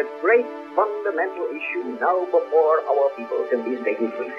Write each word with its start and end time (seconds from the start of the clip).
the 0.00 0.08
great 0.22 0.46
fundamental 0.74 1.44
issue 1.52 1.84
now 2.00 2.24
before 2.32 2.80
our 2.88 3.10
people 3.18 3.44
can 3.50 3.60
be 3.68 3.76
stated 3.82 4.10
freely. 4.16 4.32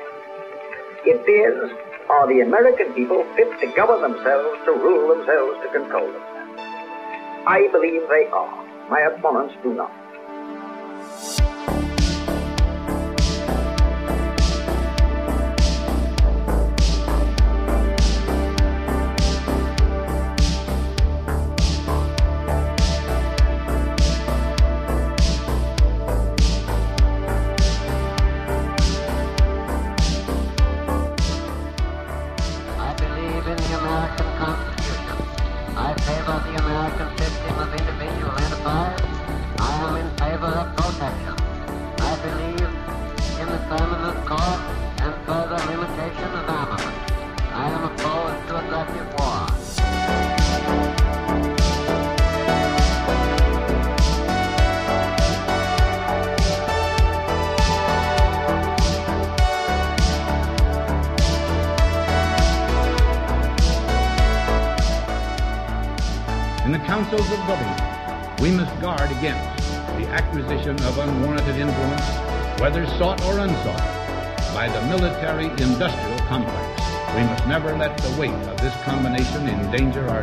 It 1.06 1.22
is, 1.30 1.70
are 2.10 2.26
the 2.28 2.42
American 2.42 2.92
people 2.94 3.24
fit 3.36 3.48
to 3.60 3.68
govern 3.76 4.02
themselves, 4.02 4.58
to 4.66 4.72
rule 4.72 5.14
themselves, 5.14 5.62
to 5.62 5.70
control 5.70 6.08
themselves? 6.12 7.46
I 7.46 7.70
believe 7.72 8.02
they 8.10 8.26
are. 8.34 8.90
My 8.90 9.02
opponents 9.02 9.54
do 9.62 9.76
not. 9.76 10.01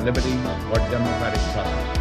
Our 0.09 0.49
or 0.71 0.79
democratic 0.89 1.39
processes. 1.53 1.99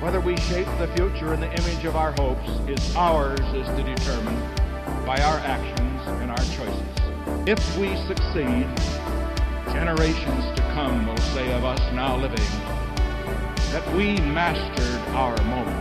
Whether 0.00 0.20
we 0.20 0.36
shape 0.36 0.66
the 0.78 0.86
future 0.94 1.34
in 1.34 1.40
the 1.40 1.52
image 1.52 1.84
of 1.84 1.96
our 1.96 2.12
hopes 2.12 2.48
is 2.68 2.94
ours 2.94 3.40
is 3.40 3.66
to 3.66 3.82
determine 3.82 4.36
by 5.04 5.20
our 5.20 5.38
actions 5.40 6.00
and 6.22 6.30
our 6.30 6.36
choices. 6.36 6.90
If 7.48 7.76
we 7.76 7.96
succeed, 8.06 8.68
now 12.00 12.16
living 12.16 12.40
that 13.72 13.86
we 13.94 14.16
mastered 14.32 15.14
our 15.14 15.36
moment. 15.42 15.79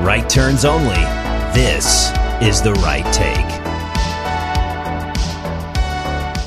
Right 0.00 0.30
turns 0.30 0.64
only. 0.64 0.94
This 1.52 2.12
is 2.40 2.62
the 2.62 2.72
right 2.84 3.04
take. 3.12 3.34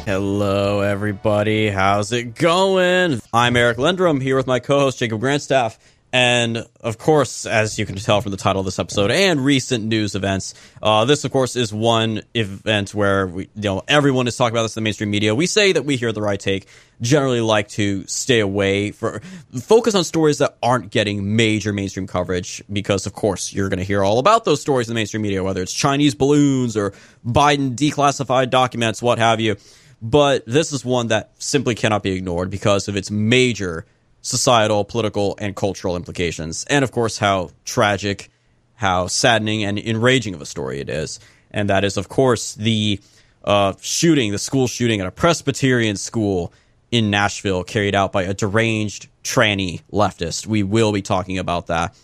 Hello, 0.06 0.80
everybody. 0.80 1.68
How's 1.68 2.14
it 2.14 2.34
going? 2.36 3.22
I'm 3.34 3.58
Eric 3.58 3.78
Lendrum 3.78 4.22
here 4.22 4.38
with 4.38 4.48
my 4.48 4.60
co 4.60 4.80
host, 4.80 5.00
Jacob 5.00 5.20
Grandstaff. 5.20 5.78
And 6.14 6.66
of 6.82 6.98
course, 6.98 7.46
as 7.46 7.80
you 7.80 7.86
can 7.86 7.96
tell 7.96 8.20
from 8.20 8.32
the 8.32 8.38
title 8.38 8.60
of 8.60 8.66
this 8.66 8.80
episode 8.80 9.12
and 9.12 9.44
recent 9.44 9.86
news 9.86 10.14
events, 10.14 10.54
uh, 10.84 11.06
this, 11.06 11.24
of 11.24 11.32
course, 11.32 11.56
is 11.56 11.74
one 11.74 12.22
event 12.34 12.94
where 12.94 13.28
we, 13.28 13.44
you 13.56 13.62
know, 13.62 13.84
everyone 13.88 14.28
is 14.28 14.36
talking 14.36 14.54
about 14.54 14.64
this 14.64 14.76
in 14.76 14.84
the 14.84 14.86
mainstream 14.86 15.10
media. 15.10 15.34
We 15.34 15.46
say 15.46 15.72
that 15.72 15.86
we 15.86 15.96
here 15.96 16.10
at 16.10 16.16
the 16.16 16.22
right 16.22 16.40
take 16.40 16.68
generally 17.00 17.40
like 17.40 17.70
to 17.70 18.06
stay 18.08 18.42
away 18.42 18.92
for 18.92 19.22
focus 19.62 19.96
on 19.96 20.04
stories 20.04 20.40
that 20.40 20.58
aren't 20.62 20.92
getting 20.92 21.36
major 21.38 21.72
mainstream 21.72 22.08
coverage 22.08 22.62
because, 22.72 23.06
of 23.06 23.14
course, 23.14 23.54
you're 23.54 23.70
going 23.70 23.80
to 23.80 23.86
hear 23.86 24.04
all 24.04 24.20
about 24.20 24.44
those 24.44 24.60
stories 24.60 24.90
in 24.90 24.94
the 24.94 25.00
mainstream 25.00 25.22
media, 25.22 25.42
whether 25.42 25.62
it's 25.62 25.74
Chinese 25.74 26.14
balloons 26.14 26.76
or 26.76 26.92
Biden 27.26 27.74
declassified 27.76 28.50
documents, 28.50 29.02
what 29.02 29.18
have 29.18 29.40
you. 29.40 29.56
But 30.02 30.46
this 30.46 30.74
is 30.74 30.84
one 30.84 31.08
that 31.08 31.32
simply 31.38 31.76
cannot 31.76 32.04
be 32.04 32.12
ignored 32.12 32.50
because 32.50 32.88
of 32.88 32.98
its 32.98 33.12
major 33.12 33.86
societal, 34.22 34.84
political, 34.86 35.36
and 35.40 35.56
cultural 35.56 35.96
implications. 35.96 36.66
And 36.70 36.84
of 36.84 36.92
course, 36.92 37.18
how 37.18 37.52
tragic, 37.66 38.30
how 38.76 39.08
saddening, 39.08 39.64
and 39.64 39.78
enraging 39.78 40.34
of 40.34 40.42
a 40.42 40.46
story 40.46 40.80
it 40.80 40.90
is. 40.90 41.20
And 41.52 41.70
that 41.70 41.84
is, 41.84 41.98
of 41.98 42.08
course, 42.08 42.56
the 42.56 43.00
uh, 43.44 43.74
shooting, 43.82 44.32
the 44.32 44.40
school 44.40 44.68
shooting 44.68 45.02
at 45.02 45.08
a 45.08 45.12
Presbyterian 45.12 45.98
school 45.98 46.54
in 46.92 47.10
Nashville 47.10 47.64
carried 47.64 47.96
out 47.96 48.12
by 48.12 48.24
a 48.24 48.34
deranged 48.34 49.08
tranny 49.24 49.82
leftist. 49.92 50.46
We 50.46 50.64
will 50.64 50.92
be 50.92 51.02
talking 51.02 51.38
about 51.40 51.68
that. 51.68 51.96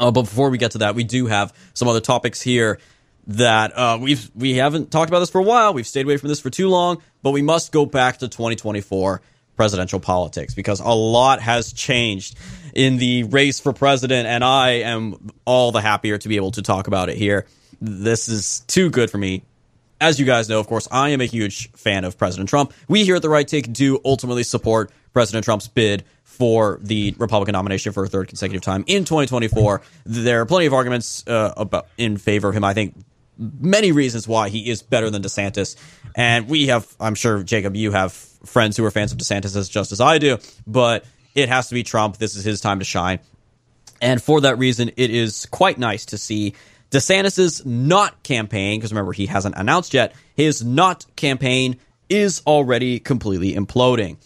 Uh, 0.00 0.10
but 0.10 0.22
before 0.22 0.50
we 0.50 0.58
get 0.58 0.72
to 0.72 0.78
that, 0.78 0.94
we 0.94 1.04
do 1.04 1.26
have 1.26 1.52
some 1.74 1.88
other 1.88 2.00
topics 2.00 2.40
here 2.40 2.78
that 3.26 3.76
uh, 3.76 3.98
we've 4.00 4.30
we 4.34 4.54
haven't 4.54 4.90
talked 4.90 5.08
about 5.08 5.20
this 5.20 5.30
for 5.30 5.40
a 5.40 5.44
while. 5.44 5.72
We've 5.72 5.86
stayed 5.86 6.04
away 6.04 6.16
from 6.16 6.28
this 6.28 6.40
for 6.40 6.50
too 6.50 6.68
long, 6.68 7.00
but 7.22 7.30
we 7.30 7.42
must 7.42 7.72
go 7.72 7.86
back 7.86 8.18
to 8.18 8.28
2024 8.28 9.22
presidential 9.56 10.00
politics 10.00 10.54
because 10.54 10.80
a 10.80 10.88
lot 10.88 11.40
has 11.40 11.72
changed 11.72 12.36
in 12.74 12.96
the 12.96 13.24
race 13.24 13.60
for 13.60 13.72
president, 13.72 14.26
and 14.26 14.42
I 14.42 14.70
am 14.80 15.30
all 15.44 15.72
the 15.72 15.80
happier 15.80 16.18
to 16.18 16.28
be 16.28 16.36
able 16.36 16.50
to 16.52 16.62
talk 16.62 16.86
about 16.86 17.08
it 17.08 17.16
here. 17.16 17.46
This 17.80 18.28
is 18.28 18.60
too 18.66 18.90
good 18.90 19.10
for 19.10 19.18
me. 19.18 19.42
As 20.00 20.18
you 20.18 20.26
guys 20.26 20.48
know, 20.48 20.58
of 20.58 20.66
course, 20.66 20.88
I 20.90 21.10
am 21.10 21.20
a 21.20 21.26
huge 21.26 21.70
fan 21.72 22.04
of 22.04 22.18
President 22.18 22.48
Trump. 22.48 22.72
We 22.88 23.04
here 23.04 23.16
at 23.16 23.22
the 23.22 23.28
Right 23.28 23.46
Take 23.46 23.72
do 23.72 24.00
ultimately 24.04 24.42
support 24.42 24.90
President 25.12 25.44
Trump's 25.44 25.68
bid 25.68 26.04
for 26.24 26.80
the 26.82 27.14
Republican 27.16 27.52
nomination 27.52 27.92
for 27.92 28.04
a 28.04 28.08
third 28.08 28.28
consecutive 28.28 28.62
time 28.62 28.84
in 28.88 29.04
2024. 29.04 29.82
There 30.04 30.40
are 30.40 30.46
plenty 30.46 30.66
of 30.66 30.74
arguments 30.74 31.24
uh, 31.28 31.54
about 31.56 31.86
in 31.96 32.16
favor 32.16 32.48
of 32.48 32.56
him. 32.56 32.64
I 32.64 32.74
think 32.74 32.96
many 33.38 33.92
reasons 33.92 34.26
why 34.26 34.48
he 34.48 34.68
is 34.68 34.82
better 34.82 35.10
than 35.10 35.22
DeSantis. 35.22 35.76
And 36.14 36.48
we 36.48 36.66
have, 36.68 36.92
I'm 37.00 37.14
sure, 37.14 37.42
Jacob, 37.42 37.76
you 37.76 37.92
have 37.92 38.28
friends 38.44 38.76
who 38.76 38.84
are 38.84 38.90
fans 38.90 39.12
of 39.12 39.18
DeSantis 39.18 39.56
as 39.56 39.68
just 39.68 39.92
as 39.92 40.00
I 40.00 40.18
do, 40.18 40.38
but 40.66 41.04
it 41.34 41.48
has 41.48 41.68
to 41.68 41.74
be 41.74 41.82
Trump. 41.82 42.16
This 42.16 42.36
is 42.36 42.44
his 42.44 42.60
time 42.60 42.78
to 42.78 42.84
shine. 42.84 43.20
And 44.00 44.22
for 44.22 44.42
that 44.42 44.58
reason, 44.58 44.90
it 44.96 45.10
is 45.10 45.46
quite 45.46 45.78
nice 45.78 46.06
to 46.06 46.18
see 46.18 46.54
DeSantis's 46.90 47.64
not 47.66 48.22
campaign, 48.22 48.78
because 48.78 48.92
remember, 48.92 49.12
he 49.12 49.26
hasn't 49.26 49.56
announced 49.56 49.94
yet, 49.94 50.14
his 50.36 50.64
not 50.64 51.06
campaign 51.16 51.76
is 52.08 52.42
already 52.46 53.00
completely 53.00 53.54
imploding. 53.54 54.16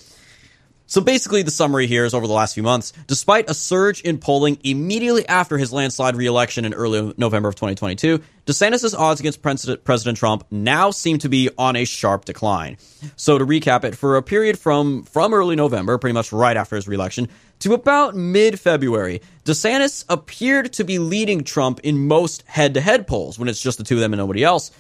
So 0.91 1.03
basically, 1.03 1.43
the 1.43 1.51
summary 1.51 1.87
here 1.87 2.07
is 2.07 2.15
over 2.15 2.27
the 2.27 2.33
last 2.33 2.55
few 2.55 2.63
months, 2.63 2.95
despite 3.07 3.51
a 3.51 3.55
surge 3.55 4.01
in 4.01 4.17
polling 4.17 4.59
immediately 4.65 5.29
after 5.29 5.59
his 5.59 5.71
landslide 5.71 6.17
reelection 6.17 6.65
in 6.65 6.73
early 6.73 7.13
November 7.19 7.51
of 7.51 7.57
2022, 7.57 8.23
DeSantis' 8.47 8.99
odds 8.99 9.21
against 9.21 9.43
President 9.43 10.17
Trump 10.17 10.47
now 10.51 10.91
seem 10.91 11.19
to 11.19 11.29
be 11.29 11.51
on 11.59 11.77
a 11.77 11.85
sharp 11.85 12.25
decline. 12.25 12.79
So 13.17 13.37
to 13.37 13.45
recap 13.45 13.85
it, 13.85 13.97
for 13.97 14.17
a 14.17 14.23
period 14.23 14.59
from, 14.59 15.03
from 15.03 15.35
early 15.35 15.57
November, 15.57 15.99
pretty 15.99 16.15
much 16.15 16.33
right 16.33 16.57
after 16.57 16.77
his 16.77 16.89
reelection, 16.89 17.29
to 17.59 17.75
about 17.75 18.17
mid 18.17 18.59
February, 18.59 19.21
DeSantis 19.45 20.07
appeared 20.09 20.73
to 20.73 20.85
be 20.85 20.99
leading 20.99 21.45
Trump 21.45 21.81
in 21.81 22.09
most 22.09 22.45
head 22.47 22.73
to 22.75 22.81
head 22.81 23.07
polls 23.07 23.39
when 23.39 23.49
it's 23.49 23.61
just 23.61 23.77
the 23.77 23.85
two 23.85 23.97
of 23.97 24.01
them 24.01 24.15
and 24.15 24.19
nobody 24.19 24.43
else. 24.43 24.71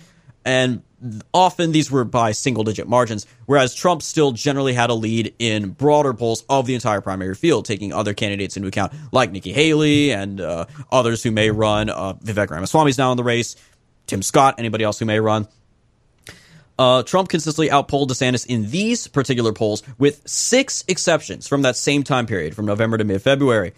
And 0.43 0.83
often 1.33 1.73
these 1.73 1.91
were 1.91 2.05
by 2.05 2.33
single 2.33 2.65
digit 2.65 2.89
margins, 2.89 3.27
whereas 3.47 3.75
Trump 3.75 4.03
still 4.03 4.33
generally 4.33 4.73
had 4.73 4.91
a 4.91 4.95
lead 4.95 5.35
in 5.39 5.71
broader 5.71 6.12
polls 6.12 6.45
of 6.49 6.67
the 6.67 6.75
entire 6.75 7.00
primary 7.00 7.35
field, 7.35 7.65
taking 7.65 7.93
other 7.93 8.15
candidates 8.15 8.56
into 8.56 8.69
account, 8.69 8.93
like 9.12 9.31
Nikki 9.31 9.53
Haley 9.53 10.12
and 10.12 10.41
uh, 10.41 10.67
others 10.91 11.23
who 11.23 11.31
may 11.31 11.50
run. 11.50 11.89
Uh, 11.89 12.15
Vivek 12.15 12.50
Ramaswamy 12.50 12.91
is 12.91 12.99
now 12.99 13.11
in 13.12 13.17
the 13.17 13.25
race, 13.25 13.56
Tim 14.06 14.23
Scott, 14.23 14.56
anybody 14.59 14.85
else 14.85 14.99
who 14.99 15.05
may 15.05 15.21
run. 15.21 15.47
Uh, 16.79 17.03
Trump 17.03 17.29
consistently 17.29 17.71
outpolled 17.71 18.11
DeSantis 18.11 18.47
in 18.47 18.71
these 18.71 19.09
particular 19.09 19.53
polls, 19.53 19.83
with 19.99 20.23
six 20.29 20.85
exceptions 20.87 21.49
from 21.49 21.62
that 21.62 21.77
same 21.77 22.05
time 22.05 22.27
period, 22.27 22.55
from 22.55 22.67
November 22.67 22.97
to 22.97 23.05
mid 23.05 23.21
February. 23.21 23.73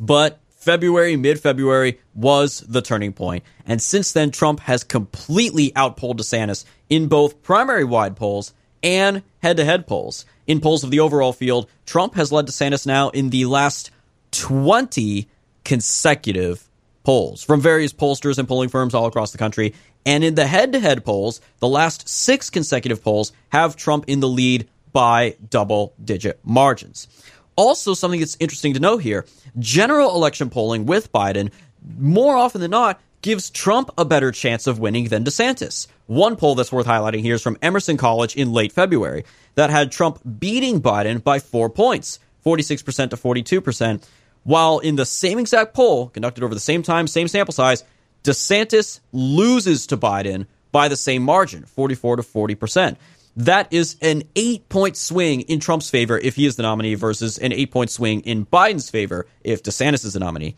But 0.00 0.40
February, 0.62 1.16
mid 1.16 1.40
February 1.40 1.98
was 2.14 2.60
the 2.60 2.80
turning 2.80 3.12
point. 3.12 3.42
And 3.66 3.82
since 3.82 4.12
then, 4.12 4.30
Trump 4.30 4.60
has 4.60 4.84
completely 4.84 5.74
outpolled 5.74 6.20
DeSantis 6.20 6.64
in 6.88 7.08
both 7.08 7.42
primary 7.42 7.82
wide 7.82 8.14
polls 8.14 8.54
and 8.80 9.22
head 9.42 9.56
to 9.56 9.64
head 9.64 9.88
polls. 9.88 10.24
In 10.46 10.60
polls 10.60 10.84
of 10.84 10.92
the 10.92 11.00
overall 11.00 11.32
field, 11.32 11.68
Trump 11.84 12.14
has 12.14 12.30
led 12.30 12.46
DeSantis 12.46 12.86
now 12.86 13.08
in 13.08 13.30
the 13.30 13.46
last 13.46 13.90
20 14.30 15.28
consecutive 15.64 16.68
polls 17.02 17.42
from 17.42 17.60
various 17.60 17.92
pollsters 17.92 18.38
and 18.38 18.46
polling 18.46 18.68
firms 18.68 18.94
all 18.94 19.06
across 19.06 19.32
the 19.32 19.38
country. 19.38 19.74
And 20.06 20.22
in 20.22 20.36
the 20.36 20.46
head 20.46 20.72
to 20.74 20.80
head 20.80 21.04
polls, 21.04 21.40
the 21.58 21.68
last 21.68 22.08
six 22.08 22.50
consecutive 22.50 23.02
polls 23.02 23.32
have 23.48 23.74
Trump 23.74 24.04
in 24.06 24.20
the 24.20 24.28
lead 24.28 24.68
by 24.92 25.34
double 25.50 25.94
digit 26.04 26.38
margins. 26.44 27.08
Also, 27.56 27.94
something 27.94 28.20
that's 28.20 28.36
interesting 28.40 28.74
to 28.74 28.80
note 28.80 28.98
here 28.98 29.26
general 29.58 30.14
election 30.14 30.50
polling 30.50 30.86
with 30.86 31.12
Biden, 31.12 31.50
more 31.98 32.36
often 32.36 32.60
than 32.60 32.70
not, 32.70 33.00
gives 33.20 33.50
Trump 33.50 33.90
a 33.96 34.04
better 34.04 34.32
chance 34.32 34.66
of 34.66 34.78
winning 34.78 35.08
than 35.08 35.24
DeSantis. 35.24 35.86
One 36.06 36.36
poll 36.36 36.54
that's 36.54 36.72
worth 36.72 36.86
highlighting 36.86 37.20
here 37.20 37.36
is 37.36 37.42
from 37.42 37.56
Emerson 37.62 37.96
College 37.96 38.36
in 38.36 38.52
late 38.52 38.72
February 38.72 39.24
that 39.54 39.70
had 39.70 39.92
Trump 39.92 40.20
beating 40.38 40.82
Biden 40.82 41.22
by 41.22 41.38
four 41.38 41.70
points, 41.70 42.18
46% 42.44 43.10
to 43.10 43.16
42%, 43.16 44.04
while 44.44 44.80
in 44.80 44.96
the 44.96 45.06
same 45.06 45.38
exact 45.38 45.72
poll, 45.74 46.08
conducted 46.08 46.42
over 46.42 46.54
the 46.54 46.60
same 46.60 46.82
time, 46.82 47.06
same 47.06 47.28
sample 47.28 47.52
size, 47.52 47.84
DeSantis 48.24 49.00
loses 49.12 49.86
to 49.88 49.96
Biden 49.96 50.46
by 50.72 50.88
the 50.88 50.96
same 50.96 51.22
margin, 51.22 51.64
44 51.64 52.16
to 52.16 52.22
40%. 52.22 52.96
That 53.36 53.72
is 53.72 53.96
an 54.02 54.24
eight 54.36 54.68
point 54.68 54.96
swing 54.96 55.42
in 55.42 55.60
Trump's 55.60 55.88
favor 55.88 56.18
if 56.18 56.36
he 56.36 56.46
is 56.46 56.56
the 56.56 56.62
nominee 56.62 56.94
versus 56.94 57.38
an 57.38 57.52
eight 57.52 57.70
point 57.70 57.90
swing 57.90 58.20
in 58.20 58.44
Biden's 58.44 58.90
favor 58.90 59.26
if 59.42 59.62
DeSantis 59.62 60.04
is 60.04 60.12
the 60.12 60.20
nominee. 60.20 60.54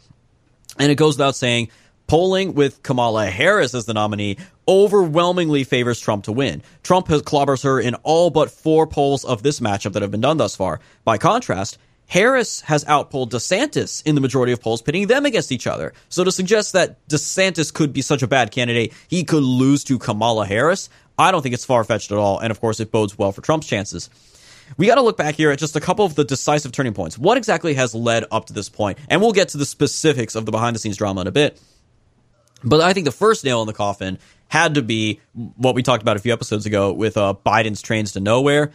And 0.79 0.91
it 0.91 0.97
goes 0.97 1.17
without 1.17 1.37
saying, 1.37 1.69
polling 2.06 2.55
with 2.55 2.82
Kamala 2.82 3.26
Harris 3.26 3.75
as 3.75 3.87
the 3.87 3.94
nominee 3.94 4.38
overwhelmingly 4.67 5.65
favors 5.65 6.00
Trump 6.00 6.25
to 6.25 6.32
win. 6.32 6.62
Trump 6.82 7.09
has 7.09 7.23
clobbers 7.23 7.62
her 7.65 7.81
in 7.81 7.94
all 7.97 8.31
but 8.31 8.50
four 8.50 8.87
polls 8.87 9.25
of 9.25 9.43
this 9.43 9.61
matchup 9.61 9.93
that 9.93 10.03
have 10.03 10.11
been 10.11 10.21
done 10.21 10.37
thus 10.37 10.56
far. 10.56 10.81
By 11.05 11.19
contrast, 11.19 11.79
Harris 12.06 12.61
has 12.62 12.87
outpolled 12.87 13.32
DeSantis 13.32 14.03
in 14.05 14.15
the 14.15 14.21
majority 14.21 14.53
of 14.53 14.61
polls, 14.61 14.82
pitting 14.82 15.06
them 15.06 15.25
against 15.25 15.50
each 15.50 15.67
other. 15.67 15.94
So 16.09 16.25
to 16.25 16.32
suggest 16.32 16.75
that 16.75 17.06
DeSantis 17.09 17.73
could 17.73 17.93
be 17.93 18.03
such 18.03 18.23
a 18.23 18.26
bad 18.26 18.50
candidate, 18.50 18.93
he 19.09 19.25
could 19.25 19.43
lose 19.43 19.85
to 19.85 19.99
Kamala 19.99 20.47
Harris, 20.47 20.91
I 21.19 21.31
don't 21.31 21.43
think 21.43 21.55
it's 21.55 21.64
far 21.64 21.84
fetched 21.84 22.12
at 22.12 22.19
all. 22.19 22.38
And 22.38 22.50
of 22.50 22.61
course, 22.61 22.81
it 22.81 22.90
bodes 22.90 23.16
well 23.16 23.32
for 23.32 23.40
Trump's 23.40 23.66
chances. 23.66 24.11
We 24.76 24.87
got 24.87 24.94
to 24.96 25.02
look 25.02 25.16
back 25.16 25.34
here 25.34 25.50
at 25.50 25.58
just 25.58 25.76
a 25.76 25.81
couple 25.81 26.05
of 26.05 26.14
the 26.14 26.25
decisive 26.25 26.72
turning 26.72 26.94
points. 26.94 27.19
What 27.19 27.37
exactly 27.37 27.75
has 27.75 27.94
led 27.94 28.25
up 28.31 28.46
to 28.46 28.52
this 28.52 28.69
point? 28.69 28.99
And 29.08 29.20
we'll 29.20 29.32
get 29.32 29.50
to 29.50 29.58
the 29.58 29.66
specifics 29.66 30.34
of 30.34 30.46
the 30.46 30.52
behind 30.52 30.75
the 30.75 30.81
scenes 30.81 30.96
drama 30.96 31.20
in 31.22 31.26
a 31.26 31.32
bit. 31.32 31.61
But 32.64 32.81
I 32.81 32.94
think 32.94 33.05
the 33.05 33.12
first 33.12 33.44
nail 33.44 33.61
in 33.61 33.66
the 33.66 33.75
coffin 33.75 34.19
had 34.49 34.75
to 34.75 34.82
be 34.82 35.20
what 35.34 35.75
we 35.75 35.82
talked 35.82 36.02
about 36.02 36.16
a 36.16 36.20
few 36.20 36.32
episodes 36.32 36.64
ago 36.64 36.93
with 36.93 37.16
uh, 37.16 37.34
Biden's 37.44 37.82
trains 37.82 38.12
to 38.12 38.20
nowhere, 38.20 38.72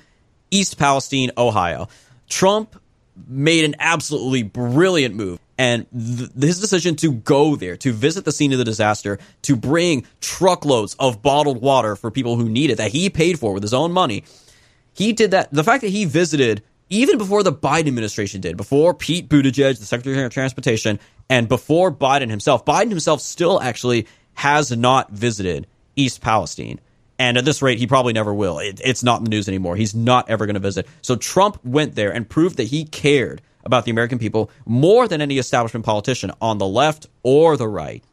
East 0.51 0.77
Palestine, 0.77 1.31
Ohio. 1.37 1.87
Trump 2.27 2.79
made 3.27 3.65
an 3.65 3.75
absolutely 3.79 4.43
brilliant 4.43 5.15
move. 5.15 5.39
And 5.59 5.85
th- 5.91 6.31
his 6.39 6.61
decision 6.61 6.95
to 6.95 7.11
go 7.11 7.57
there, 7.57 7.75
to 7.77 7.91
visit 7.91 8.23
the 8.23 8.31
scene 8.31 8.53
of 8.53 8.57
the 8.59 8.63
disaster, 8.63 9.19
to 9.41 9.57
bring 9.57 10.07
truckloads 10.21 10.95
of 10.97 11.21
bottled 11.21 11.61
water 11.61 11.97
for 11.97 12.09
people 12.09 12.37
who 12.37 12.47
need 12.47 12.69
it 12.69 12.77
that 12.77 12.91
he 12.91 13.09
paid 13.09 13.37
for 13.37 13.53
with 13.53 13.61
his 13.61 13.73
own 13.73 13.91
money, 13.91 14.23
he 14.93 15.11
did 15.11 15.31
that. 15.31 15.51
The 15.51 15.65
fact 15.65 15.81
that 15.81 15.89
he 15.89 16.05
visited 16.05 16.63
even 16.89 17.17
before 17.17 17.43
the 17.43 17.51
Biden 17.51 17.87
administration 17.87 18.41
did, 18.41 18.57
before 18.57 18.93
Pete 18.93 19.29
Buttigieg, 19.29 19.77
the 19.77 19.85
Secretary 19.85 20.25
of 20.25 20.31
Transportation, 20.31 20.97
and 21.29 21.47
before 21.47 21.91
Biden 21.91 22.29
himself, 22.29 22.65
Biden 22.65 22.89
himself 22.89 23.21
still 23.21 23.61
actually 23.61 24.07
has 24.35 24.75
not 24.75 25.11
visited 25.11 25.67
East 25.95 26.21
Palestine. 26.21 26.79
And 27.19 27.37
at 27.37 27.43
this 27.43 27.61
rate, 27.61 27.79
he 27.79 27.85
probably 27.85 28.13
never 28.13 28.33
will. 28.33 28.59
It, 28.59 28.79
it's 28.83 29.03
not 29.03 29.19
in 29.19 29.25
the 29.25 29.29
news 29.29 29.49
anymore. 29.49 29.75
He's 29.75 29.93
not 29.93 30.29
ever 30.29 30.45
going 30.45 30.53
to 30.53 30.61
visit. 30.61 30.87
So 31.01 31.17
Trump 31.17 31.59
went 31.65 31.95
there 31.95 32.11
and 32.11 32.27
proved 32.27 32.57
that 32.57 32.63
he 32.63 32.85
cared 32.85 33.41
about 33.63 33.85
the 33.85 33.91
American 33.91 34.19
people 34.19 34.51
more 34.65 35.07
than 35.07 35.21
any 35.21 35.37
establishment 35.37 35.85
politician 35.85 36.31
on 36.41 36.57
the 36.57 36.67
left 36.67 37.07
or 37.23 37.57
the 37.57 37.67
right. 37.67 38.03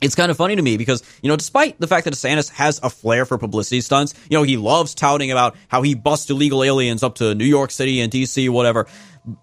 It's 0.00 0.16
kind 0.16 0.30
of 0.32 0.36
funny 0.36 0.56
to 0.56 0.62
me 0.62 0.76
because, 0.76 1.02
you 1.22 1.28
know, 1.28 1.36
despite 1.36 1.78
the 1.78 1.86
fact 1.86 2.04
that 2.06 2.14
DeSantis 2.14 2.50
has 2.50 2.80
a 2.82 2.90
flair 2.90 3.24
for 3.24 3.38
publicity 3.38 3.80
stunts, 3.80 4.14
you 4.28 4.36
know, 4.36 4.42
he 4.42 4.56
loves 4.56 4.96
touting 4.96 5.30
about 5.30 5.56
how 5.68 5.82
he 5.82 5.94
busts 5.94 6.28
illegal 6.28 6.64
aliens 6.64 7.04
up 7.04 7.16
to 7.16 7.36
New 7.36 7.44
York 7.44 7.70
City 7.70 8.00
and 8.00 8.12
DC, 8.12 8.48
whatever. 8.50 8.88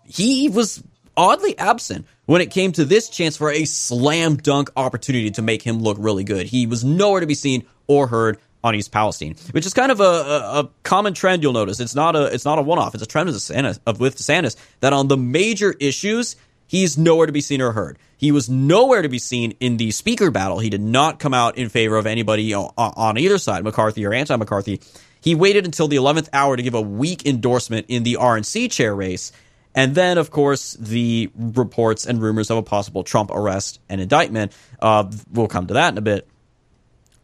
He 0.03 0.49
was 0.49 0.83
oddly 1.15 1.57
absent 1.57 2.05
when 2.25 2.41
it 2.41 2.51
came 2.51 2.73
to 2.73 2.83
this 2.83 3.09
chance 3.09 3.37
for 3.37 3.49
a 3.49 3.63
slam 3.63 4.35
dunk 4.35 4.69
opportunity 4.75 5.31
to 5.31 5.41
make 5.41 5.61
him 5.61 5.79
look 5.79 5.97
really 5.99 6.25
good. 6.25 6.45
He 6.45 6.67
was 6.67 6.83
nowhere 6.83 7.21
to 7.21 7.27
be 7.27 7.35
seen 7.35 7.65
or 7.87 8.07
heard 8.07 8.37
on 8.63 8.75
East 8.75 8.91
Palestine, 8.91 9.35
which 9.51 9.65
is 9.65 9.73
kind 9.73 9.91
of 9.91 9.99
a, 9.99 10.03
a, 10.03 10.59
a, 10.59 10.69
common 10.83 11.13
trend. 11.13 11.43
You'll 11.43 11.53
notice 11.53 11.79
it's 11.79 11.95
not 11.95 12.15
a 12.15 12.25
it's 12.25 12.45
not 12.45 12.59
a 12.59 12.61
one 12.61 12.77
off. 12.77 12.93
It's 12.93 13.03
a 13.03 13.07
trend 13.07 13.27
with 13.27 13.35
DeSantis, 13.35 13.79
of 13.85 13.99
with 13.99 14.17
DeSantis 14.17 14.55
that 14.81 14.93
on 14.93 15.07
the 15.07 15.17
major 15.17 15.73
issues 15.79 16.35
he's 16.67 16.97
nowhere 16.97 17.25
to 17.25 17.31
be 17.33 17.41
seen 17.41 17.61
or 17.61 17.71
heard. 17.71 17.97
He 18.17 18.31
was 18.31 18.49
nowhere 18.49 19.01
to 19.01 19.09
be 19.09 19.19
seen 19.19 19.53
in 19.59 19.77
the 19.77 19.91
speaker 19.91 20.29
battle. 20.29 20.59
He 20.59 20.69
did 20.69 20.81
not 20.81 21.19
come 21.19 21.33
out 21.33 21.57
in 21.57 21.69
favor 21.69 21.97
of 21.97 22.05
anybody 22.05 22.53
on, 22.53 23.17
either 23.17 23.37
side, 23.37 23.63
McCarthy 23.63 24.05
or 24.05 24.13
anti 24.13 24.35
McCarthy. 24.35 24.81
He 25.21 25.35
waited 25.35 25.65
until 25.65 25.87
the 25.87 25.97
11th 25.97 26.29
hour 26.31 26.55
to 26.55 26.63
give 26.63 26.75
a 26.75 26.81
weak 26.81 27.25
endorsement 27.25 27.87
in 27.89 28.03
the 28.03 28.17
RNC 28.19 28.71
chair 28.71 28.95
race. 28.95 29.31
And 29.75 29.95
then, 29.95 30.17
of 30.17 30.31
course, 30.31 30.73
the 30.73 31.29
reports 31.35 32.05
and 32.05 32.21
rumors 32.21 32.49
of 32.49 32.57
a 32.57 32.63
possible 32.63 33.03
Trump 33.03 33.31
arrest 33.31 33.79
and 33.87 34.01
indictment. 34.01 34.53
Uh, 34.81 35.09
we'll 35.31 35.47
come 35.47 35.67
to 35.67 35.75
that 35.75 35.93
in 35.93 35.97
a 35.97 36.01
bit. 36.01 36.27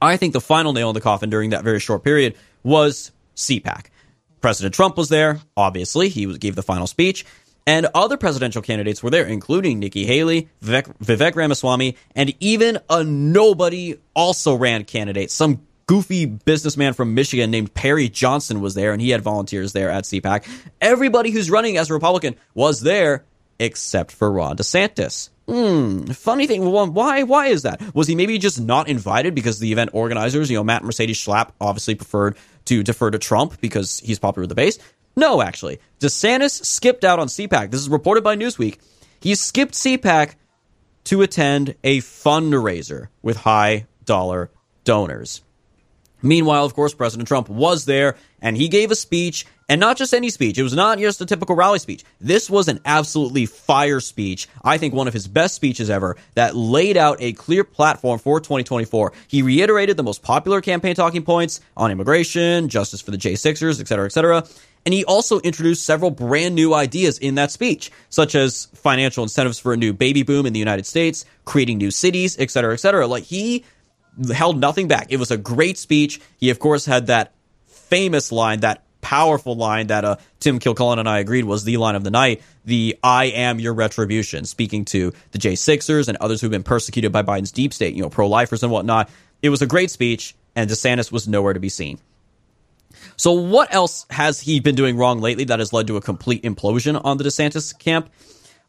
I 0.02 0.18
think 0.18 0.34
the 0.34 0.42
final 0.42 0.74
nail 0.74 0.90
in 0.90 0.94
the 0.94 1.02
coffin 1.02 1.30
during 1.30 1.52
that 1.52 1.64
very 1.64 1.80
short 1.80 2.04
period 2.04 2.36
was 2.64 3.12
CPAC. 3.36 3.86
President 4.42 4.76
Trump 4.76 4.98
was 4.98 5.10
there, 5.10 5.40
obviously. 5.58 6.10
He 6.10 6.38
gave 6.38 6.56
the 6.56 6.64
final 6.64 6.88
speech. 6.88 7.26
And 7.68 7.88
other 7.96 8.16
presidential 8.16 8.62
candidates 8.62 9.02
were 9.02 9.10
there, 9.10 9.26
including 9.26 9.80
Nikki 9.80 10.06
Haley, 10.06 10.50
Vivek, 10.64 10.96
Vivek 11.00 11.36
Ramaswamy, 11.36 11.98
and 12.16 12.34
even 12.40 12.78
a 12.90 13.04
nobody 13.04 13.96
also 14.14 14.54
ran 14.54 14.84
candidate. 14.84 15.32
Some 15.32 15.66
goofy 15.88 16.26
businessman 16.26 16.94
from 16.94 17.16
Michigan 17.16 17.50
named 17.50 17.74
Perry 17.74 18.08
Johnson 18.08 18.62
was 18.62 18.76
there, 18.76 18.92
and 18.92 19.02
he 19.02 19.10
had 19.10 19.22
volunteers 19.22 19.74
there 19.74 19.90
at 19.90 20.04
CPAC. 20.04 20.48
Everybody 20.80 21.32
who's 21.32 21.50
running 21.50 21.78
as 21.78 21.90
a 21.90 21.94
Republican 21.94 22.36
was 22.54 22.82
there, 22.82 23.24
except 23.58 24.12
for 24.12 24.32
Ron 24.32 24.58
DeSantis. 24.58 25.30
Hmm. 25.48 26.06
Funny 26.06 26.48
thing. 26.48 26.66
Why? 26.66 27.24
Why 27.24 27.48
is 27.48 27.64
that? 27.64 27.94
Was 27.94 28.08
he 28.08 28.16
maybe 28.16 28.38
just 28.40 28.60
not 28.60 28.88
invited 28.88 29.36
because 29.36 29.60
the 29.60 29.72
event 29.72 29.92
organizers, 29.94 30.50
you 30.50 30.58
know, 30.58 30.64
Matt 30.64 30.84
Mercedes 30.84 31.18
Schlapp, 31.18 31.52
obviously 31.62 31.96
preferred 31.96 32.36
to 32.66 32.82
defer 32.82 33.12
to 33.12 33.20
Trump 33.20 33.62
because 33.62 34.00
he's 34.00 34.18
popular 34.18 34.44
with 34.44 34.50
the 34.50 34.56
base? 34.56 34.80
No, 35.16 35.42
actually, 35.42 35.80
DeSantis 36.00 36.66
skipped 36.66 37.06
out 37.06 37.20
on 37.20 37.28
CPAC. 37.28 37.72
This 37.72 37.80
is 37.80 37.90
reported 37.90 38.24
by 38.24 38.36
Newsweek. 38.36 38.80
He 39.22 39.36
skipped 39.36 39.76
CPAC 39.76 40.36
to 41.06 41.22
attend 41.22 41.76
a 41.84 42.00
fundraiser 42.00 43.08
with 43.22 43.38
high 43.38 43.86
dollar 44.04 44.50
donors. 44.84 45.42
Meanwhile, 46.22 46.66
of 46.66 46.74
course, 46.74 46.94
President 46.94 47.28
Trump 47.28 47.50
was 47.50 47.86
there 47.86 48.16
and 48.42 48.56
he 48.56 48.68
gave 48.68 48.92
a 48.92 48.96
speech, 48.96 49.46
and 49.68 49.82
not 49.82 49.98
just 49.98 50.14
any 50.14 50.30
speech. 50.30 50.58
It 50.58 50.64
was 50.64 50.76
not 50.76 51.00
just 51.00 51.22
a 51.22 51.26
typical 51.26 51.56
rally 51.56 51.80
speech. 51.80 52.04
This 52.22 52.50
was 52.50 52.68
an 52.68 52.80
absolutely 52.86 53.48
fire 53.48 54.00
speech. 54.00 54.48
I 54.64 54.78
think 54.78 54.94
one 54.94 55.08
of 55.08 55.14
his 55.14 55.28
best 55.28 55.56
speeches 55.56 55.90
ever 55.90 56.18
that 56.36 56.56
laid 56.56 56.98
out 56.98 57.18
a 57.20 57.34
clear 57.34 57.64
platform 57.64 58.20
for 58.20 58.40
2024. 58.40 59.14
He 59.28 59.42
reiterated 59.42 59.98
the 59.98 60.04
most 60.04 60.22
popular 60.22 60.62
campaign 60.62 60.96
talking 60.96 61.24
points 61.24 61.62
on 61.76 61.92
immigration, 61.92 62.70
justice 62.70 63.02
for 63.02 63.12
the 63.12 63.18
J6ers, 63.18 63.80
et 63.80 63.88
cetera, 63.88 64.06
et 64.06 64.12
cetera. 64.12 64.46
And 64.86 64.94
he 64.94 65.04
also 65.04 65.40
introduced 65.40 65.84
several 65.84 66.12
brand 66.12 66.54
new 66.54 66.76
ideas 66.76 67.18
in 67.18 67.36
that 67.36 67.52
speech, 67.52 67.92
such 68.10 68.36
as 68.36 68.66
financial 68.76 69.24
incentives 69.24 69.58
for 69.58 69.74
a 69.74 69.78
new 69.78 69.94
baby 69.94 70.22
boom 70.22 70.46
in 70.46 70.54
the 70.54 70.60
United 70.60 70.86
States, 70.86 71.26
creating 71.44 71.80
new 71.80 71.90
cities, 71.90 72.38
et 72.38 72.52
cetera, 72.52 72.74
et 72.74 72.78
cetera. 72.78 73.08
Like 73.08 73.24
he 73.24 73.66
held 74.34 74.60
nothing 74.60 74.88
back. 74.88 75.08
It 75.10 75.18
was 75.18 75.32
a 75.32 75.38
great 75.38 75.78
speech. 75.78 76.22
He, 76.38 76.50
of 76.50 76.60
course, 76.60 76.86
had 76.86 77.08
that 77.08 77.34
famous 77.68 78.32
line, 78.32 78.62
that 78.62 78.84
powerful 79.02 79.56
line 79.56 79.88
that 79.88 80.04
uh, 80.04 80.16
Tim 80.40 80.58
Kilcullen 80.58 80.98
and 80.98 81.08
I 81.08 81.20
agreed 81.20 81.46
was 81.46 81.64
the 81.64 81.78
line 81.78 81.96
of 81.96 82.04
the 82.04 82.12
night. 82.12 82.42
The 82.66 82.98
"I 83.04 83.26
am 83.26 83.60
your 83.60 83.74
retribution," 83.74 84.46
speaking 84.46 84.86
to 84.86 85.14
the 85.32 85.38
J6ers 85.38 86.08
and 86.08 86.18
others 86.18 86.42
who've 86.42 86.52
been 86.52 86.64
persecuted 86.64 87.12
by 87.12 87.22
Biden's 87.22 87.52
deep 87.52 87.74
state, 87.74 87.94
you 87.94 88.02
know, 88.02 88.10
pro-lifers 88.10 88.64
and 88.64 88.72
whatnot. 88.72 89.10
It 89.42 89.50
was 89.50 89.62
a 89.62 89.68
great 89.68 89.92
speech, 89.92 90.36
and 90.56 90.70
DeSantis 90.70 91.12
was 91.12 91.28
nowhere 91.28 91.54
to 91.54 91.60
be 91.60 91.70
seen. 91.70 92.00
So, 93.18 93.34
what 93.34 93.74
else 93.74 94.06
has 94.10 94.42
he 94.42 94.60
been 94.60 94.76
doing 94.76 94.98
wrong 94.98 95.22
lately 95.22 95.44
that 95.46 95.60
has 95.60 95.72
led 95.72 95.88
to 95.88 95.98
a 95.98 96.02
complete 96.02 96.44
implosion 96.44 97.00
on 97.04 97.18
the 97.18 97.24
DeSantis 97.24 97.78
camp? 97.78 98.10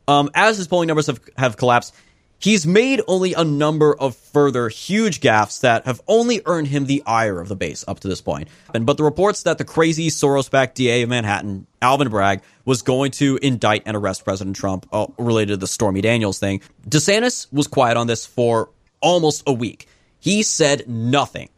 Um, 0.09 0.31
as 0.35 0.57
his 0.57 0.69
polling 0.69 0.87
numbers 0.87 1.09
have, 1.09 1.21
have 1.37 1.57
collapsed, 1.57 1.95
He's 2.39 2.67
made 2.67 3.01
only 3.09 3.33
a 3.33 3.45
number 3.45 3.95
of 3.95 4.15
further 4.15 4.69
huge 4.69 5.21
gaffes 5.21 5.61
that 5.61 5.87
have 5.87 6.03
only 6.07 6.43
earned 6.45 6.69
him 6.69 6.87
the 6.87 7.03
ire 7.07 7.41
of 7.41 7.49
the 7.49 7.57
base 7.57 7.85
up 7.89 8.01
to 8.01 8.09
this 8.09 8.21
point. 8.21 8.49
But 8.73 8.99
the 8.99 9.05
reports 9.05 9.45
that 9.45 9.59
the 9.59 9.65
crazy 9.65 10.09
Soros-backed 10.09 10.75
DA 10.75 11.03
of 11.03 11.09
Manhattan, 11.09 11.67
Alvin 11.81 12.09
Bragg, 12.09 12.43
was 12.65 12.83
going 12.83 13.13
to 13.13 13.39
indict 13.41 13.85
and 13.87 13.97
arrest 13.97 14.25
President 14.25 14.55
Trump 14.55 14.87
uh, 14.93 15.07
related 15.19 15.55
to 15.55 15.57
the 15.57 15.67
Stormy 15.67 16.03
Daniels 16.03 16.39
thing, 16.39 16.61
DeSantis 16.87 17.51
was 17.53 17.67
quiet 17.67 17.97
on 17.97 18.07
this 18.07 18.27
for 18.27 18.71
almost 19.01 19.43
a 19.47 19.53
week. 19.53 19.89
He 20.19 20.43
said 20.43 20.89
nothing. 20.89 21.49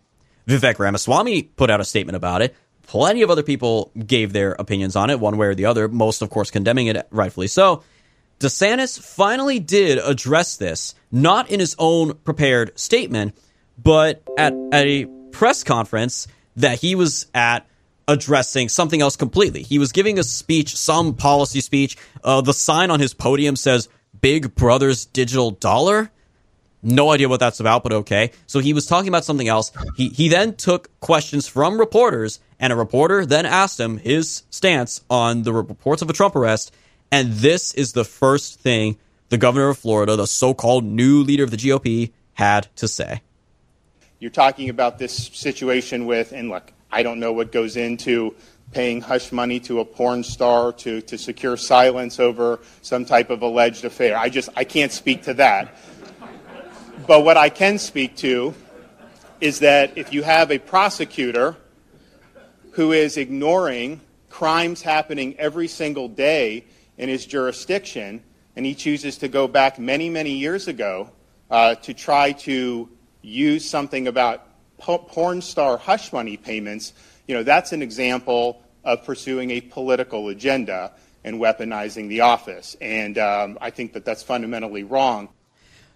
Vivek 0.46 0.78
Ramaswamy 0.78 1.42
put 1.42 1.70
out 1.70 1.80
a 1.80 1.84
statement 1.84 2.16
about 2.16 2.40
it. 2.40 2.54
Plenty 2.86 3.20
of 3.22 3.30
other 3.30 3.42
people 3.42 3.92
gave 4.06 4.32
their 4.32 4.52
opinions 4.52 4.96
on 4.96 5.10
it, 5.10 5.20
one 5.20 5.36
way 5.36 5.48
or 5.48 5.54
the 5.54 5.66
other, 5.66 5.88
most, 5.88 6.22
of 6.22 6.30
course, 6.30 6.50
condemning 6.50 6.86
it, 6.86 7.06
rightfully 7.10 7.48
so. 7.48 7.82
DeSantis 8.40 9.00
finally 9.00 9.58
did 9.58 9.98
address 9.98 10.56
this, 10.56 10.94
not 11.10 11.50
in 11.50 11.58
his 11.58 11.74
own 11.78 12.14
prepared 12.14 12.78
statement, 12.78 13.36
but 13.82 14.22
at, 14.36 14.54
a 14.72 15.06
press 15.32 15.64
conference 15.64 16.28
that 16.56 16.80
he 16.80 16.94
was 16.94 17.26
at 17.34 17.66
addressing 18.06 18.68
something 18.68 19.02
else 19.02 19.16
completely. 19.16 19.62
He 19.62 19.78
was 19.78 19.92
giving 19.92 20.18
a 20.18 20.22
speech, 20.22 20.76
some 20.76 21.14
policy 21.14 21.60
speech. 21.60 21.96
Uh, 22.24 22.40
the 22.40 22.54
sign 22.54 22.90
on 22.90 23.00
his 23.00 23.12
podium 23.12 23.56
says 23.56 23.88
Big 24.20 24.54
Brother's 24.54 25.04
Digital 25.04 25.50
Dollar. 25.50 26.10
No 26.82 27.10
idea 27.10 27.28
what 27.28 27.40
that's 27.40 27.60
about, 27.60 27.82
but 27.82 27.92
okay. 27.92 28.30
So 28.46 28.60
he 28.60 28.72
was 28.72 28.86
talking 28.86 29.08
about 29.08 29.24
something 29.24 29.48
else. 29.48 29.72
He, 29.96 30.10
he 30.10 30.28
then 30.28 30.54
took 30.54 31.00
questions 31.00 31.48
from 31.48 31.78
reporters, 31.78 32.38
and 32.60 32.72
a 32.72 32.76
reporter 32.76 33.26
then 33.26 33.46
asked 33.46 33.80
him 33.80 33.98
his 33.98 34.44
stance 34.50 35.02
on 35.10 35.42
the 35.42 35.52
reports 35.52 36.02
of 36.02 36.10
a 36.10 36.12
Trump 36.12 36.36
arrest. 36.36 36.72
And 37.10 37.32
this 37.32 37.74
is 37.74 37.92
the 37.92 38.04
first 38.04 38.60
thing 38.60 38.98
the 39.28 39.38
governor 39.38 39.68
of 39.68 39.78
Florida, 39.78 40.16
the 40.16 40.26
so 40.26 40.54
called 40.54 40.84
new 40.84 41.22
leader 41.22 41.44
of 41.44 41.50
the 41.50 41.56
GOP, 41.56 42.12
had 42.34 42.68
to 42.76 42.88
say. 42.88 43.20
You're 44.18 44.30
talking 44.30 44.68
about 44.68 44.98
this 44.98 45.14
situation 45.32 46.06
with, 46.06 46.32
and 46.32 46.48
look, 46.48 46.72
I 46.90 47.02
don't 47.02 47.20
know 47.20 47.32
what 47.32 47.52
goes 47.52 47.76
into 47.76 48.34
paying 48.72 49.00
hush 49.00 49.32
money 49.32 49.60
to 49.60 49.80
a 49.80 49.84
porn 49.84 50.22
star 50.22 50.72
to, 50.72 51.00
to 51.02 51.16
secure 51.16 51.56
silence 51.56 52.20
over 52.20 52.60
some 52.82 53.04
type 53.04 53.30
of 53.30 53.42
alleged 53.42 53.84
affair. 53.84 54.16
I 54.16 54.28
just, 54.28 54.50
I 54.56 54.64
can't 54.64 54.92
speak 54.92 55.22
to 55.24 55.34
that. 55.34 55.74
But 57.06 57.24
what 57.24 57.36
I 57.36 57.48
can 57.48 57.78
speak 57.78 58.16
to 58.16 58.54
is 59.40 59.60
that 59.60 59.96
if 59.96 60.12
you 60.12 60.22
have 60.22 60.50
a 60.50 60.58
prosecutor 60.58 61.56
who 62.72 62.92
is 62.92 63.16
ignoring 63.16 64.00
crimes 64.30 64.82
happening 64.82 65.34
every 65.38 65.68
single 65.68 66.08
day 66.08 66.64
in 66.98 67.08
his 67.08 67.24
jurisdiction, 67.24 68.22
and 68.56 68.66
he 68.66 68.74
chooses 68.74 69.18
to 69.18 69.28
go 69.28 69.48
back 69.48 69.78
many, 69.78 70.10
many 70.10 70.32
years 70.32 70.68
ago 70.68 71.10
uh, 71.50 71.76
to 71.76 71.94
try 71.94 72.32
to 72.32 72.88
use 73.22 73.68
something 73.68 74.08
about 74.08 74.44
porn 74.78 75.40
star 75.40 75.76
hush 75.76 76.12
money 76.12 76.36
payments, 76.36 76.92
you 77.26 77.34
know, 77.34 77.42
that's 77.42 77.72
an 77.72 77.82
example 77.82 78.62
of 78.84 79.04
pursuing 79.04 79.50
a 79.50 79.60
political 79.60 80.28
agenda 80.28 80.92
and 81.24 81.40
weaponizing 81.40 82.08
the 82.08 82.20
office. 82.20 82.76
And 82.80 83.18
um, 83.18 83.58
I 83.60 83.70
think 83.70 83.92
that 83.92 84.04
that's 84.04 84.22
fundamentally 84.22 84.84
wrong. 84.84 85.28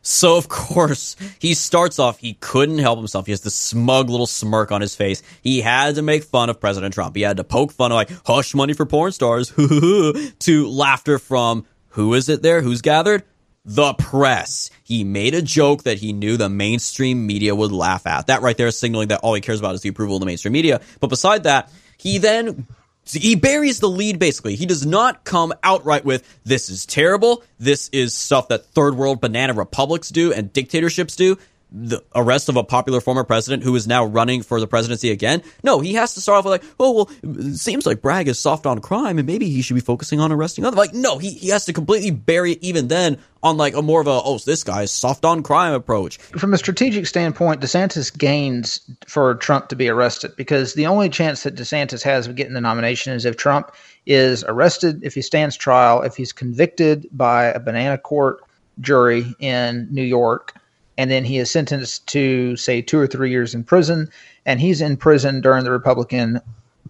So, 0.02 0.36
of 0.36 0.48
course, 0.48 1.14
he 1.38 1.54
starts 1.54 2.00
off, 2.00 2.18
he 2.18 2.34
couldn't 2.34 2.78
help 2.78 2.98
himself. 2.98 3.26
He 3.26 3.32
has 3.32 3.40
this 3.40 3.54
smug 3.54 4.10
little 4.10 4.26
smirk 4.26 4.72
on 4.72 4.80
his 4.80 4.96
face. 4.96 5.22
He 5.42 5.60
had 5.60 5.94
to 5.94 6.02
make 6.02 6.24
fun 6.24 6.50
of 6.50 6.60
President 6.60 6.92
Trump. 6.92 7.14
He 7.14 7.22
had 7.22 7.36
to 7.36 7.44
poke 7.44 7.72
fun 7.72 7.92
of, 7.92 7.96
like, 7.96 8.10
hush 8.26 8.54
money 8.54 8.72
for 8.72 8.84
porn 8.84 9.12
stars, 9.12 9.50
to 10.40 10.68
laughter 10.68 11.20
from 11.20 11.64
who 11.90 12.14
is 12.14 12.28
it 12.28 12.42
there? 12.42 12.62
Who's 12.62 12.82
gathered? 12.82 13.22
The 13.64 13.94
press. 13.94 14.70
He 14.82 15.04
made 15.04 15.34
a 15.34 15.42
joke 15.42 15.84
that 15.84 15.98
he 15.98 16.12
knew 16.12 16.36
the 16.36 16.48
mainstream 16.48 17.24
media 17.26 17.54
would 17.54 17.70
laugh 17.70 18.06
at. 18.06 18.26
That 18.26 18.42
right 18.42 18.56
there 18.56 18.66
is 18.66 18.78
signaling 18.78 19.08
that 19.08 19.20
all 19.20 19.34
he 19.34 19.40
cares 19.40 19.60
about 19.60 19.76
is 19.76 19.82
the 19.82 19.90
approval 19.90 20.16
of 20.16 20.20
the 20.20 20.26
mainstream 20.26 20.52
media. 20.52 20.80
But 20.98 21.10
beside 21.10 21.44
that, 21.44 21.70
he 21.96 22.18
then 22.18 22.66
he 23.04 23.34
buries 23.34 23.80
the 23.80 23.88
lead 23.88 24.18
basically. 24.18 24.54
He 24.54 24.66
does 24.66 24.86
not 24.86 25.24
come 25.24 25.52
outright 25.62 26.04
with 26.04 26.22
this 26.44 26.68
is 26.68 26.86
terrible. 26.86 27.42
This 27.58 27.88
is 27.88 28.14
stuff 28.14 28.48
that 28.48 28.66
third 28.66 28.96
world 28.96 29.20
banana 29.20 29.54
republics 29.54 30.08
do 30.10 30.32
and 30.32 30.52
dictatorships 30.52 31.16
do 31.16 31.36
the 31.74 32.02
arrest 32.14 32.48
of 32.48 32.56
a 32.56 32.64
popular 32.64 33.00
former 33.00 33.24
president 33.24 33.62
who 33.62 33.74
is 33.74 33.86
now 33.86 34.04
running 34.04 34.42
for 34.42 34.60
the 34.60 34.66
presidency 34.66 35.10
again. 35.10 35.42
No, 35.64 35.80
he 35.80 35.94
has 35.94 36.14
to 36.14 36.20
start 36.20 36.38
off 36.38 36.44
with 36.44 36.52
like, 36.52 36.64
oh 36.78 36.92
well, 36.92 37.10
it 37.22 37.56
seems 37.56 37.86
like 37.86 38.02
Bragg 38.02 38.28
is 38.28 38.38
soft 38.38 38.66
on 38.66 38.80
crime, 38.80 39.18
and 39.18 39.26
maybe 39.26 39.48
he 39.48 39.62
should 39.62 39.74
be 39.74 39.80
focusing 39.80 40.20
on 40.20 40.30
arresting 40.30 40.64
other. 40.64 40.76
Like, 40.76 40.92
no, 40.92 41.18
he 41.18 41.30
he 41.30 41.48
has 41.48 41.64
to 41.66 41.72
completely 41.72 42.10
bury 42.10 42.52
it 42.52 42.58
even 42.62 42.88
then 42.88 43.18
on 43.42 43.56
like 43.56 43.74
a 43.74 43.82
more 43.82 44.00
of 44.00 44.06
a 44.06 44.20
oh 44.22 44.38
this 44.38 44.64
guy's 44.64 44.90
soft 44.90 45.24
on 45.24 45.42
crime 45.42 45.72
approach. 45.72 46.18
From 46.18 46.52
a 46.52 46.58
strategic 46.58 47.06
standpoint, 47.06 47.60
DeSantis 47.60 48.16
gains 48.16 48.80
for 49.06 49.34
Trump 49.36 49.68
to 49.68 49.76
be 49.76 49.88
arrested 49.88 50.36
because 50.36 50.74
the 50.74 50.86
only 50.86 51.08
chance 51.08 51.42
that 51.44 51.54
DeSantis 51.54 52.02
has 52.02 52.26
of 52.26 52.36
getting 52.36 52.54
the 52.54 52.60
nomination 52.60 53.14
is 53.14 53.24
if 53.24 53.36
Trump 53.36 53.72
is 54.04 54.44
arrested, 54.44 55.02
if 55.02 55.14
he 55.14 55.22
stands 55.22 55.56
trial, 55.56 56.02
if 56.02 56.16
he's 56.16 56.32
convicted 56.32 57.06
by 57.12 57.46
a 57.46 57.60
banana 57.60 57.96
court 57.96 58.40
jury 58.80 59.34
in 59.38 59.88
New 59.90 60.02
York 60.02 60.54
and 60.98 61.10
then 61.10 61.24
he 61.24 61.38
is 61.38 61.50
sentenced 61.50 62.06
to 62.08 62.56
say 62.56 62.82
two 62.82 62.98
or 62.98 63.06
three 63.06 63.30
years 63.30 63.54
in 63.54 63.64
prison, 63.64 64.08
and 64.46 64.60
he's 64.60 64.80
in 64.80 64.96
prison 64.96 65.40
during 65.40 65.64
the 65.64 65.70
Republican 65.70 66.40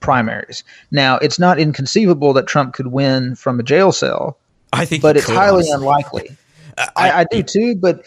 primaries. 0.00 0.64
Now, 0.90 1.16
it's 1.18 1.38
not 1.38 1.58
inconceivable 1.58 2.32
that 2.34 2.46
Trump 2.46 2.74
could 2.74 2.88
win 2.88 3.36
from 3.36 3.60
a 3.60 3.62
jail 3.62 3.92
cell. 3.92 4.38
I 4.72 4.84
think, 4.84 5.02
but 5.02 5.16
it's 5.16 5.26
could, 5.26 5.36
highly 5.36 5.70
honestly. 5.70 5.72
unlikely. 5.74 6.36
I, 6.78 6.88
I, 6.96 7.20
I 7.20 7.24
do 7.30 7.42
too, 7.42 7.76
but 7.76 8.04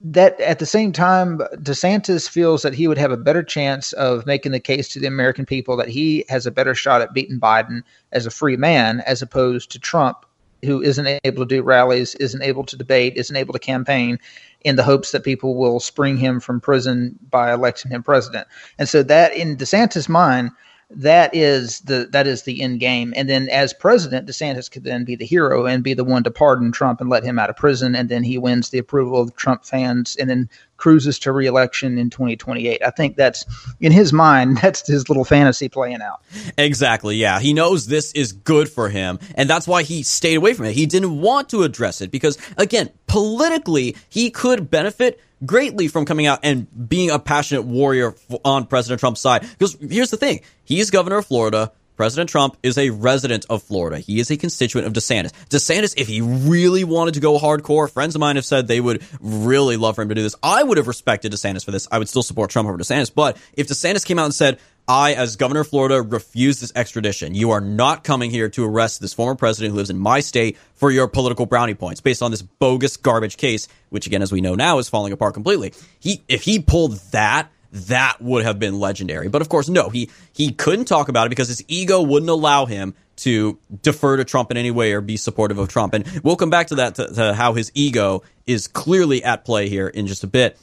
that 0.00 0.38
at 0.40 0.58
the 0.58 0.66
same 0.66 0.92
time, 0.92 1.38
DeSantis 1.54 2.28
feels 2.28 2.62
that 2.62 2.74
he 2.74 2.86
would 2.86 2.98
have 2.98 3.10
a 3.10 3.16
better 3.16 3.42
chance 3.42 3.92
of 3.94 4.26
making 4.26 4.52
the 4.52 4.60
case 4.60 4.88
to 4.90 5.00
the 5.00 5.06
American 5.06 5.46
people 5.46 5.76
that 5.78 5.88
he 5.88 6.24
has 6.28 6.46
a 6.46 6.50
better 6.50 6.74
shot 6.74 7.00
at 7.00 7.12
beating 7.14 7.40
Biden 7.40 7.82
as 8.12 8.26
a 8.26 8.30
free 8.30 8.56
man, 8.56 9.00
as 9.00 9.22
opposed 9.22 9.72
to 9.72 9.78
Trump, 9.78 10.24
who 10.64 10.82
isn't 10.82 11.20
able 11.24 11.44
to 11.46 11.56
do 11.56 11.62
rallies, 11.62 12.14
isn't 12.16 12.42
able 12.42 12.64
to 12.64 12.76
debate, 12.76 13.16
isn't 13.16 13.36
able 13.36 13.52
to 13.52 13.58
campaign, 13.58 14.18
in 14.62 14.76
the 14.76 14.82
hopes 14.82 15.12
that 15.12 15.24
people 15.24 15.56
will 15.56 15.78
spring 15.78 16.16
him 16.16 16.40
from 16.40 16.60
prison 16.60 17.18
by 17.30 17.52
electing 17.52 17.90
him 17.90 18.02
president. 18.02 18.48
And 18.78 18.88
so 18.88 19.02
that 19.02 19.34
in 19.34 19.56
DeSantis' 19.56 20.08
mind, 20.08 20.50
that 20.90 21.34
is 21.34 21.80
the 21.80 22.08
that 22.12 22.26
is 22.26 22.42
the 22.42 22.62
end 22.62 22.80
game. 22.80 23.12
And 23.16 23.28
then 23.28 23.48
as 23.48 23.72
president, 23.72 24.28
DeSantis 24.28 24.70
could 24.70 24.84
then 24.84 25.04
be 25.04 25.16
the 25.16 25.26
hero 25.26 25.66
and 25.66 25.82
be 25.82 25.94
the 25.94 26.04
one 26.04 26.22
to 26.24 26.30
pardon 26.30 26.72
Trump 26.72 27.00
and 27.00 27.10
let 27.10 27.24
him 27.24 27.38
out 27.38 27.50
of 27.50 27.56
prison, 27.56 27.94
and 27.94 28.08
then 28.08 28.22
he 28.22 28.38
wins 28.38 28.70
the 28.70 28.78
approval 28.78 29.20
of 29.20 29.34
Trump 29.36 29.64
fans, 29.64 30.16
and 30.16 30.28
then 30.28 30.48
cruises 30.76 31.18
to 31.20 31.32
reelection 31.32 31.98
in 31.98 32.10
2028. 32.10 32.82
I 32.84 32.90
think 32.90 33.16
that's 33.16 33.44
in 33.80 33.92
his 33.92 34.12
mind. 34.12 34.58
That's 34.64 34.86
his 34.86 35.08
little 35.08 35.24
fantasy 35.24 35.68
playing 35.68 36.00
out. 36.00 36.22
Exactly. 36.56 37.16
Yeah, 37.16 37.38
he 37.38 37.52
knows 37.52 37.86
this 37.86 38.12
is 38.12 38.32
good 38.32 38.68
for 38.68 38.88
him, 38.88 39.18
and 39.34 39.48
that's 39.48 39.68
why 39.68 39.82
he 39.82 40.02
stayed 40.02 40.36
away 40.36 40.54
from 40.54 40.66
it. 40.66 40.72
He 40.72 40.86
didn't 40.86 41.20
want 41.20 41.50
to 41.50 41.62
address 41.62 42.00
it 42.00 42.10
because, 42.10 42.38
again, 42.56 42.90
politically, 43.06 43.96
he 44.08 44.30
could 44.30 44.70
benefit 44.70 45.20
greatly 45.44 45.88
from 45.88 46.04
coming 46.04 46.26
out 46.26 46.40
and 46.42 46.66
being 46.88 47.10
a 47.10 47.18
passionate 47.18 47.62
warrior 47.62 48.14
on 48.44 48.66
President 48.66 49.00
Trump's 49.00 49.20
side. 49.20 49.42
Because 49.42 49.76
here's 49.80 50.10
the 50.10 50.16
thing 50.16 50.40
he's 50.64 50.90
governor 50.90 51.18
of 51.18 51.26
Florida. 51.26 51.72
President 51.96 52.28
Trump 52.28 52.56
is 52.62 52.76
a 52.76 52.90
resident 52.90 53.46
of 53.48 53.62
Florida. 53.62 53.98
He 53.98 54.18
is 54.18 54.30
a 54.30 54.36
constituent 54.36 54.86
of 54.86 54.92
DeSantis. 54.92 55.32
DeSantis, 55.48 55.94
if 55.96 56.08
he 56.08 56.20
really 56.20 56.84
wanted 56.84 57.14
to 57.14 57.20
go 57.20 57.38
hardcore, 57.38 57.90
friends 57.90 58.14
of 58.14 58.20
mine 58.20 58.36
have 58.36 58.44
said 58.44 58.66
they 58.66 58.80
would 58.80 59.02
really 59.20 59.76
love 59.76 59.94
for 59.94 60.02
him 60.02 60.08
to 60.08 60.14
do 60.14 60.22
this. 60.22 60.34
I 60.42 60.62
would 60.62 60.76
have 60.76 60.88
respected 60.88 61.32
DeSantis 61.32 61.64
for 61.64 61.70
this. 61.70 61.86
I 61.92 61.98
would 61.98 62.08
still 62.08 62.22
support 62.22 62.50
Trump 62.50 62.68
over 62.68 62.78
DeSantis. 62.78 63.14
But 63.14 63.36
if 63.54 63.68
DeSantis 63.68 64.04
came 64.04 64.18
out 64.18 64.24
and 64.24 64.34
said, 64.34 64.58
I, 64.86 65.14
as 65.14 65.36
governor 65.36 65.60
of 65.60 65.68
Florida, 65.68 66.02
refuse 66.02 66.60
this 66.60 66.72
extradition. 66.74 67.34
You 67.34 67.52
are 67.52 67.60
not 67.60 68.04
coming 68.04 68.30
here 68.30 68.50
to 68.50 68.66
arrest 68.66 69.00
this 69.00 69.14
former 69.14 69.34
president 69.34 69.70
who 69.72 69.76
lives 69.76 69.88
in 69.88 69.98
my 69.98 70.20
state 70.20 70.58
for 70.74 70.90
your 70.90 71.08
political 71.08 71.46
brownie 71.46 71.74
points 71.74 72.02
based 72.02 72.22
on 72.22 72.30
this 72.30 72.42
bogus 72.42 72.98
garbage 72.98 73.38
case, 73.38 73.66
which 73.88 74.06
again, 74.06 74.20
as 74.20 74.30
we 74.30 74.42
know 74.42 74.54
now, 74.54 74.78
is 74.78 74.90
falling 74.90 75.14
apart 75.14 75.32
completely. 75.32 75.72
He, 76.00 76.22
if 76.28 76.42
he 76.42 76.58
pulled 76.58 76.96
that, 77.12 77.50
that 77.74 78.20
would 78.20 78.44
have 78.44 78.58
been 78.58 78.78
legendary. 78.80 79.28
But 79.28 79.42
of 79.42 79.48
course, 79.48 79.68
no, 79.68 79.88
he, 79.88 80.10
he 80.32 80.52
couldn't 80.52 80.86
talk 80.86 81.08
about 81.08 81.26
it 81.26 81.30
because 81.30 81.48
his 81.48 81.62
ego 81.68 82.00
wouldn't 82.00 82.30
allow 82.30 82.66
him 82.66 82.94
to 83.16 83.58
defer 83.82 84.16
to 84.16 84.24
Trump 84.24 84.50
in 84.50 84.56
any 84.56 84.70
way 84.70 84.92
or 84.92 85.00
be 85.00 85.16
supportive 85.16 85.58
of 85.58 85.68
Trump. 85.68 85.94
And 85.94 86.06
we'll 86.22 86.36
come 86.36 86.50
back 86.50 86.68
to 86.68 86.76
that, 86.76 86.94
to, 86.96 87.12
to 87.14 87.34
how 87.34 87.52
his 87.54 87.70
ego 87.74 88.22
is 88.46 88.66
clearly 88.68 89.22
at 89.22 89.44
play 89.44 89.68
here 89.68 89.88
in 89.88 90.06
just 90.06 90.24
a 90.24 90.26
bit. 90.26 90.58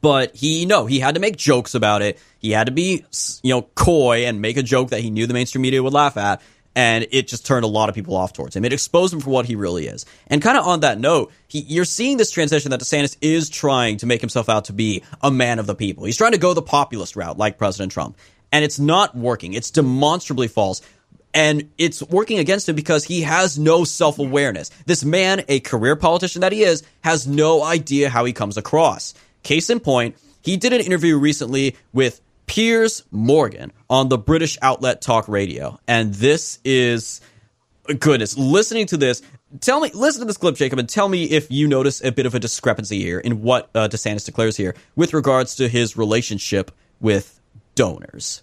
but 0.00 0.36
he 0.36 0.64
no 0.64 0.86
he 0.86 1.00
had 1.00 1.14
to 1.16 1.20
make 1.20 1.36
jokes 1.36 1.74
about 1.74 2.02
it 2.02 2.16
he 2.38 2.52
had 2.52 2.66
to 2.66 2.72
be 2.72 3.04
you 3.42 3.52
know 3.52 3.62
coy 3.74 4.26
and 4.26 4.40
make 4.40 4.56
a 4.56 4.62
joke 4.62 4.90
that 4.90 5.00
he 5.00 5.10
knew 5.10 5.26
the 5.26 5.34
mainstream 5.34 5.62
media 5.62 5.82
would 5.82 5.92
laugh 5.92 6.16
at 6.16 6.40
and 6.74 7.06
it 7.10 7.28
just 7.28 7.46
turned 7.46 7.64
a 7.64 7.68
lot 7.68 7.88
of 7.88 7.94
people 7.94 8.16
off 8.16 8.32
towards 8.32 8.56
him. 8.56 8.64
It 8.64 8.72
exposed 8.72 9.12
him 9.12 9.20
for 9.20 9.30
what 9.30 9.46
he 9.46 9.56
really 9.56 9.86
is. 9.86 10.06
And 10.26 10.40
kind 10.40 10.56
of 10.56 10.66
on 10.66 10.80
that 10.80 10.98
note 10.98 11.32
he, 11.46 11.60
you're 11.60 11.84
seeing 11.84 12.16
this 12.16 12.30
transition 12.30 12.70
that 12.70 12.80
desantis 12.80 13.16
is 13.20 13.50
trying 13.50 13.98
to 13.98 14.06
make 14.06 14.20
himself 14.20 14.48
out 14.48 14.66
to 14.66 14.72
be 14.72 15.02
a 15.20 15.30
man 15.30 15.58
of 15.58 15.66
the 15.66 15.74
people. 15.74 16.04
He's 16.04 16.16
trying 16.16 16.32
to 16.32 16.38
go 16.38 16.54
the 16.54 16.62
populist 16.62 17.16
route 17.16 17.38
like 17.38 17.58
president 17.58 17.92
trump. 17.92 18.16
And 18.50 18.64
it's 18.64 18.78
not 18.78 19.16
working. 19.16 19.54
It's 19.54 19.70
demonstrably 19.70 20.48
false. 20.48 20.82
And 21.34 21.70
it's 21.78 22.02
working 22.02 22.38
against 22.38 22.68
him 22.68 22.76
because 22.76 23.04
he 23.04 23.22
has 23.22 23.58
no 23.58 23.84
self 23.84 24.18
awareness. 24.18 24.70
This 24.84 25.04
man, 25.04 25.44
a 25.48 25.60
career 25.60 25.96
politician 25.96 26.42
that 26.42 26.52
he 26.52 26.62
is, 26.62 26.82
has 27.02 27.26
no 27.26 27.62
idea 27.62 28.10
how 28.10 28.26
he 28.26 28.34
comes 28.34 28.58
across. 28.58 29.14
Case 29.42 29.70
in 29.70 29.80
point, 29.80 30.16
he 30.42 30.58
did 30.58 30.74
an 30.74 30.80
interview 30.80 31.16
recently 31.16 31.76
with 31.92 32.20
Piers 32.52 33.02
Morgan 33.10 33.72
on 33.88 34.10
the 34.10 34.18
British 34.18 34.58
outlet 34.60 35.00
Talk 35.00 35.26
Radio. 35.26 35.80
And 35.88 36.12
this 36.12 36.58
is 36.66 37.22
goodness, 37.98 38.36
listening 38.36 38.84
to 38.88 38.98
this, 38.98 39.22
tell 39.60 39.80
me, 39.80 39.90
listen 39.94 40.20
to 40.20 40.26
this 40.26 40.36
clip, 40.36 40.56
Jacob, 40.56 40.78
and 40.78 40.86
tell 40.86 41.08
me 41.08 41.24
if 41.24 41.50
you 41.50 41.66
notice 41.66 42.04
a 42.04 42.12
bit 42.12 42.26
of 42.26 42.34
a 42.34 42.38
discrepancy 42.38 42.98
here 42.98 43.18
in 43.18 43.40
what 43.40 43.70
uh, 43.74 43.88
DeSantis 43.88 44.26
declares 44.26 44.54
here 44.54 44.74
with 44.96 45.14
regards 45.14 45.54
to 45.54 45.66
his 45.66 45.96
relationship 45.96 46.70
with 47.00 47.40
donors. 47.74 48.42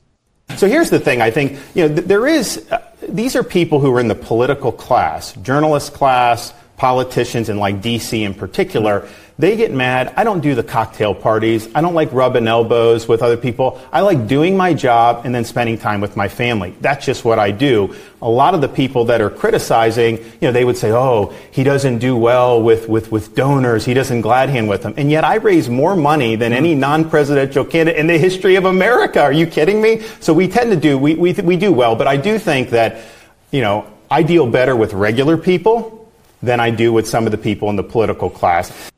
So 0.57 0.67
here's 0.67 0.89
the 0.89 0.99
thing 0.99 1.21
I 1.21 1.29
think, 1.29 1.59
you 1.75 1.87
know, 1.87 1.93
there 1.93 2.25
is, 2.25 2.67
uh, 2.71 2.81
these 3.07 3.35
are 3.35 3.43
people 3.43 3.79
who 3.79 3.95
are 3.95 3.99
in 3.99 4.07
the 4.07 4.15
political 4.15 4.71
class, 4.71 5.33
journalist 5.33 5.93
class, 5.93 6.51
politicians, 6.77 7.47
and 7.47 7.59
like 7.59 7.83
DC 7.83 8.19
in 8.19 8.33
particular. 8.33 9.07
They 9.39 9.55
get 9.55 9.71
mad. 9.71 10.13
I 10.17 10.25
don't 10.25 10.41
do 10.41 10.53
the 10.53 10.63
cocktail 10.63 11.15
parties. 11.15 11.69
I 11.73 11.79
don't 11.79 11.93
like 11.93 12.11
rubbing 12.11 12.45
elbows 12.45 13.07
with 13.07 13.21
other 13.21 13.37
people. 13.37 13.79
I 13.89 14.01
like 14.01 14.27
doing 14.27 14.57
my 14.57 14.73
job 14.73 15.21
and 15.25 15.33
then 15.33 15.45
spending 15.45 15.77
time 15.77 16.01
with 16.01 16.17
my 16.17 16.27
family. 16.27 16.75
That's 16.81 17.05
just 17.05 17.23
what 17.23 17.39
I 17.39 17.51
do. 17.51 17.95
A 18.21 18.29
lot 18.29 18.53
of 18.53 18.59
the 18.59 18.67
people 18.67 19.05
that 19.05 19.21
are 19.21 19.29
criticizing, 19.29 20.17
you 20.17 20.41
know, 20.41 20.51
they 20.51 20.65
would 20.65 20.75
say, 20.75 20.91
oh, 20.91 21.33
he 21.51 21.63
doesn't 21.63 21.99
do 21.99 22.17
well 22.17 22.61
with, 22.61 22.89
with, 22.89 23.13
with 23.13 23.33
donors. 23.33 23.85
He 23.85 23.93
doesn't 23.93 24.19
glad 24.19 24.49
hand 24.49 24.67
with 24.67 24.83
them. 24.83 24.93
And 24.97 25.09
yet 25.09 25.23
I 25.23 25.35
raise 25.35 25.69
more 25.69 25.95
money 25.95 26.35
than 26.35 26.51
any 26.51 26.75
non-presidential 26.75 27.63
candidate 27.63 27.97
in 27.97 28.07
the 28.07 28.17
history 28.17 28.57
of 28.57 28.65
America. 28.65 29.21
Are 29.21 29.31
you 29.31 29.47
kidding 29.47 29.81
me? 29.81 30.01
So 30.19 30.33
we 30.33 30.49
tend 30.49 30.71
to 30.71 30.77
do, 30.77 30.97
we, 30.97 31.15
we, 31.15 31.31
we 31.31 31.55
do 31.55 31.71
well. 31.71 31.95
But 31.95 32.07
I 32.07 32.17
do 32.17 32.39
think 32.39 32.71
that, 32.71 33.05
you 33.51 33.61
know, 33.61 33.89
I 34.11 34.21
deal 34.21 34.47
better 34.47 34.75
with 34.75 34.91
regular 34.91 35.37
people 35.37 36.11
than 36.43 36.59
I 36.59 36.71
do 36.71 36.91
with 36.91 37.07
some 37.07 37.25
of 37.25 37.31
the 37.31 37.37
people 37.37 37.69
in 37.69 37.77
the 37.77 37.83
political 37.83 38.29
class. 38.29 38.91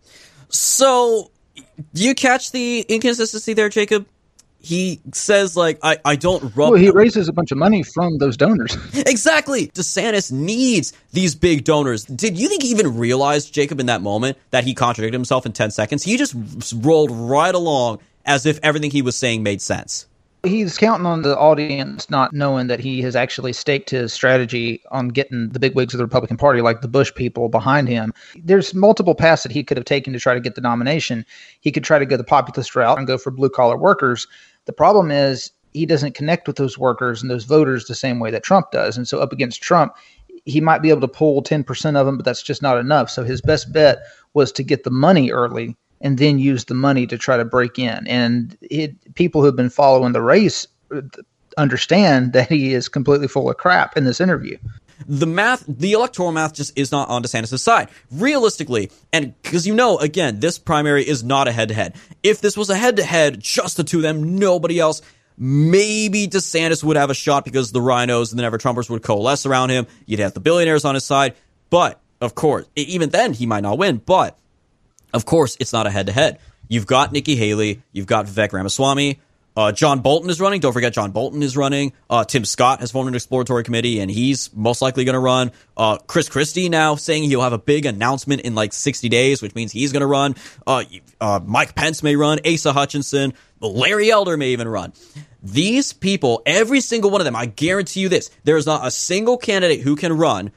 So, 0.51 1.31
do 1.93 2.03
you 2.03 2.15
catch 2.15 2.51
the 2.51 2.81
inconsistency 2.81 3.53
there, 3.53 3.69
Jacob? 3.69 4.07
He 4.63 5.01
says, 5.11 5.57
like, 5.57 5.79
I, 5.81 5.97
I 6.05 6.15
don't 6.15 6.43
rub. 6.55 6.71
Well, 6.71 6.73
he 6.73 6.91
raises 6.91 7.27
a 7.27 7.33
bunch 7.33 7.51
of 7.51 7.57
money 7.57 7.81
from 7.81 8.19
those 8.19 8.37
donors. 8.37 8.75
exactly. 8.93 9.67
DeSantis 9.69 10.31
needs 10.31 10.93
these 11.13 11.33
big 11.33 11.63
donors. 11.63 12.05
Did 12.05 12.37
you 12.37 12.47
think 12.47 12.61
he 12.61 12.69
even 12.69 12.95
realized, 12.97 13.51
Jacob, 13.51 13.79
in 13.79 13.87
that 13.87 14.03
moment 14.03 14.37
that 14.51 14.63
he 14.63 14.75
contradicted 14.75 15.15
himself 15.15 15.47
in 15.47 15.53
10 15.53 15.71
seconds? 15.71 16.03
He 16.03 16.15
just 16.15 16.35
rolled 16.77 17.09
right 17.09 17.55
along 17.55 17.99
as 18.23 18.45
if 18.45 18.59
everything 18.61 18.91
he 18.91 19.01
was 19.01 19.15
saying 19.15 19.41
made 19.41 19.63
sense. 19.63 20.05
He's 20.43 20.75
counting 20.75 21.05
on 21.05 21.21
the 21.21 21.37
audience 21.37 22.09
not 22.09 22.33
knowing 22.33 22.65
that 22.65 22.79
he 22.79 23.03
has 23.03 23.15
actually 23.15 23.53
staked 23.53 23.91
his 23.91 24.11
strategy 24.11 24.81
on 24.89 25.09
getting 25.09 25.49
the 25.49 25.59
big 25.59 25.75
wigs 25.75 25.93
of 25.93 25.99
the 25.99 26.03
Republican 26.03 26.37
Party, 26.37 26.61
like 26.61 26.81
the 26.81 26.87
Bush 26.87 27.13
people 27.13 27.47
behind 27.47 27.87
him. 27.87 28.11
There's 28.43 28.73
multiple 28.73 29.13
paths 29.13 29.43
that 29.43 29.51
he 29.51 29.63
could 29.63 29.77
have 29.77 29.85
taken 29.85 30.13
to 30.13 30.19
try 30.19 30.33
to 30.33 30.39
get 30.39 30.55
the 30.55 30.61
nomination. 30.61 31.27
He 31.59 31.71
could 31.71 31.83
try 31.83 31.99
to 31.99 32.07
go 32.07 32.17
the 32.17 32.23
populist 32.23 32.75
route 32.75 32.97
and 32.97 33.05
go 33.05 33.19
for 33.19 33.29
blue 33.29 33.49
collar 33.49 33.77
workers. 33.77 34.27
The 34.65 34.73
problem 34.73 35.11
is 35.11 35.51
he 35.73 35.85
doesn't 35.85 36.15
connect 36.15 36.47
with 36.47 36.55
those 36.55 36.75
workers 36.75 37.21
and 37.21 37.29
those 37.29 37.45
voters 37.45 37.85
the 37.85 37.93
same 37.93 38.19
way 38.19 38.31
that 38.31 38.43
Trump 38.43 38.71
does. 38.71 38.97
And 38.97 39.07
so, 39.07 39.19
up 39.19 39.31
against 39.31 39.61
Trump, 39.61 39.93
he 40.45 40.59
might 40.59 40.81
be 40.81 40.89
able 40.89 41.01
to 41.01 41.07
pull 41.07 41.43
10% 41.43 41.95
of 41.95 42.05
them, 42.07 42.17
but 42.17 42.25
that's 42.25 42.41
just 42.41 42.63
not 42.63 42.79
enough. 42.79 43.11
So, 43.11 43.23
his 43.23 43.41
best 43.41 43.71
bet 43.71 43.99
was 44.33 44.51
to 44.53 44.63
get 44.63 44.83
the 44.85 44.89
money 44.89 45.31
early 45.31 45.77
and 46.01 46.17
then 46.17 46.39
use 46.39 46.65
the 46.65 46.73
money 46.73 47.07
to 47.07 47.17
try 47.17 47.37
to 47.37 47.45
break 47.45 47.79
in. 47.79 48.05
And 48.07 48.57
it, 48.61 49.15
people 49.15 49.41
who've 49.41 49.55
been 49.55 49.69
following 49.69 50.13
the 50.13 50.21
race 50.21 50.67
understand 51.57 52.33
that 52.33 52.49
he 52.49 52.73
is 52.73 52.89
completely 52.89 53.27
full 53.27 53.49
of 53.49 53.57
crap 53.57 53.95
in 53.95 54.05
this 54.05 54.19
interview. 54.19 54.57
The 55.07 55.25
math, 55.25 55.63
the 55.67 55.93
electoral 55.93 56.31
math 56.31 56.53
just 56.53 56.77
is 56.77 56.91
not 56.91 57.09
on 57.09 57.23
DeSantis' 57.23 57.59
side. 57.59 57.89
Realistically, 58.11 58.91
and 59.11 59.33
because 59.41 59.65
you 59.65 59.73
know, 59.73 59.97
again, 59.97 60.39
this 60.39 60.59
primary 60.59 61.07
is 61.07 61.23
not 61.23 61.47
a 61.47 61.51
head 61.51 61.69
to 61.69 61.73
head. 61.73 61.95
If 62.21 62.41
this 62.41 62.55
was 62.55 62.69
a 62.69 62.75
head 62.75 62.97
to 62.97 63.03
head, 63.03 63.39
just 63.39 63.77
the 63.77 63.83
two 63.83 63.97
of 63.97 64.03
them, 64.03 64.37
nobody 64.37 64.79
else, 64.79 65.01
maybe 65.37 66.27
DeSantis 66.27 66.83
would 66.83 66.97
have 66.97 67.09
a 67.09 67.15
shot 67.15 67.45
because 67.45 67.71
the 67.71 67.81
rhinos 67.81 68.31
and 68.31 68.37
the 68.37 68.43
Never 68.43 68.59
Trumpers 68.59 68.89
would 68.89 69.01
coalesce 69.01 69.45
around 69.45 69.71
him. 69.71 69.87
You'd 70.05 70.19
have 70.19 70.33
the 70.33 70.39
billionaires 70.39 70.85
on 70.85 70.93
his 70.93 71.03
side. 71.03 71.35
But, 71.71 71.99
of 72.19 72.35
course, 72.35 72.67
even 72.75 73.09
then, 73.09 73.33
he 73.33 73.47
might 73.47 73.63
not 73.63 73.79
win. 73.79 73.97
But 73.97 74.37
of 75.13 75.25
course, 75.25 75.57
it's 75.59 75.73
not 75.73 75.87
a 75.87 75.89
head 75.89 76.07
to 76.07 76.11
head. 76.11 76.39
You've 76.67 76.87
got 76.87 77.11
Nikki 77.11 77.35
Haley, 77.35 77.81
you've 77.91 78.07
got 78.07 78.25
Vivek 78.25 78.53
Ramaswamy. 78.53 79.19
Uh, 79.55 79.71
John 79.71 79.99
Bolton 79.99 80.29
is 80.29 80.39
running. 80.39 80.61
Don't 80.61 80.71
forget, 80.71 80.93
John 80.93 81.11
Bolton 81.11 81.43
is 81.43 81.57
running. 81.57 81.91
Uh, 82.09 82.23
Tim 82.23 82.45
Scott 82.45 82.79
has 82.79 82.91
formed 82.91 83.09
an 83.09 83.15
exploratory 83.15 83.63
committee, 83.63 83.99
and 83.99 84.09
he's 84.09 84.53
most 84.55 84.81
likely 84.81 85.03
going 85.03 85.13
to 85.13 85.19
run. 85.19 85.51
Uh, 85.75 85.97
Chris 85.97 86.29
Christie 86.29 86.69
now 86.69 86.95
saying 86.95 87.23
he'll 87.23 87.41
have 87.41 87.51
a 87.51 87.57
big 87.57 87.85
announcement 87.85 88.41
in 88.41 88.55
like 88.55 88.71
60 88.71 89.09
days, 89.09 89.41
which 89.41 89.53
means 89.53 89.71
he's 89.71 89.91
going 89.91 90.01
to 90.01 90.07
run. 90.07 90.35
Uh, 90.65 90.83
uh, 91.19 91.41
Mike 91.45 91.75
Pence 91.75 92.01
may 92.01 92.15
run. 92.15 92.39
Asa 92.45 92.71
Hutchinson. 92.71 93.33
Larry 93.59 94.09
Elder 94.09 94.37
may 94.37 94.51
even 94.51 94.67
run. 94.67 94.93
These 95.43 95.93
people, 95.93 96.41
every 96.45 96.79
single 96.79 97.11
one 97.11 97.19
of 97.19 97.25
them, 97.25 97.35
I 97.35 97.45
guarantee 97.47 97.99
you 97.99 98.09
this, 98.09 98.29
there 98.43 98.57
is 98.57 98.65
not 98.65 98.87
a 98.87 98.91
single 98.91 99.37
candidate 99.37 99.81
who 99.81 99.95
can 99.95 100.17
run 100.17 100.51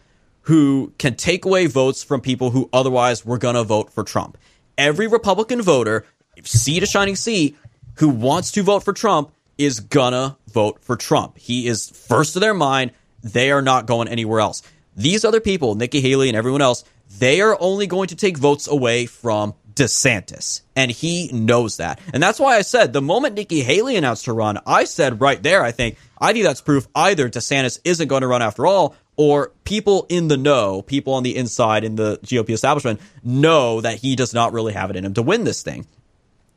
who 0.45 0.93
can 0.99 1.15
take 1.15 1.45
away 1.45 1.67
votes 1.67 2.03
from 2.03 2.21
people 2.21 2.51
who 2.51 2.69
otherwise 2.73 3.25
were 3.25 3.39
going 3.39 3.55
to 3.55 3.65
vote 3.65 3.91
for 3.91 4.05
Trump. 4.05 4.39
Every 4.77 5.07
Republican 5.07 5.63
voter, 5.63 6.05
sea 6.43 6.81
to 6.81 6.87
shining 6.87 7.17
sea, 7.17 7.57
who 7.97 8.09
wants 8.09 8.53
to 8.53 8.63
vote 8.63 8.83
for 8.83 8.93
Trump 8.93 9.33
is 9.57 9.81
gonna 9.81 10.37
vote 10.53 10.79
for 10.83 10.97
Trump. 10.97 11.39
He 11.39 11.67
is 11.67 11.89
first 11.89 12.33
to 12.33 12.41
their 12.41 12.55
mind. 12.55 12.91
They 13.23 13.51
are 13.51 13.63
not 13.63 13.87
going 13.87 14.09
anywhere 14.09 14.41
else. 14.41 14.63
These 14.97 15.25
other 15.25 15.41
people, 15.41 15.75
Nikki 15.75 16.01
Haley 16.01 16.29
and 16.29 16.37
everyone 16.37 16.63
else, 16.63 16.85
they 17.19 17.41
are 17.41 17.57
only 17.61 17.87
going 17.87 18.09
to 18.09 18.17
take 18.17 18.37
votes 18.37 18.67
away 18.67 19.07
from 19.07 19.55
DeSantis. 19.75 20.63
And 20.77 20.91
he 20.91 21.31
knows 21.33 21.79
that. 21.79 22.01
And 22.13 22.23
that's 22.23 22.41
why 22.41 22.57
I 22.57 22.63
said 22.63 22.93
the 22.93 23.03
moment 23.03 23.35
Nikki 23.35 23.63
Haley 23.63 23.97
announced 23.97 24.27
her 24.27 24.35
run, 24.35 24.59
I 24.67 24.85
said 24.85 25.21
right 25.21 25.43
there, 25.43 25.63
I 25.63 25.73
think, 25.73 25.97
I 26.19 26.33
think 26.33 26.45
that's 26.45 26.61
proof 26.61 26.87
either 26.95 27.29
DeSantis 27.29 27.81
isn't 27.85 28.09
going 28.09 28.23
to 28.23 28.29
run 28.29 28.43
after 28.43 28.67
all, 28.67 28.95
or 29.17 29.53
people 29.65 30.07
in 30.09 30.29
the 30.29 30.37
know, 30.37 30.83
people 30.83 31.15
on 31.15 31.23
the 31.23 31.37
inside 31.37 31.85
in 31.85 31.97
the 31.97 32.19
GOP 32.25 32.51
establishment 32.51 33.01
know 33.23 33.81
that 33.81 33.99
he 33.99 34.17
does 34.17 34.35
not 34.35 34.53
really 34.53 34.73
have 34.73 34.91
it 34.91 34.97
in 34.97 35.05
him 35.05 35.15
to 35.15 35.23
win 35.23 35.45
this 35.45 35.63
thing. 35.63 35.87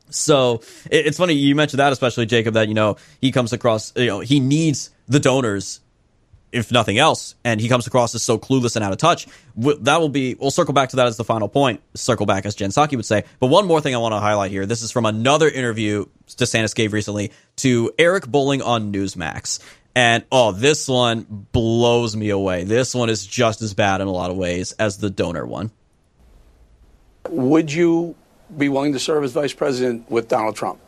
So 0.09 0.61
it's 0.89 1.17
funny 1.17 1.33
you 1.33 1.53
mentioned 1.55 1.79
that, 1.79 1.91
especially 1.91 2.25
Jacob, 2.25 2.53
that 2.53 2.67
you 2.67 2.73
know 2.73 2.97
he 3.19 3.31
comes 3.31 3.53
across, 3.53 3.93
you 3.95 4.05
know, 4.05 4.19
he 4.21 4.39
needs 4.39 4.89
the 5.07 5.19
donors, 5.19 5.81
if 6.59 6.71
nothing 6.71 6.97
else, 6.97 7.35
and 7.43 7.59
he 7.61 7.69
comes 7.69 7.87
across 7.87 8.13
as 8.15 8.23
so 8.23 8.37
clueless 8.37 8.75
and 8.75 8.83
out 8.83 8.91
of 8.91 8.97
touch. 8.97 9.27
That 9.55 9.99
will 9.99 10.09
be. 10.09 10.35
We'll 10.35 10.51
circle 10.51 10.73
back 10.73 10.89
to 10.89 10.97
that 10.97 11.07
as 11.07 11.17
the 11.17 11.23
final 11.23 11.47
point. 11.47 11.81
Circle 11.93 12.25
back, 12.25 12.45
as 12.45 12.55
Jen 12.55 12.69
Psaki 12.69 12.95
would 12.95 13.05
say. 13.05 13.23
But 13.39 13.47
one 13.47 13.65
more 13.67 13.81
thing 13.81 13.95
I 13.95 13.97
want 13.97 14.13
to 14.13 14.19
highlight 14.19 14.51
here. 14.51 14.65
This 14.65 14.81
is 14.81 14.91
from 14.91 15.05
another 15.05 15.49
interview 15.49 16.05
DeSantis 16.27 16.75
gave 16.75 16.93
recently 16.93 17.31
to 17.57 17.91
Eric 17.97 18.27
Bolling 18.27 18.61
on 18.61 18.91
Newsmax, 18.91 19.59
and 19.95 20.23
oh, 20.31 20.51
this 20.51 20.87
one 20.87 21.47
blows 21.51 22.15
me 22.15 22.29
away. 22.29 22.63
This 22.63 22.93
one 22.93 23.09
is 23.09 23.25
just 23.25 23.61
as 23.61 23.73
bad 23.73 24.01
in 24.01 24.07
a 24.07 24.11
lot 24.11 24.29
of 24.29 24.37
ways 24.37 24.73
as 24.73 24.97
the 24.97 25.09
donor 25.09 25.45
one. 25.45 25.71
Would 27.29 27.73
you 27.73 28.15
be 28.55 28.69
willing 28.69 28.93
to 28.93 28.99
serve 28.99 29.23
as 29.23 29.31
vice 29.31 29.53
president 29.53 30.09
with 30.09 30.27
Donald 30.27 30.55
Trump? 30.55 30.79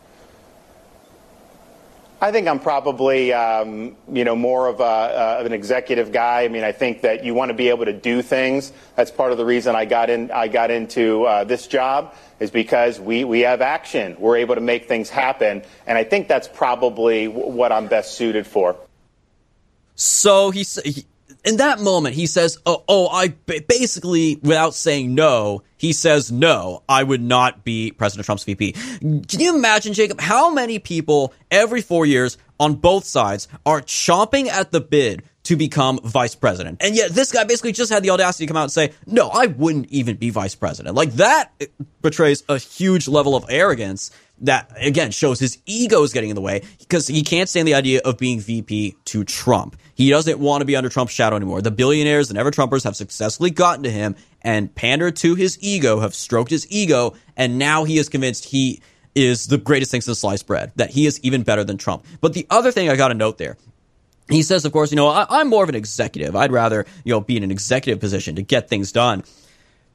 I 2.21 2.33
think 2.33 2.49
I'm 2.49 2.59
probably, 2.59 3.31
um, 3.31 3.95
you 4.11 4.25
know, 4.25 4.35
more 4.35 4.67
of, 4.67 4.81
a, 4.81 4.83
uh, 4.83 5.37
of 5.39 5.45
an 5.45 5.53
executive 5.53 6.11
guy. 6.11 6.43
I 6.43 6.47
mean, 6.49 6.65
I 6.65 6.73
think 6.73 7.01
that 7.01 7.23
you 7.23 7.33
want 7.33 7.49
to 7.49 7.53
be 7.53 7.69
able 7.69 7.85
to 7.85 7.93
do 7.93 8.21
things. 8.21 8.73
That's 8.97 9.09
part 9.09 9.31
of 9.31 9.37
the 9.37 9.45
reason 9.45 9.73
I 9.73 9.85
got 9.85 10.09
in. 10.09 10.29
I 10.31 10.49
got 10.49 10.69
into 10.69 11.23
uh, 11.23 11.45
this 11.45 11.65
job 11.65 12.13
is 12.41 12.51
because 12.51 12.99
we 12.99 13.23
we 13.23 13.41
have 13.41 13.61
action. 13.61 14.17
We're 14.19 14.37
able 14.37 14.55
to 14.55 14.61
make 14.61 14.87
things 14.87 15.09
happen, 15.09 15.63
and 15.87 15.97
I 15.97 16.03
think 16.03 16.27
that's 16.27 16.47
probably 16.47 17.27
w- 17.27 17.51
what 17.51 17.71
I'm 17.71 17.87
best 17.87 18.15
suited 18.15 18.45
for. 18.45 18.75
So 19.95 20.51
he, 20.51 20.65
he 20.83 21.05
in 21.45 21.57
that 21.57 21.79
moment 21.79 22.15
he 22.15 22.27
says, 22.27 22.57
"Oh, 22.65 22.83
oh 22.87 23.07
I 23.07 23.29
basically 23.67 24.37
without 24.41 24.73
saying 24.73 25.15
no, 25.15 25.63
he 25.77 25.93
says 25.93 26.31
no, 26.31 26.83
I 26.89 27.03
would 27.03 27.21
not 27.21 27.63
be 27.63 27.91
President 27.91 28.25
Trump's 28.25 28.43
VP." 28.43 28.71
Can 28.71 29.39
you 29.39 29.55
imagine, 29.55 29.93
Jacob, 29.93 30.19
how 30.19 30.51
many 30.53 30.79
people 30.79 31.33
every 31.51 31.81
4 31.81 32.05
years 32.05 32.37
on 32.59 32.75
both 32.75 33.05
sides 33.05 33.47
are 33.65 33.81
chomping 33.81 34.47
at 34.47 34.71
the 34.71 34.81
bid 34.81 35.23
to 35.43 35.55
become 35.55 35.99
vice 36.03 36.35
president. 36.35 36.77
And 36.79 36.95
yet 36.95 37.11
this 37.11 37.31
guy 37.31 37.43
basically 37.43 37.71
just 37.71 37.91
had 37.91 38.03
the 38.03 38.11
audacity 38.11 38.45
to 38.45 38.47
come 38.49 38.57
out 38.57 38.63
and 38.63 38.71
say, 38.71 38.91
"No, 39.07 39.29
I 39.29 39.47
wouldn't 39.47 39.87
even 39.89 40.17
be 40.17 40.29
vice 40.29 40.53
president." 40.53 40.95
Like 40.95 41.13
that 41.13 41.51
betrays 42.03 42.43
a 42.49 42.59
huge 42.59 43.07
level 43.07 43.35
of 43.35 43.45
arrogance 43.49 44.11
that 44.41 44.71
again 44.77 45.11
shows 45.11 45.39
his 45.39 45.57
ego 45.65 46.03
is 46.03 46.13
getting 46.13 46.29
in 46.29 46.35
the 46.35 46.41
way 46.41 46.63
because 46.79 47.07
he 47.07 47.23
can't 47.23 47.49
stand 47.49 47.67
the 47.67 47.73
idea 47.73 48.01
of 48.03 48.17
being 48.17 48.39
VP 48.39 48.95
to 49.05 49.23
Trump. 49.23 49.75
He 49.95 50.09
doesn't 50.09 50.39
want 50.39 50.61
to 50.61 50.65
be 50.65 50.75
under 50.75 50.89
Trump's 50.89 51.13
shadow 51.13 51.35
anymore. 51.35 51.61
The 51.61 51.71
billionaires 51.71 52.29
and 52.29 52.39
ever 52.39 52.51
Trumpers 52.51 52.83
have 52.83 52.95
successfully 52.95 53.51
gotten 53.51 53.83
to 53.83 53.91
him 53.91 54.15
and 54.41 54.73
pandered 54.73 55.17
to 55.17 55.35
his 55.35 55.57
ego, 55.61 55.99
have 55.99 56.15
stroked 56.15 56.51
his 56.51 56.65
ego, 56.71 57.13
and 57.35 57.59
now 57.59 57.83
he 57.83 57.97
is 57.97 58.07
convinced 58.07 58.45
he 58.45 58.81
is 59.15 59.47
the 59.47 59.57
greatest 59.57 59.91
thing 59.91 60.01
since 60.01 60.19
sliced 60.19 60.47
bread, 60.47 60.71
that 60.75 60.91
he 60.91 61.05
is 61.05 61.19
even 61.21 61.43
better 61.43 61.63
than 61.63 61.77
Trump. 61.77 62.05
But 62.21 62.33
the 62.33 62.47
other 62.49 62.71
thing 62.71 62.89
I 62.89 62.95
got 62.95 63.09
to 63.09 63.13
note 63.13 63.37
there 63.37 63.57
he 64.29 64.43
says, 64.43 64.63
of 64.63 64.71
course, 64.71 64.91
you 64.91 64.95
know, 64.95 65.07
I, 65.07 65.41
am 65.41 65.47
more 65.47 65.63
of 65.63 65.69
an 65.69 65.75
executive. 65.75 66.35
I'd 66.35 66.51
rather, 66.51 66.85
you 67.03 67.11
know, 67.11 67.19
be 67.19 67.35
in 67.35 67.43
an 67.43 67.51
executive 67.51 67.99
position 67.99 68.35
to 68.35 68.43
get 68.43 68.69
things 68.69 68.91
done. 68.91 69.23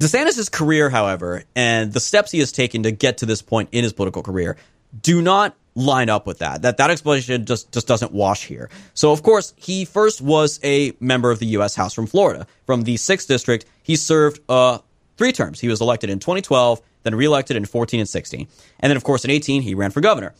DeSantis' 0.01 0.51
career, 0.51 0.91
however, 0.91 1.45
and 1.55 1.93
the 1.93 2.01
steps 2.01 2.31
he 2.31 2.41
has 2.41 2.53
taken 2.53 2.83
to 2.83 2.91
get 2.91 3.19
to 3.19 3.27
this 3.27 3.43
point 3.43 3.69
in 3.73 3.85
his 3.85 3.93
political 3.93 4.23
career 4.23 4.57
do 5.01 5.23
not 5.23 5.57
line 5.75 6.09
up 6.09 6.27
with 6.27 6.39
that. 6.39 6.63
That 6.63 6.77
that 6.77 6.91
explanation 6.91 7.47
just 7.47 7.73
just 7.73 7.87
doesn't 7.87 8.13
wash 8.13 8.45
here. 8.45 8.71
So 8.95 9.13
of 9.13 9.23
course, 9.23 9.55
he 9.57 9.85
first 9.85 10.21
was 10.21 10.61
a 10.63 10.93
member 11.01 11.31
of 11.31 11.39
the 11.39 11.47
US 11.59 11.75
House 11.75 11.95
from 11.95 12.07
Florida. 12.07 12.47
From 12.67 12.83
the 12.83 12.95
6th 12.95 13.27
district, 13.27 13.67
he 13.83 13.97
served 13.97 14.41
uh 14.49 14.79
three 15.17 15.33
terms. 15.33 15.61
He 15.61 15.69
was 15.69 15.81
elected 15.81 16.11
in 16.11 16.19
2012, 16.19 16.81
then 17.03 17.15
reelected 17.15 17.57
in 17.57 17.65
14 17.65 18.01
and 18.01 18.09
16. 18.09 18.49
And 18.81 18.91
then 18.91 18.97
of 18.97 19.05
course 19.05 19.25
in 19.25 19.31
18 19.31 19.63
he 19.63 19.75
ran 19.75 19.91
for 19.91 20.01
governor. 20.01 20.35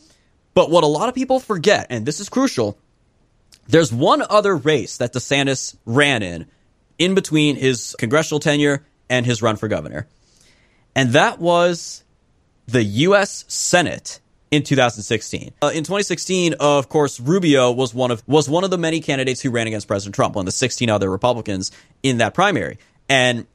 But 0.55 0.71
what 0.71 0.85
a 0.85 0.89
lot 0.89 1.09
of 1.09 1.17
people 1.17 1.41
forget, 1.41 1.89
and 1.91 2.07
this 2.07 2.21
is 2.21 2.29
crucial, 2.29 2.79
there's 3.67 3.93
one 3.93 4.23
other 4.29 4.57
race 4.57 4.99
that 4.99 5.13
DeSantis 5.13 5.77
ran 5.85 6.23
in 6.23 6.47
in 6.97 7.15
between 7.15 7.57
his 7.57 7.97
congressional 7.99 8.39
tenure 8.39 8.85
and 9.09 9.27
his 9.27 9.43
run 9.43 9.57
for 9.57 9.69
governor. 9.69 10.07
And 10.95 11.11
that 11.11 11.39
was 11.39 12.05
the 12.67 12.83
U.S. 12.83 13.45
Senate 13.49 14.21
in 14.51 14.63
2016. 14.63 15.53
Uh, 15.63 15.67
in 15.75 15.83
2016, 15.83 16.55
of 16.61 16.89
course, 16.89 17.19
Rubio 17.19 17.73
was 17.73 17.93
one 17.93 18.11
of 18.11 18.23
was 18.27 18.49
one 18.49 18.65
of 18.65 18.71
the 18.71 18.79
many 18.79 19.01
candidates 19.01 19.41
who 19.41 19.51
ran 19.51 19.67
against 19.67 19.89
President 19.89 20.15
Trump, 20.15 20.37
one 20.37 20.45
the 20.45 20.53
16 20.53 20.89
other 20.89 21.11
Republicans 21.11 21.73
in 22.03 22.19
that 22.19 22.35
primary. 22.35 22.79
And 23.09 23.47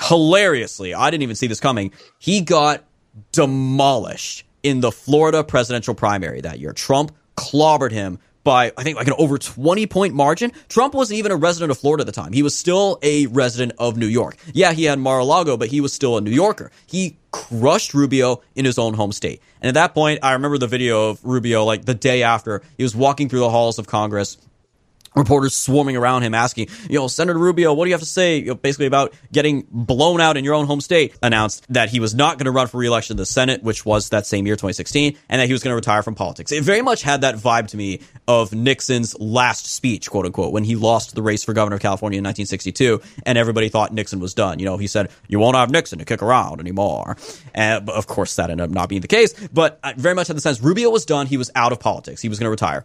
hilariously, 0.00 0.94
I 0.94 1.10
didn't 1.10 1.22
even 1.22 1.36
see 1.36 1.46
this 1.46 1.60
coming. 1.60 1.92
He 2.18 2.40
got 2.40 2.84
demolished 3.32 4.44
in 4.62 4.80
the 4.80 4.90
Florida 4.90 5.44
presidential 5.44 5.94
primary 5.94 6.40
that 6.40 6.58
year. 6.58 6.72
Trump 6.72 7.12
clobbered 7.36 7.92
him 7.92 8.18
by 8.46 8.72
I 8.78 8.82
think 8.82 8.96
like 8.96 9.08
an 9.08 9.14
over 9.18 9.36
20 9.36 9.86
point 9.88 10.14
margin. 10.14 10.52
Trump 10.70 10.94
wasn't 10.94 11.18
even 11.18 11.32
a 11.32 11.36
resident 11.36 11.70
of 11.70 11.78
Florida 11.78 12.02
at 12.02 12.06
the 12.06 12.12
time. 12.12 12.32
He 12.32 12.42
was 12.42 12.56
still 12.56 12.98
a 13.02 13.26
resident 13.26 13.72
of 13.78 13.98
New 13.98 14.06
York. 14.06 14.38
Yeah, 14.54 14.72
he 14.72 14.84
had 14.84 14.98
Mar-a-Lago, 14.98 15.58
but 15.58 15.68
he 15.68 15.82
was 15.82 15.92
still 15.92 16.16
a 16.16 16.22
New 16.22 16.30
Yorker. 16.30 16.70
He 16.86 17.18
crushed 17.32 17.92
Rubio 17.92 18.40
in 18.54 18.64
his 18.64 18.78
own 18.78 18.94
home 18.94 19.12
state. 19.12 19.42
And 19.60 19.68
at 19.68 19.74
that 19.74 19.94
point, 19.94 20.20
I 20.22 20.32
remember 20.32 20.56
the 20.56 20.68
video 20.68 21.10
of 21.10 21.22
Rubio 21.22 21.64
like 21.64 21.84
the 21.84 21.94
day 21.94 22.22
after 22.22 22.62
he 22.78 22.84
was 22.84 22.96
walking 22.96 23.28
through 23.28 23.40
the 23.40 23.50
halls 23.50 23.78
of 23.78 23.86
Congress 23.86 24.38
reporters 25.16 25.56
swarming 25.56 25.96
around 25.96 26.22
him 26.22 26.34
asking, 26.34 26.68
you 26.88 26.98
know, 26.98 27.08
Senator 27.08 27.38
Rubio, 27.38 27.72
what 27.72 27.86
do 27.86 27.88
you 27.88 27.94
have 27.94 28.00
to 28.00 28.06
say 28.06 28.38
you 28.38 28.46
know, 28.46 28.54
basically 28.54 28.86
about 28.86 29.14
getting 29.32 29.66
blown 29.70 30.20
out 30.20 30.36
in 30.36 30.44
your 30.44 30.54
own 30.54 30.66
home 30.66 30.80
state? 30.80 31.16
Announced 31.22 31.64
that 31.70 31.88
he 31.88 32.00
was 32.00 32.14
not 32.14 32.38
going 32.38 32.44
to 32.44 32.50
run 32.50 32.66
for 32.66 32.78
reelection 32.78 33.14
in 33.14 33.16
the 33.16 33.26
Senate, 33.26 33.62
which 33.62 33.84
was 33.84 34.10
that 34.10 34.26
same 34.26 34.46
year, 34.46 34.54
2016, 34.54 35.16
and 35.28 35.40
that 35.40 35.46
he 35.46 35.52
was 35.52 35.62
going 35.62 35.72
to 35.72 35.76
retire 35.76 36.02
from 36.02 36.14
politics. 36.14 36.52
It 36.52 36.62
very 36.62 36.82
much 36.82 37.02
had 37.02 37.22
that 37.22 37.36
vibe 37.36 37.68
to 37.68 37.76
me 37.76 38.00
of 38.28 38.52
Nixon's 38.52 39.18
last 39.18 39.66
speech, 39.66 40.10
quote 40.10 40.26
unquote, 40.26 40.52
when 40.52 40.64
he 40.64 40.76
lost 40.76 41.14
the 41.14 41.22
race 41.22 41.42
for 41.42 41.52
governor 41.54 41.76
of 41.76 41.82
California 41.82 42.18
in 42.18 42.24
1962, 42.24 43.00
and 43.24 43.38
everybody 43.38 43.68
thought 43.68 43.92
Nixon 43.92 44.20
was 44.20 44.34
done. 44.34 44.58
You 44.58 44.66
know, 44.66 44.76
he 44.76 44.86
said, 44.86 45.10
you 45.28 45.38
won't 45.38 45.56
have 45.56 45.70
Nixon 45.70 45.98
to 45.98 46.04
kick 46.04 46.22
around 46.22 46.60
anymore. 46.60 47.16
And 47.54 47.88
of 47.88 48.06
course, 48.06 48.36
that 48.36 48.50
ended 48.50 48.64
up 48.64 48.70
not 48.70 48.88
being 48.88 49.00
the 49.00 49.08
case, 49.08 49.32
but 49.48 49.80
I 49.82 49.94
very 49.94 50.14
much 50.14 50.28
had 50.28 50.36
the 50.36 50.40
sense 50.40 50.60
Rubio 50.60 50.90
was 50.90 51.06
done. 51.06 51.26
He 51.26 51.36
was 51.36 51.50
out 51.54 51.72
of 51.72 51.80
politics. 51.80 52.20
He 52.20 52.28
was 52.28 52.38
going 52.38 52.46
to 52.46 52.50
retire. 52.50 52.84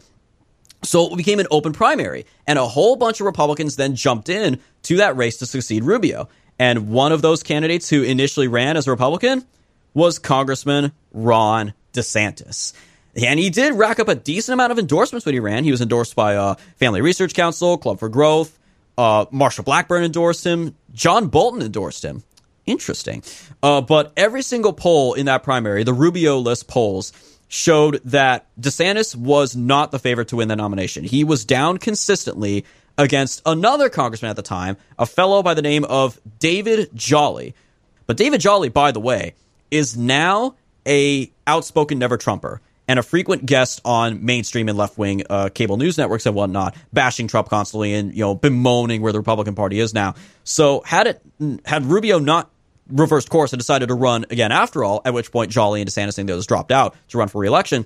So 0.83 1.13
it 1.13 1.17
became 1.17 1.39
an 1.39 1.47
open 1.51 1.73
primary, 1.73 2.25
and 2.47 2.57
a 2.57 2.65
whole 2.65 2.95
bunch 2.95 3.19
of 3.19 3.25
Republicans 3.25 3.75
then 3.75 3.95
jumped 3.95 4.29
in 4.29 4.59
to 4.83 4.97
that 4.97 5.15
race 5.15 5.37
to 5.37 5.45
succeed 5.45 5.83
Rubio. 5.83 6.27
And 6.57 6.89
one 6.89 7.11
of 7.11 7.21
those 7.21 7.43
candidates 7.43 7.89
who 7.89 8.03
initially 8.03 8.47
ran 8.47 8.77
as 8.77 8.87
a 8.87 8.91
Republican 8.91 9.45
was 9.93 10.19
Congressman 10.19 10.91
Ron 11.11 11.73
DeSantis. 11.93 12.73
And 13.21 13.39
he 13.39 13.49
did 13.49 13.73
rack 13.73 13.99
up 13.99 14.07
a 14.07 14.15
decent 14.15 14.53
amount 14.53 14.71
of 14.71 14.79
endorsements 14.79 15.25
when 15.25 15.33
he 15.33 15.39
ran. 15.39 15.63
He 15.63 15.71
was 15.71 15.81
endorsed 15.81 16.15
by 16.15 16.35
uh, 16.35 16.55
Family 16.77 17.01
Research 17.01 17.33
Council, 17.33 17.77
Club 17.77 17.99
for 17.99 18.09
Growth, 18.09 18.57
uh, 18.97 19.25
Marsha 19.25 19.63
Blackburn 19.63 20.03
endorsed 20.03 20.45
him, 20.45 20.75
John 20.93 21.27
Bolton 21.27 21.61
endorsed 21.61 22.03
him. 22.03 22.23
Interesting. 22.65 23.23
Uh, 23.63 23.81
but 23.81 24.13
every 24.15 24.43
single 24.43 24.73
poll 24.73 25.13
in 25.13 25.25
that 25.25 25.43
primary, 25.43 25.83
the 25.83 25.93
Rubio 25.93 26.37
list 26.37 26.67
polls, 26.67 27.11
showed 27.51 27.99
that 28.05 28.47
DeSantis 28.59 29.13
was 29.13 29.57
not 29.57 29.91
the 29.91 29.99
favorite 29.99 30.29
to 30.29 30.37
win 30.37 30.47
the 30.47 30.55
nomination. 30.55 31.03
He 31.03 31.25
was 31.25 31.43
down 31.43 31.79
consistently 31.79 32.63
against 32.97 33.41
another 33.45 33.89
congressman 33.89 34.29
at 34.29 34.37
the 34.37 34.41
time, 34.41 34.77
a 34.97 35.05
fellow 35.05 35.43
by 35.43 35.53
the 35.53 35.61
name 35.61 35.83
of 35.83 36.17
David 36.39 36.91
Jolly. 36.93 37.53
But 38.07 38.15
David 38.15 38.39
Jolly, 38.39 38.69
by 38.69 38.93
the 38.93 39.01
way, 39.01 39.35
is 39.69 39.97
now 39.97 40.55
a 40.87 41.29
outspoken 41.45 41.99
never 41.99 42.15
Trumper 42.15 42.61
and 42.87 42.97
a 42.97 43.03
frequent 43.03 43.45
guest 43.45 43.81
on 43.83 44.23
mainstream 44.23 44.69
and 44.69 44.77
left 44.77 44.97
wing 44.97 45.23
uh, 45.29 45.49
cable 45.49 45.75
news 45.75 45.97
networks 45.97 46.25
and 46.25 46.33
whatnot, 46.33 46.73
bashing 46.93 47.27
Trump 47.27 47.49
constantly 47.49 47.93
and 47.93 48.13
you 48.13 48.21
know 48.21 48.33
bemoaning 48.33 49.01
where 49.01 49.11
the 49.11 49.19
Republican 49.19 49.55
Party 49.55 49.77
is 49.77 49.93
now. 49.93 50.15
So 50.45 50.83
had 50.85 51.05
it 51.05 51.21
had 51.65 51.83
Rubio 51.83 52.17
not 52.17 52.49
reversed 52.91 53.29
course 53.29 53.53
and 53.53 53.59
decided 53.59 53.87
to 53.87 53.95
run 53.95 54.25
again 54.29 54.51
after 54.51 54.83
all, 54.83 55.01
at 55.05 55.13
which 55.13 55.31
point 55.31 55.51
Jolly 55.51 55.81
and 55.81 55.89
DeSantis 55.89 56.17
and 56.17 56.29
others 56.29 56.47
dropped 56.47 56.71
out 56.71 56.95
to 57.09 57.17
run 57.17 57.27
for 57.27 57.39
reelection, 57.39 57.85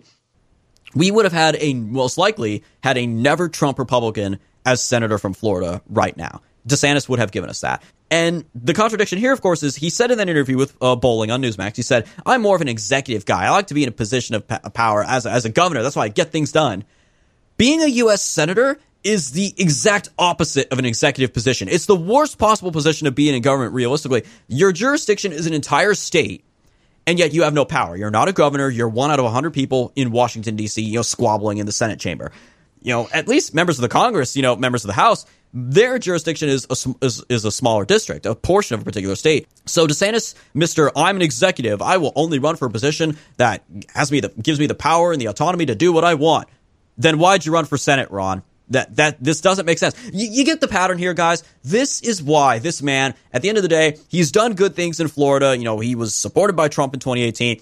we 0.94 1.12
would 1.12 1.26
have 1.26 1.34
had 1.34 1.58
a 1.60 1.74
most 1.74 2.18
likely 2.18 2.64
had 2.84 2.98
a 2.98 3.06
never 3.06 3.50
Trump 3.50 3.80
Republican 3.80 4.40
as 4.66 4.82
senator 4.82 5.18
from 5.18 5.34
Florida 5.34 5.82
right 5.88 6.16
now. 6.16 6.42
DeSantis 6.68 7.08
would 7.08 7.20
have 7.20 7.32
given 7.32 7.50
us 7.50 7.62
that. 7.62 7.84
And 8.12 8.46
the 8.54 8.74
contradiction 8.74 9.18
here, 9.18 9.34
of 9.34 9.42
course, 9.42 9.64
is 9.64 9.76
he 9.76 9.90
said 9.90 10.12
in 10.12 10.18
that 10.20 10.30
interview 10.30 10.58
with 10.58 10.76
uh, 10.82 10.96
Bolling 10.96 11.32
on 11.32 11.42
Newsmax, 11.42 11.76
he 11.76 11.82
said, 11.82 12.08
I'm 12.26 12.42
more 12.42 12.56
of 12.56 12.62
an 12.62 12.68
executive 12.68 13.26
guy. 13.26 13.46
I 13.46 13.50
like 13.50 13.68
to 13.68 13.74
be 13.74 13.84
in 13.84 13.90
a 13.90 13.92
position 13.92 14.36
of 14.36 14.48
power 14.74 15.04
as 15.04 15.26
a, 15.26 15.32
as 15.32 15.46
a 15.46 15.50
governor. 15.50 15.84
That's 15.84 15.96
why 15.96 16.04
I 16.04 16.10
get 16.10 16.32
things 16.32 16.52
done. 16.52 16.84
Being 17.58 17.82
a 17.82 17.88
U.S. 17.88 18.22
senator 18.22 18.80
is 19.06 19.32
the 19.32 19.54
exact 19.58 20.10
opposite 20.18 20.68
of 20.72 20.80
an 20.80 20.86
executive 20.86 21.32
position. 21.32 21.70
It's 21.70 21.86
the 21.86 21.96
worst 21.96 22.38
possible 22.40 22.72
position 22.72 23.06
to 23.06 23.12
be 23.12 23.30
in 23.30 23.36
in 23.36 23.42
government, 23.44 23.74
realistically. 23.74 24.24
Your 24.48 24.72
jurisdiction 24.72 25.32
is 25.32 25.46
an 25.46 25.54
entire 25.54 25.94
state, 25.94 26.44
and 27.06 27.20
yet 27.20 27.32
you 27.32 27.44
have 27.44 27.54
no 27.54 27.66
power. 27.66 27.96
You're 27.96 28.12
not 28.12 28.28
a 28.28 28.34
governor. 28.34 28.68
You're 28.68 28.90
one 28.90 29.12
out 29.12 29.20
of 29.20 29.26
100 29.26 29.52
people 29.52 29.94
in 29.96 30.12
Washington, 30.12 30.56
D.C., 30.56 30.82
you 30.82 30.96
know, 30.96 31.02
squabbling 31.04 31.60
in 31.60 31.68
the 31.68 31.72
Senate 31.72 32.00
chamber. 32.00 32.32
You 32.82 32.94
know, 32.94 33.10
at 33.14 33.28
least 33.28 33.54
members 33.54 33.78
of 33.78 33.84
the 33.84 33.90
Congress, 33.90 34.36
you 34.36 34.42
know, 34.42 34.56
members 34.56 34.84
of 34.84 34.88
the 34.88 34.94
House, 34.94 35.26
their 35.54 36.00
jurisdiction 36.00 36.50
is 36.50 36.68
a, 36.70 37.06
is, 37.06 37.24
is 37.30 37.46
a 37.46 37.52
smaller 37.52 37.86
district, 37.86 38.26
a 38.26 38.36
portion 38.36 38.74
of 38.74 38.82
a 38.82 38.84
particular 38.84 39.16
state. 39.16 39.48
So 39.66 39.88
DeSantis, 39.88 40.36
Mister, 40.54 40.92
I'm 40.96 41.16
an 41.16 41.22
executive. 41.22 41.82
I 41.82 41.98
will 41.98 42.12
only 42.16 42.40
run 42.40 42.56
for 42.58 42.66
a 42.66 42.72
position 42.72 43.18
that 43.38 43.64
has 43.94 44.12
me 44.12 44.20
the 44.20 44.30
gives 44.30 44.60
me 44.60 44.68
the 44.68 44.76
power 44.76 45.12
and 45.12 45.22
the 45.22 45.28
autonomy 45.28 45.68
to 45.68 45.76
do 45.76 45.94
what 45.94 46.04
I 46.04 46.16
want. 46.16 46.50
Then 46.98 47.20
why'd 47.20 47.46
you 47.46 47.54
run 47.54 47.66
for 47.66 47.78
Senate, 47.78 48.12
Ron? 48.12 48.44
That 48.70 48.96
that 48.96 49.24
this 49.24 49.42
doesn't 49.42 49.66
make 49.66 49.78
sense. 49.78 49.96
You, 50.12 50.28
you, 50.28 50.44
get 50.44 50.60
the 50.60 50.68
pattern 50.68 50.98
here, 50.98 51.14
guys. 51.14 51.44
This 51.64 52.02
is 52.02 52.24
why 52.24 52.58
this 52.58 52.82
man, 52.82 53.14
at 53.32 53.44
the 53.44 53.50
end 53.50 53.60
of 53.60 53.62
the 53.62 53.70
day, 53.70 53.98
he's 54.08 54.32
done 54.32 54.56
good 54.56 54.76
things 54.76 55.00
in 55.00 55.08
Florida. 55.08 55.56
You 55.56 55.64
know, 55.64 55.80
he 55.80 55.94
was 55.94 56.16
supported 56.16 56.56
by 56.56 56.68
Trump 56.68 56.94
in 56.96 57.00
2018. 57.00 57.62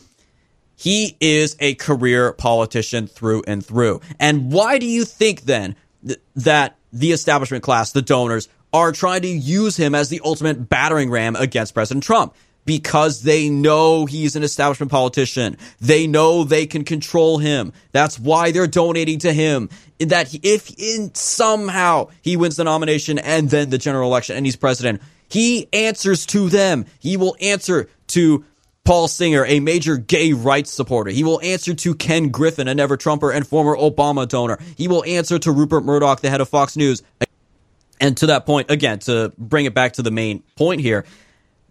He 0.75 1.15
is 1.19 1.55
a 1.59 1.75
career 1.75 2.33
politician 2.33 3.07
through 3.07 3.43
and 3.47 3.65
through. 3.65 4.01
And 4.19 4.51
why 4.51 4.79
do 4.79 4.85
you 4.85 5.05
think 5.05 5.41
then 5.41 5.75
th- 6.05 6.19
that 6.37 6.77
the 6.91 7.11
establishment 7.11 7.63
class, 7.63 7.91
the 7.91 8.01
donors, 8.01 8.47
are 8.71 8.91
trying 8.91 9.21
to 9.21 9.27
use 9.27 9.77
him 9.77 9.93
as 9.93 10.09
the 10.09 10.21
ultimate 10.23 10.69
battering 10.69 11.11
ram 11.11 11.35
against 11.35 11.73
President 11.73 12.03
Trump? 12.03 12.33
Because 12.65 13.23
they 13.23 13.49
know 13.49 14.05
he's 14.05 14.35
an 14.35 14.43
establishment 14.43 14.91
politician. 14.91 15.57
They 15.81 16.07
know 16.07 16.43
they 16.43 16.65
can 16.65 16.83
control 16.83 17.37
him. 17.37 17.73
That's 17.91 18.19
why 18.19 18.51
they're 18.51 18.67
donating 18.67 19.19
to 19.19 19.33
him. 19.33 19.69
That 19.99 20.33
if 20.43 20.71
in 20.77 21.13
somehow 21.15 22.09
he 22.21 22.37
wins 22.37 22.55
the 22.55 22.63
nomination 22.63 23.19
and 23.19 23.49
then 23.49 23.69
the 23.69 23.77
general 23.77 24.09
election 24.09 24.35
and 24.35 24.45
he's 24.45 24.55
president, 24.55 25.01
he 25.29 25.67
answers 25.73 26.25
to 26.27 26.49
them. 26.49 26.85
He 26.99 27.17
will 27.17 27.35
answer 27.41 27.89
to 28.07 28.45
Paul 28.85 29.07
Singer, 29.07 29.45
a 29.45 29.61
major 29.61 29.95
gay 29.95 30.33
rights 30.33 30.71
supporter. 30.71 31.09
He 31.09 31.23
will 31.23 31.39
answer 31.41 31.73
to 31.73 31.95
Ken 31.95 32.29
Griffin, 32.29 32.67
a 32.67 32.75
never 32.75 32.97
Trumper 32.97 33.31
and 33.31 33.47
former 33.47 33.77
Obama 33.77 34.27
donor. 34.27 34.59
He 34.75 34.89
will 34.89 35.05
answer 35.05 35.39
to 35.39 35.51
Rupert 35.51 35.85
Murdoch, 35.85 36.19
the 36.19 36.29
head 36.29 36.41
of 36.41 36.49
Fox 36.49 36.75
News. 36.75 37.01
And 38.01 38.17
to 38.17 38.25
that 38.27 38.45
point, 38.45 38.69
again, 38.69 38.99
to 38.99 39.31
bring 39.37 39.65
it 39.65 39.73
back 39.73 39.93
to 39.93 40.01
the 40.01 40.11
main 40.11 40.43
point 40.57 40.81
here, 40.81 41.05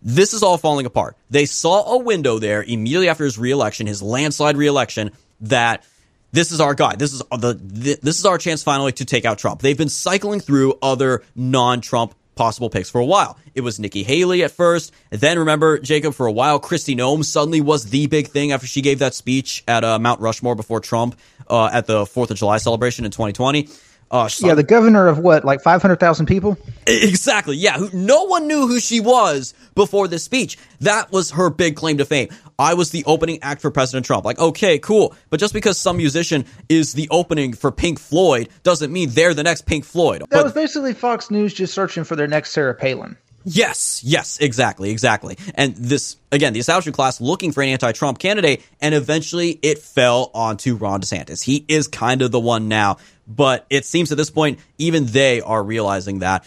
this 0.03 0.35
is 0.35 0.43
all 0.43 0.59
falling 0.59 0.87
apart. 0.87 1.17
They 1.31 1.47
saw 1.47 1.95
a 1.95 1.99
window 1.99 2.39
there 2.39 2.63
immediately 2.63 3.09
after 3.09 3.25
his 3.25 3.39
reelection, 3.39 3.87
his 3.87 4.03
landslide 4.03 4.57
reelection, 4.57 5.13
that 5.43 5.85
this 6.33 6.51
is 6.51 6.61
our 6.61 6.75
guy. 6.75 6.97
This 6.97 7.13
is 7.13 7.21
the 7.31 7.99
this 8.03 8.19
is 8.19 8.25
our 8.25 8.39
chance 8.39 8.63
finally 8.63 8.93
to 8.93 9.05
take 9.05 9.25
out 9.25 9.39
Trump. 9.39 9.61
They've 9.61 9.77
been 9.77 9.89
cycling 9.89 10.41
through 10.41 10.79
other 10.83 11.23
non-Trump 11.37 12.15
possible 12.35 12.71
picks 12.71 12.89
for 12.89 13.01
a 13.01 13.05
while. 13.05 13.39
It 13.55 13.61
was 13.61 13.79
Nikki 13.79 14.03
Haley 14.03 14.43
at 14.43 14.51
first. 14.51 14.93
Then 15.11 15.39
remember, 15.39 15.79
Jacob, 15.79 16.15
for 16.15 16.27
a 16.27 16.33
while, 16.33 16.59
Kristi 16.59 16.97
Noem 16.97 17.25
suddenly 17.25 17.61
was 17.61 17.91
the 17.91 18.07
big 18.07 18.29
thing 18.29 18.53
after 18.53 18.67
she 18.67 18.81
gave 18.81 19.01
that 19.01 19.15
speech 19.15 19.63
at 19.69 19.85
uh, 19.85 19.99
Mount 19.99 20.21
Rushmore 20.21 20.55
before 20.55 20.81
Trump 20.81 21.19
uh, 21.49 21.69
at 21.73 21.87
the 21.87 22.05
4th 22.05 22.31
of 22.31 22.39
July 22.39 22.57
celebration 22.57 23.05
in 23.05 23.11
2020. 23.11 23.69
Uh, 24.11 24.29
yeah, 24.41 24.55
the 24.55 24.63
governor 24.63 25.09
of 25.09 25.19
what, 25.19 25.45
like 25.45 25.63
500,000 25.63 26.27
people? 26.27 26.59
Exactly. 26.87 27.57
Yeah. 27.57 27.79
Who, 27.79 27.91
no 27.93 28.25
one 28.25 28.47
knew 28.47 28.67
who 28.67 28.81
she 28.81 29.01
was 29.01 29.55
before 29.75 30.09
this 30.09 30.25
speech. 30.25 30.59
That 30.81 31.13
was 31.13 31.31
her 31.33 31.51
big 31.51 31.77
claim 31.77 31.99
to 31.99 32.05
fame. 32.05 32.29
I 32.59 32.75
was 32.75 32.91
the 32.91 33.05
opening 33.07 33.43
act 33.43 33.61
for 33.61 33.71
President 33.71 34.07
Trump. 34.07 34.25
Like, 34.25 34.39
okay, 34.39 34.79
cool. 34.79 35.15
But 35.31 35.41
just 35.41 35.55
because 35.55 35.79
some 35.79 35.97
musician 35.97 36.45
is 36.69 36.93
the 36.93 37.09
opening 37.11 37.53
for 37.55 37.73
Pink 37.73 37.99
Floyd 37.99 38.49
doesn't 38.63 38.93
mean 38.93 39.11
they're 39.11 39.35
the 39.35 39.43
next 39.43 39.63
Pink 39.67 39.85
Floyd. 39.85 40.21
That 40.21 40.31
But- 40.31 40.45
was 40.45 40.53
basically 40.53 40.95
Fox 40.95 41.31
News 41.31 41.55
just 41.55 41.75
searching 41.75 42.05
for 42.05 42.17
their 42.17 42.29
next 42.29 42.53
Sarah 42.53 42.75
Palin. 42.75 43.17
Yes, 43.45 44.01
yes, 44.05 44.39
exactly, 44.39 44.91
exactly. 44.91 45.37
And 45.57 45.75
this, 45.75 46.17
again, 46.31 46.53
the 46.53 46.61
establishment 46.61 46.95
class 46.95 47.21
looking 47.21 47.51
for 47.51 47.61
an 47.63 47.71
anti 47.71 47.91
Trump 47.93 48.21
candidate, 48.21 48.63
and 48.81 48.95
eventually 48.95 49.59
it 49.63 49.81
fell 49.81 50.31
onto 50.33 50.77
Ron 50.77 51.01
DeSantis. 51.01 51.43
He 51.43 51.65
is 51.67 51.89
kind 51.89 52.23
of 52.23 52.31
the 52.31 52.39
one 52.39 52.69
now, 52.69 52.99
but 53.27 53.67
it 53.69 53.85
seems 53.85 54.13
at 54.13 54.19
this 54.19 54.31
point, 54.31 54.61
even 54.79 55.07
they 55.07 55.41
are 55.41 55.63
realizing 55.63 56.21
that. 56.21 56.45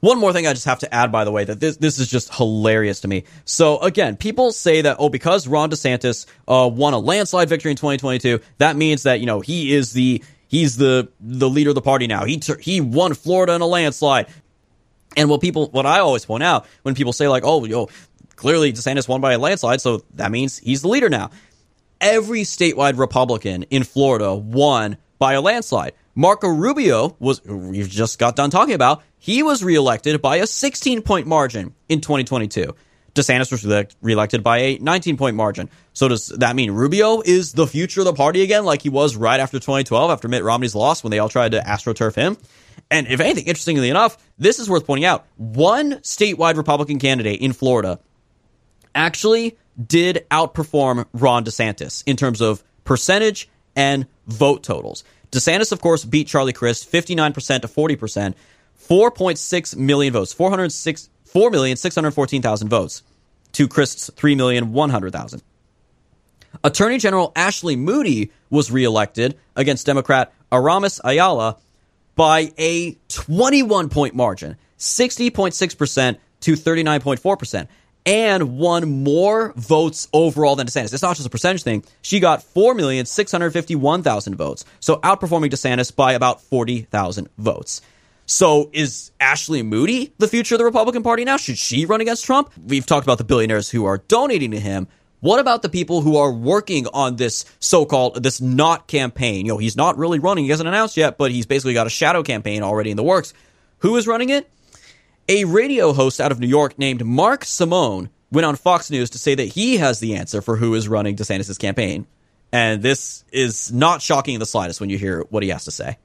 One 0.00 0.18
more 0.18 0.32
thing 0.32 0.46
I 0.46 0.52
just 0.52 0.66
have 0.66 0.78
to 0.80 0.94
add, 0.94 1.12
by 1.12 1.24
the 1.24 1.32
way, 1.32 1.44
that 1.44 1.60
this 1.60 1.76
this 1.76 1.98
is 1.98 2.08
just 2.08 2.34
hilarious 2.34 3.00
to 3.00 3.08
me. 3.08 3.24
So 3.44 3.78
again, 3.78 4.16
people 4.16 4.52
say 4.52 4.82
that 4.82 4.96
oh, 4.98 5.08
because 5.08 5.46
Ron 5.46 5.70
DeSantis 5.70 6.26
uh, 6.46 6.68
won 6.68 6.94
a 6.94 6.98
landslide 6.98 7.48
victory 7.48 7.70
in 7.70 7.76
2022, 7.76 8.40
that 8.58 8.76
means 8.76 9.04
that 9.04 9.20
you 9.20 9.26
know 9.26 9.40
he 9.40 9.74
is 9.74 9.92
the 9.92 10.22
he's 10.46 10.76
the 10.76 11.08
the 11.20 11.48
leader 11.48 11.70
of 11.70 11.74
the 11.74 11.82
party 11.82 12.06
now. 12.06 12.24
He 12.24 12.38
tur- 12.38 12.58
he 12.58 12.80
won 12.80 13.14
Florida 13.14 13.54
in 13.54 13.60
a 13.60 13.66
landslide. 13.66 14.26
And 15.16 15.30
what 15.30 15.40
people, 15.40 15.68
what 15.70 15.86
I 15.86 16.00
always 16.00 16.24
point 16.24 16.42
out 16.42 16.66
when 16.82 16.94
people 16.94 17.12
say 17.12 17.28
like, 17.28 17.42
oh, 17.44 17.64
yo, 17.64 17.88
clearly 18.36 18.72
DeSantis 18.72 19.08
won 19.08 19.20
by 19.20 19.32
a 19.32 19.38
landslide, 19.38 19.80
so 19.80 20.04
that 20.14 20.30
means 20.30 20.58
he's 20.58 20.82
the 20.82 20.88
leader 20.88 21.08
now. 21.08 21.30
Every 22.00 22.42
statewide 22.42 22.98
Republican 22.98 23.64
in 23.64 23.82
Florida 23.84 24.34
won 24.34 24.96
by 25.18 25.32
a 25.32 25.40
landslide. 25.40 25.94
Marco 26.14 26.48
Rubio 26.48 27.16
was, 27.18 27.44
we've 27.44 27.88
just 27.88 28.18
got 28.18 28.36
done 28.36 28.50
talking 28.50 28.74
about, 28.74 29.02
he 29.18 29.42
was 29.42 29.62
reelected 29.62 30.22
by 30.22 30.36
a 30.36 30.46
16 30.46 31.02
point 31.02 31.26
margin 31.26 31.74
in 31.88 32.00
2022. 32.00 32.74
DeSantis 33.14 33.50
was 33.50 33.64
reelect- 33.64 33.96
reelected 34.00 34.42
by 34.42 34.58
a 34.58 34.78
19 34.78 35.16
point 35.16 35.36
margin. 35.36 35.68
So 35.92 36.08
does 36.08 36.28
that 36.28 36.54
mean 36.54 36.70
Rubio 36.70 37.20
is 37.24 37.52
the 37.52 37.66
future 37.66 38.00
of 38.00 38.06
the 38.06 38.12
party 38.12 38.42
again, 38.42 38.64
like 38.64 38.82
he 38.82 38.88
was 38.88 39.16
right 39.16 39.40
after 39.40 39.58
2012, 39.58 40.10
after 40.10 40.28
Mitt 40.28 40.44
Romney's 40.44 40.74
loss 40.74 41.02
when 41.02 41.10
they 41.10 41.18
all 41.18 41.28
tried 41.28 41.52
to 41.52 41.60
astroturf 41.60 42.14
him? 42.14 42.36
And 42.90 43.06
if 43.08 43.20
anything, 43.20 43.46
interestingly 43.46 43.90
enough, 43.90 44.16
this 44.38 44.58
is 44.58 44.70
worth 44.70 44.86
pointing 44.86 45.04
out. 45.04 45.26
One 45.36 45.94
statewide 45.96 46.56
Republican 46.56 46.98
candidate 46.98 47.40
in 47.40 47.52
Florida 47.52 47.98
actually 48.94 49.58
did 49.84 50.26
outperform 50.30 51.06
Ron 51.12 51.44
DeSantis 51.44 52.02
in 52.06 52.16
terms 52.16 52.40
of 52.40 52.62
percentage 52.84 53.48
and 53.76 54.06
vote 54.26 54.62
totals. 54.62 55.04
DeSantis, 55.30 55.72
of 55.72 55.80
course, 55.80 56.04
beat 56.04 56.26
Charlie 56.26 56.52
Crist 56.52 56.90
59% 56.90 57.62
to 57.62 57.68
40%, 57.68 58.34
4.6 58.88 59.76
million 59.76 60.12
votes, 60.12 60.32
406, 60.32 61.10
4,614,000 61.32 62.68
votes 62.68 63.02
to 63.52 63.68
Crist's 63.68 64.10
3,100,000. 64.10 65.42
Attorney 66.64 66.98
General 66.98 67.32
Ashley 67.36 67.76
Moody 67.76 68.32
was 68.50 68.70
reelected 68.70 69.38
against 69.54 69.86
Democrat 69.86 70.32
Aramis 70.50 71.00
Ayala 71.04 71.58
by 72.16 72.52
a 72.58 72.96
21 73.08 73.90
point 73.90 74.14
margin, 74.14 74.56
60.6% 74.78 76.18
to 76.40 76.52
39.4%, 76.52 77.68
and 78.06 78.56
won 78.58 79.04
more 79.04 79.52
votes 79.56 80.08
overall 80.12 80.56
than 80.56 80.66
DeSantis. 80.66 80.94
It's 80.94 81.02
not 81.02 81.16
just 81.16 81.26
a 81.26 81.30
percentage 81.30 81.62
thing. 81.62 81.84
She 82.00 82.20
got 82.20 82.40
4,651,000 82.40 84.34
votes, 84.34 84.64
so 84.80 84.96
outperforming 84.96 85.50
DeSantis 85.50 85.94
by 85.94 86.14
about 86.14 86.40
40,000 86.40 87.28
votes. 87.36 87.82
So 88.30 88.68
is 88.74 89.10
Ashley 89.18 89.62
Moody 89.62 90.12
the 90.18 90.28
future 90.28 90.54
of 90.54 90.58
the 90.58 90.66
Republican 90.66 91.02
Party 91.02 91.24
now? 91.24 91.38
Should 91.38 91.56
she 91.56 91.86
run 91.86 92.02
against 92.02 92.26
Trump? 92.26 92.52
We've 92.62 92.84
talked 92.84 93.06
about 93.06 93.16
the 93.16 93.24
billionaires 93.24 93.70
who 93.70 93.86
are 93.86 93.98
donating 94.06 94.50
to 94.50 94.60
him. 94.60 94.86
What 95.20 95.40
about 95.40 95.62
the 95.62 95.70
people 95.70 96.02
who 96.02 96.18
are 96.18 96.30
working 96.30 96.86
on 96.92 97.16
this 97.16 97.46
so-called 97.58 98.22
this 98.22 98.38
not 98.38 98.86
campaign? 98.86 99.46
You 99.46 99.52
know, 99.52 99.58
he's 99.58 99.78
not 99.78 99.96
really 99.96 100.18
running. 100.18 100.44
He 100.44 100.50
hasn't 100.50 100.68
announced 100.68 100.98
yet, 100.98 101.16
but 101.16 101.30
he's 101.30 101.46
basically 101.46 101.72
got 101.72 101.86
a 101.86 101.90
shadow 101.90 102.22
campaign 102.22 102.62
already 102.62 102.90
in 102.90 102.98
the 102.98 103.02
works. 103.02 103.32
Who 103.78 103.96
is 103.96 104.06
running 104.06 104.28
it? 104.28 104.48
A 105.30 105.46
radio 105.46 105.94
host 105.94 106.20
out 106.20 106.30
of 106.30 106.38
New 106.38 106.46
York 106.46 106.78
named 106.78 107.06
Mark 107.06 107.46
Simone 107.46 108.10
went 108.30 108.44
on 108.44 108.56
Fox 108.56 108.90
News 108.90 109.08
to 109.10 109.18
say 109.18 109.36
that 109.36 109.44
he 109.44 109.78
has 109.78 110.00
the 110.00 110.16
answer 110.16 110.42
for 110.42 110.56
who 110.56 110.74
is 110.74 110.86
running 110.86 111.16
DeSantis' 111.16 111.58
campaign. 111.58 112.06
And 112.52 112.82
this 112.82 113.24
is 113.32 113.72
not 113.72 114.02
shocking 114.02 114.34
in 114.34 114.40
the 114.40 114.46
slightest 114.46 114.82
when 114.82 114.90
you 114.90 114.98
hear 114.98 115.24
what 115.30 115.42
he 115.42 115.48
has 115.48 115.64
to 115.64 115.70
say. 115.70 115.96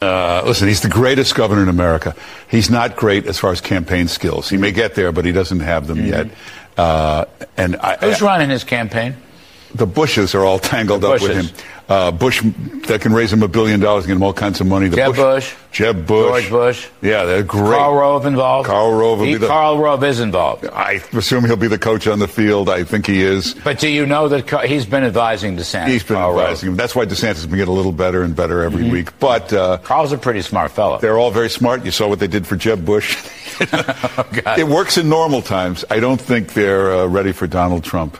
Uh, 0.00 0.42
listen, 0.46 0.66
he's 0.66 0.80
the 0.80 0.88
greatest 0.88 1.34
governor 1.34 1.62
in 1.62 1.68
America. 1.68 2.14
He's 2.48 2.70
not 2.70 2.96
great 2.96 3.26
as 3.26 3.38
far 3.38 3.52
as 3.52 3.60
campaign 3.60 4.08
skills. 4.08 4.48
He 4.48 4.56
may 4.56 4.72
get 4.72 4.94
there, 4.94 5.12
but 5.12 5.26
he 5.26 5.32
doesn't 5.32 5.60
have 5.60 5.86
them 5.86 6.06
yet. 6.06 6.28
Uh, 6.76 7.26
and 7.56 7.76
I, 7.76 7.96
Who's 7.96 8.22
running 8.22 8.48
his 8.48 8.64
campaign? 8.64 9.14
the 9.74 9.86
Bushes 9.86 10.34
are 10.34 10.44
all 10.44 10.58
tangled 10.58 11.04
up 11.04 11.20
with 11.20 11.36
him. 11.36 11.46
Uh, 11.90 12.12
Bush 12.12 12.40
that 12.86 13.00
can 13.00 13.12
raise 13.12 13.32
him 13.32 13.42
a 13.42 13.48
billion 13.48 13.80
dollars 13.80 14.04
and 14.04 14.10
get 14.10 14.14
him 14.16 14.22
all 14.22 14.32
kinds 14.32 14.60
of 14.60 14.66
money. 14.68 14.86
The 14.86 14.94
Jeb 14.94 15.16
Bush. 15.16 15.54
Jeb 15.72 16.06
Bush, 16.06 16.42
George 16.48 16.50
Bush. 16.50 16.88
Yeah, 17.02 17.24
they're 17.24 17.42
great. 17.42 17.62
Karl 17.78 17.94
Rove 17.96 18.26
involved? 18.26 18.68
Karl 18.68 18.92
Rove 18.92 19.18
will 19.18 19.26
He- 19.26 19.32
be 19.32 19.38
the. 19.38 19.48
Karl 19.48 19.76
Rove 19.76 20.04
is 20.04 20.20
involved. 20.20 20.66
I 20.72 21.02
assume 21.12 21.44
he'll 21.44 21.56
be 21.56 21.66
the 21.66 21.78
coach 21.78 22.06
on 22.06 22.20
the 22.20 22.28
field. 22.28 22.68
I 22.70 22.84
think 22.84 23.06
he 23.06 23.20
is. 23.22 23.54
But 23.64 23.80
do 23.80 23.88
you 23.88 24.06
know 24.06 24.28
that 24.28 24.46
Car- 24.46 24.66
he's 24.66 24.86
been 24.86 25.02
advising 25.02 25.56
DeSantis? 25.56 25.88
He's 25.88 26.04
been 26.04 26.16
Karl 26.16 26.30
Rove. 26.32 26.40
advising 26.42 26.68
him. 26.70 26.76
That's 26.76 26.94
why 26.94 27.06
DeSantis 27.06 27.22
has 27.42 27.46
been 27.46 27.58
getting 27.58 27.74
a 27.74 27.76
little 27.76 27.90
better 27.92 28.22
and 28.22 28.36
better 28.36 28.62
every 28.62 28.84
Mm-hmm. 28.84 28.92
week. 28.92 29.18
But 29.18 29.52
uh, 29.52 29.78
Karl's 29.78 30.12
a 30.12 30.18
pretty 30.18 30.42
smart 30.42 30.70
fellow. 30.70 30.98
they're 31.00 31.18
all 31.18 31.32
very 31.32 31.50
smart. 31.50 31.84
You 31.84 31.90
saw 31.90 32.06
what 32.08 32.20
they 32.20 32.28
did 32.28 32.46
for 32.46 32.54
Jeb 32.54 32.84
Bush. 32.84 33.16
it 33.60 34.66
works 34.66 34.96
in 34.96 35.08
normal 35.08 35.42
times. 35.42 35.84
I 35.90 36.00
don't 36.00 36.20
think 36.20 36.54
they're 36.54 36.92
uh, 36.92 37.06
ready 37.06 37.32
for 37.32 37.46
Donald 37.46 37.84
Trump. 37.84 38.16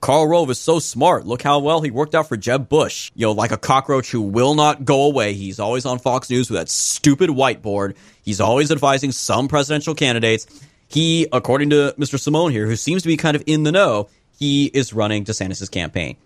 Karl 0.00 0.26
Rove 0.28 0.50
is 0.50 0.58
so 0.58 0.78
smart. 0.78 1.26
Look 1.26 1.42
how 1.42 1.58
well 1.58 1.80
he 1.80 1.90
worked 1.90 2.14
out 2.14 2.28
for 2.28 2.36
Jeb 2.36 2.68
Bush. 2.68 3.10
You 3.14 3.26
know, 3.26 3.32
like 3.32 3.50
a 3.50 3.56
cockroach 3.56 4.10
who 4.10 4.20
will 4.20 4.54
not 4.54 4.84
go 4.84 5.04
away. 5.04 5.34
He's 5.34 5.58
always 5.58 5.84
on 5.86 5.98
Fox 5.98 6.30
News 6.30 6.50
with 6.50 6.58
that 6.58 6.68
stupid 6.68 7.30
whiteboard. 7.30 7.96
He's 8.22 8.40
always 8.40 8.70
advising 8.70 9.12
some 9.12 9.48
presidential 9.48 9.94
candidates. 9.94 10.46
He, 10.88 11.26
according 11.32 11.70
to 11.70 11.94
Mr. 11.98 12.18
Simone 12.18 12.50
here, 12.50 12.66
who 12.66 12.76
seems 12.76 13.02
to 13.02 13.08
be 13.08 13.16
kind 13.16 13.36
of 13.36 13.42
in 13.46 13.62
the 13.62 13.72
know, 13.72 14.08
he 14.38 14.66
is 14.66 14.92
running 14.92 15.24
DeSantis' 15.24 15.70
campaign. 15.70 16.16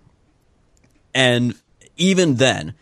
And 1.15 1.55
even 1.97 2.37
then, 2.37 2.75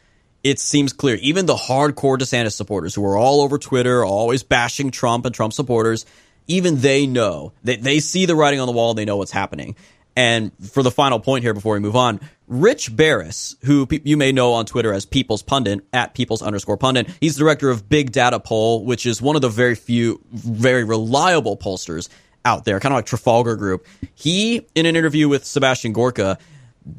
it 0.44 0.58
seems 0.58 0.92
clear. 0.92 1.16
Even 1.16 1.46
the 1.46 1.54
hardcore 1.54 2.18
DeSantis 2.18 2.52
supporters 2.52 2.94
who 2.94 3.04
are 3.04 3.16
all 3.16 3.40
over 3.40 3.58
Twitter, 3.58 4.04
always 4.04 4.42
bashing 4.42 4.90
Trump 4.90 5.24
and 5.26 5.34
Trump 5.34 5.52
supporters, 5.52 6.06
even 6.48 6.78
they 6.78 7.06
know 7.06 7.52
that 7.64 7.82
they 7.82 8.00
see 8.00 8.26
the 8.26 8.34
writing 8.34 8.60
on 8.60 8.66
the 8.66 8.72
wall. 8.72 8.94
They 8.94 9.04
know 9.04 9.16
what's 9.16 9.30
happening. 9.30 9.76
And 10.14 10.52
for 10.70 10.82
the 10.82 10.90
final 10.90 11.20
point 11.20 11.42
here 11.42 11.54
before 11.54 11.74
we 11.74 11.80
move 11.80 11.96
on, 11.96 12.20
Rich 12.46 12.94
Barris, 12.94 13.56
who 13.64 13.86
pe- 13.86 14.00
you 14.04 14.16
may 14.16 14.30
know 14.30 14.52
on 14.52 14.66
Twitter 14.66 14.92
as 14.92 15.06
People's 15.06 15.42
Pundit, 15.42 15.80
at 15.92 16.12
People's 16.12 16.42
underscore 16.42 16.76
pundit, 16.76 17.08
he's 17.20 17.36
the 17.36 17.38
director 17.38 17.70
of 17.70 17.88
Big 17.88 18.12
Data 18.12 18.38
Poll, 18.38 18.84
which 18.84 19.06
is 19.06 19.22
one 19.22 19.36
of 19.36 19.42
the 19.42 19.48
very 19.48 19.74
few, 19.74 20.20
very 20.30 20.84
reliable 20.84 21.56
pollsters 21.56 22.10
out 22.44 22.64
there, 22.64 22.78
kind 22.78 22.92
of 22.92 22.98
like 22.98 23.06
Trafalgar 23.06 23.56
Group. 23.56 23.86
He, 24.14 24.66
in 24.74 24.84
an 24.84 24.96
interview 24.96 25.28
with 25.28 25.46
Sebastian 25.46 25.94
Gorka, 25.94 26.38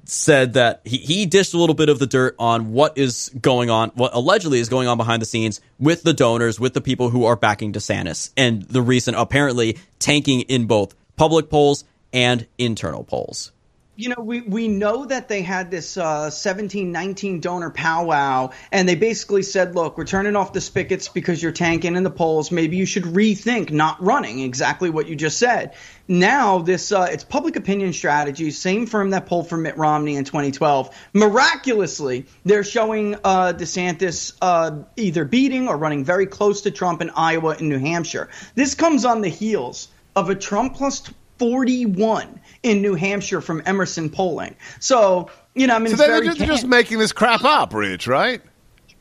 said 0.06 0.54
that 0.54 0.82
he, 0.86 0.98
he 0.98 1.26
dished 1.26 1.54
a 1.54 1.58
little 1.58 1.76
bit 1.76 1.90
of 1.90 2.00
the 2.00 2.08
dirt 2.08 2.36
on 2.40 2.74
what 2.74 2.98
is 2.98 3.32
going 3.40 3.70
on, 3.70 3.90
what 3.96 4.14
allegedly 4.14 4.60
is 4.60 4.70
going 4.70 4.88
on 4.88 4.98
behind 4.98 5.22
the 5.22 5.26
scenes 5.26 5.62
with 5.80 6.04
the 6.04 6.14
donors, 6.14 6.60
with 6.60 6.74
the 6.74 6.82
people 6.82 7.10
who 7.10 7.26
are 7.26 7.36
backing 7.36 7.74
DeSantis, 7.74 8.32
and 8.38 8.64
the 8.64 8.82
recent 8.82 9.18
apparently 9.18 9.78
tanking 10.00 10.42
in 10.42 10.66
both 10.66 10.96
public 11.16 11.50
polls 11.50 11.84
and 12.12 12.48
internal 12.58 13.04
polls. 13.04 13.52
You 13.96 14.10
know, 14.10 14.24
we, 14.24 14.42
we 14.42 14.68
know 14.70 15.06
that 15.06 15.28
they 15.28 15.44
had 15.44 15.70
this 15.70 15.98
uh, 15.98 16.32
17, 16.32 16.92
19 16.92 17.40
donor 17.42 17.70
powwow, 17.70 18.50
and 18.72 18.90
they 18.90 18.96
basically 18.96 19.44
said, 19.44 19.76
look, 19.76 20.00
we're 20.00 20.06
turning 20.06 20.36
off 20.36 20.52
the 20.52 20.62
spigots 20.62 21.10
because 21.10 21.44
you're 21.44 21.52
tanking 21.52 21.96
in 21.96 22.02
the 22.02 22.10
polls. 22.10 22.50
Maybe 22.50 22.76
you 22.76 22.88
should 22.88 23.04
rethink 23.04 23.70
not 23.70 24.02
running, 24.02 24.40
exactly 24.40 24.90
what 24.90 25.08
you 25.08 25.16
just 25.16 25.38
said. 25.38 25.76
Now, 26.08 26.58
this 26.58 26.92
uh, 26.92 27.08
it's 27.12 27.24
public 27.24 27.56
opinion 27.56 27.94
strategy, 27.94 28.50
same 28.50 28.88
firm 28.88 29.12
that 29.12 29.28
polled 29.28 29.48
for 29.48 29.58
Mitt 29.58 29.78
Romney 29.78 30.16
in 30.16 30.24
2012. 30.24 30.90
Miraculously, 31.14 32.26
they're 32.46 32.64
showing 32.64 33.14
uh, 33.24 33.54
DeSantis 33.56 34.34
uh, 34.42 34.86
either 34.96 35.24
beating 35.24 35.68
or 35.68 35.78
running 35.78 36.04
very 36.04 36.26
close 36.26 36.62
to 36.62 36.72
Trump 36.72 37.04
in 37.04 37.12
Iowa 37.12 37.58
and 37.60 37.70
New 37.70 37.78
Hampshire. 37.78 38.30
This 38.56 38.74
comes 38.74 39.06
on 39.06 39.22
the 39.22 39.30
heels 39.30 39.90
of 40.16 40.32
a 40.32 40.36
Trump 40.36 40.74
plus 40.74 41.14
41 41.38 42.40
in 42.64 42.82
New 42.82 42.96
Hampshire 42.96 43.42
from 43.42 43.62
Emerson 43.66 44.10
polling. 44.10 44.56
So, 44.80 45.30
you 45.54 45.68
know, 45.68 45.76
I 45.76 45.80
mean, 45.80 45.96
So 45.96 46.04
it's 46.04 46.08
they're 46.08 46.24
just, 46.24 46.38
can- 46.40 46.48
just 46.48 46.66
making 46.66 46.98
this 47.00 47.12
crap 47.12 47.44
up, 47.44 47.74
Rich, 47.74 48.08
right? 48.08 48.42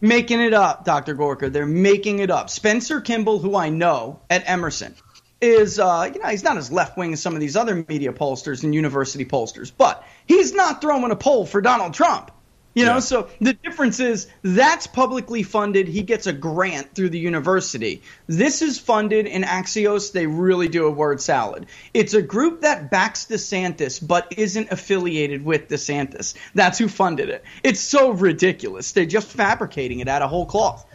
making 0.00 0.40
it 0.40 0.52
up, 0.52 0.84
Dr. 0.84 1.14
Gorka. 1.14 1.48
They're 1.48 1.64
making 1.64 2.18
it 2.18 2.30
up. 2.30 2.50
Spencer 2.50 3.00
Kimball, 3.00 3.38
who 3.38 3.54
I 3.56 3.68
know 3.68 4.20
at 4.28 4.42
Emerson, 4.46 4.94
is 5.40 5.78
uh, 5.78 6.10
you 6.12 6.20
know 6.20 6.28
he's 6.28 6.42
not 6.44 6.56
as 6.56 6.70
left 6.72 6.96
wing 6.98 7.12
as 7.12 7.22
some 7.22 7.34
of 7.34 7.40
these 7.40 7.56
other 7.56 7.84
media 7.88 8.12
pollsters 8.12 8.64
and 8.64 8.74
university 8.74 9.24
pollsters, 9.24 9.70
but 9.76 10.04
he's 10.26 10.52
not 10.54 10.80
throwing 10.80 11.10
a 11.12 11.16
poll 11.16 11.46
for 11.46 11.60
Donald 11.60 11.94
Trump. 11.94 12.30
You 12.74 12.86
know, 12.86 13.00
so 13.00 13.28
the 13.40 13.52
difference 13.52 14.00
is 14.00 14.28
that's 14.42 14.86
publicly 14.86 15.42
funded. 15.42 15.88
He 15.88 16.02
gets 16.02 16.26
a 16.26 16.32
grant 16.32 16.94
through 16.94 17.10
the 17.10 17.18
university. 17.18 18.02
This 18.26 18.62
is 18.62 18.78
funded 18.78 19.26
in 19.26 19.42
Axios. 19.42 20.12
They 20.12 20.26
really 20.26 20.68
do 20.68 20.86
a 20.86 20.90
word 20.90 21.20
salad. 21.20 21.66
It's 21.92 22.14
a 22.14 22.22
group 22.22 22.62
that 22.62 22.90
backs 22.90 23.26
DeSantis 23.26 24.06
but 24.06 24.32
isn't 24.38 24.72
affiliated 24.72 25.44
with 25.44 25.68
DeSantis. 25.68 26.34
That's 26.54 26.78
who 26.78 26.88
funded 26.88 27.28
it. 27.28 27.44
It's 27.62 27.80
so 27.80 28.10
ridiculous. 28.10 28.92
They're 28.92 29.04
just 29.04 29.28
fabricating 29.28 30.00
it 30.00 30.08
out 30.08 30.22
of 30.22 30.30
whole 30.30 30.46
cloth. 30.46 30.86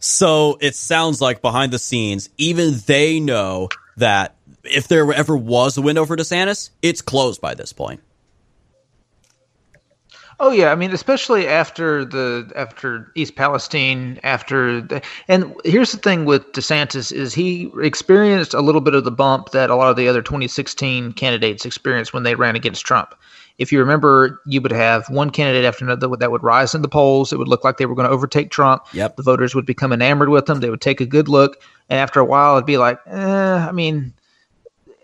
So 0.00 0.58
it 0.60 0.74
sounds 0.74 1.20
like 1.20 1.40
behind 1.40 1.72
the 1.72 1.78
scenes, 1.78 2.30
even 2.36 2.74
they 2.86 3.20
know 3.20 3.68
that 3.96 4.34
if 4.64 4.88
there 4.88 5.12
ever 5.12 5.36
was 5.36 5.76
a 5.76 5.82
window 5.82 6.04
for 6.04 6.16
DeSantis, 6.16 6.70
it's 6.82 7.02
closed 7.02 7.40
by 7.40 7.54
this 7.54 7.72
point. 7.72 8.00
Oh 10.42 10.50
yeah, 10.50 10.72
I 10.72 10.74
mean, 10.74 10.90
especially 10.92 11.46
after 11.46 12.02
the 12.02 12.50
after 12.56 13.12
East 13.14 13.36
Palestine, 13.36 14.18
after 14.22 14.80
the, 14.80 15.02
and 15.28 15.54
here's 15.66 15.92
the 15.92 15.98
thing 15.98 16.24
with 16.24 16.50
DeSantis 16.52 17.12
is 17.12 17.34
he 17.34 17.70
experienced 17.82 18.54
a 18.54 18.62
little 18.62 18.80
bit 18.80 18.94
of 18.94 19.04
the 19.04 19.10
bump 19.10 19.50
that 19.50 19.68
a 19.68 19.76
lot 19.76 19.90
of 19.90 19.96
the 19.96 20.08
other 20.08 20.22
2016 20.22 21.12
candidates 21.12 21.66
experienced 21.66 22.14
when 22.14 22.22
they 22.22 22.36
ran 22.36 22.56
against 22.56 22.86
Trump. 22.86 23.14
If 23.58 23.70
you 23.70 23.80
remember, 23.80 24.40
you 24.46 24.62
would 24.62 24.72
have 24.72 25.06
one 25.10 25.28
candidate 25.28 25.66
after 25.66 25.84
another 25.84 26.08
that 26.16 26.30
would 26.30 26.42
rise 26.42 26.74
in 26.74 26.80
the 26.80 26.88
polls. 26.88 27.34
It 27.34 27.38
would 27.38 27.48
look 27.48 27.62
like 27.62 27.76
they 27.76 27.84
were 27.84 27.94
going 27.94 28.08
to 28.08 28.14
overtake 28.14 28.50
Trump. 28.50 28.86
Yep. 28.94 29.16
The 29.16 29.22
voters 29.22 29.54
would 29.54 29.66
become 29.66 29.92
enamored 29.92 30.30
with 30.30 30.46
them. 30.46 30.60
They 30.60 30.70
would 30.70 30.80
take 30.80 31.02
a 31.02 31.06
good 31.06 31.28
look, 31.28 31.60
and 31.90 31.98
after 31.98 32.18
a 32.18 32.24
while, 32.24 32.56
it'd 32.56 32.64
be 32.64 32.78
like, 32.78 32.98
eh, 33.06 33.68
I 33.68 33.72
mean, 33.72 34.14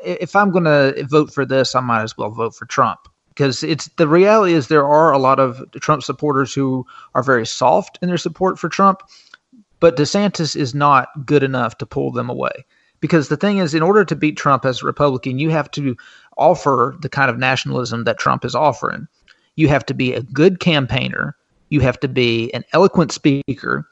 if 0.03 0.35
I'm 0.35 0.51
going 0.51 0.65
to 0.65 1.05
vote 1.11 1.31
for 1.31 1.45
this, 1.45 1.75
I 1.75 1.81
might 1.81 2.05
as 2.05 2.17
well 2.17 2.31
vote 2.31 2.55
for 2.55 2.65
Trump 2.65 3.01
because 3.37 3.63
it's 3.63 3.87
the 3.97 4.09
reality 4.09 4.55
is 4.55 4.69
there 4.69 4.87
are 4.87 5.13
a 5.13 5.19
lot 5.19 5.39
of 5.39 5.63
Trump 5.73 6.03
supporters 6.03 6.55
who 6.55 6.87
are 7.15 7.23
very 7.23 7.47
soft 7.47 7.99
in 8.01 8.09
their 8.09 8.17
support 8.17 8.59
for 8.59 8.71
Trump, 8.71 9.03
but 9.79 9.97
DeSantis 9.97 10.57
is 10.57 10.75
not 10.75 11.09
good 11.27 11.43
enough 11.43 11.77
to 11.79 11.87
pull 11.87 12.11
them 12.11 12.31
away. 12.31 12.65
Because 13.01 13.29
the 13.29 13.37
thing 13.37 13.59
is, 13.59 13.75
in 13.75 13.83
order 13.83 14.07
to 14.07 14.17
beat 14.17 14.39
Trump 14.39 14.65
as 14.65 14.83
a 14.83 14.87
Republican, 14.87 15.39
you 15.39 15.51
have 15.51 15.71
to 15.73 15.95
offer 16.39 16.97
the 17.01 17.11
kind 17.11 17.29
of 17.29 17.39
nationalism 17.39 18.05
that 18.05 18.19
Trump 18.19 18.43
is 18.43 18.55
offering. 18.55 19.07
You 19.57 19.69
have 19.69 19.85
to 19.87 19.95
be 19.95 20.15
a 20.15 20.23
good 20.23 20.59
campaigner, 20.59 21.37
you 21.69 21.81
have 21.81 22.01
to 22.01 22.09
be 22.09 22.51
an 22.55 22.65
eloquent 22.73 23.13
speaker, 23.13 23.87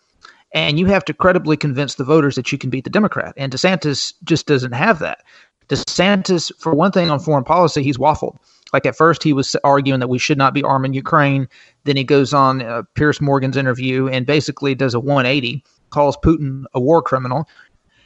and 0.55 0.79
you 0.79 0.87
have 0.87 1.05
to 1.05 1.13
credibly 1.13 1.59
convince 1.59 1.97
the 1.97 2.05
voters 2.05 2.35
that 2.37 2.51
you 2.51 2.57
can 2.57 2.71
beat 2.71 2.85
the 2.85 2.91
Democrat. 2.91 3.35
And 3.37 3.53
DeSantis 3.53 4.15
just 4.25 4.47
doesn't 4.47 4.73
have 4.73 5.01
that. 5.01 5.23
DeSantis, 5.69 6.51
for 6.59 6.75
one 6.75 6.93
thing, 6.93 7.11
on 7.11 7.21
foreign 7.21 7.45
policy, 7.45 7.83
he's 7.83 7.99
waffled. 7.99 8.39
Like 8.75 8.87
at 8.87 8.97
first, 8.97 9.23
he 9.23 9.33
was 9.33 9.55
arguing 9.63 10.01
that 10.01 10.09
we 10.09 10.19
should 10.19 10.37
not 10.37 10.53
be 10.53 10.65
arming 10.65 10.95
Ukraine. 10.95 11.47
Then 11.85 11.97
he 11.97 12.03
goes 12.03 12.35
on 12.35 12.61
uh, 12.61 12.83
Piers 12.95 13.21
Morgan's 13.21 13.57
interview 13.57 14.09
and 14.09 14.27
basically 14.27 14.75
does 14.75 14.95
a 14.95 15.01
180, 15.01 15.63
calls 15.91 16.17
Putin 16.17 16.65
a 16.75 16.81
war 16.81 17.01
criminal. 17.01 17.49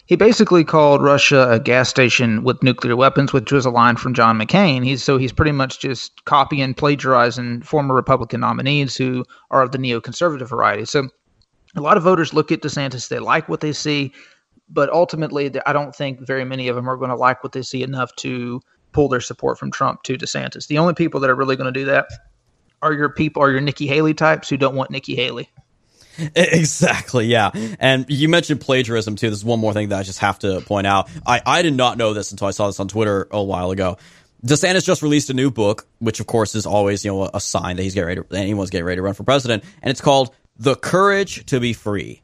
He 0.05 0.15
basically 0.15 0.65
called 0.65 1.03
Russia 1.03 1.49
a 1.51 1.59
gas 1.59 1.89
station 1.89 2.45
with 2.45 2.63
nuclear 2.63 2.97
weapons, 2.97 3.33
which 3.33 3.51
was 3.51 3.65
a 3.65 3.71
line 3.71 3.97
from 3.97 4.13
John 4.13 4.39
McCain. 4.39 4.85
He's 4.85 5.03
so 5.03 5.17
he's 5.17 5.33
pretty 5.33 5.53
much 5.53 5.81
just 5.81 6.23
copying, 6.27 6.75
plagiarizing 6.75 7.63
former 7.63 7.95
Republican 7.95 8.41
nominees 8.41 8.95
who 8.95 9.25
are 9.51 9.63
of 9.63 9.73
the 9.73 9.79
neoconservative 9.79 10.51
variety. 10.51 10.85
So 10.85 11.09
a 11.77 11.81
lot 11.81 11.97
of 11.97 12.03
voters 12.03 12.35
look 12.35 12.53
at 12.53 12.61
DeSantis, 12.61 13.09
they 13.09 13.21
like 13.21 13.49
what 13.49 13.61
they 13.61 13.73
see, 13.73 14.13
but 14.69 14.91
ultimately, 14.91 15.51
I 15.65 15.73
don't 15.73 15.97
think 15.97 16.21
very 16.21 16.45
many 16.45 16.69
of 16.69 16.77
them 16.77 16.91
are 16.91 16.99
going 16.99 17.11
to 17.11 17.17
like 17.17 17.43
what 17.43 17.53
they 17.53 17.63
see 17.63 17.83
enough 17.83 18.15
to 18.17 18.61
pull 18.99 19.09
their 19.09 19.21
support 19.21 19.61
from 19.61 19.71
Trump 19.71 20.03
to 20.03 20.19
DeSantis. 20.19 20.67
The 20.67 20.79
only 20.79 20.93
people 20.93 21.21
that 21.21 21.31
are 21.31 21.37
really 21.37 21.55
going 21.55 21.73
to 21.73 21.81
do 21.81 21.87
that 21.87 22.09
are 22.83 22.93
your 22.93 23.09
people, 23.09 23.45
are 23.45 23.49
your 23.49 23.61
Nikki 23.61 23.87
Haley 23.87 24.13
types 24.13 24.49
who 24.49 24.57
don't 24.57 24.75
want 24.75 24.91
Nikki 24.91 25.15
Haley. 25.15 25.49
Exactly, 26.35 27.27
yeah. 27.27 27.53
And 27.79 28.07
you 28.09 28.29
mentioned 28.29 28.61
plagiarism 28.61 29.15
too. 29.15 29.31
This 29.31 29.39
is 29.39 29.45
one 29.45 29.61
more 29.61 29.73
thing 29.73 29.91
that 29.91 30.01
I 30.01 30.03
just 30.03 30.19
have 30.19 30.41
to 30.41 30.63
point 30.63 30.89
out. 30.89 31.09
I, 31.25 31.41
I 31.47 31.63
did 31.63 31.75
not 31.75 31.97
know 31.97 32.13
this 32.13 32.33
until 32.33 32.49
I 32.49 32.51
saw 32.51 32.67
this 32.67 32.81
on 32.81 32.89
Twitter 32.89 33.29
a 33.31 33.41
while 33.41 33.71
ago. 33.71 33.99
DeSantis 34.45 34.85
just 34.85 35.01
released 35.01 35.31
a 35.31 35.35
new 35.35 35.53
book, 35.53 35.87
which 36.01 36.19
of 36.19 36.27
course 36.27 36.57
is 36.57 36.67
always, 36.67 37.05
you 37.05 37.13
know, 37.13 37.31
a 37.33 37.41
sign 37.41 37.77
that 37.77 37.85
he's 37.85 37.95
getting 37.95 38.09
ready 38.09 38.21
to, 38.21 38.37
anyone's 38.37 38.71
getting 38.71 38.85
ready 38.85 38.97
to 38.97 39.03
run 39.03 39.15
for 39.15 39.23
president. 39.23 39.63
And 39.81 39.93
it's 39.93 40.01
called 40.01 40.35
The 40.57 40.75
Courage 40.75 41.47
to 41.47 41.61
be 41.61 41.73
Free. 41.73 42.21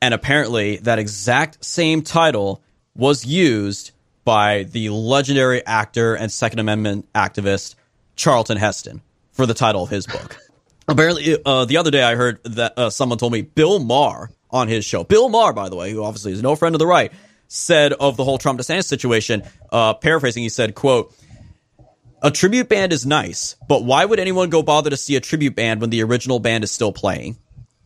And 0.00 0.14
apparently 0.14 0.76
that 0.76 1.00
exact 1.00 1.64
same 1.64 2.02
title 2.02 2.62
was 2.94 3.26
used 3.26 3.90
by 4.24 4.64
the 4.64 4.90
legendary 4.90 5.64
actor 5.64 6.14
and 6.14 6.30
Second 6.30 6.58
Amendment 6.58 7.10
activist 7.14 7.74
Charlton 8.16 8.56
Heston 8.56 9.02
for 9.32 9.46
the 9.46 9.54
title 9.54 9.82
of 9.82 9.90
his 9.90 10.06
book. 10.06 10.36
Apparently, 10.88 11.36
uh, 11.44 11.64
the 11.64 11.76
other 11.76 11.90
day 11.90 12.02
I 12.02 12.16
heard 12.16 12.42
that 12.44 12.78
uh, 12.78 12.90
someone 12.90 13.18
told 13.18 13.32
me 13.32 13.42
Bill 13.42 13.78
Maher 13.78 14.30
on 14.50 14.68
his 14.68 14.84
show. 14.84 15.04
Bill 15.04 15.28
Maher, 15.28 15.52
by 15.52 15.68
the 15.68 15.76
way, 15.76 15.92
who 15.92 16.02
obviously 16.02 16.32
is 16.32 16.42
no 16.42 16.56
friend 16.56 16.74
of 16.74 16.80
the 16.80 16.86
right, 16.86 17.12
said 17.48 17.92
of 17.92 18.16
the 18.16 18.24
whole 18.24 18.38
Trump 18.38 18.58
DeSantis 18.58 18.86
situation, 18.86 19.42
uh, 19.70 19.94
paraphrasing, 19.94 20.42
he 20.42 20.48
said, 20.48 20.74
"quote." 20.74 21.14
A 22.22 22.30
tribute 22.30 22.68
band 22.68 22.92
is 22.92 23.06
nice, 23.06 23.56
but 23.66 23.82
why 23.82 24.04
would 24.04 24.18
anyone 24.20 24.50
go 24.50 24.62
bother 24.62 24.90
to 24.90 24.96
see 24.96 25.16
a 25.16 25.20
tribute 25.20 25.54
band 25.54 25.80
when 25.80 25.88
the 25.88 26.02
original 26.02 26.38
band 26.38 26.64
is 26.64 26.70
still 26.70 26.92
playing? 26.92 27.38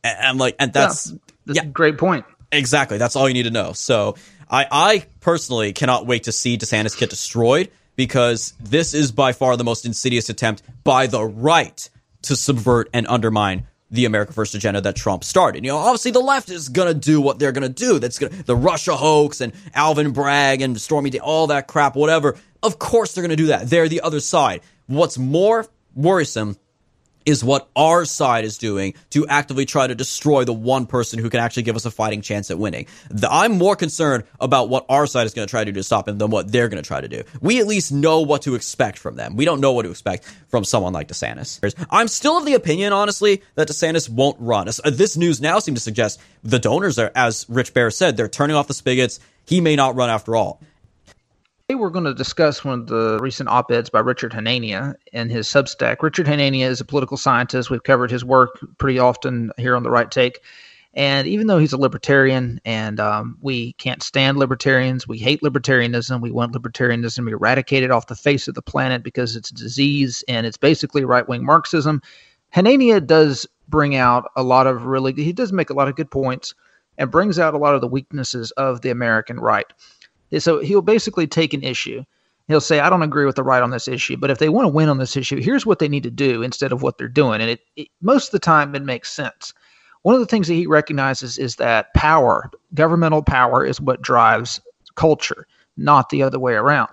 And, 0.03 0.19
and 0.21 0.39
like, 0.41 0.57
and 0.59 0.73
that's 0.73 1.13
yeah, 1.13 1.19
that's 1.47 1.57
yeah, 1.59 1.63
a 1.63 1.67
great 1.67 1.99
point. 1.99 2.25
Exactly. 2.51 2.99
That's 2.99 3.17
all 3.17 3.29
you 3.29 3.35
need 3.35 3.45
to 3.45 3.51
know. 3.51 3.73
So 3.73 4.17
I, 4.51 4.67
I 4.71 5.07
personally 5.21 5.73
cannot 5.73 6.07
wait 6.07 6.25
to 6.25 6.33
see 6.33 6.59
DeSantis 6.59 6.99
get 6.99 7.11
destroyed 7.11 7.71
because 7.97 8.55
this 8.61 8.95
is 8.95 9.13
by 9.13 9.33
far 9.33 9.57
the 9.57 9.65
most 9.65 9.87
insidious 9.87 10.29
attempt 10.29 10.63
by 10.83 11.07
the 11.07 11.25
right 11.25 11.89
to 12.23 12.37
subvert 12.37 12.89
and 12.93 13.07
undermine 13.07 13.67
the 13.91 14.07
America 14.07 14.33
First 14.33 14.55
agenda 14.55 14.81
that 14.81 14.97
Trump 14.97 15.23
started. 15.23 15.65
You 15.65 15.71
know, 15.71 15.77
obviously 15.79 16.11
the 16.11 16.21
left 16.21 16.51
is 16.51 16.69
to 16.89 16.99
do 16.99 17.21
what 17.21 17.39
they're 17.39 17.53
to 17.63 17.69
do. 17.69 17.99
That's 17.99 18.19
gonna, 18.19 18.35
the 18.43 18.57
Russia 18.57 18.97
hoax 18.97 19.41
and 19.41 19.53
Alvin 19.75 20.13
Bragg 20.13 20.63
and 20.63 20.81
Stormy 20.81 21.11
Day, 21.11 21.21
all 21.21 21.49
that 21.49 21.69
crap, 21.69 21.95
whatever. 21.95 22.37
Of 22.63 22.79
course 22.79 23.15
they're 23.15 23.23
to 23.31 23.37
do 23.37 23.47
that. 23.47 23.71
They're 23.71 23.89
the 23.89 24.01
other 24.01 24.21
side. 24.21 24.63
What's 24.87 25.17
more 25.17 25.67
worrisome 25.95 26.57
is 27.27 27.45
what 27.45 27.69
our 27.77 28.05
side 28.05 28.45
is 28.45 28.59
doing 28.59 28.95
to 29.11 29.27
actively 29.27 29.65
try 29.65 29.87
to 29.87 29.95
destroy 29.95 30.45
the 30.45 30.53
one 30.53 30.87
person 30.87 31.19
who 31.19 31.31
can 31.31 31.41
actually 31.41 31.63
give 31.63 31.77
us 31.77 31.85
a 31.85 31.91
fighting 31.91 32.21
chance 32.21 32.51
at 32.51 32.59
winning. 32.59 32.87
The, 33.11 33.31
I'm 33.31 33.59
more 33.59 33.77
concerned 33.77 34.25
about 34.41 34.69
what 34.69 34.87
our 34.89 35.07
side 35.07 35.27
is 35.27 35.35
going 35.35 35.47
to 35.47 35.51
try 35.51 35.65
to 35.65 35.73
do 35.73 35.81
to 35.81 35.83
stop 35.83 36.09
him 36.09 36.19
than 36.19 36.31
what 36.31 36.51
they're 36.51 36.69
going 36.69 36.83
to 36.83 36.87
try 36.87 37.01
to 37.01 37.09
do. 37.09 37.23
We 37.41 37.61
at 37.61 37.67
least 37.67 37.93
know 37.93 38.21
what 38.21 38.43
to 38.43 38.55
expect 38.55 38.99
from 38.99 39.17
them. 39.17 39.37
We 39.37 39.45
don't 39.45 39.61
know 39.61 39.73
what 39.73 39.83
to 39.83 39.91
expect 39.91 40.25
from 40.49 40.65
someone 40.65 40.93
like 40.93 41.09
DeSantis. 41.09 41.75
I'm 41.91 42.09
still 42.09 42.39
of 42.39 42.45
the 42.45 42.55
opinion, 42.55 42.93
honestly, 42.93 43.43
that 43.55 43.69
DeSantis 43.69 44.09
won't 44.09 44.37
run. 44.41 44.69
Uh, 44.69 44.91
this 44.91 45.17
news 45.17 45.41
now 45.41 45.59
seems 45.59 45.81
to 45.81 45.83
suggest 45.83 46.21
the 46.43 46.59
donors 46.59 46.99
are, 46.99 47.11
as 47.15 47.47
Rich 47.49 47.75
Bear 47.75 47.91
said, 47.91 48.17
they're 48.17 48.29
turning 48.29 48.57
off 48.57 48.69
the 48.69 48.75
spigots. 48.75 49.21
He 49.47 49.61
may 49.61 49.77
not 49.77 49.95
run 49.95 50.11
after 50.11 50.37
all. 50.37 50.61
Today 51.67 51.77
we're 51.77 51.89
going 51.89 52.05
to 52.05 52.13
discuss 52.13 52.63
one 52.63 52.81
of 52.81 52.87
the 52.89 53.19
recent 53.23 53.49
op-eds 53.49 53.89
by 53.89 54.01
Richard 54.01 54.33
Hanania 54.33 54.97
in 55.15 55.31
his 55.31 55.49
Substack. 55.49 56.03
Richard 56.03 56.27
Hanania 56.27 56.67
is 56.67 56.83
a 56.83 56.85
political 56.85 57.17
scientist. 57.17 57.71
We've 57.71 57.83
covered 57.83 58.11
his 58.11 58.23
work 58.23 58.59
pretty 58.77 58.99
often 58.99 59.51
here 59.57 59.75
on 59.75 59.83
the 59.83 59.91
Right 59.91 60.11
Take. 60.11 60.41
And 60.93 61.27
even 61.27 61.47
though 61.47 61.57
he's 61.57 61.73
a 61.73 61.79
libertarian 61.79 62.61
and 62.67 63.01
um, 63.01 63.39
we 63.41 63.73
can't 63.75 64.03
stand 64.03 64.37
libertarians, 64.37 65.09
we 65.09 65.17
hate 65.17 65.41
libertarianism, 65.41 66.21
we 66.21 66.31
want 66.31 66.53
libertarianism 66.53 67.31
eradicated 67.31 67.91
off 67.91 68.09
the 68.09 68.15
face 68.15 68.47
of 68.47 68.55
the 68.55 68.61
planet 68.61 69.03
because 69.03 69.35
it's 69.35 69.51
a 69.51 69.55
disease 69.55 70.23
and 70.29 70.45
it's 70.45 70.59
basically 70.59 71.07
right 71.07 71.27
wing 71.27 71.47
Marxism. 71.47 72.03
Hanania 72.55 73.05
does 73.05 73.47
bring 73.69 73.97
out 73.97 74.31
a 74.37 74.43
lot 74.43 74.67
of 74.67 74.85
really, 74.85 75.15
he 75.15 75.33
does 75.33 75.51
make 75.51 75.71
a 75.71 75.75
lot 75.75 75.89
of 75.89 75.97
good 75.97 76.11
points 76.11 76.53
and 76.99 77.11
brings 77.11 77.39
out 77.39 77.55
a 77.55 77.59
lot 77.59 77.75
of 77.75 77.81
the 77.81 77.89
weaknesses 77.89 78.51
of 78.51 78.83
the 78.83 78.91
American 78.91 79.41
right. 79.41 79.73
So 80.39 80.61
he'll 80.61 80.83
basically 80.83 81.27
take 81.27 81.55
an 81.55 81.63
issue. 81.63 82.05
He'll 82.49 82.61
say, 82.61 82.81
I 82.81 82.91
don't 82.91 83.03
agree 83.03 83.25
with 83.25 83.37
the 83.37 83.43
right 83.43 83.63
on 83.63 83.71
this 83.71 83.89
issue, 83.89 84.17
but 84.17 84.31
if 84.31 84.39
they 84.39 84.51
want 84.51 84.67
to 84.67 84.73
win 84.73 84.89
on 84.89 84.99
this 84.99 85.17
issue, 85.17 85.41
here's 85.41 85.65
what 85.65 85.79
they 85.79 85.89
need 85.89 86.03
to 86.03 86.11
do 86.11 86.43
instead 86.43 86.73
of 86.73 86.83
what 86.83 86.99
they're 86.99 87.09
doing. 87.09 87.41
And 87.41 87.51
it, 87.51 87.61
it 87.77 87.89
most 88.03 88.29
of 88.29 88.33
the 88.33 88.39
time, 88.39 88.75
it 88.75 88.83
makes 88.83 89.13
sense. 89.13 89.55
One 90.03 90.15
of 90.15 90.21
the 90.21 90.27
things 90.27 90.49
that 90.49 90.55
he 90.55 90.67
recognizes 90.67 91.39
is 91.39 91.57
that 91.57 91.95
power, 91.95 92.51
governmental 92.75 93.23
power, 93.23 93.65
is 93.65 93.81
what 93.81 94.03
drives 94.03 94.61
culture, 94.97 95.47
not 95.79 96.11
the 96.11 96.23
other 96.23 96.39
way 96.39 96.53
around. 96.53 96.91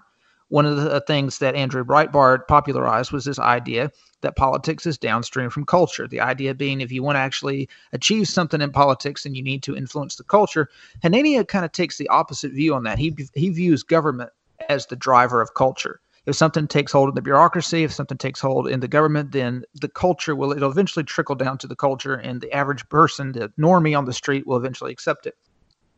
One 0.47 0.65
of 0.65 0.77
the 0.77 1.01
things 1.01 1.39
that 1.39 1.55
Andrew 1.55 1.84
Breitbart 1.84 2.47
popularized 2.47 3.11
was 3.11 3.25
this 3.25 3.39
idea 3.39 3.91
that 4.22 4.36
politics 4.36 4.86
is 4.86 4.97
downstream 4.97 5.49
from 5.49 5.65
culture. 5.65 6.07
The 6.07 6.19
idea 6.19 6.53
being 6.53 6.82
if 6.82 6.91
you 6.91 7.03
want 7.03 7.15
to 7.15 7.22
actually 7.22 7.69
achieve 7.93 8.28
something 8.28 8.61
in 8.61 8.72
politics, 8.72 9.24
then 9.24 9.36
you 9.36 9.43
need 9.43 9.63
to 9.63 9.76
influence 9.76 10.15
the 10.15 10.24
culture. 10.24 10.69
Hanania 11.03 11.47
kind 11.47 11.65
of 11.65 11.72
takes 11.72 11.97
the 11.97 12.07
opposite 12.09 12.51
view 12.53 12.74
on 12.74 12.84
that. 12.84 12.99
He 12.99 13.15
he 13.34 13.49
views 13.49 13.84
government 13.84 14.32
as 14.69 14.86
the 14.86 14.95
driver 14.95 15.41
of 15.41 15.53
culture. 15.53 15.99
If 16.28 16.36
something 16.36 16.67
takes 16.67 16.91
hold 16.91 17.09
in 17.09 17.15
the 17.15 17.22
bureaucracy, 17.22 17.84
if 17.84 17.91
something 17.91 18.17
takes 18.17 18.39
hold 18.39 18.67
in 18.67 18.80
the 18.80 18.88
government, 18.88 19.32
then 19.32 19.63
the 19.74 19.89
culture 19.89 20.36
will 20.36 20.51
it'll 20.51 20.72
eventually 20.72 21.03
trickle 21.03 21.36
down 21.36 21.57
to 21.59 21.67
the 21.67 21.76
culture, 21.76 22.13
and 22.13 22.41
the 22.41 22.51
average 22.51 22.88
person, 22.89 23.32
the 23.32 23.51
normie 23.59 23.97
on 23.97 24.05
the 24.05 24.13
street, 24.13 24.45
will 24.45 24.57
eventually 24.57 24.91
accept 24.91 25.26
it. 25.26 25.36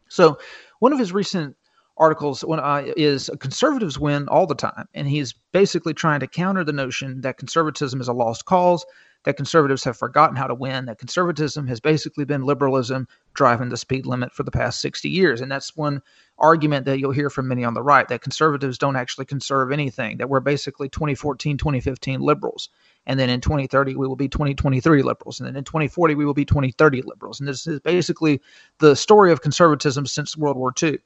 So, 0.08 0.38
one 0.80 0.94
of 0.94 1.00
his 1.00 1.12
recent 1.12 1.58
articles 1.98 2.42
when, 2.44 2.60
uh, 2.60 2.84
is 2.98 3.30
conservatives 3.40 4.00
win 4.00 4.28
all 4.28 4.48
the 4.48 4.56
time, 4.56 4.88
and 4.94 5.08
he's 5.08 5.34
basically 5.52 5.94
trying 5.94 6.20
to 6.20 6.28
counter 6.28 6.64
the 6.64 6.74
notion 6.74 7.22
that 7.22 7.38
conservatism 7.38 8.02
is 8.02 8.08
a 8.08 8.14
lost 8.14 8.46
cause, 8.46 8.86
that 9.24 9.38
conservatives 9.38 9.84
have 9.84 9.98
forgotten 9.98 10.36
how 10.36 10.48
to 10.48 10.54
win, 10.54 10.86
that 10.86 11.00
conservatism 11.00 11.68
has 11.68 11.80
basically 11.80 12.26
been 12.26 12.44
liberalism 12.44 13.08
driving 13.34 13.70
the 13.70 13.78
speed 13.78 14.06
limit 14.06 14.34
for 14.34 14.44
the 14.44 14.52
past 14.52 14.82
60 14.82 15.10
years. 15.10 15.42
And 15.42 15.52
that's 15.52 15.76
one 15.76 16.02
argument 16.40 16.86
that 16.86 17.00
you'll 17.00 17.12
hear 17.12 17.30
from 17.30 17.48
many 17.48 17.64
on 17.64 17.74
the 17.74 17.82
right 17.82 18.08
that 18.10 18.22
conservatives 18.22 18.78
don't 18.78 18.96
actually 18.96 19.26
conserve 19.26 19.72
anything, 19.72 20.18
that 20.18 20.30
we're 20.30 20.40
basically 20.40 20.90
2014, 20.90 21.58
2015 21.58 22.20
liberals. 22.20 22.70
And 23.06 23.20
then 23.20 23.30
in 23.30 23.42
2030, 23.42 23.96
we 23.96 24.08
will 24.08 24.16
be 24.16 24.28
2023 24.28 25.02
liberals. 25.04 25.40
And 25.40 25.48
then 25.48 25.56
in 25.56 25.64
2040, 25.64 26.16
we 26.16 26.26
will 26.26 26.34
be 26.34 26.46
2030 26.46 27.04
liberals. 27.04 27.40
And 27.40 27.48
this 27.48 27.66
is 27.68 27.80
basically 27.80 28.42
the 28.80 28.96
story 28.96 29.32
of 29.32 29.42
conservatism 29.42 30.06
since 30.06 30.38
World 30.38 30.58
War 30.58 30.74
II. 30.82 31.00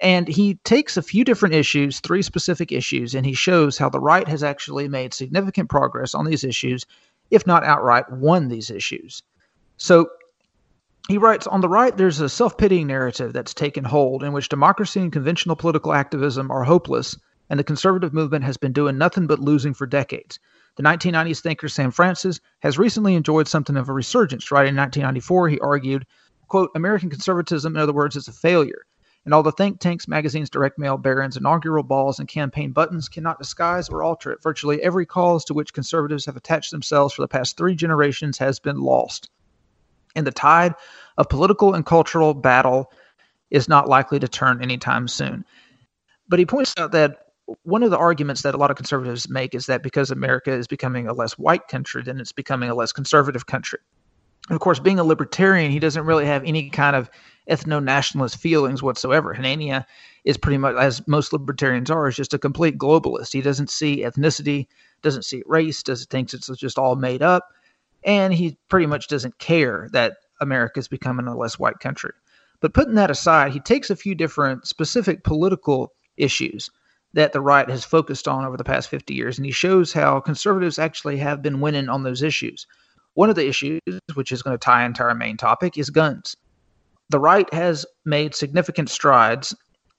And 0.00 0.28
he 0.28 0.54
takes 0.64 0.96
a 0.96 1.02
few 1.02 1.24
different 1.24 1.54
issues, 1.54 2.00
three 2.00 2.22
specific 2.22 2.72
issues, 2.72 3.14
and 3.14 3.26
he 3.26 3.34
shows 3.34 3.76
how 3.76 3.90
the 3.90 4.00
right 4.00 4.26
has 4.28 4.42
actually 4.42 4.88
made 4.88 5.12
significant 5.12 5.68
progress 5.68 6.14
on 6.14 6.24
these 6.24 6.42
issues, 6.42 6.86
if 7.30 7.46
not 7.46 7.64
outright 7.64 8.10
won 8.10 8.48
these 8.48 8.70
issues. 8.70 9.22
So 9.76 10.08
he 11.08 11.18
writes 11.18 11.46
On 11.46 11.60
the 11.60 11.68
right, 11.68 11.96
there's 11.96 12.20
a 12.20 12.28
self 12.28 12.56
pitying 12.56 12.86
narrative 12.86 13.32
that's 13.32 13.52
taken 13.52 13.84
hold 13.84 14.22
in 14.22 14.32
which 14.32 14.48
democracy 14.48 15.00
and 15.00 15.12
conventional 15.12 15.56
political 15.56 15.92
activism 15.92 16.50
are 16.50 16.64
hopeless, 16.64 17.16
and 17.50 17.58
the 17.58 17.64
conservative 17.64 18.14
movement 18.14 18.44
has 18.44 18.56
been 18.56 18.72
doing 18.72 18.96
nothing 18.96 19.26
but 19.26 19.40
losing 19.40 19.74
for 19.74 19.86
decades. 19.86 20.38
The 20.76 20.82
1990s 20.82 21.40
thinker 21.40 21.68
Sam 21.68 21.90
Francis 21.90 22.40
has 22.60 22.78
recently 22.78 23.16
enjoyed 23.16 23.48
something 23.48 23.76
of 23.76 23.88
a 23.88 23.92
resurgence. 23.92 24.50
Right 24.50 24.68
in 24.68 24.76
1994, 24.76 25.48
he 25.48 25.58
argued, 25.60 26.06
quote, 26.48 26.70
American 26.74 27.10
conservatism, 27.10 27.74
in 27.74 27.82
other 27.82 27.92
words, 27.92 28.16
is 28.16 28.28
a 28.28 28.32
failure. 28.32 28.86
And 29.24 29.34
all 29.34 29.42
the 29.42 29.52
think 29.52 29.80
tanks, 29.80 30.08
magazines, 30.08 30.48
direct 30.48 30.78
mail 30.78 30.96
barons, 30.96 31.36
inaugural 31.36 31.82
balls, 31.82 32.18
and 32.18 32.28
campaign 32.28 32.72
buttons 32.72 33.08
cannot 33.08 33.38
disguise 33.38 33.88
or 33.88 34.02
alter 34.02 34.32
it. 34.32 34.42
Virtually 34.42 34.82
every 34.82 35.04
cause 35.04 35.44
to 35.44 35.54
which 35.54 35.74
conservatives 35.74 36.24
have 36.26 36.36
attached 36.36 36.70
themselves 36.70 37.12
for 37.12 37.22
the 37.22 37.28
past 37.28 37.56
three 37.56 37.74
generations 37.74 38.38
has 38.38 38.58
been 38.58 38.80
lost. 38.80 39.28
And 40.16 40.26
the 40.26 40.32
tide 40.32 40.74
of 41.18 41.28
political 41.28 41.74
and 41.74 41.84
cultural 41.84 42.34
battle 42.34 42.90
is 43.50 43.68
not 43.68 43.88
likely 43.88 44.18
to 44.18 44.28
turn 44.28 44.62
anytime 44.62 45.06
soon. 45.06 45.44
But 46.28 46.38
he 46.38 46.46
points 46.46 46.74
out 46.78 46.92
that 46.92 47.26
one 47.64 47.82
of 47.82 47.90
the 47.90 47.98
arguments 47.98 48.42
that 48.42 48.54
a 48.54 48.58
lot 48.58 48.70
of 48.70 48.76
conservatives 48.76 49.28
make 49.28 49.54
is 49.54 49.66
that 49.66 49.82
because 49.82 50.10
America 50.10 50.52
is 50.52 50.66
becoming 50.66 51.08
a 51.08 51.12
less 51.12 51.32
white 51.32 51.68
country, 51.68 52.02
then 52.02 52.20
it's 52.20 52.32
becoming 52.32 52.70
a 52.70 52.74
less 52.74 52.92
conservative 52.92 53.46
country. 53.46 53.80
And 54.50 54.56
of 54.56 54.60
course, 54.60 54.80
being 54.80 54.98
a 54.98 55.04
libertarian, 55.04 55.70
he 55.70 55.78
doesn't 55.78 56.06
really 56.06 56.26
have 56.26 56.42
any 56.44 56.70
kind 56.70 56.96
of 56.96 57.08
ethno 57.48 57.80
nationalist 57.80 58.36
feelings 58.36 58.82
whatsoever. 58.82 59.32
Hanania 59.32 59.86
is 60.24 60.36
pretty 60.36 60.58
much, 60.58 60.74
as 60.74 61.06
most 61.06 61.32
libertarians 61.32 61.88
are, 61.88 62.08
is 62.08 62.16
just 62.16 62.34
a 62.34 62.38
complete 62.38 62.76
globalist. 62.76 63.32
He 63.32 63.42
doesn't 63.42 63.70
see 63.70 64.02
ethnicity, 64.02 64.66
doesn't 65.02 65.24
see 65.24 65.44
race, 65.46 65.84
doesn't 65.84 66.10
thinks 66.10 66.34
it's 66.34 66.48
just 66.48 66.80
all 66.80 66.96
made 66.96 67.22
up, 67.22 67.52
and 68.02 68.34
he 68.34 68.58
pretty 68.68 68.86
much 68.86 69.06
doesn't 69.06 69.38
care 69.38 69.88
that 69.92 70.16
America 70.40 70.80
is 70.80 70.88
becoming 70.88 71.28
a 71.28 71.36
less 71.36 71.56
white 71.56 71.78
country. 71.78 72.12
But 72.58 72.74
putting 72.74 72.96
that 72.96 73.08
aside, 73.08 73.52
he 73.52 73.60
takes 73.60 73.88
a 73.88 73.94
few 73.94 74.16
different 74.16 74.66
specific 74.66 75.22
political 75.22 75.92
issues 76.16 76.70
that 77.12 77.32
the 77.32 77.40
right 77.40 77.70
has 77.70 77.84
focused 77.84 78.26
on 78.26 78.44
over 78.44 78.56
the 78.56 78.64
past 78.64 78.88
50 78.88 79.14
years, 79.14 79.38
and 79.38 79.46
he 79.46 79.52
shows 79.52 79.92
how 79.92 80.18
conservatives 80.18 80.80
actually 80.80 81.18
have 81.18 81.40
been 81.40 81.60
winning 81.60 81.88
on 81.88 82.02
those 82.02 82.20
issues. 82.20 82.66
One 83.14 83.30
of 83.30 83.36
the 83.36 83.46
issues, 83.46 83.80
which 84.14 84.32
is 84.32 84.42
going 84.42 84.54
to 84.54 84.58
tie 84.58 84.84
into 84.84 85.02
our 85.02 85.14
main 85.14 85.36
topic, 85.36 85.76
is 85.76 85.90
guns 85.90 86.36
the 87.10 87.18
right 87.18 87.52
has 87.52 87.84
made 88.04 88.34
significant 88.34 88.88
strides 88.88 89.54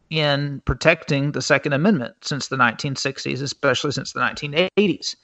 in 0.09 0.61
protecting 0.65 1.33
the 1.33 1.41
Second 1.41 1.73
Amendment 1.73 2.15
since 2.21 2.47
the 2.47 2.55
1960s, 2.55 3.41
especially 3.41 3.91
since 3.91 4.13
the 4.13 4.19
1980s. 4.19 5.15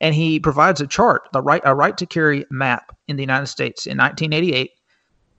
And 0.00 0.14
he 0.14 0.38
provides 0.38 0.80
a 0.80 0.86
chart, 0.86 1.28
the 1.32 1.42
right, 1.42 1.62
a 1.64 1.74
right 1.74 1.96
to 1.96 2.06
carry 2.06 2.44
map 2.50 2.96
in 3.08 3.16
the 3.16 3.22
United 3.22 3.46
States 3.46 3.86
in 3.86 3.98
1988, 3.98 4.72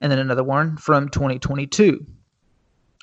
and 0.00 0.10
then 0.10 0.18
another 0.18 0.44
one 0.44 0.76
from 0.76 1.08
2022. 1.08 2.04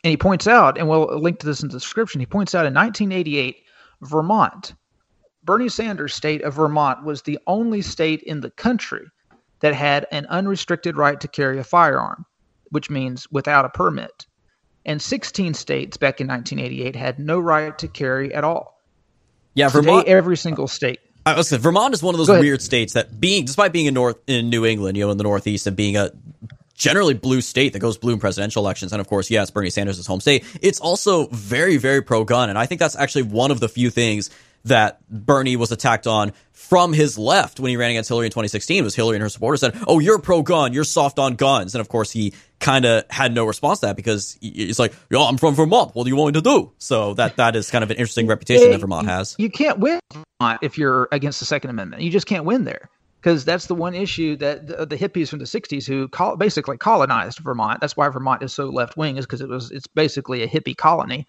And 0.04 0.10
he 0.10 0.18
points 0.18 0.48
out, 0.48 0.78
and 0.78 0.90
we'll 0.90 1.20
link 1.20 1.40
to 1.40 1.46
this 1.46 1.62
in 1.62 1.70
the 1.70 1.74
description, 1.74 2.20
he 2.20 2.26
points 2.26 2.56
out 2.56 2.66
in 2.66 2.74
1988, 2.74 3.58
Vermont, 4.02 4.74
Bernie 5.44 5.70
Sanders' 5.70 6.14
state 6.14 6.44
of 6.44 6.56
Vermont 6.56 7.04
was 7.04 7.22
the 7.24 7.40
only 7.48 7.82
state 7.82 8.22
in 8.24 8.42
the 8.42 8.52
country 8.52 9.08
that 9.62 9.74
had 9.74 10.08
an 10.12 10.26
unrestricted 10.28 10.98
right 10.98 11.20
to 11.20 11.28
carry 11.28 11.60
a 11.60 11.64
firearm 11.64 12.26
which 12.72 12.90
means 12.90 13.28
without 13.32 13.66
a 13.66 13.70
permit. 13.70 14.26
And 14.86 15.00
16 15.00 15.54
states 15.54 15.98
back 15.98 16.20
in 16.20 16.28
1988 16.28 16.96
had 16.96 17.20
no 17.20 17.40
right 17.40 17.78
to 17.78 17.88
carry 17.88 18.34
at 18.34 18.44
all. 18.44 18.82
Yeah, 19.54 19.68
Today, 19.70 19.86
Vermont. 19.86 20.08
every 20.08 20.38
single 20.38 20.68
state. 20.68 21.00
I 21.26 21.36
was 21.36 21.50
saying, 21.50 21.62
Vermont 21.62 21.94
is 21.94 22.02
one 22.02 22.16
of 22.16 22.26
those 22.26 22.30
weird 22.30 22.64
states 22.64 22.94
that, 22.94 23.20
being 23.20 23.46
despite 23.46 23.74
being 23.74 23.86
in 23.86 23.94
North 23.94 24.18
in 24.26 24.50
New 24.50 24.66
England, 24.66 24.98
you 24.98 25.06
know, 25.06 25.12
in 25.12 25.18
the 25.18 25.24
Northeast, 25.24 25.68
and 25.68 25.78
being 25.78 25.96
a 25.96 26.10
generally 26.74 27.14
blue 27.14 27.42
state 27.42 27.74
that 27.74 27.80
goes 27.80 27.96
blue 27.98 28.14
in 28.14 28.20
presidential 28.20 28.64
elections, 28.64 28.92
and 28.92 29.00
of 29.00 29.08
course, 29.08 29.30
yes, 29.30 29.52
Bernie 29.52 29.70
Sanders' 29.70 30.08
home 30.08 30.20
state. 30.20 30.44
It's 30.62 30.80
also 30.80 31.28
very, 31.28 31.78
very 31.78 32.02
pro 32.02 32.24
gun, 32.24 32.50
and 32.50 32.58
I 32.58 32.66
think 32.66 32.80
that's 32.80 32.96
actually 32.96 33.24
one 33.24 33.52
of 33.52 33.60
the 33.60 33.70
few 33.70 33.92
things 33.92 34.32
that 34.66 35.00
Bernie 35.10 35.56
was 35.56 35.72
attacked 35.72 36.08
on 36.08 36.34
from 36.52 36.94
his 36.94 37.18
left 37.18 37.60
when 37.60 37.70
he 37.70 37.78
ran 37.78 37.90
against 37.90 38.10
Hillary 38.10 38.28
in 38.28 38.32
2016 38.32 38.84
was 38.84 38.96
Hillary 38.96 39.16
and 39.16 39.24
her 39.24 39.30
supporters 39.30 39.60
said, 39.60 39.78
"Oh, 39.88 40.00
you're 40.00 40.20
pro 40.20 40.42
gun, 40.42 40.74
you're 40.74 40.84
soft 40.84 41.20
on 41.20 41.36
guns," 41.36 41.74
and 41.76 41.82
of 41.82 41.90
course 41.90 42.12
he 42.12 42.34
kind 42.60 42.86
of 42.86 43.04
had 43.10 43.34
no 43.34 43.46
response 43.46 43.80
to 43.80 43.88
that 43.88 43.96
because 43.96 44.38
he's 44.42 44.80
like, 44.80 44.94
"Yo, 45.10 45.22
I'm 45.24 45.38
from 45.38 45.56
Vermont. 45.56 45.96
What 45.96 46.04
do 46.04 46.10
you 46.10 46.16
want 46.16 46.36
me 46.36 46.42
to 46.42 46.50
do?" 46.50 46.72
So 46.78 47.14
that 47.16 47.38
that 47.38 47.56
is 47.56 47.72
kind 47.72 47.84
of 47.84 47.92
an 47.92 47.98
interesting 47.98 48.28
reputation 48.28 48.72
that 48.72 48.80
Vermont 48.80 49.08
has. 49.08 49.36
You 49.38 49.50
can't 49.50 49.80
win 49.80 50.00
if 50.62 50.78
you're 50.78 51.08
against 51.12 51.40
the 51.40 51.46
Second 51.46 51.72
Amendment. 51.72 52.04
You 52.04 52.12
just 52.12 52.28
can't 52.28 52.46
win 52.46 52.64
there 52.64 52.90
because 53.22 53.46
that's 53.46 53.68
the 53.68 53.76
one 53.76 53.94
issue 53.94 54.36
that 54.38 54.68
the, 54.68 54.86
the 54.86 54.98
hippies 54.98 55.30
from 55.30 55.40
the 55.40 55.46
60s 55.46 55.86
who 55.86 56.08
col- 56.08 56.38
basically 56.38 56.78
colonized 56.78 57.40
Vermont. 57.40 57.80
That's 57.80 57.96
why 57.96 58.10
Vermont 58.10 58.42
is 58.42 58.54
so 58.54 58.66
left 58.66 58.98
wing 58.98 59.18
is 59.18 59.26
because 59.26 59.42
it 59.42 59.50
was 59.50 59.72
it's 59.72 59.88
basically 59.88 60.44
a 60.44 60.48
hippie 60.48 60.76
colony. 60.76 61.28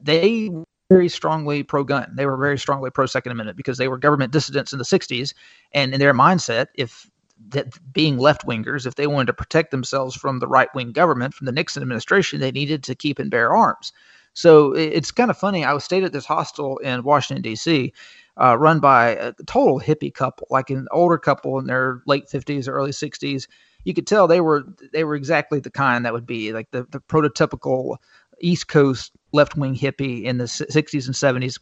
They 0.00 0.50
very 0.88 1.08
strongly 1.08 1.62
pro 1.62 1.84
gun. 1.84 2.10
They 2.14 2.26
were 2.26 2.36
very 2.36 2.58
strongly 2.58 2.90
pro 2.90 3.06
Second 3.06 3.32
Amendment 3.32 3.56
because 3.56 3.78
they 3.78 3.88
were 3.88 3.98
government 3.98 4.32
dissidents 4.32 4.72
in 4.72 4.78
the 4.78 4.84
60s. 4.84 5.34
And 5.72 5.92
in 5.92 6.00
their 6.00 6.14
mindset, 6.14 6.68
if 6.74 7.10
that 7.50 7.78
being 7.92 8.18
left 8.18 8.46
wingers, 8.46 8.86
if 8.86 8.94
they 8.94 9.06
wanted 9.06 9.26
to 9.26 9.32
protect 9.34 9.70
themselves 9.70 10.16
from 10.16 10.38
the 10.38 10.48
right 10.48 10.72
wing 10.74 10.92
government, 10.92 11.34
from 11.34 11.44
the 11.44 11.52
Nixon 11.52 11.82
administration, 11.82 12.40
they 12.40 12.50
needed 12.50 12.82
to 12.84 12.94
keep 12.94 13.18
and 13.18 13.30
bear 13.30 13.54
arms. 13.54 13.92
So 14.32 14.72
it's 14.72 15.10
kind 15.10 15.30
of 15.30 15.38
funny. 15.38 15.64
I 15.64 15.72
was 15.72 15.84
stayed 15.84 16.04
at 16.04 16.12
this 16.12 16.24
hostel 16.24 16.78
in 16.78 17.02
Washington, 17.02 17.42
D.C., 17.42 17.92
uh, 18.40 18.56
run 18.56 18.78
by 18.78 19.08
a 19.08 19.32
total 19.46 19.80
hippie 19.80 20.14
couple, 20.14 20.46
like 20.50 20.70
an 20.70 20.86
older 20.92 21.18
couple 21.18 21.58
in 21.58 21.66
their 21.66 22.02
late 22.06 22.28
50s 22.28 22.68
or 22.68 22.72
early 22.72 22.92
60s. 22.92 23.48
You 23.82 23.94
could 23.94 24.06
tell 24.06 24.28
they 24.28 24.40
were 24.40 24.64
they 24.92 25.02
were 25.02 25.16
exactly 25.16 25.58
the 25.60 25.70
kind 25.70 26.04
that 26.04 26.12
would 26.12 26.26
be 26.26 26.52
like 26.52 26.70
the, 26.70 26.86
the 26.90 27.00
prototypical 27.00 27.96
East 28.40 28.68
Coast 28.68 29.12
left 29.32 29.56
wing 29.56 29.76
hippie 29.76 30.24
in 30.24 30.38
the 30.38 30.44
60s 30.44 31.06
and 31.06 31.42
70s. 31.42 31.58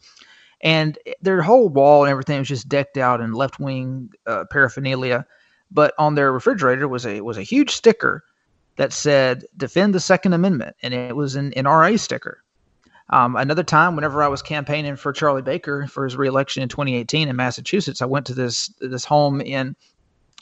And 0.61 0.97
their 1.21 1.41
whole 1.41 1.69
wall 1.69 2.03
and 2.03 2.11
everything 2.11 2.39
was 2.39 2.47
just 2.47 2.67
decked 2.69 2.97
out 2.97 3.21
in 3.21 3.33
left 3.33 3.59
wing 3.59 4.09
uh, 4.25 4.45
paraphernalia. 4.49 5.25
But 5.69 5.93
on 5.99 6.15
their 6.15 6.31
refrigerator 6.31 6.87
was 6.87 7.05
a 7.05 7.21
was 7.21 7.37
a 7.37 7.43
huge 7.43 7.71
sticker 7.71 8.23
that 8.77 8.93
said 8.93 9.45
"Defend 9.57 9.93
the 9.93 9.99
Second 9.99 10.33
Amendment," 10.33 10.77
and 10.81 10.93
it 10.93 11.15
was 11.15 11.35
an 11.35 11.51
NRA 11.51 11.99
sticker. 11.99 12.43
Um, 13.09 13.35
another 13.35 13.63
time, 13.63 13.95
whenever 13.95 14.23
I 14.23 14.27
was 14.27 14.41
campaigning 14.41 14.95
for 14.95 15.13
Charlie 15.13 15.41
Baker 15.41 15.87
for 15.87 16.03
his 16.03 16.17
reelection 16.17 16.63
in 16.63 16.69
2018 16.69 17.27
in 17.27 17.35
Massachusetts, 17.35 18.01
I 18.01 18.05
went 18.05 18.25
to 18.27 18.33
this 18.33 18.67
this 18.79 19.05
home 19.05 19.41
in 19.41 19.75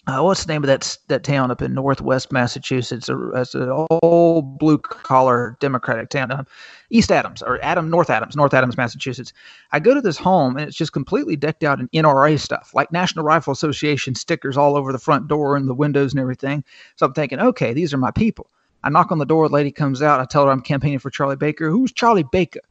uh, 0.08 0.22
what's 0.22 0.45
the 0.45 0.53
name 0.53 0.64
of 0.64 0.68
that 0.68 0.97
that 1.08 1.24
town 1.24 1.49
up 1.49 1.62
in 1.62 1.74
northwest 1.74 2.32
Massachusetts? 2.32 3.10
It's 3.10 3.56
an 3.56 3.88
old 4.03 4.60
blue 4.60 4.78
collar 4.78 5.58
Democratic 5.60 6.10
town, 6.10 6.32
uh, 6.32 6.43
East 6.91 7.12
Adams 7.12 7.41
or 7.41 7.60
Adam 7.64 7.89
North 7.89 8.10
Adams, 8.10 8.36
North 8.36 8.53
Adams, 8.53 8.78
Massachusetts. 8.78 9.34
I 9.72 9.80
go 9.80 9.93
to 9.93 10.01
this 10.01 10.18
home 10.18 10.58
and 10.58 10.68
it's 10.68 10.78
just 10.78 10.93
completely 10.93 11.36
decked 11.36 11.64
out 11.64 11.80
in 11.80 11.89
NRA 11.89 12.39
stuff, 12.39 12.72
like 12.76 12.91
National 12.91 13.26
Rifle 13.26 13.53
Association 13.53 14.14
stickers 14.14 14.58
all 14.58 14.78
over 14.78 14.91
the 14.91 14.99
front 14.99 15.28
door 15.28 15.56
and 15.56 15.68
the 15.68 15.74
windows 15.74 16.14
and 16.14 16.20
everything. 16.20 16.64
So 16.97 17.08
I'm 17.08 17.14
thinking, 17.14 17.39
okay, 17.39 17.74
these 17.74 17.93
are 17.93 17.97
my 17.97 18.12
people. 18.12 18.47
I 18.84 18.89
knock 18.89 19.12
on 19.12 19.18
the 19.18 19.26
door. 19.26 19.49
Lady 19.49 19.72
comes 19.72 20.03
out. 20.03 20.20
I 20.20 20.26
tell 20.26 20.45
her 20.45 20.51
I'm 20.51 20.62
campaigning 20.62 20.99
for 20.99 21.10
Charlie 21.10 21.36
Baker. 21.36 21.72
Who's 21.72 21.91
Charlie 21.91 22.26
Baker? 22.32 22.62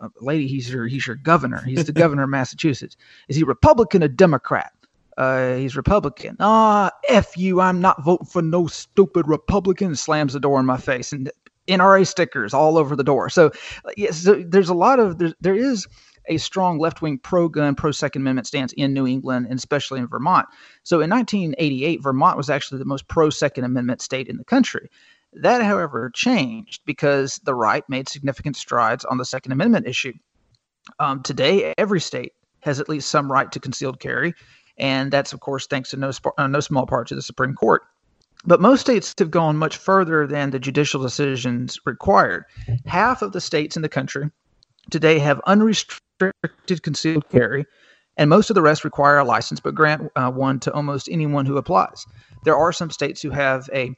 Uh, 0.00 0.08
lady, 0.22 0.48
he's 0.48 0.72
your 0.72 0.86
he's 0.86 1.06
your 1.06 1.16
governor. 1.16 1.62
He's 1.62 1.84
the 1.84 1.92
governor 1.92 2.22
of 2.22 2.30
Massachusetts. 2.30 2.96
Is 3.28 3.36
he 3.36 3.44
Republican 3.44 4.02
or 4.02 4.08
Democrat? 4.08 4.72
Uh, 5.16 5.54
he's 5.54 5.76
Republican. 5.76 6.36
Ah, 6.40 6.90
F 7.08 7.36
you. 7.36 7.60
I'm 7.60 7.80
not 7.80 8.02
voting 8.02 8.26
for 8.26 8.42
no 8.42 8.66
stupid 8.66 9.28
Republican. 9.28 9.94
Slams 9.94 10.32
the 10.32 10.40
door 10.40 10.58
in 10.58 10.66
my 10.66 10.78
face. 10.78 11.12
And 11.12 11.30
NRA 11.68 12.06
stickers 12.06 12.54
all 12.54 12.78
over 12.78 12.96
the 12.96 13.04
door. 13.04 13.28
So, 13.28 13.52
yes, 13.96 14.18
so 14.18 14.42
there's 14.46 14.68
a 14.68 14.74
lot 14.74 14.98
of 14.98 15.18
there, 15.18 15.32
there 15.40 15.54
is 15.54 15.86
a 16.28 16.36
strong 16.38 16.78
left 16.78 17.02
wing 17.02 17.18
pro 17.18 17.48
gun, 17.48 17.74
pro 17.74 17.90
Second 17.90 18.22
Amendment 18.22 18.46
stance 18.46 18.72
in 18.74 18.92
New 18.92 19.06
England 19.06 19.46
and 19.48 19.58
especially 19.58 20.00
in 20.00 20.06
Vermont. 20.06 20.46
So 20.82 21.00
in 21.00 21.10
1988, 21.10 22.02
Vermont 22.02 22.36
was 22.36 22.50
actually 22.50 22.78
the 22.78 22.84
most 22.84 23.08
pro 23.08 23.30
Second 23.30 23.64
Amendment 23.64 24.00
state 24.00 24.28
in 24.28 24.36
the 24.36 24.44
country. 24.44 24.88
That, 25.34 25.62
however, 25.62 26.10
changed 26.14 26.82
because 26.84 27.40
the 27.44 27.54
right 27.54 27.82
made 27.88 28.08
significant 28.08 28.56
strides 28.56 29.04
on 29.04 29.18
the 29.18 29.24
Second 29.24 29.52
Amendment 29.52 29.86
issue. 29.86 30.12
Um, 30.98 31.22
today, 31.22 31.72
every 31.78 32.00
state 32.00 32.32
has 32.60 32.80
at 32.80 32.88
least 32.88 33.10
some 33.10 33.30
right 33.30 33.50
to 33.52 33.60
concealed 33.60 33.98
carry, 33.98 34.34
and 34.78 35.12
that's, 35.12 35.32
of 35.32 35.40
course, 35.40 35.66
thanks 35.66 35.90
to 35.90 35.96
no, 35.96 36.10
uh, 36.38 36.46
no 36.46 36.60
small 36.60 36.86
part 36.86 37.08
to 37.08 37.14
the 37.14 37.22
Supreme 37.22 37.54
Court. 37.54 37.82
But 38.44 38.60
most 38.60 38.80
states 38.80 39.14
have 39.18 39.30
gone 39.30 39.56
much 39.56 39.76
further 39.76 40.26
than 40.26 40.50
the 40.50 40.58
judicial 40.58 41.00
decisions 41.00 41.78
required. 41.84 42.44
Half 42.86 43.22
of 43.22 43.32
the 43.32 43.40
states 43.40 43.76
in 43.76 43.82
the 43.82 43.88
country 43.88 44.30
today 44.90 45.18
have 45.20 45.40
unrestricted 45.46 46.82
concealed 46.82 47.28
carry, 47.28 47.66
and 48.16 48.28
most 48.28 48.50
of 48.50 48.54
the 48.54 48.62
rest 48.62 48.84
require 48.84 49.18
a 49.18 49.24
license 49.24 49.60
but 49.60 49.74
grant 49.74 50.10
uh, 50.16 50.30
one 50.30 50.58
to 50.60 50.72
almost 50.72 51.08
anyone 51.10 51.46
who 51.46 51.56
applies. 51.56 52.04
There 52.44 52.56
are 52.56 52.72
some 52.72 52.90
states 52.90 53.22
who 53.22 53.30
have 53.30 53.70
a 53.72 53.94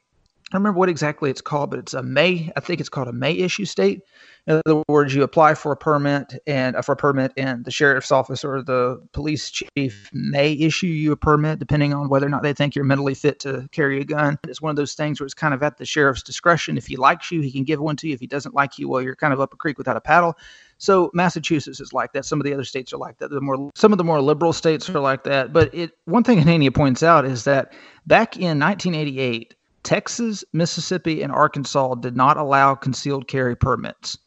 I 0.51 0.57
don't 0.57 0.61
remember 0.61 0.77
what 0.77 0.89
exactly 0.89 1.31
it's 1.31 1.41
called, 1.41 1.71
but 1.71 1.79
it's 1.79 1.95
a 1.95 2.03
may. 2.03 2.51
I 2.55 2.59
think 2.59 2.79
it's 2.79 2.89
called 2.89 3.07
a 3.07 3.13
may 3.13 3.33
issue 3.33 3.65
state. 3.65 4.03
In 4.47 4.61
other 4.65 4.83
words, 4.87 5.15
you 5.15 5.23
apply 5.23 5.55
for 5.55 5.71
a 5.71 5.77
permit 5.77 6.35
and 6.45 6.75
uh, 6.75 6.81
for 6.83 6.91
a 6.91 6.95
permit, 6.95 7.33
and 7.35 7.65
the 7.65 7.71
sheriff's 7.71 8.11
office 8.11 8.45
or 8.45 8.61
the 8.61 9.01
police 9.11 9.49
chief 9.49 10.09
may 10.13 10.53
issue 10.53 10.85
you 10.85 11.11
a 11.11 11.17
permit, 11.17 11.57
depending 11.57 11.95
on 11.95 12.09
whether 12.09 12.27
or 12.27 12.29
not 12.29 12.43
they 12.43 12.53
think 12.53 12.75
you're 12.75 12.85
mentally 12.85 13.15
fit 13.15 13.39
to 13.39 13.67
carry 13.71 13.99
a 13.99 14.05
gun. 14.05 14.37
It's 14.47 14.61
one 14.61 14.69
of 14.69 14.75
those 14.75 14.93
things 14.93 15.19
where 15.19 15.25
it's 15.25 15.33
kind 15.33 15.55
of 15.55 15.63
at 15.63 15.77
the 15.77 15.85
sheriff's 15.85 16.21
discretion. 16.21 16.77
If 16.77 16.85
he 16.85 16.95
likes 16.95 17.31
you, 17.31 17.41
he 17.41 17.51
can 17.51 17.63
give 17.63 17.79
one 17.79 17.95
to 17.97 18.07
you. 18.07 18.13
If 18.13 18.19
he 18.19 18.27
doesn't 18.27 18.53
like 18.53 18.77
you, 18.77 18.87
well, 18.87 19.01
you're 19.01 19.15
kind 19.15 19.33
of 19.33 19.41
up 19.41 19.51
a 19.51 19.57
creek 19.57 19.79
without 19.79 19.97
a 19.97 20.01
paddle. 20.01 20.37
So 20.77 21.09
Massachusetts 21.15 21.79
is 21.79 21.91
like 21.91 22.13
that. 22.13 22.25
Some 22.25 22.39
of 22.39 22.43
the 22.43 22.53
other 22.53 22.65
states 22.65 22.93
are 22.93 22.97
like 22.97 23.17
that. 23.17 23.31
The 23.31 23.41
more 23.41 23.71
some 23.73 23.91
of 23.91 23.97
the 23.97 24.03
more 24.03 24.21
liberal 24.21 24.53
states 24.53 24.87
are 24.89 24.99
like 24.99 25.23
that. 25.23 25.53
But 25.53 25.73
it 25.73 25.93
one 26.05 26.23
thing 26.23 26.39
Hanania 26.43 26.73
points 26.73 27.01
out 27.01 27.25
is 27.25 27.45
that 27.45 27.73
back 28.05 28.35
in 28.37 28.59
1988 28.59 29.55
Texas, 29.81 30.43
Mississippi, 30.51 31.21
and 31.21 31.31
Arkansas 31.31 31.95
did 31.95 32.15
not 32.15 32.37
allow 32.37 32.73
concealed 32.73 33.27
carry 33.27 33.55
permits. 33.55 34.17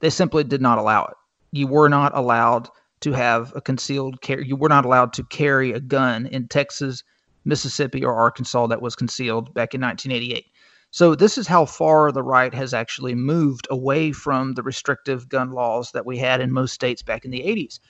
They 0.00 0.10
simply 0.10 0.44
did 0.44 0.60
not 0.60 0.78
allow 0.78 1.04
it. 1.04 1.14
You 1.52 1.66
were 1.66 1.88
not 1.88 2.16
allowed 2.16 2.68
to 3.00 3.12
have 3.12 3.52
a 3.54 3.60
concealed 3.60 4.20
carry. 4.20 4.46
You 4.46 4.56
were 4.56 4.68
not 4.68 4.84
allowed 4.84 5.12
to 5.14 5.24
carry 5.24 5.72
a 5.72 5.80
gun 5.80 6.26
in 6.26 6.48
Texas, 6.48 7.02
Mississippi, 7.44 8.04
or 8.04 8.14
Arkansas 8.14 8.66
that 8.68 8.82
was 8.82 8.96
concealed 8.96 9.54
back 9.54 9.74
in 9.74 9.80
1988. 9.80 10.46
So 10.90 11.14
this 11.14 11.36
is 11.36 11.46
how 11.46 11.66
far 11.66 12.10
the 12.12 12.22
right 12.22 12.54
has 12.54 12.72
actually 12.72 13.14
moved 13.14 13.66
away 13.70 14.12
from 14.12 14.54
the 14.54 14.62
restrictive 14.62 15.28
gun 15.28 15.50
laws 15.50 15.92
that 15.92 16.06
we 16.06 16.18
had 16.18 16.40
in 16.40 16.52
most 16.52 16.72
states 16.72 17.02
back 17.02 17.24
in 17.24 17.30
the 17.30 17.40
80s 17.40 17.80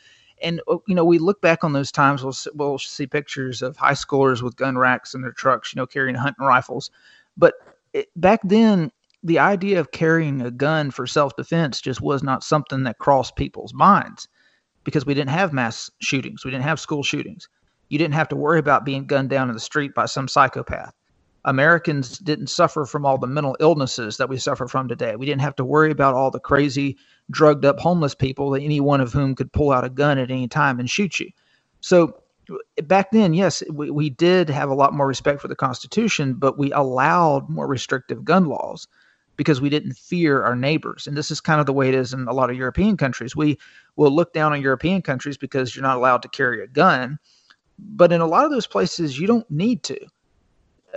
and 0.42 0.60
uh, 0.68 0.76
you 0.86 0.94
know 0.94 1.04
we 1.04 1.18
look 1.18 1.40
back 1.40 1.64
on 1.64 1.72
those 1.72 1.92
times 1.92 2.22
we'll 2.22 2.36
we'll 2.54 2.78
see 2.78 3.06
pictures 3.06 3.62
of 3.62 3.76
high 3.76 3.92
schoolers 3.92 4.42
with 4.42 4.56
gun 4.56 4.76
racks 4.76 5.14
in 5.14 5.22
their 5.22 5.32
trucks 5.32 5.74
you 5.74 5.80
know 5.80 5.86
carrying 5.86 6.14
hunting 6.14 6.44
rifles 6.44 6.90
but 7.36 7.54
it, 7.92 8.08
back 8.16 8.40
then 8.44 8.90
the 9.22 9.38
idea 9.38 9.80
of 9.80 9.90
carrying 9.90 10.40
a 10.40 10.50
gun 10.50 10.90
for 10.90 11.06
self-defense 11.06 11.80
just 11.80 12.00
was 12.00 12.22
not 12.22 12.44
something 12.44 12.84
that 12.84 12.98
crossed 12.98 13.36
people's 13.36 13.74
minds 13.74 14.28
because 14.84 15.06
we 15.06 15.14
didn't 15.14 15.30
have 15.30 15.52
mass 15.52 15.90
shootings 16.00 16.44
we 16.44 16.50
didn't 16.50 16.64
have 16.64 16.80
school 16.80 17.02
shootings 17.02 17.48
you 17.88 17.98
didn't 17.98 18.14
have 18.14 18.28
to 18.28 18.36
worry 18.36 18.58
about 18.58 18.84
being 18.84 19.06
gunned 19.06 19.30
down 19.30 19.48
in 19.48 19.54
the 19.54 19.60
street 19.60 19.94
by 19.94 20.06
some 20.06 20.28
psychopath 20.28 20.92
Americans 21.46 22.18
didn't 22.18 22.48
suffer 22.48 22.84
from 22.84 23.06
all 23.06 23.18
the 23.18 23.26
mental 23.28 23.56
illnesses 23.60 24.16
that 24.16 24.28
we 24.28 24.36
suffer 24.36 24.66
from 24.66 24.88
today. 24.88 25.14
We 25.14 25.26
didn't 25.26 25.42
have 25.42 25.54
to 25.56 25.64
worry 25.64 25.92
about 25.92 26.14
all 26.14 26.32
the 26.32 26.40
crazy, 26.40 26.96
drugged 27.30 27.64
up 27.64 27.78
homeless 27.78 28.16
people, 28.16 28.50
that 28.50 28.62
any 28.62 28.80
one 28.80 29.00
of 29.00 29.12
whom 29.12 29.36
could 29.36 29.52
pull 29.52 29.70
out 29.70 29.84
a 29.84 29.88
gun 29.88 30.18
at 30.18 30.32
any 30.32 30.48
time 30.48 30.80
and 30.80 30.90
shoot 30.90 31.20
you. 31.20 31.30
So 31.80 32.18
back 32.82 33.12
then, 33.12 33.32
yes, 33.32 33.62
we, 33.72 33.92
we 33.92 34.10
did 34.10 34.50
have 34.50 34.70
a 34.70 34.74
lot 34.74 34.92
more 34.92 35.06
respect 35.06 35.40
for 35.40 35.46
the 35.46 35.54
Constitution, 35.54 36.34
but 36.34 36.58
we 36.58 36.72
allowed 36.72 37.48
more 37.48 37.68
restrictive 37.68 38.24
gun 38.24 38.46
laws 38.46 38.88
because 39.36 39.60
we 39.60 39.68
didn't 39.68 39.96
fear 39.96 40.42
our 40.42 40.56
neighbors. 40.56 41.06
And 41.06 41.16
this 41.16 41.30
is 41.30 41.40
kind 41.40 41.60
of 41.60 41.66
the 41.66 41.72
way 41.72 41.88
it 41.88 41.94
is 41.94 42.12
in 42.12 42.26
a 42.26 42.32
lot 42.32 42.50
of 42.50 42.56
European 42.56 42.96
countries. 42.96 43.36
We 43.36 43.58
will 43.96 44.10
look 44.10 44.32
down 44.32 44.52
on 44.52 44.62
European 44.62 45.02
countries 45.02 45.36
because 45.36 45.74
you're 45.74 45.82
not 45.82 45.96
allowed 45.96 46.22
to 46.22 46.28
carry 46.28 46.62
a 46.62 46.66
gun. 46.66 47.18
But 47.78 48.12
in 48.12 48.20
a 48.20 48.26
lot 48.26 48.44
of 48.44 48.50
those 48.50 48.66
places, 48.66 49.18
you 49.18 49.26
don't 49.26 49.50
need 49.50 49.82
to 49.84 49.98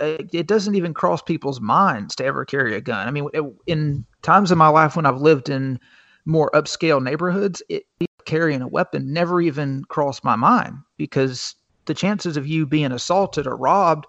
uh, 0.00 0.16
it 0.32 0.46
doesn't 0.46 0.74
even 0.74 0.94
cross 0.94 1.20
people's 1.20 1.60
minds 1.60 2.16
to 2.16 2.24
ever 2.24 2.44
carry 2.44 2.74
a 2.74 2.80
gun. 2.80 3.06
I 3.06 3.10
mean, 3.10 3.28
in 3.66 4.04
times 4.22 4.50
in 4.50 4.58
my 4.58 4.68
life 4.68 4.96
when 4.96 5.06
I've 5.06 5.20
lived 5.20 5.48
in 5.48 5.78
more 6.24 6.50
upscale 6.52 7.02
neighborhoods, 7.02 7.62
it, 7.68 7.84
carrying 8.24 8.62
a 8.62 8.68
weapon 8.68 9.12
never 9.12 9.40
even 9.40 9.84
crossed 9.86 10.24
my 10.24 10.36
mind 10.36 10.76
because 10.96 11.54
the 11.86 11.94
chances 11.94 12.36
of 12.36 12.46
you 12.46 12.66
being 12.66 12.92
assaulted 12.92 13.46
or 13.46 13.56
robbed 13.56 14.06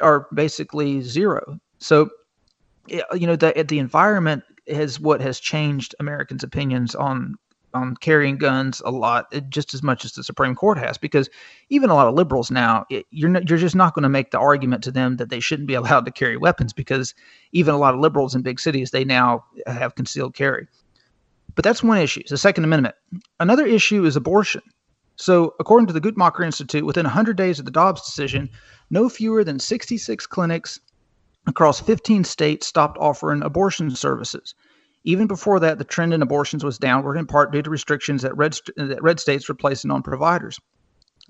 are 0.00 0.26
basically 0.32 1.00
zero. 1.02 1.58
So, 1.78 2.10
you 2.88 3.26
know, 3.26 3.36
the 3.36 3.64
the 3.66 3.78
environment 3.78 4.44
is 4.66 4.98
what 4.98 5.20
has 5.20 5.38
changed 5.40 5.94
Americans' 6.00 6.42
opinions 6.42 6.94
on 6.94 7.36
on 7.74 7.94
carrying 7.96 8.38
guns 8.38 8.80
a 8.84 8.90
lot, 8.90 9.26
eh, 9.32 9.40
just 9.48 9.74
as 9.74 9.82
much 9.82 10.04
as 10.04 10.12
the 10.12 10.24
Supreme 10.24 10.54
Court 10.54 10.78
has, 10.78 10.96
because 10.96 11.28
even 11.68 11.90
a 11.90 11.94
lot 11.94 12.08
of 12.08 12.14
liberals 12.14 12.50
now, 12.50 12.86
it, 12.90 13.04
you're 13.10 13.30
you're 13.42 13.58
just 13.58 13.76
not 13.76 13.94
going 13.94 14.02
to 14.02 14.08
make 14.08 14.30
the 14.30 14.38
argument 14.38 14.82
to 14.84 14.90
them 14.90 15.16
that 15.16 15.28
they 15.28 15.40
shouldn't 15.40 15.68
be 15.68 15.74
allowed 15.74 16.04
to 16.06 16.10
carry 16.10 16.36
weapons, 16.36 16.72
because 16.72 17.14
even 17.52 17.74
a 17.74 17.78
lot 17.78 17.94
of 17.94 18.00
liberals 18.00 18.34
in 18.34 18.42
big 18.42 18.58
cities 18.58 18.90
they 18.90 19.04
now 19.04 19.44
have 19.66 19.94
concealed 19.94 20.34
carry. 20.34 20.66
But 21.54 21.64
that's 21.64 21.82
one 21.82 21.98
issue. 21.98 22.22
The 22.28 22.36
Second 22.36 22.64
Amendment. 22.64 22.94
Another 23.40 23.66
issue 23.66 24.04
is 24.04 24.16
abortion. 24.16 24.62
So, 25.16 25.54
according 25.58 25.86
to 25.86 25.94
the 25.94 26.00
Guttmacher 26.00 26.44
Institute, 26.44 26.84
within 26.84 27.04
100 27.04 27.38
days 27.38 27.58
of 27.58 27.64
the 27.64 27.70
Dobbs 27.70 28.04
decision, 28.04 28.50
no 28.90 29.08
fewer 29.08 29.42
than 29.42 29.58
66 29.58 30.26
clinics 30.26 30.78
across 31.46 31.80
15 31.80 32.24
states 32.24 32.66
stopped 32.66 32.98
offering 32.98 33.42
abortion 33.42 33.90
services. 33.90 34.54
Even 35.04 35.26
before 35.26 35.60
that, 35.60 35.78
the 35.78 35.84
trend 35.84 36.12
in 36.12 36.22
abortions 36.22 36.64
was 36.64 36.78
downward, 36.78 37.16
in 37.16 37.26
part 37.26 37.52
due 37.52 37.62
to 37.62 37.70
restrictions 37.70 38.22
that 38.22 38.36
red, 38.36 38.58
that 38.76 39.02
red 39.02 39.20
states 39.20 39.48
were 39.48 39.54
placing 39.54 39.90
on 39.90 40.02
providers. 40.02 40.58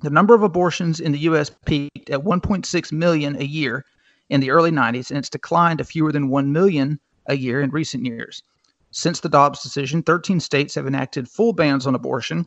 The 0.00 0.10
number 0.10 0.34
of 0.34 0.42
abortions 0.42 1.00
in 1.00 1.12
the 1.12 1.20
U.S. 1.20 1.50
peaked 1.66 2.10
at 2.10 2.24
1.6 2.24 2.92
million 2.92 3.36
a 3.36 3.44
year 3.44 3.84
in 4.28 4.40
the 4.40 4.50
early 4.50 4.70
90s, 4.70 5.10
and 5.10 5.18
it's 5.18 5.30
declined 5.30 5.78
to 5.78 5.84
fewer 5.84 6.12
than 6.12 6.28
1 6.28 6.52
million 6.52 7.00
a 7.26 7.36
year 7.36 7.60
in 7.60 7.70
recent 7.70 8.04
years. 8.04 8.42
Since 8.90 9.20
the 9.20 9.28
Dobbs 9.28 9.62
decision, 9.62 10.02
13 10.02 10.40
states 10.40 10.74
have 10.74 10.86
enacted 10.86 11.28
full 11.28 11.52
bans 11.52 11.86
on 11.86 11.94
abortion, 11.94 12.46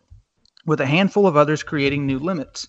with 0.65 0.81
a 0.81 0.85
handful 0.85 1.27
of 1.27 1.37
others 1.37 1.63
creating 1.63 2.05
new 2.05 2.19
limits. 2.19 2.67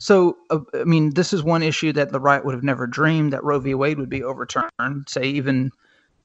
So, 0.00 0.38
uh, 0.48 0.60
I 0.72 0.84
mean, 0.84 1.12
this 1.12 1.34
is 1.34 1.42
one 1.42 1.62
issue 1.62 1.92
that 1.92 2.10
the 2.10 2.20
right 2.20 2.42
would 2.42 2.54
have 2.54 2.64
never 2.64 2.86
dreamed 2.86 3.34
that 3.34 3.44
Roe 3.44 3.60
v. 3.60 3.74
Wade 3.74 3.98
would 3.98 4.08
be 4.08 4.22
overturned, 4.22 4.70
say, 5.06 5.24
even 5.24 5.70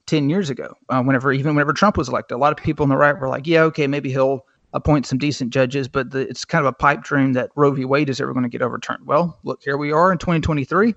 10 0.05 0.29
years 0.29 0.49
ago, 0.49 0.73
uh, 0.87 1.03
whenever 1.03 1.33
even 1.33 1.55
whenever 1.55 1.73
Trump 1.73 1.97
was 1.97 2.07
elected. 2.07 2.35
A 2.35 2.39
lot 2.39 2.57
of 2.57 2.63
people 2.63 2.83
on 2.83 2.89
the 2.89 2.95
right 2.95 3.19
were 3.19 3.27
like, 3.27 3.45
yeah, 3.45 3.63
okay, 3.63 3.85
maybe 3.85 4.09
he'll 4.09 4.45
appoint 4.71 5.05
some 5.05 5.17
decent 5.17 5.51
judges, 5.51 5.89
but 5.89 6.11
the, 6.11 6.21
it's 6.21 6.45
kind 6.45 6.65
of 6.65 6.69
a 6.69 6.73
pipe 6.73 7.03
dream 7.03 7.33
that 7.33 7.51
Roe 7.57 7.71
v. 7.71 7.83
Wade 7.83 8.09
is 8.09 8.21
ever 8.21 8.31
going 8.31 8.43
to 8.43 8.49
get 8.49 8.61
overturned. 8.61 9.05
Well, 9.05 9.37
look, 9.43 9.61
here 9.61 9.75
we 9.75 9.91
are 9.91 10.09
in 10.09 10.19
2023, 10.19 10.95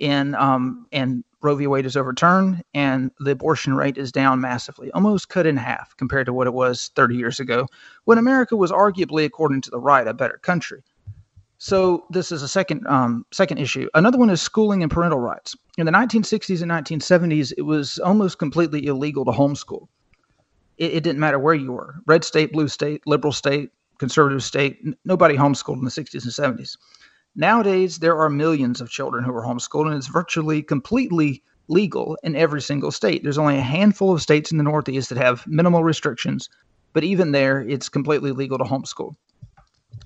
and 0.00 0.34
um, 0.34 0.88
and 0.90 1.22
Roe 1.42 1.54
v. 1.54 1.68
Wade 1.68 1.86
is 1.86 1.96
overturned, 1.96 2.64
and 2.74 3.12
the 3.20 3.30
abortion 3.30 3.74
rate 3.74 3.98
is 3.98 4.10
down 4.10 4.40
massively, 4.40 4.90
almost 4.92 5.28
cut 5.28 5.46
in 5.46 5.56
half 5.56 5.96
compared 5.96 6.26
to 6.26 6.32
what 6.32 6.48
it 6.48 6.54
was 6.54 6.90
30 6.96 7.14
years 7.14 7.38
ago, 7.38 7.68
when 8.04 8.18
America 8.18 8.56
was 8.56 8.72
arguably, 8.72 9.24
according 9.24 9.60
to 9.60 9.70
the 9.70 9.78
right, 9.78 10.08
a 10.08 10.12
better 10.12 10.40
country. 10.42 10.82
So 11.62 12.06
this 12.08 12.32
is 12.32 12.42
a 12.42 12.48
second 12.48 12.86
um, 12.86 13.26
second 13.32 13.58
issue. 13.58 13.86
Another 13.92 14.16
one 14.16 14.30
is 14.30 14.40
schooling 14.40 14.82
and 14.82 14.90
parental 14.90 15.18
rights. 15.18 15.54
In 15.76 15.84
the 15.84 15.92
1960s 15.92 16.62
and 16.62 16.70
1970s, 16.70 17.52
it 17.58 17.62
was 17.62 17.98
almost 17.98 18.38
completely 18.38 18.86
illegal 18.86 19.26
to 19.26 19.30
homeschool. 19.30 19.86
It, 20.78 20.94
it 20.94 21.04
didn't 21.04 21.20
matter 21.20 21.38
where 21.38 21.52
you 21.52 21.72
were, 21.72 21.96
red 22.06 22.24
state, 22.24 22.50
blue 22.50 22.68
state, 22.68 23.02
liberal 23.06 23.34
state, 23.34 23.72
conservative 23.98 24.42
state. 24.42 24.78
Nobody 25.04 25.36
homeschooled 25.36 25.76
in 25.76 25.84
the 25.84 25.90
60s 25.90 26.24
and 26.24 26.58
70s. 26.58 26.78
Nowadays, 27.36 27.98
there 27.98 28.18
are 28.18 28.30
millions 28.30 28.80
of 28.80 28.88
children 28.88 29.22
who 29.22 29.34
are 29.34 29.44
homeschooled, 29.44 29.86
and 29.86 29.96
it's 29.96 30.06
virtually 30.06 30.62
completely 30.62 31.42
legal 31.68 32.16
in 32.22 32.36
every 32.36 32.62
single 32.62 32.90
state. 32.90 33.22
There's 33.22 33.36
only 33.36 33.58
a 33.58 33.72
handful 33.76 34.14
of 34.14 34.22
states 34.22 34.50
in 34.50 34.56
the 34.56 34.64
Northeast 34.64 35.10
that 35.10 35.18
have 35.18 35.46
minimal 35.46 35.84
restrictions, 35.84 36.48
but 36.94 37.04
even 37.04 37.32
there, 37.32 37.60
it's 37.60 37.90
completely 37.90 38.32
legal 38.32 38.56
to 38.56 38.64
homeschool. 38.64 39.14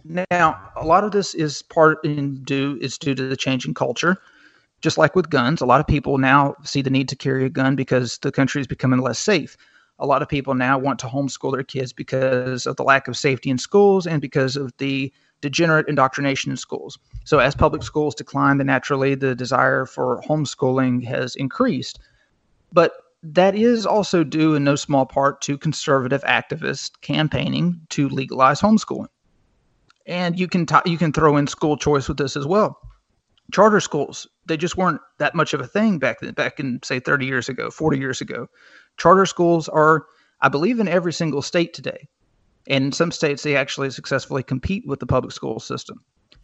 Now, 0.04 0.70
a 0.76 0.84
lot 0.84 1.04
of 1.04 1.12
this 1.12 1.34
is 1.34 1.62
part 1.62 2.04
in 2.04 2.42
due 2.44 2.78
is 2.80 2.98
due 2.98 3.14
to 3.14 3.28
the 3.28 3.36
changing 3.36 3.72
culture. 3.74 4.18
Just 4.82 4.98
like 4.98 5.16
with 5.16 5.30
guns, 5.30 5.62
a 5.62 5.66
lot 5.66 5.80
of 5.80 5.86
people 5.86 6.18
now 6.18 6.56
see 6.62 6.82
the 6.82 6.90
need 6.90 7.08
to 7.08 7.16
carry 7.16 7.46
a 7.46 7.48
gun 7.48 7.74
because 7.74 8.18
the 8.18 8.30
country 8.30 8.60
is 8.60 8.66
becoming 8.66 9.00
less 9.00 9.18
safe. 9.18 9.56
A 9.98 10.06
lot 10.06 10.20
of 10.20 10.28
people 10.28 10.54
now 10.54 10.76
want 10.76 10.98
to 10.98 11.06
homeschool 11.06 11.52
their 11.52 11.62
kids 11.62 11.94
because 11.94 12.66
of 12.66 12.76
the 12.76 12.82
lack 12.82 13.08
of 13.08 13.16
safety 13.16 13.48
in 13.48 13.56
schools 13.56 14.06
and 14.06 14.20
because 14.20 14.56
of 14.56 14.76
the 14.76 15.10
degenerate 15.40 15.88
indoctrination 15.88 16.50
in 16.50 16.58
schools. 16.58 16.98
So, 17.24 17.38
as 17.38 17.54
public 17.54 17.82
schools 17.82 18.14
decline, 18.14 18.58
then 18.58 18.66
naturally 18.66 19.14
the 19.14 19.34
desire 19.34 19.86
for 19.86 20.20
homeschooling 20.28 21.04
has 21.06 21.34
increased. 21.34 21.98
But 22.72 22.92
that 23.22 23.54
is 23.54 23.86
also 23.86 24.22
due 24.22 24.54
in 24.54 24.64
no 24.64 24.76
small 24.76 25.06
part 25.06 25.40
to 25.42 25.56
conservative 25.56 26.22
activists 26.24 26.90
campaigning 27.00 27.80
to 27.90 28.10
legalize 28.10 28.60
homeschooling. 28.60 29.08
And 30.06 30.38
you 30.38 30.48
can 30.48 30.66
t- 30.66 30.76
you 30.90 30.98
can 30.98 31.12
throw 31.12 31.36
in 31.36 31.46
school 31.46 31.76
choice 31.76 32.08
with 32.08 32.18
this 32.18 32.36
as 32.36 32.46
well. 32.46 32.78
Charter 33.52 33.80
schools, 33.80 34.26
they 34.46 34.56
just 34.56 34.76
weren't 34.76 35.00
that 35.18 35.34
much 35.34 35.54
of 35.54 35.60
a 35.60 35.66
thing 35.66 35.98
back 35.98 36.20
then, 36.20 36.32
back 36.32 36.58
in 36.60 36.80
say 36.82 37.00
30 37.00 37.26
years 37.26 37.48
ago, 37.48 37.70
40 37.70 37.98
years 37.98 38.20
ago. 38.20 38.48
Charter 38.96 39.26
schools 39.26 39.68
are 39.68 40.06
I 40.40 40.48
believe 40.48 40.80
in 40.80 40.88
every 40.88 41.12
single 41.12 41.42
state 41.42 41.72
today. 41.72 42.08
And 42.68 42.86
in 42.86 42.92
some 42.92 43.12
states 43.12 43.42
they 43.42 43.56
actually 43.56 43.90
successfully 43.90 44.42
compete 44.42 44.86
with 44.86 45.00
the 45.00 45.06
public 45.06 45.32
school 45.32 45.60
system. 45.60 46.00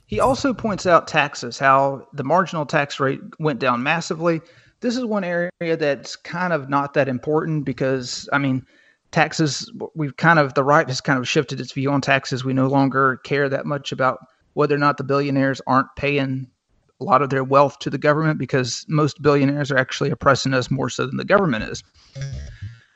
He 0.07 0.19
also 0.19 0.53
points 0.53 0.87
out 0.87 1.07
taxes, 1.07 1.59
how 1.59 2.09
the 2.13 2.25
marginal 2.25 2.67
tax 2.67 2.99
rate 2.99 3.21
went 3.39 3.61
down 3.61 3.83
massively. 3.83 4.41
This 4.81 4.97
is 4.97 5.05
one 5.05 5.23
area 5.23 5.51
that's 5.77 6.17
kind 6.17 6.53
of 6.53 6.69
not 6.69 6.95
that 6.95 7.09
important 7.09 7.65
because, 7.65 8.29
I 8.33 8.39
mean, 8.39 8.67
taxes, 9.11 9.71
we've 9.95 10.17
kind 10.17 10.39
of, 10.39 10.55
the 10.55 10.65
right 10.65 10.87
has 10.89 11.01
kind 11.01 11.19
of 11.19 11.29
shifted 11.29 11.61
its 11.61 11.73
view 11.73 11.91
on 11.91 12.01
taxes. 12.01 12.45
We 12.45 12.53
no 12.53 12.69
longer 12.69 13.17
care 13.19 13.49
that 13.49 13.67
much 13.67 13.93
about 13.93 14.19
whether 14.55 14.75
or 14.75 14.79
not 14.79 14.97
the 14.97 15.05
billionaires 15.05 15.61
aren't 15.67 15.95
paying 15.97 16.49
a 17.01 17.05
lot 17.05 17.23
of 17.23 17.31
their 17.31 17.45
wealth 17.45 17.79
to 17.81 17.91
the 17.91 17.99
government 17.99 18.39
because 18.39 18.85
most 18.89 19.23
billionaires 19.23 19.71
are 19.71 19.79
actually 19.79 20.11
oppressing 20.11 20.55
us 20.55 20.71
more 20.71 20.91
so 20.91 21.07
than 21.07 21.17
the 21.17 21.25
government 21.25 21.65
is. 21.65 21.83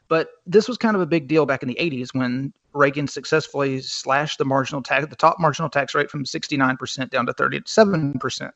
But 0.09 0.29
this 0.47 0.69
was 0.69 0.77
kind 0.77 0.95
of 0.95 1.03
a 1.03 1.07
big 1.07 1.29
deal 1.29 1.47
back 1.47 1.63
in 1.63 1.69
the 1.69 1.79
80s 1.81 2.11
when 2.13 2.53
Reagan 2.75 3.09
successfully 3.09 3.81
slashed 3.81 4.39
the 4.39 4.45
marginal 4.45 4.83
tax, 4.83 5.07
the 5.07 5.17
top 5.17 5.41
marginal 5.41 5.71
tax 5.71 5.95
rate 5.95 6.11
from 6.11 6.25
69% 6.25 7.11
down 7.11 7.27
to 7.27 7.33
37%. 7.33 8.51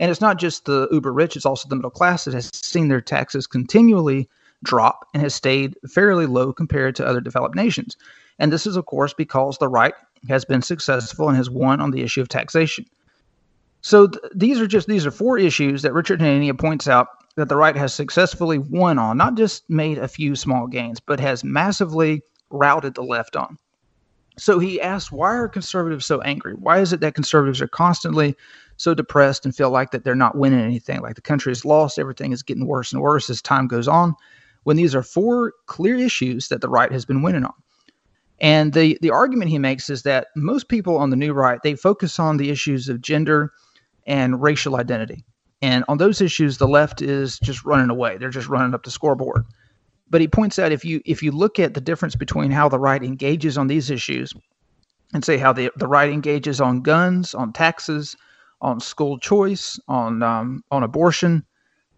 And 0.00 0.10
it's 0.10 0.20
not 0.20 0.38
just 0.38 0.64
the 0.64 0.88
uber 0.90 1.12
rich, 1.12 1.36
it's 1.36 1.46
also 1.46 1.68
the 1.68 1.76
middle 1.76 1.90
class 1.90 2.24
that 2.24 2.34
has 2.34 2.50
seen 2.54 2.88
their 2.88 3.00
taxes 3.00 3.46
continually 3.46 4.28
drop 4.62 5.06
and 5.14 5.22
has 5.22 5.34
stayed 5.34 5.76
fairly 5.90 6.26
low 6.26 6.52
compared 6.52 6.96
to 6.96 7.06
other 7.06 7.20
developed 7.20 7.54
nations. 7.54 7.96
And 8.38 8.52
this 8.52 8.66
is, 8.66 8.76
of 8.76 8.86
course, 8.86 9.14
because 9.14 9.58
the 9.58 9.68
right 9.68 9.94
has 10.28 10.44
been 10.44 10.62
successful 10.62 11.28
and 11.28 11.36
has 11.36 11.50
won 11.50 11.80
on 11.80 11.90
the 11.90 12.02
issue 12.02 12.20
of 12.20 12.28
taxation. 12.28 12.86
So 13.82 14.06
th- 14.06 14.24
these 14.34 14.60
are 14.60 14.66
just 14.66 14.86
these 14.88 15.04
are 15.04 15.10
four 15.10 15.38
issues 15.38 15.82
that 15.82 15.92
Richard 15.92 16.20
Hanania 16.20 16.58
points 16.58 16.86
out 16.88 17.08
that 17.36 17.48
the 17.48 17.56
right 17.56 17.76
has 17.76 17.92
successfully 17.92 18.58
won 18.58 18.98
on, 18.98 19.16
not 19.16 19.36
just 19.36 19.68
made 19.68 19.98
a 19.98 20.08
few 20.08 20.36
small 20.36 20.66
gains, 20.66 21.00
but 21.00 21.18
has 21.18 21.42
massively 21.42 22.22
routed 22.50 22.94
the 22.94 23.02
left 23.02 23.36
on. 23.36 23.58
So 24.38 24.58
he 24.58 24.80
asks, 24.80 25.12
why 25.12 25.34
are 25.34 25.48
conservatives 25.48 26.06
so 26.06 26.20
angry? 26.22 26.54
Why 26.54 26.78
is 26.80 26.92
it 26.92 27.00
that 27.00 27.14
conservatives 27.14 27.60
are 27.60 27.68
constantly 27.68 28.36
so 28.76 28.94
depressed 28.94 29.44
and 29.44 29.54
feel 29.54 29.70
like 29.70 29.90
that 29.90 30.04
they're 30.04 30.14
not 30.14 30.36
winning 30.36 30.60
anything, 30.60 31.00
like 31.00 31.16
the 31.16 31.20
country 31.20 31.52
is 31.52 31.64
lost, 31.64 31.98
everything 31.98 32.32
is 32.32 32.42
getting 32.42 32.66
worse 32.66 32.92
and 32.92 33.02
worse 33.02 33.28
as 33.28 33.42
time 33.42 33.66
goes 33.66 33.88
on, 33.88 34.14
when 34.64 34.76
these 34.76 34.94
are 34.94 35.02
four 35.02 35.52
clear 35.66 35.96
issues 35.96 36.48
that 36.48 36.60
the 36.60 36.68
right 36.68 36.92
has 36.92 37.04
been 37.04 37.22
winning 37.22 37.44
on. 37.44 37.54
And 38.40 38.72
the 38.72 38.98
the 39.00 39.10
argument 39.10 39.50
he 39.50 39.58
makes 39.58 39.88
is 39.88 40.02
that 40.02 40.28
most 40.34 40.68
people 40.68 40.96
on 40.96 41.10
the 41.10 41.16
new 41.16 41.32
right, 41.32 41.60
they 41.62 41.76
focus 41.76 42.18
on 42.18 42.36
the 42.36 42.50
issues 42.50 42.88
of 42.88 43.00
gender 43.00 43.52
and 44.06 44.42
racial 44.42 44.76
identity. 44.76 45.24
And 45.62 45.84
on 45.86 45.98
those 45.98 46.20
issues, 46.20 46.58
the 46.58 46.66
left 46.66 47.02
is 47.02 47.38
just 47.38 47.64
running 47.64 47.88
away. 47.88 48.18
They're 48.18 48.30
just 48.30 48.48
running 48.48 48.74
up 48.74 48.82
the 48.82 48.90
scoreboard. 48.90 49.44
But 50.10 50.20
he 50.20 50.28
points 50.28 50.58
out 50.58 50.72
if 50.72 50.84
you 50.84 51.00
if 51.06 51.22
you 51.22 51.30
look 51.30 51.58
at 51.58 51.74
the 51.74 51.80
difference 51.80 52.16
between 52.16 52.50
how 52.50 52.68
the 52.68 52.80
right 52.80 53.02
engages 53.02 53.56
on 53.56 53.68
these 53.68 53.90
issues 53.90 54.34
and 55.14 55.24
say 55.24 55.38
how 55.38 55.52
the, 55.52 55.70
the 55.76 55.86
right 55.86 56.10
engages 56.10 56.60
on 56.60 56.82
guns, 56.82 57.34
on 57.34 57.52
taxes, 57.52 58.16
on 58.60 58.80
school 58.80 59.18
choice, 59.18 59.78
on 59.86 60.22
um, 60.22 60.64
on 60.70 60.82
abortion, 60.82 61.44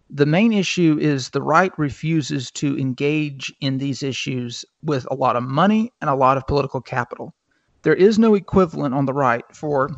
the 0.09 0.25
main 0.25 0.53
issue 0.53 0.97
is 0.99 1.29
the 1.29 1.41
right 1.41 1.71
refuses 1.77 2.51
to 2.51 2.77
engage 2.77 3.53
in 3.59 3.77
these 3.77 4.03
issues 4.03 4.63
with 4.83 5.07
a 5.09 5.15
lot 5.15 5.35
of 5.35 5.43
money 5.43 5.91
and 5.99 6.09
a 6.09 6.15
lot 6.15 6.37
of 6.37 6.45
political 6.47 6.81
capital. 6.81 7.33
There 7.81 7.95
is 7.95 8.19
no 8.19 8.35
equivalent 8.35 8.93
on 8.93 9.05
the 9.05 9.13
right 9.13 9.43
for 9.53 9.89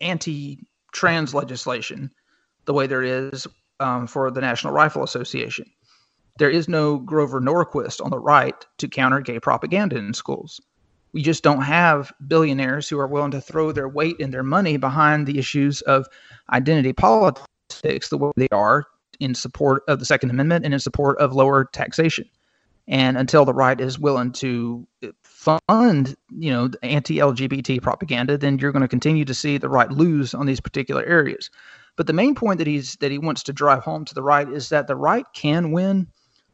anti 0.00 0.58
trans 0.92 1.34
legislation 1.34 2.10
the 2.66 2.74
way 2.74 2.86
there 2.86 3.02
is 3.02 3.46
um, 3.80 4.06
for 4.06 4.30
the 4.30 4.40
National 4.40 4.72
Rifle 4.72 5.02
Association. 5.02 5.66
There 6.38 6.50
is 6.50 6.68
no 6.68 6.98
Grover 6.98 7.40
Norquist 7.40 8.04
on 8.04 8.10
the 8.10 8.18
right 8.18 8.54
to 8.78 8.88
counter 8.88 9.20
gay 9.20 9.38
propaganda 9.40 9.96
in 9.96 10.12
schools. 10.12 10.60
We 11.12 11.22
just 11.22 11.44
don't 11.44 11.62
have 11.62 12.12
billionaires 12.26 12.88
who 12.88 12.98
are 12.98 13.06
willing 13.06 13.30
to 13.30 13.40
throw 13.40 13.72
their 13.72 13.88
weight 13.88 14.20
and 14.20 14.34
their 14.34 14.42
money 14.42 14.76
behind 14.76 15.26
the 15.26 15.38
issues 15.38 15.80
of 15.82 16.08
identity 16.52 16.92
politics 16.92 18.08
the 18.08 18.18
way 18.18 18.32
they 18.36 18.48
are 18.50 18.84
in 19.20 19.34
support 19.34 19.82
of 19.88 19.98
the 19.98 20.04
Second 20.04 20.30
Amendment 20.30 20.64
and 20.64 20.74
in 20.74 20.80
support 20.80 21.18
of 21.18 21.32
lower 21.32 21.64
taxation. 21.64 22.28
And 22.86 23.16
until 23.16 23.44
the 23.44 23.54
right 23.54 23.80
is 23.80 23.98
willing 23.98 24.32
to 24.32 24.86
fund, 25.22 26.14
you 26.36 26.50
know, 26.50 26.70
anti-LGBT 26.82 27.80
propaganda, 27.80 28.36
then 28.36 28.58
you're 28.58 28.72
going 28.72 28.82
to 28.82 28.88
continue 28.88 29.24
to 29.24 29.34
see 29.34 29.56
the 29.56 29.70
right 29.70 29.90
lose 29.90 30.34
on 30.34 30.46
these 30.46 30.60
particular 30.60 31.02
areas. 31.04 31.50
But 31.96 32.06
the 32.06 32.12
main 32.12 32.34
point 32.34 32.58
that 32.58 32.66
he's 32.66 32.96
that 32.96 33.10
he 33.10 33.18
wants 33.18 33.42
to 33.44 33.52
drive 33.52 33.82
home 33.82 34.04
to 34.04 34.14
the 34.14 34.22
right 34.22 34.48
is 34.48 34.68
that 34.68 34.86
the 34.86 34.96
right 34.96 35.24
can 35.32 35.72
win 35.72 36.08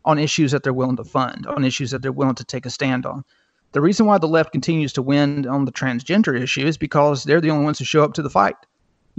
on 0.05 0.19
issues 0.19 0.53
that 0.53 0.63
they're 0.63 0.73
willing 0.73 0.97
to 0.97 1.05
fund, 1.05 1.47
on 1.47 1.65
issues 1.65 1.91
that 1.91 2.03
they're 2.03 2.13
willing 2.13 2.35
to 2.37 2.45
take 2.45 2.67
a 2.67 2.71
stand 2.71 3.07
on. 3.07 3.25
The 3.73 3.81
reason 3.81 4.07
why 4.07 4.19
the 4.19 4.29
left 4.29 4.53
continues 4.53 4.93
to 4.95 5.03
win 5.03 5.47
on 5.47 5.65
the 5.65 5.73
transgender 5.73 6.39
issue 6.39 6.67
is 6.67 6.77
because 6.77 7.25
they're 7.25 7.41
the 7.41 7.51
only 7.51 7.65
ones 7.65 7.79
who 7.79 7.85
show 7.85 8.05
up 8.05 8.15
to 8.15 8.23
the 8.23 8.31
fight. 8.31 8.57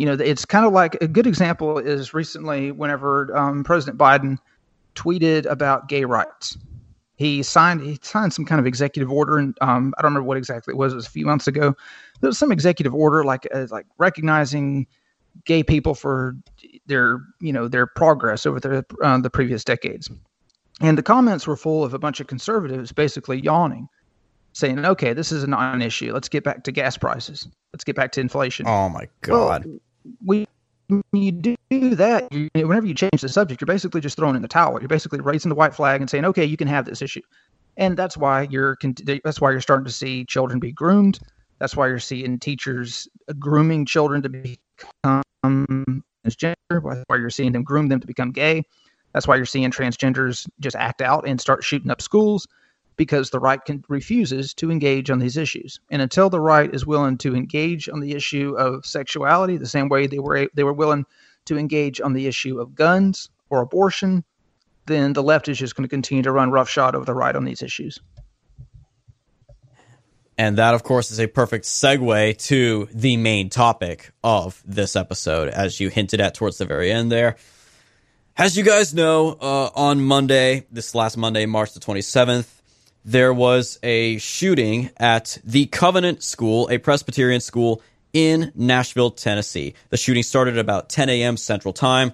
You 0.02 0.08
know, 0.08 0.14
it's 0.14 0.46
kind 0.46 0.66
of 0.66 0.74
like 0.74 0.98
a 1.00 1.08
good 1.08 1.28
example 1.28 1.78
is 1.78 2.12
recently 2.12 2.72
whenever 2.72 3.38
um, 3.38 3.64
President 3.64 4.00
Biden 4.00 4.40
tweeted 4.96 5.46
about 5.46 5.90
gay 5.90 6.06
rights. 6.06 6.58
He 7.18 7.44
signed 7.44 7.82
he 7.82 8.00
signed 8.02 8.34
some 8.34 8.44
kind 8.44 8.60
of 8.60 8.66
executive 8.66 9.12
order, 9.12 9.38
and 9.38 9.56
um, 9.62 9.94
I 9.96 10.02
don't 10.02 10.10
remember 10.10 10.26
what 10.26 10.38
exactly 10.38 10.72
it 10.72 10.78
was. 10.78 10.92
It 10.92 10.96
was 10.96 11.06
a 11.06 11.12
few 11.12 11.28
months 11.28 11.48
ago. 11.48 11.76
There 12.20 12.28
was 12.28 12.40
some 12.40 12.52
executive 12.52 12.96
order 12.96 13.24
like 13.24 13.48
uh, 13.54 13.68
like 13.70 13.86
recognizing 14.00 14.88
gay 15.46 15.62
people 15.62 15.94
for 15.94 16.36
their 16.88 17.20
you 17.40 17.54
know 17.54 17.68
their 17.68 17.86
progress 17.86 18.48
over 18.48 18.60
the 18.60 18.84
uh, 19.04 19.20
the 19.20 19.30
previous 19.30 19.64
decades. 19.64 20.10
And 20.82 20.98
the 20.98 21.04
comments 21.04 21.46
were 21.46 21.56
full 21.56 21.84
of 21.84 21.94
a 21.94 22.00
bunch 22.00 22.20
of 22.20 22.26
conservatives 22.26 22.92
basically 22.92 23.40
yawning, 23.40 23.88
saying, 24.54 24.84
okay, 24.84 25.14
this 25.14 25.32
is 25.32 25.44
a 25.44 25.48
non 25.48 25.84
issue. 25.84 26.12
Let's 26.12 26.28
get 26.28 26.44
back 26.44 26.64
to 26.64 26.72
gas 26.72 26.98
prices. 26.98 27.48
Let's 27.72 27.84
get 27.84 27.96
back 27.96 28.12
to 28.14 28.20
inflation. 28.20 28.66
Oh, 28.68 28.90
my 28.90 29.08
God. 29.22 29.66
Well, 29.66 29.80
we, 30.26 30.48
when 30.88 31.04
you 31.14 31.32
do 31.32 31.96
that, 31.96 32.32
you, 32.34 32.50
whenever 32.54 32.86
you 32.86 32.94
change 32.94 33.22
the 33.22 33.30
subject, 33.30 33.62
you're 33.62 33.66
basically 33.68 34.02
just 34.02 34.18
throwing 34.18 34.36
in 34.36 34.42
the 34.42 34.48
towel. 34.48 34.80
You're 34.80 34.90
basically 34.90 35.22
raising 35.22 35.50
the 35.50 35.56
white 35.56 35.74
flag 35.74 36.02
and 36.02 36.10
saying, 36.10 36.26
okay, 36.26 36.46
you 36.46 36.58
can 36.58 36.68
have 36.68 36.86
this 36.86 37.02
issue. 37.02 37.22
And 37.78 37.96
that's 37.96 38.18
why 38.18 38.48
you're 38.50 38.78
that's 39.24 39.40
why 39.40 39.52
you're 39.52 39.62
starting 39.62 39.86
to 39.86 39.92
see 39.92 40.26
children 40.26 40.60
be 40.60 40.72
groomed. 40.72 41.20
That's 41.60 41.76
why 41.76 41.88
you're 41.88 42.00
seeing 42.00 42.38
teachers 42.40 43.08
grooming 43.40 43.86
children 43.86 44.22
to 44.24 44.30
become 44.30 45.24
transgender. 45.46 46.56
That's 46.70 47.04
why 47.08 47.16
you're 47.18 47.30
seeing 47.30 47.54
them 47.54 47.64
groom 47.64 47.88
them 47.88 48.00
to 48.02 48.08
become 48.08 48.32
gay. 48.32 48.64
That's 49.14 49.28
why 49.28 49.36
you're 49.38 49.46
seeing 49.46 49.72
transgenders 49.72 50.50
just 50.60 50.76
act 50.76 51.02
out 51.02 51.28
and 51.28 51.40
start 51.40 51.64
shooting 51.64 51.92
up 51.92 52.02
schools 52.02 52.48
because 52.98 53.30
the 53.30 53.40
right 53.40 53.64
can, 53.64 53.84
refuses 53.88 54.54
to 54.56 54.72
engage 54.72 55.10
on 55.10 55.20
these 55.20 55.38
issues. 55.38 55.80
And 55.90 56.02
until 56.02 56.30
the 56.30 56.40
right 56.40 56.74
is 56.74 56.86
willing 56.86 57.18
to 57.20 57.36
engage 57.36 57.90
on 57.90 58.00
the 58.00 58.14
issue 58.14 58.56
of 58.58 58.86
sexuality, 58.86 59.58
the 59.58 59.66
same 59.66 59.90
way 59.90 60.08
they 60.08 60.20
were 60.20 60.50
they 60.54 60.64
were 60.64 60.74
willing 60.74 61.06
to 61.46 61.58
engage 61.58 62.00
on 62.02 62.14
the 62.14 62.28
issue 62.28 62.60
of 62.60 62.76
guns 62.76 63.30
or 63.50 63.62
abortion, 63.62 64.24
then 64.86 65.14
the 65.14 65.24
left 65.24 65.48
is 65.48 65.58
just 65.58 65.76
going 65.76 65.84
to 65.84 65.90
continue 65.90 66.24
to 66.24 66.32
run 66.32 66.52
roughshod 66.52 66.96
over 66.96 67.06
the 67.06 67.14
right 67.14 67.36
on 67.36 67.46
these 67.46 67.62
issues. 67.62 68.00
And 70.38 70.58
that, 70.58 70.74
of 70.74 70.84
course, 70.84 71.12
is 71.12 71.20
a 71.20 71.28
perfect 71.28 71.66
segue 71.66 72.38
to 72.48 72.88
the 72.92 73.18
main 73.18 73.50
topic 73.50 74.12
of 74.24 74.64
this 74.66 74.96
episode, 74.96 75.50
as 75.50 75.80
you 75.80 75.90
hinted 75.90 76.20
at 76.20 76.34
towards 76.34 76.58
the 76.58 76.66
very 76.66 76.92
end 76.92 77.12
there. 77.12 77.36
As 78.38 78.58
you 78.58 78.64
guys 78.64 78.94
know, 78.94 79.38
uh, 79.40 79.70
on 79.76 80.02
Monday, 80.02 80.66
this 80.72 80.96
last 80.96 81.18
Monday, 81.18 81.46
March 81.46 81.74
the 81.74 81.80
27th, 81.80 82.61
there 83.04 83.34
was 83.34 83.80
a 83.84 84.18
shooting 84.18 84.90
at 84.98 85.38
the 85.44 85.66
Covenant 85.68 86.24
School, 86.24 86.70
a 86.70 86.78
Presbyterian 86.78 87.42
school 87.42 87.82
in 88.14 88.52
Nashville, 88.56 89.12
Tennessee. 89.12 89.74
The 89.90 89.98
shooting 89.98 90.24
started 90.24 90.56
at 90.56 90.60
about 90.60 90.90
10 90.90 91.10
a.m. 91.10 91.38
Central 91.38 91.74
Time. 91.74 92.14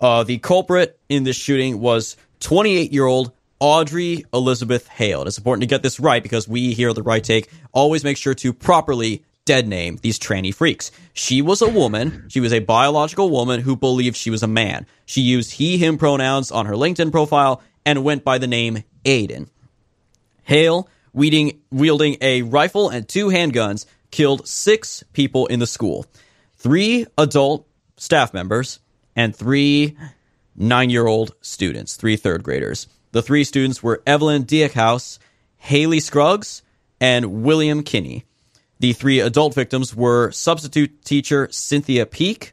Uh, 0.00 0.22
the 0.24 0.38
culprit 0.38 0.98
in 1.08 1.24
this 1.24 1.36
shooting 1.36 1.80
was 1.80 2.16
28 2.40 2.92
year 2.92 3.06
old 3.06 3.32
Audrey 3.60 4.24
Elizabeth 4.32 4.86
Hale. 4.88 5.22
It's 5.22 5.38
important 5.38 5.62
to 5.62 5.66
get 5.66 5.82
this 5.82 5.98
right 5.98 6.22
because 6.22 6.46
we 6.46 6.74
here 6.74 6.90
at 6.90 6.94
the 6.94 7.02
Right 7.02 7.24
Take 7.24 7.50
always 7.72 8.04
make 8.04 8.16
sure 8.16 8.34
to 8.34 8.52
properly 8.52 9.24
dead 9.44 9.66
name 9.66 9.98
these 10.02 10.18
tranny 10.18 10.54
freaks. 10.54 10.92
She 11.14 11.42
was 11.42 11.62
a 11.62 11.68
woman. 11.68 12.26
She 12.28 12.38
was 12.38 12.52
a 12.52 12.60
biological 12.60 13.30
woman 13.30 13.60
who 13.60 13.76
believed 13.76 14.16
she 14.16 14.30
was 14.30 14.42
a 14.42 14.46
man. 14.46 14.86
She 15.06 15.22
used 15.22 15.52
he, 15.52 15.78
him 15.78 15.98
pronouns 15.98 16.52
on 16.52 16.66
her 16.66 16.74
LinkedIn 16.74 17.10
profile 17.10 17.62
and 17.84 18.04
went 18.04 18.24
by 18.24 18.38
the 18.38 18.46
name 18.46 18.84
Aiden. 19.04 19.48
Hale, 20.48 20.88
wielding, 21.12 21.60
wielding 21.70 22.16
a 22.22 22.40
rifle 22.40 22.88
and 22.88 23.06
two 23.06 23.26
handguns, 23.26 23.84
killed 24.10 24.48
six 24.48 25.04
people 25.12 25.46
in 25.46 25.60
the 25.60 25.66
school 25.66 26.06
three 26.56 27.06
adult 27.18 27.68
staff 27.98 28.32
members 28.32 28.80
and 29.14 29.36
three 29.36 29.94
nine 30.56 30.88
year 30.88 31.06
old 31.06 31.34
students, 31.42 31.96
three 31.96 32.16
third 32.16 32.42
graders. 32.42 32.88
The 33.12 33.20
three 33.20 33.44
students 33.44 33.82
were 33.82 34.02
Evelyn 34.06 34.44
Dieckhaus, 34.44 35.18
Hallie 35.58 36.00
Scruggs, 36.00 36.62
and 36.98 37.42
William 37.42 37.82
Kinney. 37.82 38.24
The 38.80 38.94
three 38.94 39.20
adult 39.20 39.54
victims 39.54 39.94
were 39.94 40.30
substitute 40.30 41.04
teacher 41.04 41.48
Cynthia 41.50 42.06
Peak, 42.06 42.52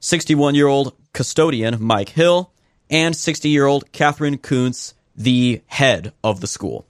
61 0.00 0.54
year 0.54 0.68
old 0.68 0.94
custodian 1.12 1.82
Mike 1.82 2.08
Hill, 2.08 2.50
and 2.88 3.14
60 3.14 3.50
year 3.50 3.66
old 3.66 3.92
Katherine 3.92 4.38
Koonce, 4.38 4.94
the 5.14 5.60
head 5.66 6.14
of 6.22 6.40
the 6.40 6.46
school. 6.46 6.86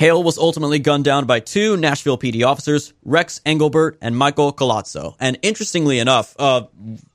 Hale 0.00 0.22
was 0.22 0.38
ultimately 0.38 0.78
gunned 0.78 1.04
down 1.04 1.26
by 1.26 1.40
two 1.40 1.76
Nashville 1.76 2.16
PD 2.16 2.42
officers, 2.42 2.94
Rex 3.04 3.42
Engelbert 3.44 3.98
and 4.00 4.16
Michael 4.16 4.50
Collazo. 4.50 5.14
And 5.20 5.38
interestingly 5.42 5.98
enough, 5.98 6.34
uh, 6.38 6.62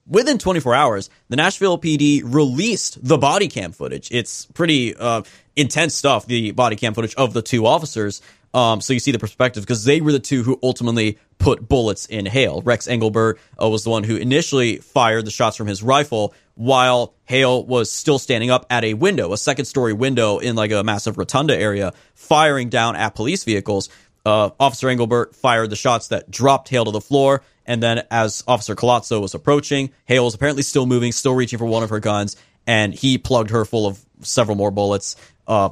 within 0.05 0.37
24 0.37 0.75
hours, 0.75 1.09
the 1.27 1.35
Nashville 1.35 1.79
PD 1.79 2.21
released 2.23 3.03
the 3.03 3.17
body 3.17 3.47
cam 3.47 3.71
footage. 3.71 4.09
It's 4.11 4.45
pretty 4.53 4.95
uh, 4.95 5.23
intense 5.55 5.95
stuff, 5.95 6.27
the 6.27 6.51
body 6.51 6.75
cam 6.75 6.93
footage 6.93 7.15
of 7.15 7.33
the 7.33 7.41
two 7.41 7.65
officers. 7.65 8.21
Um, 8.55 8.79
so 8.79 8.93
you 8.93 8.99
see 8.99 9.11
the 9.11 9.19
perspective 9.19 9.63
because 9.63 9.83
they 9.83 9.99
were 9.99 10.13
the 10.13 10.19
two 10.19 10.41
who 10.41 10.57
ultimately 10.63 11.19
put 11.39 11.67
bullets 11.67 12.05
in 12.05 12.25
Hale. 12.25 12.61
Rex 12.61 12.87
Engelbert 12.87 13.37
uh, 13.61 13.67
was 13.67 13.83
the 13.83 13.89
one 13.89 14.05
who 14.05 14.15
initially 14.15 14.77
fired 14.77 15.25
the 15.25 15.31
shots 15.31 15.57
from 15.57 15.67
his 15.67 15.83
rifle 15.83 16.33
while 16.53 17.13
Hale 17.25 17.65
was 17.65 17.91
still 17.91 18.17
standing 18.17 18.49
up 18.49 18.65
at 18.69 18.85
a 18.85 18.93
window, 18.93 19.33
a 19.33 19.37
second 19.37 19.65
story 19.65 19.91
window 19.91 20.37
in 20.37 20.55
like 20.55 20.71
a 20.71 20.85
massive 20.85 21.17
rotunda 21.17 21.53
area, 21.53 21.91
firing 22.13 22.69
down 22.69 22.95
at 22.95 23.13
police 23.13 23.43
vehicles. 23.43 23.89
Uh, 24.25 24.51
Officer 24.57 24.87
Engelbert 24.87 25.35
fired 25.35 25.69
the 25.69 25.75
shots 25.75 26.07
that 26.07 26.31
dropped 26.31 26.69
Hale 26.69 26.85
to 26.85 26.91
the 26.91 27.01
floor. 27.01 27.43
And 27.65 27.83
then 27.83 28.03
as 28.09 28.41
Officer 28.47 28.73
Collazo 28.73 29.19
was 29.19 29.33
approaching, 29.33 29.91
Hale 30.05 30.23
was 30.23 30.33
apparently 30.33 30.63
still 30.63 30.85
moving, 30.85 31.11
still 31.11 31.35
reaching 31.35 31.59
for 31.59 31.65
one 31.65 31.83
of 31.83 31.89
her 31.89 31.99
guns, 31.99 32.37
and 32.65 32.93
he 32.93 33.17
plugged 33.17 33.49
her 33.49 33.65
full 33.65 33.85
of 33.85 33.99
several 34.21 34.55
more 34.55 34.71
bullets. 34.71 35.17
Uh, 35.45 35.71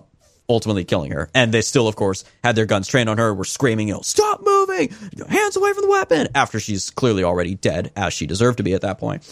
ultimately 0.50 0.84
killing 0.84 1.12
her. 1.12 1.30
And 1.34 1.54
they 1.54 1.62
still, 1.62 1.88
of 1.88 1.96
course, 1.96 2.26
had 2.44 2.56
their 2.56 2.66
guns 2.66 2.88
trained 2.88 3.10
on 3.10 3.18
her, 3.18 3.34
were 3.34 3.46
screaming, 3.46 3.88
you 3.88 3.96
know, 3.96 4.02
stop 4.02 4.42
moving, 4.44 4.90
hands 5.30 5.56
away 5.56 5.74
from 5.74 5.84
the 5.84 5.90
weapon, 5.90 6.28
after 6.36 6.60
she's 6.60 6.90
clearly 6.90 7.24
already 7.24 7.56
dead, 7.56 7.92
as 7.96 8.14
she 8.14 8.26
deserved 8.26 8.58
to 8.58 8.64
be 8.64 8.74
at 8.74 8.82
that 8.82 9.00
point. 9.00 9.24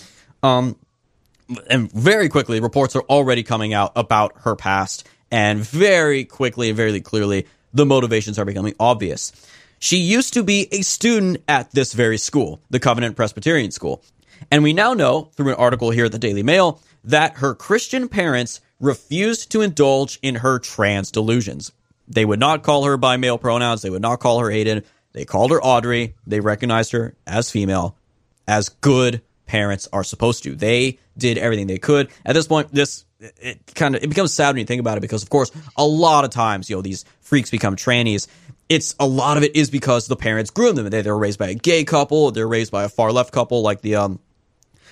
Um, 0.43 0.77
and 1.69 1.91
very 1.91 2.29
quickly, 2.29 2.59
reports 2.59 2.95
are 2.95 3.03
already 3.03 3.43
coming 3.43 3.73
out 3.73 3.91
about 3.95 4.33
her 4.41 4.55
past, 4.55 5.07
and 5.29 5.59
very 5.59 6.25
quickly 6.25 6.71
very 6.71 6.99
clearly, 7.01 7.47
the 7.73 7.85
motivations 7.85 8.39
are 8.39 8.45
becoming 8.45 8.73
obvious. 8.79 9.31
She 9.79 9.97
used 9.97 10.33
to 10.35 10.43
be 10.43 10.67
a 10.71 10.81
student 10.81 11.43
at 11.47 11.71
this 11.71 11.93
very 11.93 12.17
school, 12.17 12.61
the 12.69 12.79
Covenant 12.79 13.15
Presbyterian 13.15 13.71
School. 13.71 14.03
And 14.51 14.63
we 14.63 14.73
now 14.73 14.93
know 14.93 15.31
through 15.35 15.49
an 15.49 15.55
article 15.55 15.91
here 15.91 16.05
at 16.05 16.11
the 16.11 16.19
Daily 16.19 16.43
Mail 16.43 16.79
that 17.03 17.37
her 17.37 17.55
Christian 17.55 18.07
parents 18.07 18.61
refused 18.81 19.51
to 19.51 19.61
indulge 19.61 20.19
in 20.21 20.35
her 20.35 20.59
trans 20.59 21.11
delusions. 21.11 21.71
They 22.07 22.25
would 22.25 22.39
not 22.39 22.63
call 22.63 22.83
her 22.83 22.97
by 22.97 23.15
male 23.15 23.37
pronouns. 23.37 23.81
They 23.81 23.89
would 23.89 24.01
not 24.01 24.19
call 24.19 24.39
her 24.39 24.47
Aiden. 24.47 24.83
They 25.13 25.23
called 25.23 25.51
her 25.51 25.63
Audrey. 25.63 26.15
They 26.27 26.41
recognized 26.41 26.91
her 26.91 27.15
as 27.25 27.49
female, 27.49 27.95
as 28.47 28.69
good 28.69 29.21
parents 29.45 29.87
are 29.93 30.03
supposed 30.03 30.43
to. 30.43 30.55
They 30.55 30.99
did 31.17 31.37
everything 31.37 31.67
they 31.67 31.77
could. 31.77 32.09
At 32.25 32.33
this 32.33 32.47
point, 32.47 32.73
this 32.73 33.05
it 33.19 33.59
kind 33.75 33.95
of 33.95 34.03
it 34.03 34.07
becomes 34.07 34.33
sad 34.33 34.49
when 34.49 34.57
you 34.57 34.65
think 34.65 34.79
about 34.79 34.97
it 34.97 35.01
because, 35.01 35.23
of 35.23 35.29
course, 35.29 35.51
a 35.77 35.85
lot 35.85 36.25
of 36.25 36.31
times, 36.31 36.69
you 36.69 36.75
know, 36.75 36.81
these 36.81 37.05
freaks 37.21 37.51
become 37.51 37.75
trannies. 37.75 38.27
It's 38.67 38.95
a 38.99 39.05
lot 39.05 39.37
of 39.37 39.43
it 39.43 39.55
is 39.55 39.69
because 39.69 40.07
the 40.07 40.15
parents 40.15 40.49
groomed 40.49 40.77
them. 40.77 40.89
They, 40.89 41.01
they 41.01 41.11
were 41.11 41.17
raised 41.17 41.37
by 41.37 41.49
a 41.49 41.55
gay 41.55 41.83
couple. 41.83 42.31
They're 42.31 42.47
raised 42.47 42.71
by 42.71 42.85
a 42.85 42.89
far 42.89 43.11
left 43.11 43.31
couple, 43.33 43.61
like 43.61 43.81
the 43.81 43.95
um 43.95 44.19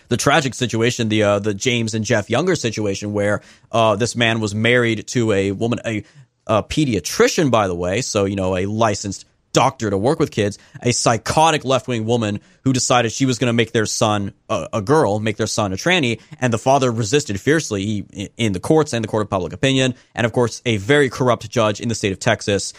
the 0.10 0.18
tragic 0.18 0.54
situation, 0.54 1.10
the 1.10 1.24
uh, 1.24 1.40
the 1.40 1.54
James 1.54 1.94
and 1.94 2.04
Jeff 2.04 2.30
Younger 2.30 2.56
situation, 2.56 3.14
where 3.14 3.42
uh, 3.72 3.96
this 3.96 4.16
man 4.16 4.40
was 4.42 4.54
married 4.54 5.08
to 5.08 5.32
a 5.32 5.52
woman, 5.52 5.80
a, 5.86 6.04
a 6.46 6.64
pediatrician, 6.64 7.50
by 7.50 7.68
the 7.68 7.76
way, 7.76 8.02
so 8.02 8.26
you 8.26 8.36
know 8.36 8.58
a 8.58 8.66
licensed 8.66 9.26
doctor 9.52 9.90
to 9.90 9.98
work 9.98 10.20
with 10.20 10.32
kids, 10.32 10.60
a 10.84 10.92
psychotic 10.92 11.66
left 11.66 11.88
wing 11.88 12.06
woman 12.06 12.40
who 12.64 12.74
decided 12.74 13.12
she 13.12 13.26
was 13.26 13.40
going 13.40 13.48
to 13.48 13.54
make 13.54 13.72
their 13.72 13.86
son 13.86 14.34
a, 14.48 14.68
a, 14.74 14.82
girl, 14.82 15.20
make 15.20 15.38
their 15.38 15.48
son 15.48 15.74
a 15.74 15.76
tranny, 15.76 16.22
and 16.40 16.54
the 16.54 16.58
father 16.58 16.92
resisted 16.92 17.40
fiercely 17.42 18.30
in 18.38 18.54
the 18.54 18.60
courts 18.60 18.94
and 18.94 19.04
the 19.04 19.08
court 19.08 19.24
of 19.24 19.30
public 19.30 19.54
opinion, 19.54 19.96
and 20.14 20.26
of 20.26 20.34
course 20.34 20.62
a 20.66 20.78
very 20.78 21.10
corrupt 21.10 21.50
judge 21.50 21.82
in 21.82 21.90
the 21.90 21.96
state 21.96 22.12
of 22.12 22.20
Texas 22.20 22.74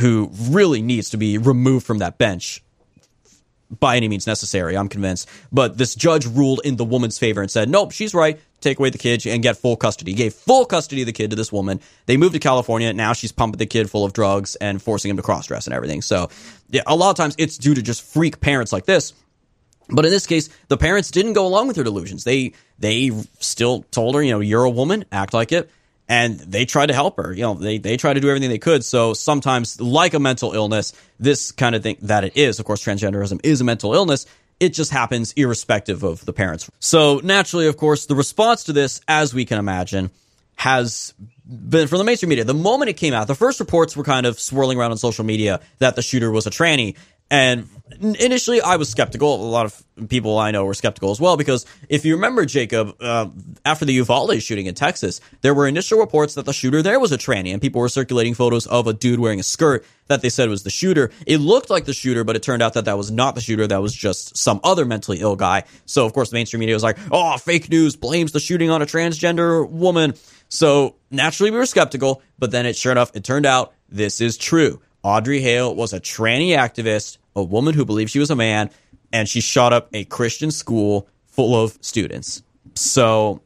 who 0.00 0.30
really 0.48 0.80
needs 0.80 1.10
to 1.10 1.18
be 1.18 1.36
removed 1.36 1.86
from 1.86 1.98
that 1.98 2.16
bench 2.16 2.62
by 3.70 3.96
any 3.96 4.08
means 4.08 4.26
necessary, 4.26 4.76
I'm 4.76 4.88
convinced. 4.88 5.28
But 5.52 5.78
this 5.78 5.94
judge 5.94 6.26
ruled 6.26 6.60
in 6.64 6.76
the 6.76 6.84
woman's 6.84 7.18
favor 7.18 7.40
and 7.40 7.50
said, 7.50 7.68
nope, 7.68 7.92
she's 7.92 8.14
right. 8.14 8.40
Take 8.60 8.78
away 8.78 8.90
the 8.90 8.98
kid 8.98 9.26
and 9.26 9.42
get 9.42 9.56
full 9.56 9.76
custody. 9.76 10.12
He 10.12 10.16
gave 10.16 10.34
full 10.34 10.64
custody 10.64 11.02
of 11.02 11.06
the 11.06 11.12
kid 11.12 11.30
to 11.30 11.36
this 11.36 11.52
woman. 11.52 11.80
They 12.06 12.16
moved 12.16 12.34
to 12.34 12.40
California. 12.40 12.92
Now 12.92 13.12
she's 13.12 13.32
pumping 13.32 13.58
the 13.58 13.66
kid 13.66 13.90
full 13.90 14.04
of 14.04 14.12
drugs 14.12 14.56
and 14.56 14.80
forcing 14.80 15.10
him 15.10 15.16
to 15.16 15.22
cross 15.22 15.46
dress 15.46 15.66
and 15.66 15.74
everything. 15.74 16.02
So, 16.02 16.30
yeah, 16.70 16.82
a 16.86 16.96
lot 16.96 17.10
of 17.10 17.16
times 17.16 17.34
it's 17.38 17.58
due 17.58 17.74
to 17.74 17.82
just 17.82 18.02
freak 18.02 18.40
parents 18.40 18.72
like 18.72 18.86
this. 18.86 19.12
But 19.88 20.04
in 20.04 20.10
this 20.10 20.26
case, 20.26 20.48
the 20.68 20.76
parents 20.76 21.10
didn't 21.10 21.34
go 21.34 21.46
along 21.46 21.68
with 21.68 21.76
her 21.76 21.84
delusions. 21.84 22.24
They 22.24 22.54
they 22.78 23.10
still 23.38 23.84
told 23.90 24.16
her, 24.16 24.22
you 24.22 24.32
know, 24.32 24.40
you're 24.40 24.64
a 24.64 24.70
woman, 24.70 25.04
act 25.12 25.32
like 25.32 25.52
it 25.52 25.70
and 26.08 26.38
they 26.38 26.64
tried 26.64 26.86
to 26.86 26.94
help 26.94 27.16
her. 27.16 27.32
You 27.32 27.42
know, 27.42 27.54
they 27.54 27.78
they 27.78 27.96
tried 27.96 28.14
to 28.14 28.20
do 28.20 28.28
everything 28.28 28.50
they 28.50 28.58
could. 28.58 28.84
So 28.84 29.14
sometimes, 29.14 29.80
like 29.80 30.14
a 30.14 30.20
mental 30.20 30.52
illness, 30.52 30.92
this 31.18 31.52
kind 31.52 31.74
of 31.74 31.82
thing 31.82 31.96
that 32.02 32.24
it 32.24 32.36
is. 32.36 32.58
Of 32.58 32.66
course, 32.66 32.84
transgenderism 32.84 33.40
is 33.44 33.60
a 33.60 33.64
mental 33.64 33.94
illness. 33.94 34.26
It 34.58 34.70
just 34.70 34.90
happens 34.90 35.32
irrespective 35.32 36.02
of 36.02 36.24
the 36.24 36.32
parents. 36.32 36.70
So 36.78 37.20
naturally, 37.22 37.66
of 37.66 37.76
course, 37.76 38.06
the 38.06 38.14
response 38.14 38.64
to 38.64 38.72
this, 38.72 39.00
as 39.06 39.34
we 39.34 39.44
can 39.44 39.58
imagine, 39.58 40.10
has 40.56 41.12
been 41.46 41.88
from 41.88 41.98
the 41.98 42.04
mainstream 42.04 42.30
media. 42.30 42.44
The 42.44 42.54
moment 42.54 42.88
it 42.88 42.94
came 42.94 43.12
out, 43.12 43.26
the 43.26 43.34
first 43.34 43.60
reports 43.60 43.96
were 43.96 44.04
kind 44.04 44.26
of 44.26 44.40
swirling 44.40 44.78
around 44.78 44.92
on 44.92 44.96
social 44.96 45.24
media 45.24 45.60
that 45.78 45.94
the 45.94 46.02
shooter 46.02 46.30
was 46.30 46.46
a 46.46 46.50
tranny. 46.50 46.96
And 47.30 47.68
initially, 48.00 48.60
I 48.60 48.76
was 48.76 48.88
skeptical. 48.88 49.34
A 49.34 49.48
lot 49.48 49.66
of 49.66 50.08
people 50.08 50.38
I 50.38 50.50
know 50.50 50.64
were 50.64 50.74
skeptical 50.74 51.10
as 51.10 51.20
well 51.20 51.36
because 51.36 51.66
if 51.88 52.04
you 52.04 52.14
remember, 52.14 52.44
Jacob, 52.44 52.94
uh, 53.00 53.28
after 53.64 53.84
the 53.84 53.94
Uvalde 53.94 54.40
shooting 54.42 54.66
in 54.66 54.74
Texas, 54.74 55.20
there 55.40 55.54
were 55.54 55.66
initial 55.66 55.98
reports 55.98 56.34
that 56.34 56.44
the 56.44 56.52
shooter 56.52 56.82
there 56.82 57.00
was 57.00 57.12
a 57.12 57.18
tranny, 57.18 57.52
and 57.52 57.60
people 57.60 57.80
were 57.80 57.88
circulating 57.88 58.34
photos 58.34 58.66
of 58.66 58.86
a 58.86 58.92
dude 58.92 59.20
wearing 59.20 59.40
a 59.40 59.44
skirt 59.44 59.84
that 60.08 60.22
they 60.22 60.28
said 60.28 60.48
was 60.48 60.62
the 60.62 60.70
shooter. 60.70 61.10
It 61.26 61.38
looked 61.38 61.70
like 61.70 61.84
the 61.84 61.94
shooter, 61.94 62.22
but 62.22 62.36
it 62.36 62.42
turned 62.42 62.62
out 62.62 62.74
that 62.74 62.84
that 62.84 62.96
was 62.96 63.10
not 63.10 63.34
the 63.34 63.40
shooter. 63.40 63.66
That 63.66 63.82
was 63.82 63.94
just 63.94 64.36
some 64.36 64.60
other 64.62 64.84
mentally 64.84 65.18
ill 65.20 65.36
guy. 65.36 65.64
So, 65.84 66.06
of 66.06 66.12
course, 66.12 66.30
the 66.30 66.34
mainstream 66.34 66.60
media 66.60 66.76
was 66.76 66.82
like, 66.82 66.98
"Oh, 67.10 67.36
fake 67.38 67.68
news 67.70 67.96
blames 67.96 68.32
the 68.32 68.40
shooting 68.40 68.70
on 68.70 68.82
a 68.82 68.86
transgender 68.86 69.68
woman." 69.68 70.14
So 70.48 70.94
naturally, 71.10 71.50
we 71.50 71.58
were 71.58 71.66
skeptical, 71.66 72.22
but 72.38 72.50
then 72.50 72.66
it 72.66 72.76
sure 72.76 72.92
enough, 72.92 73.10
it 73.14 73.24
turned 73.24 73.46
out 73.46 73.72
this 73.88 74.20
is 74.20 74.36
true. 74.36 74.80
Audrey 75.06 75.40
Hale 75.40 75.72
was 75.72 75.92
a 75.92 76.00
tranny 76.00 76.48
activist, 76.48 77.18
a 77.36 77.42
woman 77.44 77.74
who 77.74 77.84
believed 77.84 78.10
she 78.10 78.18
was 78.18 78.32
a 78.32 78.34
man, 78.34 78.70
and 79.12 79.28
she 79.28 79.40
shot 79.40 79.72
up 79.72 79.88
a 79.92 80.04
Christian 80.04 80.50
school 80.50 81.06
full 81.28 81.62
of 81.62 81.78
students. 81.80 82.42
So 82.74 83.40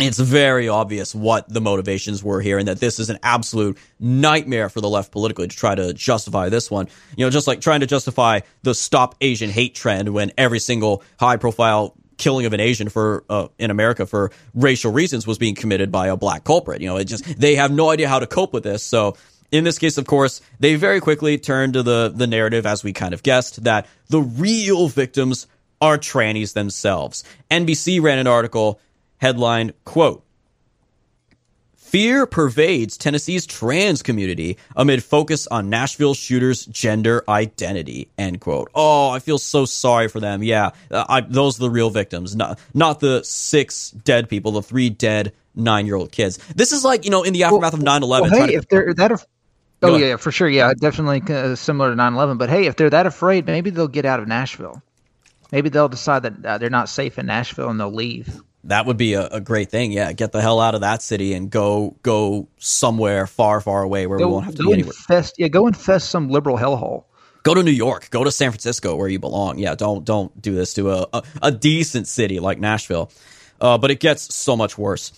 it's 0.00 0.18
very 0.18 0.68
obvious 0.68 1.14
what 1.14 1.48
the 1.48 1.60
motivations 1.60 2.24
were 2.24 2.40
here 2.40 2.58
and 2.58 2.66
that 2.66 2.80
this 2.80 2.98
is 2.98 3.08
an 3.08 3.20
absolute 3.22 3.78
nightmare 4.00 4.68
for 4.68 4.80
the 4.80 4.88
left 4.88 5.12
politically 5.12 5.46
to 5.46 5.56
try 5.56 5.76
to 5.76 5.92
justify 5.94 6.48
this 6.48 6.72
one. 6.72 6.88
You 7.16 7.24
know, 7.24 7.30
just 7.30 7.46
like 7.46 7.60
trying 7.60 7.80
to 7.80 7.86
justify 7.86 8.40
the 8.64 8.74
stop 8.74 9.14
Asian 9.20 9.50
hate 9.50 9.76
trend 9.76 10.08
when 10.08 10.32
every 10.36 10.58
single 10.58 11.04
high 11.20 11.36
profile 11.36 11.94
killing 12.18 12.46
of 12.46 12.52
an 12.52 12.58
Asian 12.58 12.88
for 12.88 13.22
uh, 13.30 13.46
in 13.60 13.70
America 13.70 14.06
for 14.06 14.32
racial 14.54 14.90
reasons 14.90 15.24
was 15.24 15.38
being 15.38 15.54
committed 15.54 15.92
by 15.92 16.08
a 16.08 16.16
black 16.16 16.42
culprit. 16.42 16.80
You 16.80 16.88
know, 16.88 16.96
it 16.96 17.04
just 17.04 17.38
they 17.38 17.54
have 17.54 17.70
no 17.70 17.90
idea 17.90 18.08
how 18.08 18.18
to 18.18 18.26
cope 18.26 18.52
with 18.52 18.64
this. 18.64 18.82
So 18.82 19.16
in 19.52 19.64
this 19.64 19.78
case, 19.78 19.98
of 19.98 20.06
course, 20.06 20.40
they 20.58 20.74
very 20.76 21.00
quickly 21.00 21.38
turn 21.38 21.72
to 21.72 21.82
the, 21.82 22.12
the 22.14 22.26
narrative, 22.26 22.66
as 22.66 22.84
we 22.84 22.92
kind 22.92 23.14
of 23.14 23.22
guessed, 23.22 23.64
that 23.64 23.86
the 24.08 24.20
real 24.20 24.88
victims 24.88 25.46
are 25.80 25.98
trannies 25.98 26.52
themselves. 26.52 27.24
NBC 27.50 28.02
ran 28.02 28.18
an 28.18 28.26
article 28.26 28.80
headlined, 29.18 29.72
quote, 29.84 30.24
Fear 31.90 32.26
pervades 32.26 32.96
Tennessee's 32.96 33.46
trans 33.46 34.00
community 34.00 34.58
amid 34.76 35.02
focus 35.02 35.48
on 35.48 35.70
Nashville 35.70 36.14
shooter's 36.14 36.64
gender 36.66 37.24
identity. 37.28 38.08
End 38.16 38.40
quote. 38.40 38.70
Oh, 38.76 39.10
I 39.10 39.18
feel 39.18 39.38
so 39.38 39.64
sorry 39.64 40.06
for 40.06 40.20
them. 40.20 40.44
Yeah, 40.44 40.70
uh, 40.92 41.04
I, 41.08 41.20
those 41.22 41.58
are 41.58 41.62
the 41.62 41.70
real 41.70 41.90
victims, 41.90 42.36
not 42.36 42.60
not 42.74 43.00
the 43.00 43.24
six 43.24 43.90
dead 43.90 44.28
people, 44.28 44.52
the 44.52 44.62
three 44.62 44.88
dead 44.88 45.32
nine 45.56 45.84
year 45.84 45.96
old 45.96 46.12
kids. 46.12 46.38
This 46.54 46.70
is 46.70 46.84
like 46.84 47.04
you 47.04 47.10
know 47.10 47.24
in 47.24 47.32
the 47.32 47.42
aftermath 47.42 47.72
well, 47.72 47.96
of 47.96 48.02
9-11. 48.02 48.30
Well, 48.30 48.46
hey, 48.46 48.54
if 48.54 48.68
they're 48.68 48.94
that 48.94 49.26
Oh 49.82 49.96
yeah, 49.96 50.16
for 50.16 50.30
sure. 50.30 50.48
Yeah, 50.48 50.72
definitely 50.74 51.22
uh, 51.34 51.54
similar 51.54 51.90
to 51.90 51.96
9/11. 51.96 52.38
But 52.38 52.50
hey, 52.50 52.66
if 52.66 52.76
they're 52.76 52.90
that 52.90 53.06
afraid, 53.06 53.46
maybe 53.46 53.70
they'll 53.70 53.88
get 53.88 54.04
out 54.04 54.20
of 54.20 54.28
Nashville. 54.28 54.82
Maybe 55.52 55.68
they'll 55.68 55.88
decide 55.88 56.22
that 56.22 56.44
uh, 56.44 56.58
they're 56.58 56.70
not 56.70 56.88
safe 56.88 57.18
in 57.18 57.26
Nashville 57.26 57.70
and 57.70 57.80
they'll 57.80 57.92
leave. 57.92 58.40
That 58.64 58.86
would 58.86 58.98
be 58.98 59.14
a, 59.14 59.26
a, 59.26 59.40
great 59.40 59.70
thing. 59.70 59.90
Yeah, 59.90 60.12
get 60.12 60.32
the 60.32 60.42
hell 60.42 60.60
out 60.60 60.74
of 60.74 60.82
that 60.82 61.02
city 61.02 61.32
and 61.32 61.50
go 61.50 61.96
go 62.02 62.46
somewhere 62.58 63.26
far, 63.26 63.60
far 63.60 63.82
away 63.82 64.06
where 64.06 64.18
go, 64.18 64.26
we 64.26 64.32
won't 64.34 64.44
have 64.44 64.54
to 64.56 64.62
go 64.62 64.68
be 64.68 64.74
anywhere. 64.74 64.92
Infest, 64.92 65.36
yeah, 65.38 65.48
go 65.48 65.66
infest 65.66 66.10
some 66.10 66.28
liberal 66.28 66.58
hellhole. 66.58 67.04
Go 67.42 67.54
to 67.54 67.62
New 67.62 67.70
York. 67.70 68.10
Go 68.10 68.22
to 68.22 68.30
San 68.30 68.50
Francisco 68.50 68.96
where 68.96 69.08
you 69.08 69.18
belong. 69.18 69.58
Yeah, 69.58 69.74
don't 69.74 70.04
don't 70.04 70.40
do 70.40 70.54
this 70.54 70.74
to 70.74 70.90
a 70.90 71.06
a, 71.12 71.22
a 71.42 71.50
decent 71.50 72.06
city 72.06 72.38
like 72.38 72.58
Nashville. 72.58 73.10
Uh, 73.60 73.78
but 73.78 73.90
it 73.90 74.00
gets 74.00 74.34
so 74.34 74.56
much 74.56 74.76
worse. 74.76 75.12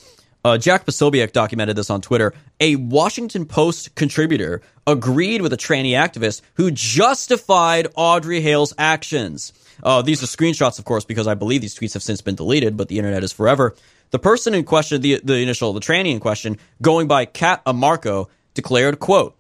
Uh, 0.45 0.59
Jack 0.59 0.85
Posobiec 0.85 1.33
documented 1.33 1.77
this 1.77 1.91
on 1.91 2.01
Twitter. 2.01 2.35
A 2.61 2.77
Washington 2.77 3.47
Post 3.47 3.95
contributor 3.95 4.61
agreed 4.87 5.41
with 5.41 5.53
a 5.53 5.57
tranny 5.57 5.91
activist 5.91 6.43
who 6.55 6.71
justified 6.71 7.87
Audrey 7.95 8.41
Hale's 8.41 8.75
actions. 8.77 9.53
Uh, 9.83 10.03
these 10.03 10.23
are 10.23 10.27
screenshots, 10.27 10.79
of 10.79 10.85
course, 10.85 11.05
because 11.05 11.27
I 11.27 11.35
believe 11.35 11.61
these 11.61 11.75
tweets 11.75 11.95
have 11.95 12.03
since 12.03 12.21
been 12.21 12.35
deleted, 12.35 12.77
but 12.77 12.89
the 12.89 12.99
internet 12.99 13.23
is 13.23 13.33
forever. 13.33 13.75
The 14.11 14.19
person 14.19 14.53
in 14.55 14.65
question, 14.65 15.01
the, 15.01 15.21
the 15.23 15.37
initial, 15.37 15.73
the 15.73 15.81
tranny 15.81 16.13
in 16.13 16.21
question, 16.21 16.59
going 16.81 17.07
by 17.09 17.25
Kat 17.25 17.65
Amarco, 17.65 18.29
declared, 18.55 18.99
quote, 18.99 19.37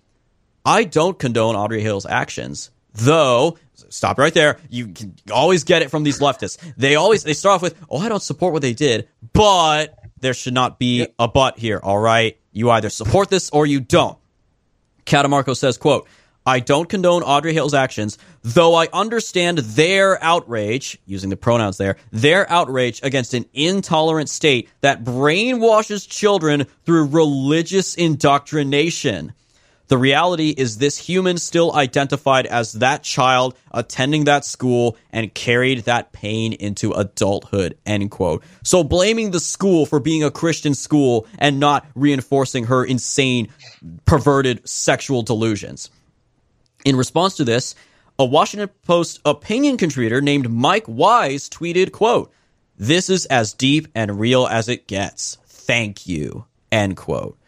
I 0.65 0.85
don't 0.85 1.19
condone 1.19 1.57
Audrey 1.57 1.83
Hale's 1.83 2.07
actions, 2.07 2.71
though 2.95 3.59
stop 3.89 4.19
right 4.19 4.33
there. 4.33 4.59
You 4.71 4.89
can 4.89 5.15
always 5.33 5.65
get 5.65 5.83
it 5.83 5.91
from 5.91 6.03
these 6.03 6.21
leftists. 6.21 6.59
They 6.77 6.95
always 6.95 7.25
they 7.25 7.35
start 7.35 7.57
off 7.57 7.63
with, 7.63 7.75
"Oh, 7.91 7.99
I 7.99 8.09
don't 8.09 8.23
support 8.23 8.53
what 8.53 8.63
they 8.63 8.73
did," 8.73 9.09
but 9.33 9.99
there 10.23 10.33
should 10.33 10.55
not 10.55 10.79
be 10.79 11.07
a 11.19 11.29
but 11.29 11.59
here. 11.59 11.79
All 11.83 11.99
right, 11.99 12.39
you 12.53 12.71
either 12.71 12.89
support 12.89 13.29
this 13.29 13.51
or 13.51 13.67
you 13.67 13.81
don't. 13.81 14.17
Catamarco 15.05 15.55
says, 15.55 15.77
"quote." 15.77 16.09
I 16.45 16.59
don't 16.59 16.89
condone 16.89 17.23
Audrey 17.23 17.55
Hale's 17.55 17.73
actions, 17.73 18.19
though 18.43 18.75
I 18.75 18.89
understand 18.93 19.59
their 19.59 20.21
outrage, 20.23 20.99
using 21.07 21.31
the 21.31 21.37
pronouns 21.37 21.77
there, 21.77 21.99
their 22.11 22.51
outrage 22.51 22.99
against 23.05 23.33
an 23.33 23.45
intolerant 23.55 24.29
state 24.29 24.69
that 24.81 25.05
brainwashes 25.05 26.09
children 26.09 26.67
through 26.85 27.07
religious 27.07 27.95
indoctrination. 27.95 29.35
The 29.89 29.99
reality 29.99 30.51
is 30.51 30.79
this 30.79 30.97
human 30.97 31.37
still 31.39 31.75
identified 31.75 32.47
as 32.47 32.75
that 32.75 33.03
child 33.03 33.57
attending 33.73 34.25
that 34.25 34.45
school 34.45 34.97
and 35.11 35.35
carried 35.35 35.81
that 35.81 36.13
pain 36.13 36.53
into 36.55 36.93
adulthood, 36.93 37.77
end 37.85 38.11
quote. 38.11 38.43
So 38.63 38.85
blaming 38.85 39.33
the 39.33 39.41
school 39.41 39.85
for 39.85 40.01
being 40.01 40.25
a 40.25 40.31
Christian 40.31 40.75
school 40.75 41.27
and 41.39 41.61
not 41.61 41.87
reinforcing 41.95 42.65
her 42.65 42.85
insane, 42.85 43.49
perverted 44.07 44.67
sexual 44.67 45.23
delusions. 45.23 45.91
In 46.85 46.97
response 46.97 47.37
to 47.37 47.45
this, 47.45 47.75
a 48.19 48.25
Washington 48.25 48.71
Post 48.87 49.21
opinion 49.25 49.77
contributor 49.77 50.21
named 50.21 50.51
Mike 50.51 50.85
Wise 50.87 51.49
tweeted, 51.49 51.93
quote, 51.93 52.33
this 52.79 53.11
is 53.11 53.27
as 53.27 53.53
deep 53.53 53.89
and 53.95 54.19
real 54.19 54.47
as 54.47 54.69
it 54.69 54.87
gets. 54.87 55.39
Thank 55.47 56.07
you, 56.07 56.47
end 56.71 56.97
quote. 56.97 57.39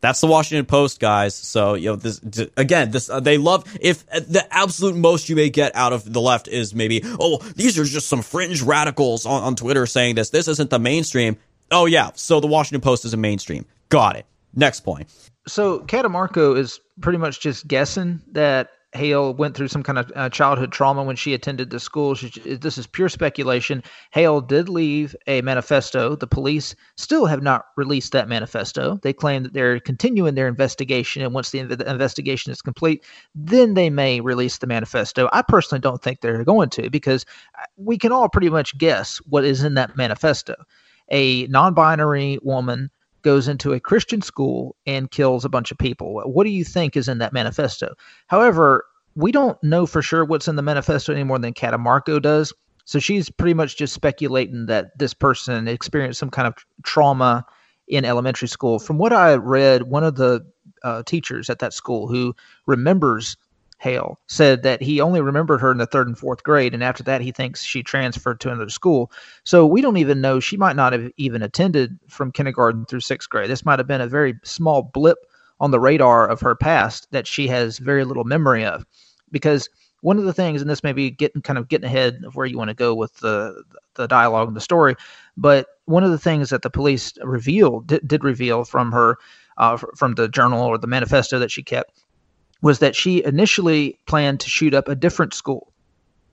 That's 0.00 0.20
the 0.20 0.26
Washington 0.26 0.66
Post, 0.66 1.00
guys. 1.00 1.34
So 1.34 1.74
you 1.74 1.90
know 1.90 1.96
this 1.96 2.20
again. 2.56 2.90
This 2.90 3.08
uh, 3.10 3.20
they 3.20 3.38
love. 3.38 3.64
If 3.80 4.04
uh, 4.12 4.20
the 4.20 4.46
absolute 4.50 4.96
most 4.96 5.28
you 5.28 5.36
may 5.36 5.50
get 5.50 5.74
out 5.74 5.92
of 5.92 6.10
the 6.12 6.20
left 6.20 6.48
is 6.48 6.74
maybe, 6.74 7.00
oh, 7.04 7.38
these 7.56 7.78
are 7.78 7.84
just 7.84 8.08
some 8.08 8.22
fringe 8.22 8.62
radicals 8.62 9.26
on, 9.26 9.42
on 9.42 9.56
Twitter 9.56 9.86
saying 9.86 10.14
this. 10.14 10.30
This 10.30 10.48
isn't 10.48 10.70
the 10.70 10.78
mainstream. 10.78 11.36
Oh 11.70 11.86
yeah, 11.86 12.10
so 12.14 12.40
the 12.40 12.46
Washington 12.46 12.80
Post 12.80 13.04
is 13.04 13.14
a 13.14 13.16
mainstream. 13.16 13.64
Got 13.88 14.16
it. 14.16 14.26
Next 14.54 14.80
point. 14.80 15.08
So 15.46 15.80
Catamarco 15.80 16.56
is 16.56 16.80
pretty 17.00 17.18
much 17.18 17.40
just 17.40 17.66
guessing 17.66 18.20
that 18.32 18.70
Hale 18.96 19.34
went 19.34 19.56
through 19.56 19.68
some 19.68 19.82
kind 19.82 19.98
of 19.98 20.10
uh, 20.16 20.28
childhood 20.30 20.72
trauma 20.72 21.02
when 21.04 21.16
she 21.16 21.34
attended 21.34 21.70
the 21.70 21.78
school. 21.78 22.14
She, 22.14 22.28
this 22.56 22.78
is 22.78 22.86
pure 22.86 23.08
speculation. 23.08 23.82
Hale 24.10 24.40
did 24.40 24.68
leave 24.68 25.14
a 25.26 25.42
manifesto. 25.42 26.16
The 26.16 26.26
police 26.26 26.74
still 26.96 27.26
have 27.26 27.42
not 27.42 27.66
released 27.76 28.12
that 28.12 28.28
manifesto. 28.28 28.98
They 29.02 29.12
claim 29.12 29.44
that 29.44 29.52
they're 29.52 29.78
continuing 29.78 30.34
their 30.34 30.48
investigation, 30.48 31.22
and 31.22 31.32
once 31.32 31.50
the, 31.50 31.62
the 31.62 31.88
investigation 31.88 32.50
is 32.50 32.62
complete, 32.62 33.04
then 33.34 33.74
they 33.74 33.90
may 33.90 34.20
release 34.20 34.58
the 34.58 34.66
manifesto. 34.66 35.28
I 35.32 35.42
personally 35.42 35.80
don't 35.80 36.02
think 36.02 36.20
they're 36.20 36.44
going 36.44 36.70
to 36.70 36.90
because 36.90 37.24
uh, 37.60 37.66
we 37.76 37.98
can 37.98 38.12
all 38.12 38.28
pretty 38.28 38.50
much 38.50 38.76
guess 38.78 39.18
what 39.28 39.44
is 39.44 39.62
in 39.62 39.74
that 39.74 39.96
manifesto. 39.96 40.54
A 41.10 41.46
non 41.46 41.74
binary 41.74 42.38
woman 42.42 42.90
goes 43.26 43.48
into 43.48 43.72
a 43.72 43.80
Christian 43.80 44.22
school 44.22 44.76
and 44.86 45.10
kills 45.10 45.44
a 45.44 45.48
bunch 45.48 45.72
of 45.72 45.78
people. 45.78 46.22
What 46.24 46.44
do 46.44 46.50
you 46.50 46.62
think 46.62 46.96
is 46.96 47.08
in 47.08 47.18
that 47.18 47.32
manifesto? 47.32 47.96
However, 48.28 48.84
we 49.16 49.32
don't 49.32 49.60
know 49.64 49.84
for 49.84 50.00
sure 50.00 50.24
what's 50.24 50.46
in 50.46 50.54
the 50.54 50.62
manifesto 50.62 51.12
any 51.12 51.24
more 51.24 51.40
than 51.40 51.52
Catamarco 51.52 52.22
does. 52.22 52.54
So 52.84 53.00
she's 53.00 53.28
pretty 53.28 53.54
much 53.54 53.76
just 53.76 53.94
speculating 53.94 54.66
that 54.66 54.96
this 54.96 55.12
person 55.12 55.66
experienced 55.66 56.20
some 56.20 56.30
kind 56.30 56.46
of 56.46 56.54
trauma 56.84 57.44
in 57.88 58.04
elementary 58.04 58.46
school. 58.46 58.78
From 58.78 58.96
what 58.96 59.12
I 59.12 59.34
read, 59.34 59.90
one 59.90 60.04
of 60.04 60.14
the 60.14 60.46
uh, 60.84 61.02
teachers 61.02 61.50
at 61.50 61.58
that 61.58 61.72
school 61.72 62.06
who 62.06 62.32
remembers 62.66 63.36
Hale 63.78 64.18
said 64.26 64.62
that 64.62 64.82
he 64.82 65.00
only 65.00 65.20
remembered 65.20 65.60
her 65.60 65.70
in 65.70 65.78
the 65.78 65.86
third 65.86 66.06
and 66.06 66.18
fourth 66.18 66.42
grade, 66.42 66.74
and 66.74 66.82
after 66.82 67.02
that, 67.04 67.20
he 67.20 67.30
thinks 67.30 67.62
she 67.62 67.82
transferred 67.82 68.40
to 68.40 68.50
another 68.50 68.70
school. 68.70 69.10
So 69.44 69.66
we 69.66 69.82
don't 69.82 69.98
even 69.98 70.20
know. 70.20 70.40
She 70.40 70.56
might 70.56 70.76
not 70.76 70.92
have 70.92 71.10
even 71.16 71.42
attended 71.42 71.98
from 72.08 72.32
kindergarten 72.32 72.86
through 72.86 73.00
sixth 73.00 73.28
grade. 73.28 73.50
This 73.50 73.64
might 73.64 73.78
have 73.78 73.86
been 73.86 74.00
a 74.00 74.06
very 74.06 74.34
small 74.44 74.82
blip 74.82 75.18
on 75.60 75.70
the 75.70 75.80
radar 75.80 76.28
of 76.28 76.40
her 76.40 76.54
past 76.54 77.08
that 77.12 77.26
she 77.26 77.48
has 77.48 77.78
very 77.78 78.04
little 78.04 78.24
memory 78.24 78.64
of. 78.64 78.86
Because 79.30 79.68
one 80.00 80.18
of 80.18 80.24
the 80.24 80.32
things, 80.32 80.60
and 80.60 80.70
this 80.70 80.82
may 80.82 80.92
be 80.92 81.10
getting 81.10 81.42
kind 81.42 81.58
of 81.58 81.68
getting 81.68 81.86
ahead 81.86 82.22
of 82.24 82.36
where 82.36 82.46
you 82.46 82.58
want 82.58 82.68
to 82.68 82.74
go 82.74 82.94
with 82.94 83.14
the 83.18 83.62
the 83.94 84.06
dialogue 84.06 84.48
and 84.48 84.56
the 84.56 84.60
story, 84.60 84.94
but 85.36 85.68
one 85.86 86.04
of 86.04 86.10
the 86.10 86.18
things 86.18 86.50
that 86.50 86.62
the 86.62 86.70
police 86.70 87.14
revealed 87.22 87.86
did, 87.86 88.06
did 88.06 88.24
reveal 88.24 88.64
from 88.64 88.92
her 88.92 89.16
uh, 89.56 89.76
from 89.94 90.14
the 90.14 90.28
journal 90.28 90.62
or 90.62 90.76
the 90.76 90.86
manifesto 90.86 91.38
that 91.38 91.50
she 91.50 91.62
kept 91.62 91.92
was 92.66 92.80
that 92.80 92.96
she 92.96 93.22
initially 93.22 93.96
planned 94.06 94.40
to 94.40 94.50
shoot 94.50 94.74
up 94.74 94.88
a 94.88 94.96
different 94.96 95.32
school. 95.32 95.72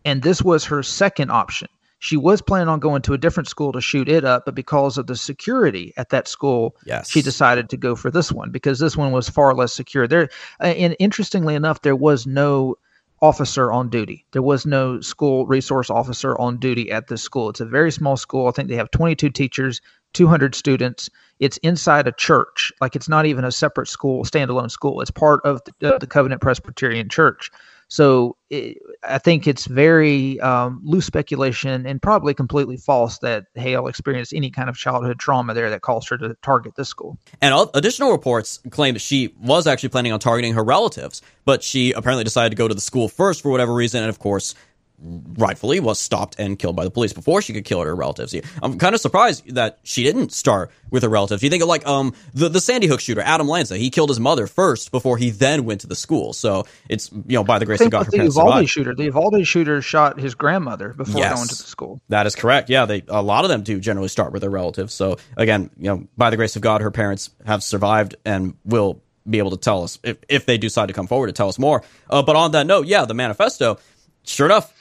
And 0.03 0.23
this 0.23 0.41
was 0.41 0.65
her 0.65 0.81
second 0.81 1.29
option. 1.29 1.67
She 1.99 2.17
was 2.17 2.41
planning 2.41 2.69
on 2.69 2.79
going 2.79 3.03
to 3.03 3.13
a 3.13 3.19
different 3.19 3.47
school 3.47 3.71
to 3.71 3.79
shoot 3.79 4.09
it 4.09 4.25
up, 4.25 4.45
but 4.45 4.55
because 4.55 4.97
of 4.97 5.05
the 5.05 5.15
security 5.15 5.93
at 5.95 6.09
that 6.09 6.27
school, 6.27 6.75
yes. 6.87 7.07
she 7.07 7.21
decided 7.21 7.69
to 7.69 7.77
go 7.77 7.95
for 7.95 8.09
this 8.09 8.31
one 8.31 8.49
because 8.49 8.79
this 8.79 8.97
one 8.97 9.11
was 9.11 9.29
far 9.29 9.53
less 9.53 9.73
secure. 9.73 10.07
There, 10.07 10.27
uh, 10.59 10.63
and 10.63 10.95
interestingly 10.97 11.53
enough, 11.53 11.83
there 11.83 11.95
was 11.95 12.25
no 12.25 12.77
officer 13.21 13.71
on 13.71 13.89
duty. 13.89 14.25
There 14.31 14.41
was 14.41 14.65
no 14.65 15.01
school 15.01 15.45
resource 15.45 15.91
officer 15.91 16.35
on 16.41 16.57
duty 16.57 16.91
at 16.91 17.09
this 17.09 17.21
school. 17.21 17.49
It's 17.49 17.61
a 17.61 17.65
very 17.65 17.91
small 17.91 18.17
school. 18.17 18.47
I 18.47 18.51
think 18.53 18.69
they 18.69 18.75
have 18.75 18.89
22 18.89 19.29
teachers, 19.29 19.81
200 20.13 20.55
students. 20.55 21.09
It's 21.39 21.57
inside 21.57 22.07
a 22.07 22.11
church. 22.11 22.71
Like 22.79 22.95
it's 22.95 23.09
not 23.09 23.25
even 23.25 23.43
a 23.43 23.51
separate 23.51 23.87
school, 23.87 24.23
standalone 24.23 24.71
school. 24.71 25.01
It's 25.01 25.11
part 25.11 25.41
of 25.43 25.61
the, 25.79 25.97
the 25.99 26.07
Covenant 26.07 26.41
Presbyterian 26.41 27.09
Church. 27.09 27.51
So 27.93 28.37
it, 28.49 28.77
I 29.03 29.19
think 29.19 29.45
it's 29.45 29.67
very 29.67 30.39
um, 30.39 30.81
loose 30.83 31.05
speculation 31.05 31.85
and 31.85 32.01
probably 32.01 32.33
completely 32.33 32.75
false 32.75 33.19
that 33.19 33.45
Hale 33.53 33.85
experienced 33.85 34.33
any 34.33 34.49
kind 34.49 34.67
of 34.67 34.75
childhood 34.75 35.19
trauma 35.19 35.53
there 35.53 35.69
that 35.69 35.81
caused 35.81 36.09
her 36.09 36.17
to 36.17 36.35
target 36.41 36.75
this 36.75 36.89
school. 36.89 37.19
And 37.39 37.69
additional 37.75 38.11
reports 38.11 38.59
claim 38.71 38.95
that 38.95 39.01
she 39.01 39.35
was 39.39 39.67
actually 39.67 39.89
planning 39.89 40.11
on 40.11 40.19
targeting 40.19 40.55
her 40.55 40.63
relatives, 40.63 41.21
but 41.45 41.61
she 41.61 41.91
apparently 41.91 42.23
decided 42.23 42.49
to 42.49 42.55
go 42.55 42.67
to 42.67 42.73
the 42.73 42.81
school 42.81 43.09
first 43.09 43.43
for 43.43 43.51
whatever 43.51 43.73
reason. 43.73 44.01
And 44.01 44.09
of 44.09 44.17
course, 44.17 44.55
rightfully 45.03 45.79
was 45.79 45.99
stopped 45.99 46.35
and 46.39 46.57
killed 46.57 46.75
by 46.75 46.83
the 46.83 46.91
police 46.91 47.13
before 47.13 47.41
she 47.41 47.53
could 47.53 47.65
kill 47.65 47.81
her 47.81 47.95
relatives. 47.95 48.33
I'm 48.61 48.77
kind 48.77 48.95
of 48.95 49.01
surprised 49.01 49.53
that 49.55 49.79
she 49.83 50.03
didn't 50.03 50.31
start 50.31 50.71
with 50.91 51.03
her 51.03 51.09
relatives. 51.09 51.43
You 51.43 51.49
think 51.49 51.61
of 51.63 51.69
like 51.69 51.85
um 51.85 52.13
the, 52.33 52.49
the 52.49 52.61
Sandy 52.61 52.87
Hook 52.87 52.99
shooter, 52.99 53.21
Adam 53.21 53.47
Lanza. 53.47 53.77
He 53.77 53.89
killed 53.89 54.09
his 54.09 54.19
mother 54.19 54.47
first 54.47 54.91
before 54.91 55.17
he 55.17 55.29
then 55.31 55.65
went 55.65 55.81
to 55.81 55.87
the 55.87 55.95
school. 55.95 56.33
So 56.33 56.65
it's 56.89 57.11
you 57.11 57.35
know 57.37 57.43
by 57.43 57.59
the 57.59 57.65
grace 57.65 57.81
of 57.81 57.91
God, 57.91 58.05
her 58.05 58.11
the 58.11 58.17
Uvalde 58.17 58.33
survived. 58.33 58.69
shooter. 58.69 58.95
The 58.95 59.03
Uvalde 59.05 59.45
shooter 59.47 59.81
shot 59.81 60.19
his 60.19 60.35
grandmother 60.35 60.89
before 60.93 61.19
Yes. 61.19 61.33
going 61.35 61.47
to 61.49 61.55
the 61.55 61.63
school. 61.63 62.01
That 62.09 62.25
is 62.27 62.35
correct. 62.35 62.69
Yeah, 62.69 62.85
they 62.85 63.03
a 63.07 63.21
lot 63.21 63.43
of 63.43 63.49
them 63.49 63.63
do 63.63 63.79
generally 63.79 64.09
start 64.09 64.31
with 64.31 64.41
their 64.41 64.51
relatives. 64.51 64.93
So 64.93 65.17
again, 65.35 65.69
you 65.77 65.85
know, 65.89 66.07
by 66.17 66.29
the 66.29 66.37
grace 66.37 66.55
of 66.55 66.61
God, 66.61 66.81
her 66.81 66.91
parents 66.91 67.29
have 67.45 67.63
survived 67.63 68.15
and 68.25 68.55
will 68.63 69.01
be 69.29 69.37
able 69.37 69.51
to 69.51 69.57
tell 69.57 69.83
us 69.83 69.99
if, 70.03 70.17
if 70.27 70.45
they 70.45 70.57
decide 70.57 70.87
to 70.87 70.93
come 70.93 71.07
forward 71.07 71.27
to 71.27 71.33
tell 71.33 71.47
us 71.49 71.57
more. 71.57 71.81
Uh, 72.09 72.21
but 72.21 72.35
on 72.35 72.51
that 72.51 72.67
note, 72.67 72.87
yeah, 72.87 73.05
the 73.05 73.13
manifesto, 73.13 73.79
sure 74.25 74.45
enough, 74.45 74.73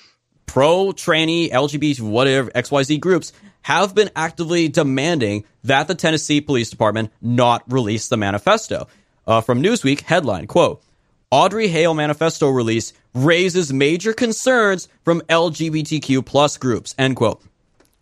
pro 0.52 0.92
tranny 0.92 1.50
LGBT 1.50 2.02
whatever 2.02 2.50
XYZ 2.50 3.00
groups 3.00 3.32
have 3.62 3.94
been 3.94 4.10
actively 4.14 4.68
demanding 4.68 5.44
that 5.64 5.88
the 5.88 5.94
Tennessee 5.94 6.42
Police 6.42 6.68
Department 6.68 7.10
not 7.22 7.62
release 7.72 8.08
the 8.08 8.18
manifesto. 8.18 8.86
Uh, 9.26 9.40
from 9.40 9.62
Newsweek 9.62 10.02
headline 10.02 10.46
quote 10.46 10.82
Audrey 11.30 11.68
Hale 11.68 11.94
manifesto 11.94 12.50
release 12.50 12.92
raises 13.14 13.72
major 13.72 14.12
concerns 14.12 14.88
from 15.06 15.22
LGBTQ 15.22 16.26
plus 16.26 16.58
groups 16.58 16.94
end 16.98 17.16
quote. 17.16 17.42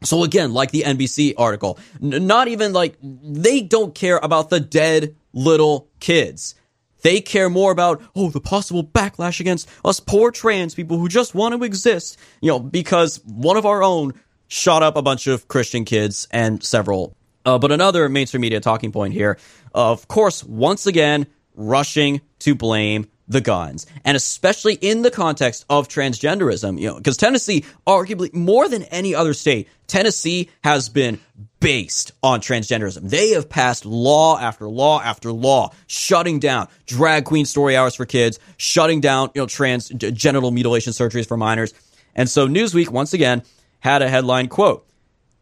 So 0.02 0.24
again, 0.24 0.52
like 0.52 0.72
the 0.72 0.82
NBC 0.82 1.34
article, 1.38 1.78
n- 2.02 2.26
not 2.26 2.48
even 2.48 2.72
like 2.72 2.96
they 3.00 3.60
don't 3.60 3.94
care 3.94 4.18
about 4.20 4.50
the 4.50 4.58
dead 4.58 5.14
little 5.32 5.86
kids. 6.00 6.56
They 7.02 7.20
care 7.20 7.50
more 7.50 7.72
about, 7.72 8.02
oh, 8.14 8.30
the 8.30 8.40
possible 8.40 8.84
backlash 8.84 9.40
against 9.40 9.68
us 9.84 10.00
poor 10.00 10.30
trans 10.30 10.74
people 10.74 10.98
who 10.98 11.08
just 11.08 11.34
want 11.34 11.54
to 11.54 11.64
exist, 11.64 12.18
you 12.40 12.50
know, 12.50 12.58
because 12.58 13.20
one 13.24 13.56
of 13.56 13.66
our 13.66 13.82
own 13.82 14.14
shot 14.48 14.82
up 14.82 14.96
a 14.96 15.02
bunch 15.02 15.26
of 15.26 15.48
Christian 15.48 15.84
kids 15.84 16.26
and 16.30 16.62
several. 16.62 17.16
Uh, 17.46 17.58
but 17.58 17.72
another 17.72 18.08
mainstream 18.08 18.42
media 18.42 18.60
talking 18.60 18.92
point 18.92 19.14
here, 19.14 19.38
of 19.74 20.08
course, 20.08 20.44
once 20.44 20.86
again, 20.86 21.26
rushing 21.54 22.20
to 22.40 22.54
blame 22.54 23.06
the 23.30 23.40
guns, 23.40 23.86
and 24.04 24.16
especially 24.16 24.74
in 24.74 25.02
the 25.02 25.10
context 25.10 25.64
of 25.70 25.86
transgenderism, 25.86 26.80
you 26.80 26.88
know, 26.88 26.96
because 26.96 27.16
Tennessee, 27.16 27.64
arguably 27.86 28.34
more 28.34 28.68
than 28.68 28.82
any 28.84 29.14
other 29.14 29.34
state, 29.34 29.68
Tennessee 29.86 30.50
has 30.64 30.88
been 30.88 31.20
based 31.60 32.12
on 32.22 32.40
transgenderism. 32.40 33.08
They 33.08 33.30
have 33.30 33.48
passed 33.48 33.84
law 33.84 34.38
after 34.38 34.68
law 34.68 35.00
after 35.00 35.30
law, 35.32 35.70
shutting 35.86 36.40
down 36.40 36.68
drag 36.86 37.24
queen 37.26 37.44
story 37.44 37.76
hours 37.76 37.94
for 37.94 38.06
kids, 38.06 38.38
shutting 38.56 39.00
down 39.00 39.30
you 39.34 39.42
know 39.42 39.46
trans 39.46 39.88
genital 39.88 40.50
mutilation 40.50 40.92
surgeries 40.92 41.28
for 41.28 41.36
minors. 41.36 41.72
And 42.14 42.28
so 42.28 42.48
Newsweek 42.48 42.88
once 42.88 43.12
again 43.12 43.42
had 43.78 44.02
a 44.02 44.08
headline 44.08 44.48
quote 44.48 44.86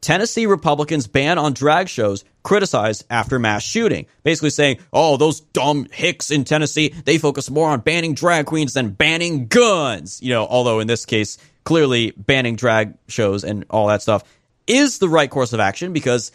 Tennessee 0.00 0.46
Republicans 0.46 1.06
ban 1.06 1.38
on 1.38 1.52
drag 1.52 1.88
shows 1.88 2.24
criticized 2.42 3.04
after 3.10 3.38
mass 3.38 3.62
shooting. 3.62 4.06
Basically 4.22 4.50
saying, 4.50 4.78
oh, 4.92 5.16
those 5.16 5.40
dumb 5.40 5.86
hicks 5.90 6.30
in 6.30 6.44
Tennessee, 6.44 6.94
they 7.04 7.18
focus 7.18 7.50
more 7.50 7.68
on 7.68 7.80
banning 7.80 8.14
drag 8.14 8.46
queens 8.46 8.74
than 8.74 8.90
banning 8.90 9.48
guns. 9.48 10.22
You 10.22 10.30
know, 10.30 10.46
although 10.46 10.80
in 10.80 10.86
this 10.86 11.04
case, 11.04 11.38
clearly 11.64 12.12
banning 12.16 12.56
drag 12.56 12.94
shows 13.08 13.44
and 13.44 13.64
all 13.70 13.88
that 13.88 14.02
stuff 14.02 14.24
is 14.68 14.98
the 14.98 15.08
right 15.08 15.30
course 15.30 15.52
of 15.52 15.60
action 15.60 15.92
because, 15.92 16.30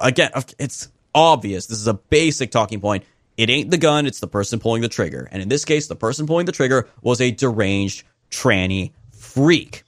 again, 0.00 0.30
it's 0.58 0.88
obvious. 1.14 1.66
This 1.66 1.78
is 1.78 1.88
a 1.88 1.94
basic 1.94 2.50
talking 2.50 2.80
point. 2.80 3.04
It 3.36 3.50
ain't 3.50 3.70
the 3.70 3.78
gun, 3.78 4.06
it's 4.06 4.20
the 4.20 4.28
person 4.28 4.58
pulling 4.58 4.82
the 4.82 4.88
trigger. 4.88 5.28
And 5.30 5.42
in 5.42 5.48
this 5.48 5.64
case, 5.64 5.86
the 5.86 5.96
person 5.96 6.26
pulling 6.26 6.46
the 6.46 6.52
trigger 6.52 6.88
was 7.00 7.20
a 7.20 7.30
deranged 7.30 8.04
tranny 8.30 8.92
freak. 9.10 9.84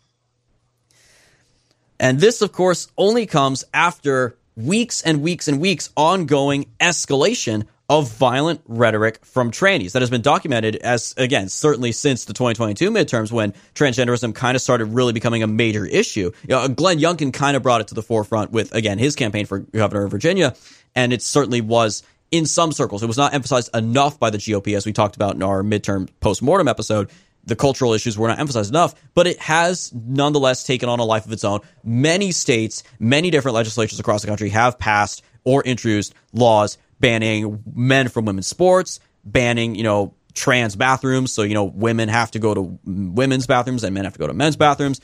And 2.00 2.20
this, 2.20 2.42
of 2.42 2.52
course, 2.52 2.88
only 2.98 3.26
comes 3.26 3.64
after 3.72 4.36
weeks 4.56 5.02
and 5.02 5.22
weeks 5.22 5.48
and 5.48 5.60
weeks 5.60 5.90
ongoing 5.96 6.66
escalation 6.80 7.66
of 7.88 8.10
violent 8.12 8.62
rhetoric 8.66 9.24
from 9.24 9.50
trannies 9.50 9.92
that 9.92 10.00
has 10.00 10.08
been 10.08 10.22
documented 10.22 10.76
as, 10.76 11.14
again, 11.18 11.48
certainly 11.48 11.92
since 11.92 12.24
the 12.24 12.32
2022 12.32 12.90
midterms 12.90 13.30
when 13.30 13.52
transgenderism 13.74 14.34
kind 14.34 14.56
of 14.56 14.62
started 14.62 14.86
really 14.86 15.12
becoming 15.12 15.42
a 15.42 15.46
major 15.46 15.84
issue. 15.84 16.30
You 16.42 16.48
know, 16.48 16.68
Glenn 16.68 16.98
Youngkin 16.98 17.32
kind 17.32 17.56
of 17.56 17.62
brought 17.62 17.82
it 17.82 17.88
to 17.88 17.94
the 17.94 18.02
forefront 18.02 18.52
with, 18.52 18.74
again, 18.74 18.98
his 18.98 19.14
campaign 19.14 19.44
for 19.44 19.58
governor 19.58 20.04
of 20.04 20.10
Virginia. 20.10 20.54
And 20.94 21.12
it 21.12 21.20
certainly 21.20 21.60
was 21.60 22.02
in 22.30 22.46
some 22.46 22.72
circles. 22.72 23.02
It 23.02 23.06
was 23.06 23.18
not 23.18 23.34
emphasized 23.34 23.74
enough 23.76 24.18
by 24.18 24.30
the 24.30 24.38
GOP, 24.38 24.76
as 24.76 24.86
we 24.86 24.92
talked 24.92 25.16
about 25.16 25.34
in 25.34 25.42
our 25.42 25.62
midterm 25.62 26.08
post-mortem 26.20 26.68
episode, 26.68 27.10
the 27.46 27.56
cultural 27.56 27.92
issues 27.92 28.16
were 28.16 28.28
not 28.28 28.38
emphasized 28.38 28.70
enough, 28.70 28.94
but 29.14 29.26
it 29.26 29.38
has 29.38 29.92
nonetheless 29.92 30.64
taken 30.64 30.88
on 30.88 30.98
a 30.98 31.04
life 31.04 31.26
of 31.26 31.32
its 31.32 31.44
own. 31.44 31.60
Many 31.82 32.32
states, 32.32 32.82
many 32.98 33.30
different 33.30 33.54
legislatures 33.54 34.00
across 34.00 34.22
the 34.22 34.28
country 34.28 34.48
have 34.48 34.78
passed 34.78 35.22
or 35.44 35.62
introduced 35.62 36.14
laws 36.32 36.78
banning 37.00 37.62
men 37.74 38.08
from 38.08 38.24
women's 38.24 38.46
sports, 38.46 39.00
banning, 39.24 39.74
you 39.74 39.82
know, 39.82 40.14
trans 40.34 40.76
bathrooms. 40.76 41.32
So, 41.32 41.42
you 41.42 41.54
know, 41.54 41.64
women 41.64 42.08
have 42.08 42.30
to 42.32 42.38
go 42.38 42.54
to 42.54 42.78
women's 42.84 43.46
bathrooms 43.46 43.84
and 43.84 43.94
men 43.94 44.04
have 44.04 44.14
to 44.14 44.18
go 44.18 44.26
to 44.26 44.34
men's 44.34 44.56
bathrooms, 44.56 45.00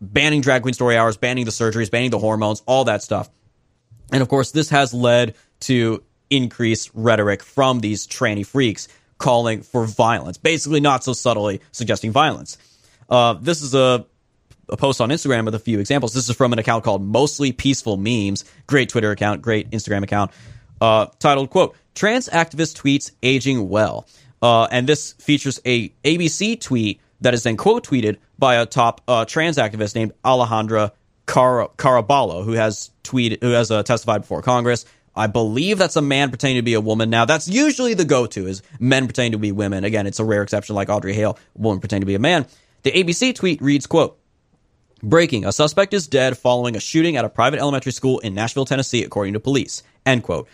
banning 0.00 0.40
drag 0.40 0.62
queen 0.62 0.74
story 0.74 0.96
hours, 0.96 1.16
banning 1.16 1.44
the 1.44 1.50
surgeries, 1.50 1.90
banning 1.90 2.10
the 2.10 2.18
hormones, 2.18 2.62
all 2.66 2.84
that 2.84 3.02
stuff. 3.02 3.30
And 4.12 4.22
of 4.22 4.28
course, 4.28 4.52
this 4.52 4.70
has 4.70 4.92
led 4.92 5.34
to 5.60 6.02
increased 6.30 6.90
rhetoric 6.94 7.42
from 7.42 7.80
these 7.80 8.06
tranny 8.06 8.46
freaks 8.46 8.88
calling 9.18 9.62
for 9.62 9.86
violence, 9.86 10.36
basically 10.36 10.80
not 10.80 11.04
so 11.04 11.12
subtly 11.12 11.60
suggesting 11.72 12.12
violence. 12.12 12.58
Uh, 13.08 13.34
this 13.34 13.62
is 13.62 13.74
a, 13.74 14.04
a 14.68 14.76
post 14.76 15.00
on 15.00 15.10
Instagram 15.10 15.44
with 15.44 15.54
a 15.54 15.58
few 15.58 15.78
examples. 15.78 16.12
This 16.12 16.28
is 16.28 16.36
from 16.36 16.52
an 16.52 16.58
account 16.58 16.84
called 16.84 17.02
Mostly 17.02 17.52
Peaceful 17.52 17.96
Memes. 17.96 18.44
Great 18.66 18.88
Twitter 18.88 19.10
account, 19.10 19.42
great 19.42 19.70
Instagram 19.70 20.02
account. 20.02 20.30
Uh, 20.84 21.06
titled, 21.18 21.48
quote, 21.48 21.74
Trans 21.94 22.28
Activist 22.28 22.76
Tweets 22.76 23.12
Aging 23.22 23.70
Well. 23.70 24.06
Uh, 24.42 24.64
and 24.70 24.86
this 24.86 25.12
features 25.14 25.58
a 25.64 25.88
ABC 26.04 26.60
tweet 26.60 27.00
that 27.22 27.32
is 27.32 27.42
then 27.44 27.56
quote 27.56 27.86
tweeted 27.86 28.18
by 28.38 28.56
a 28.56 28.66
top 28.66 29.00
uh, 29.08 29.24
trans 29.24 29.56
activist 29.56 29.94
named 29.94 30.12
Alejandra 30.22 30.90
Car- 31.24 31.70
Caraballo, 31.78 32.44
who 32.44 32.52
has 32.52 32.90
tweeted, 33.02 33.42
who 33.42 33.52
has 33.52 33.70
uh, 33.70 33.82
testified 33.82 34.20
before 34.20 34.42
Congress. 34.42 34.84
I 35.16 35.26
believe 35.26 35.78
that's 35.78 35.96
a 35.96 36.02
man 36.02 36.28
pretending 36.28 36.58
to 36.58 36.62
be 36.62 36.74
a 36.74 36.82
woman. 36.82 37.08
Now, 37.08 37.24
that's 37.24 37.48
usually 37.48 37.94
the 37.94 38.04
go-to 38.04 38.46
is 38.46 38.60
men 38.78 39.06
pretending 39.06 39.32
to 39.32 39.38
be 39.38 39.52
women. 39.52 39.84
Again, 39.84 40.06
it's 40.06 40.20
a 40.20 40.24
rare 40.24 40.42
exception 40.42 40.74
like 40.74 40.90
Audrey 40.90 41.14
Hale, 41.14 41.38
woman 41.54 41.80
pretending 41.80 42.02
to 42.02 42.06
be 42.06 42.14
a 42.14 42.18
man. 42.18 42.44
The 42.82 42.90
ABC 42.90 43.34
tweet 43.34 43.62
reads, 43.62 43.86
quote, 43.86 44.18
Breaking, 45.02 45.46
a 45.46 45.52
suspect 45.52 45.94
is 45.94 46.08
dead 46.08 46.36
following 46.36 46.76
a 46.76 46.80
shooting 46.80 47.16
at 47.16 47.24
a 47.24 47.30
private 47.30 47.60
elementary 47.60 47.92
school 47.92 48.18
in 48.18 48.34
Nashville, 48.34 48.66
Tennessee, 48.66 49.02
according 49.02 49.32
to 49.32 49.40
police. 49.40 49.82
End 50.04 50.22
quote. 50.22 50.46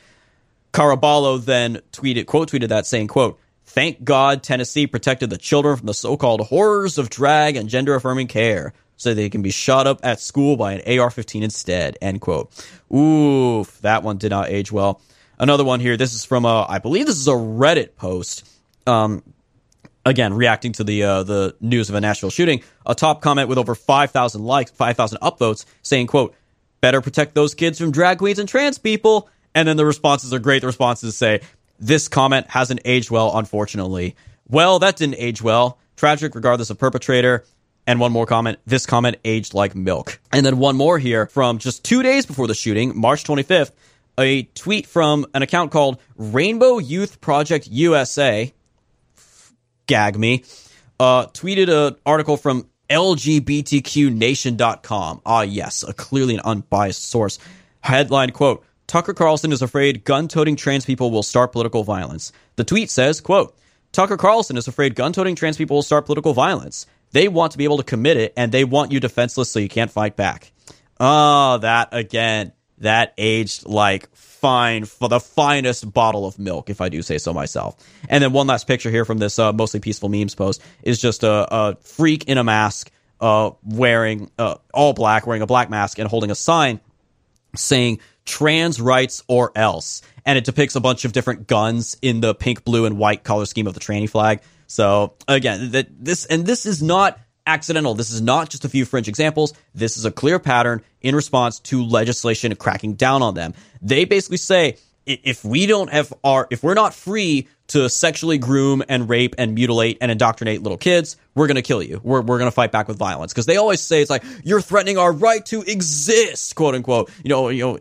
Caraballo 0.72 1.44
then 1.44 1.80
tweeted, 1.92 2.26
quote 2.26 2.50
tweeted 2.50 2.68
that 2.68 2.86
saying, 2.86 3.08
quote, 3.08 3.38
Thank 3.64 4.02
God 4.02 4.42
Tennessee 4.42 4.86
protected 4.88 5.30
the 5.30 5.38
children 5.38 5.76
from 5.76 5.86
the 5.86 5.94
so-called 5.94 6.40
horrors 6.40 6.98
of 6.98 7.08
drag 7.08 7.56
and 7.56 7.68
gender 7.68 7.94
affirming 7.94 8.26
care 8.26 8.72
so 8.96 9.14
they 9.14 9.30
can 9.30 9.42
be 9.42 9.50
shot 9.50 9.86
up 9.86 10.00
at 10.02 10.20
school 10.20 10.56
by 10.56 10.72
an 10.72 10.80
AR-15 10.80 11.42
instead. 11.42 11.96
End 12.02 12.20
quote. 12.20 12.50
Oof, 12.92 13.80
that 13.82 14.02
one 14.02 14.18
did 14.18 14.30
not 14.30 14.48
age 14.48 14.72
well. 14.72 15.00
Another 15.38 15.64
one 15.64 15.80
here. 15.80 15.96
This 15.96 16.14
is 16.14 16.24
from 16.24 16.44
a, 16.44 16.66
I 16.68 16.80
believe 16.80 17.06
this 17.06 17.16
is 17.16 17.28
a 17.28 17.32
Reddit 17.32 17.96
post. 17.96 18.46
Um, 18.86 19.22
again, 20.04 20.34
reacting 20.34 20.72
to 20.72 20.84
the 20.84 21.04
uh, 21.04 21.22
the 21.22 21.56
news 21.60 21.88
of 21.88 21.94
a 21.94 22.00
Nashville 22.00 22.30
shooting. 22.30 22.62
A 22.84 22.94
top 22.94 23.22
comment 23.22 23.48
with 23.48 23.56
over 23.56 23.74
five 23.74 24.10
thousand 24.10 24.44
likes, 24.44 24.70
five 24.70 24.96
thousand 24.96 25.18
upvotes, 25.20 25.64
saying, 25.82 26.08
"quote 26.08 26.34
Better 26.80 27.00
protect 27.00 27.34
those 27.34 27.54
kids 27.54 27.78
from 27.78 27.90
drag 27.90 28.18
queens 28.18 28.38
and 28.38 28.48
trans 28.48 28.78
people." 28.78 29.28
And 29.54 29.66
then 29.66 29.76
the 29.76 29.86
responses 29.86 30.32
are 30.32 30.38
great. 30.38 30.60
The 30.60 30.66
responses 30.66 31.16
say, 31.16 31.40
"This 31.78 32.08
comment 32.08 32.46
hasn't 32.50 32.80
aged 32.84 33.10
well, 33.10 33.36
unfortunately." 33.36 34.16
Well, 34.48 34.78
that 34.80 34.96
didn't 34.96 35.16
age 35.18 35.42
well. 35.42 35.78
Tragic, 35.96 36.34
regardless 36.34 36.70
of 36.70 36.78
perpetrator. 36.78 37.44
And 37.86 38.00
one 38.00 38.12
more 38.12 38.26
comment. 38.26 38.58
This 38.66 38.86
comment 38.86 39.16
aged 39.24 39.54
like 39.54 39.74
milk. 39.74 40.20
And 40.32 40.44
then 40.44 40.58
one 40.58 40.76
more 40.76 40.98
here 40.98 41.26
from 41.26 41.58
just 41.58 41.84
two 41.84 42.02
days 42.02 42.26
before 42.26 42.46
the 42.46 42.54
shooting, 42.54 42.98
March 42.98 43.24
25th, 43.24 43.72
a 44.18 44.42
tweet 44.42 44.86
from 44.86 45.26
an 45.34 45.42
account 45.42 45.72
called 45.72 45.98
Rainbow 46.16 46.78
Youth 46.78 47.20
Project 47.20 47.66
USA. 47.68 48.52
Gag 49.86 50.18
me. 50.18 50.44
Uh, 50.98 51.26
tweeted 51.26 51.68
an 51.68 51.96
article 52.04 52.36
from 52.36 52.66
LGBTQNation.com. 52.90 55.22
Ah, 55.24 55.42
yes, 55.42 55.82
a 55.82 55.92
clearly 55.92 56.34
an 56.34 56.40
unbiased 56.44 57.08
source. 57.08 57.38
Headline 57.80 58.32
quote, 58.32 58.64
Tucker 58.90 59.14
Carlson 59.14 59.52
is 59.52 59.62
afraid 59.62 60.02
gun-toting 60.02 60.56
trans 60.56 60.84
people 60.84 61.12
will 61.12 61.22
start 61.22 61.52
political 61.52 61.84
violence. 61.84 62.32
The 62.56 62.64
tweet 62.64 62.90
says, 62.90 63.20
quote, 63.20 63.56
Tucker 63.92 64.16
Carlson 64.16 64.56
is 64.56 64.66
afraid 64.66 64.96
gun-toting 64.96 65.36
trans 65.36 65.56
people 65.56 65.76
will 65.76 65.84
start 65.84 66.06
political 66.06 66.34
violence. 66.34 66.86
They 67.12 67.28
want 67.28 67.52
to 67.52 67.58
be 67.58 67.62
able 67.62 67.76
to 67.76 67.84
commit 67.84 68.16
it, 68.16 68.32
and 68.36 68.50
they 68.50 68.64
want 68.64 68.90
you 68.90 68.98
defenseless 68.98 69.48
so 69.48 69.60
you 69.60 69.68
can't 69.68 69.92
fight 69.92 70.16
back. 70.16 70.50
Oh, 70.98 71.58
that 71.58 71.90
again, 71.92 72.52
that 72.78 73.14
aged 73.16 73.64
like 73.64 74.12
fine 74.16 74.86
for 74.86 75.08
the 75.08 75.20
finest 75.20 75.92
bottle 75.92 76.26
of 76.26 76.40
milk, 76.40 76.68
if 76.68 76.80
I 76.80 76.88
do 76.88 77.00
say 77.00 77.18
so 77.18 77.32
myself. 77.32 77.76
And 78.08 78.24
then 78.24 78.32
one 78.32 78.48
last 78.48 78.66
picture 78.66 78.90
here 78.90 79.04
from 79.04 79.18
this 79.18 79.38
uh, 79.38 79.52
mostly 79.52 79.78
peaceful 79.78 80.08
memes 80.08 80.34
post 80.34 80.60
is 80.82 81.00
just 81.00 81.22
a, 81.22 81.46
a 81.54 81.76
freak 81.76 82.24
in 82.24 82.38
a 82.38 82.44
mask, 82.44 82.90
uh, 83.20 83.52
wearing 83.62 84.32
uh, 84.36 84.56
all 84.74 84.94
black, 84.94 85.28
wearing 85.28 85.42
a 85.42 85.46
black 85.46 85.70
mask, 85.70 86.00
and 86.00 86.08
holding 86.08 86.32
a 86.32 86.34
sign 86.34 86.80
saying 87.56 88.00
trans 88.24 88.80
rights 88.80 89.22
or 89.28 89.52
else. 89.54 90.02
And 90.26 90.38
it 90.38 90.44
depicts 90.44 90.76
a 90.76 90.80
bunch 90.80 91.04
of 91.04 91.12
different 91.12 91.46
guns 91.46 91.96
in 92.02 92.20
the 92.20 92.34
pink, 92.34 92.64
blue, 92.64 92.84
and 92.84 92.98
white 92.98 93.24
color 93.24 93.46
scheme 93.46 93.66
of 93.66 93.74
the 93.74 93.80
tranny 93.80 94.08
flag. 94.08 94.40
So 94.66 95.14
again, 95.26 95.72
that 95.72 95.88
this 95.90 96.26
and 96.26 96.46
this 96.46 96.66
is 96.66 96.82
not 96.82 97.18
accidental. 97.46 97.94
This 97.94 98.10
is 98.10 98.20
not 98.20 98.48
just 98.50 98.64
a 98.64 98.68
few 98.68 98.84
fringe 98.84 99.08
examples. 99.08 99.52
This 99.74 99.96
is 99.96 100.04
a 100.04 100.10
clear 100.10 100.38
pattern 100.38 100.82
in 101.00 101.16
response 101.16 101.58
to 101.60 101.84
legislation 101.84 102.54
cracking 102.54 102.94
down 102.94 103.22
on 103.22 103.34
them. 103.34 103.54
They 103.82 104.04
basically 104.04 104.36
say 104.36 104.76
if 105.06 105.44
we 105.44 105.66
don't 105.66 105.90
have 105.90 106.12
our 106.22 106.46
if 106.50 106.62
we're 106.62 106.74
not 106.74 106.94
free 106.94 107.48
to 107.68 107.88
sexually 107.88 108.36
groom 108.36 108.82
and 108.88 109.08
rape 109.08 109.36
and 109.38 109.54
mutilate 109.54 109.98
and 110.00 110.10
indoctrinate 110.10 110.62
little 110.62 110.76
kids, 110.76 111.16
we're 111.36 111.46
going 111.46 111.54
to 111.54 111.62
kill 111.62 111.80
you. 111.80 112.00
We're, 112.02 112.20
we're 112.20 112.38
going 112.38 112.50
to 112.50 112.54
fight 112.54 112.72
back 112.72 112.88
with 112.88 112.98
violence 112.98 113.32
because 113.32 113.46
they 113.46 113.58
always 113.58 113.80
say 113.80 114.02
it's 114.02 114.10
like 114.10 114.24
you're 114.42 114.60
threatening 114.60 114.98
our 114.98 115.12
right 115.12 115.44
to 115.46 115.62
exist, 115.62 116.56
quote 116.56 116.74
unquote. 116.74 117.10
You 117.22 117.28
know, 117.28 117.48
you 117.48 117.78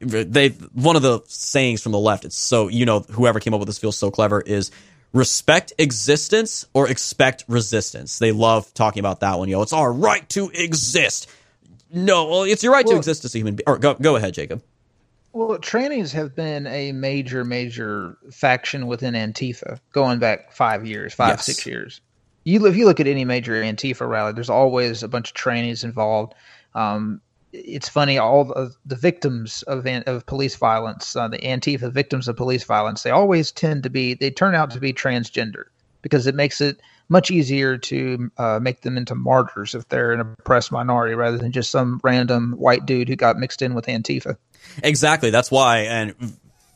know, 0.00 0.22
they 0.22 0.50
one 0.50 0.96
of 0.96 1.02
the 1.02 1.22
sayings 1.26 1.82
from 1.82 1.92
the 1.92 1.98
left. 1.98 2.24
It's 2.24 2.36
so 2.36 2.68
you 2.68 2.86
know 2.86 3.00
whoever 3.00 3.40
came 3.40 3.52
up 3.52 3.60
with 3.60 3.68
this 3.68 3.78
feels 3.78 3.96
so 3.96 4.10
clever 4.10 4.40
is 4.40 4.70
respect 5.12 5.72
existence 5.78 6.66
or 6.72 6.88
expect 6.88 7.44
resistance. 7.48 8.18
They 8.18 8.32
love 8.32 8.72
talking 8.74 9.00
about 9.00 9.20
that 9.20 9.38
one. 9.38 9.48
You 9.48 9.56
know, 9.56 9.62
it's 9.62 9.72
our 9.72 9.92
right 9.92 10.26
to 10.30 10.50
exist. 10.54 11.28
No, 11.92 12.26
well, 12.26 12.42
it's 12.44 12.62
your 12.62 12.72
right 12.72 12.86
well, 12.86 12.94
to 12.94 12.98
exist 12.98 13.24
as 13.24 13.34
a 13.34 13.38
human 13.38 13.56
being. 13.56 13.64
Or 13.66 13.76
go, 13.78 13.94
go 13.94 14.16
ahead, 14.16 14.34
Jacob. 14.34 14.62
Well, 15.32 15.58
trannies 15.58 16.12
have 16.12 16.34
been 16.34 16.66
a 16.66 16.92
major, 16.92 17.44
major 17.44 18.18
faction 18.30 18.86
within 18.86 19.14
Antifa 19.14 19.78
going 19.92 20.18
back 20.18 20.52
five 20.52 20.86
years, 20.86 21.14
five, 21.14 21.30
yes. 21.30 21.46
six 21.46 21.66
years. 21.66 22.00
You 22.44 22.66
if 22.66 22.76
you 22.76 22.84
look 22.84 23.00
at 23.00 23.06
any 23.06 23.24
major 23.24 23.54
Antifa 23.62 24.06
rally, 24.06 24.32
there's 24.32 24.50
always 24.50 25.02
a 25.02 25.08
bunch 25.08 25.30
of 25.30 25.36
trannies 25.36 25.84
involved. 25.84 26.34
Um, 26.74 27.20
it's 27.52 27.88
funny 27.88 28.18
all 28.18 28.44
the, 28.44 28.74
the 28.84 28.96
victims 28.96 29.62
of 29.62 29.86
of 29.86 30.26
police 30.26 30.56
violence, 30.56 31.16
uh, 31.16 31.28
the 31.28 31.38
Antifa 31.38 31.90
victims 31.92 32.28
of 32.28 32.36
police 32.36 32.64
violence, 32.64 33.02
they 33.02 33.10
always 33.10 33.52
tend 33.52 33.82
to 33.84 33.90
be 33.90 34.14
they 34.14 34.30
turn 34.30 34.54
out 34.54 34.70
to 34.72 34.80
be 34.80 34.92
transgender. 34.92 35.64
because 36.02 36.26
it 36.26 36.34
makes 36.34 36.60
it 36.60 36.80
much 37.08 37.30
easier 37.30 37.78
to 37.78 38.30
uh, 38.38 38.58
make 38.60 38.82
them 38.82 38.96
into 38.96 39.14
martyrs 39.14 39.74
if 39.74 39.88
they're 39.88 40.12
an 40.12 40.20
oppressed 40.20 40.72
minority 40.72 41.14
rather 41.14 41.38
than 41.38 41.52
just 41.52 41.70
some 41.70 42.00
random 42.02 42.52
white 42.52 42.86
dude 42.86 43.08
who 43.08 43.16
got 43.16 43.38
mixed 43.38 43.62
in 43.62 43.74
with 43.74 43.86
Antifa. 43.86 44.36
Exactly. 44.82 45.30
That's 45.30 45.50
why, 45.50 45.78
and 45.80 46.14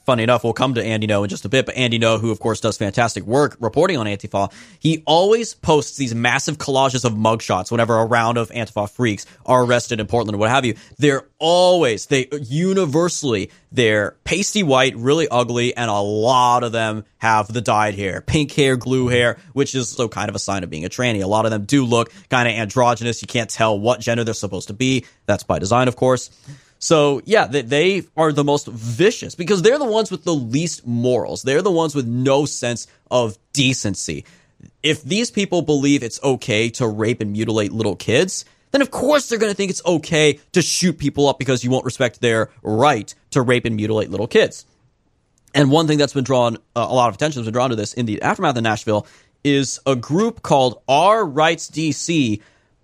funny 0.06 0.22
enough, 0.22 0.44
we'll 0.44 0.52
come 0.52 0.74
to 0.74 0.82
Andy 0.82 1.08
Ngo 1.08 1.24
in 1.24 1.28
just 1.28 1.44
a 1.44 1.48
bit, 1.48 1.66
but 1.66 1.76
Andy 1.76 1.98
Ngo, 1.98 2.20
who 2.20 2.30
of 2.30 2.38
course 2.38 2.60
does 2.60 2.78
fantastic 2.78 3.24
work 3.24 3.56
reporting 3.58 3.98
on 3.98 4.06
Antifa, 4.06 4.52
he 4.78 5.02
always 5.04 5.52
posts 5.54 5.96
these 5.96 6.14
massive 6.14 6.58
collages 6.58 7.04
of 7.04 7.12
mugshots 7.12 7.72
whenever 7.72 7.98
a 7.98 8.06
round 8.06 8.38
of 8.38 8.48
Antifa 8.50 8.88
freaks 8.88 9.26
are 9.44 9.64
arrested 9.64 9.98
in 9.98 10.06
Portland 10.06 10.36
or 10.36 10.38
what 10.38 10.48
have 10.48 10.64
you. 10.64 10.76
They're 10.98 11.26
always, 11.40 12.06
they 12.06 12.28
universally, 12.40 13.50
they're 13.72 14.16
pasty 14.22 14.62
white, 14.62 14.94
really 14.96 15.26
ugly, 15.28 15.76
and 15.76 15.90
a 15.90 15.98
lot 15.98 16.62
of 16.62 16.70
them 16.70 17.04
have 17.18 17.52
the 17.52 17.60
dyed 17.60 17.96
hair, 17.96 18.20
pink 18.20 18.52
hair, 18.52 18.76
glue 18.76 19.08
hair, 19.08 19.38
which 19.54 19.74
is 19.74 19.88
so 19.88 20.08
kind 20.08 20.28
of 20.28 20.36
a 20.36 20.38
sign 20.38 20.62
of 20.62 20.70
being 20.70 20.84
a 20.84 20.88
tranny. 20.88 21.22
A 21.22 21.26
lot 21.26 21.46
of 21.46 21.50
them 21.50 21.64
do 21.64 21.84
look 21.84 22.12
kind 22.30 22.48
of 22.48 22.54
androgynous. 22.54 23.22
You 23.22 23.28
can't 23.28 23.50
tell 23.50 23.76
what 23.78 23.98
gender 23.98 24.22
they're 24.22 24.34
supposed 24.34 24.68
to 24.68 24.74
be. 24.74 25.04
That's 25.26 25.42
by 25.42 25.58
design, 25.58 25.88
of 25.88 25.96
course. 25.96 26.30
So 26.86 27.20
yeah, 27.24 27.48
they, 27.48 27.62
they 27.62 28.02
are 28.16 28.30
the 28.30 28.44
most 28.44 28.68
vicious 28.68 29.34
because 29.34 29.60
they're 29.60 29.76
the 29.76 29.84
ones 29.84 30.12
with 30.12 30.22
the 30.22 30.32
least 30.32 30.86
morals. 30.86 31.42
They're 31.42 31.60
the 31.60 31.72
ones 31.72 31.96
with 31.96 32.06
no 32.06 32.44
sense 32.44 32.86
of 33.10 33.36
decency. 33.52 34.24
If 34.84 35.02
these 35.02 35.32
people 35.32 35.62
believe 35.62 36.04
it's 36.04 36.22
okay 36.22 36.70
to 36.78 36.86
rape 36.86 37.20
and 37.20 37.32
mutilate 37.32 37.72
little 37.72 37.96
kids, 37.96 38.44
then 38.70 38.82
of 38.82 38.92
course 38.92 39.28
they're 39.28 39.40
going 39.40 39.50
to 39.50 39.56
think 39.56 39.70
it's 39.70 39.84
okay 39.84 40.38
to 40.52 40.62
shoot 40.62 40.96
people 40.96 41.26
up 41.28 41.40
because 41.40 41.64
you 41.64 41.72
won't 41.72 41.84
respect 41.84 42.20
their 42.20 42.50
right 42.62 43.12
to 43.32 43.42
rape 43.42 43.64
and 43.64 43.74
mutilate 43.74 44.10
little 44.10 44.28
kids. 44.28 44.64
And 45.56 45.72
one 45.72 45.88
thing 45.88 45.98
that's 45.98 46.14
been 46.14 46.22
drawn, 46.22 46.54
uh, 46.76 46.86
a 46.88 46.94
lot 46.94 47.08
of 47.08 47.16
attention 47.16 47.40
has 47.40 47.46
been 47.48 47.52
drawn 47.52 47.70
to 47.70 47.76
this 47.76 47.94
in 47.94 48.06
the 48.06 48.22
aftermath 48.22 48.56
of 48.58 48.62
Nashville 48.62 49.08
is 49.42 49.80
a 49.86 49.96
group 49.96 50.40
called 50.40 50.80
Our 50.86 51.26
Rights 51.26 51.68
DC 51.68 52.40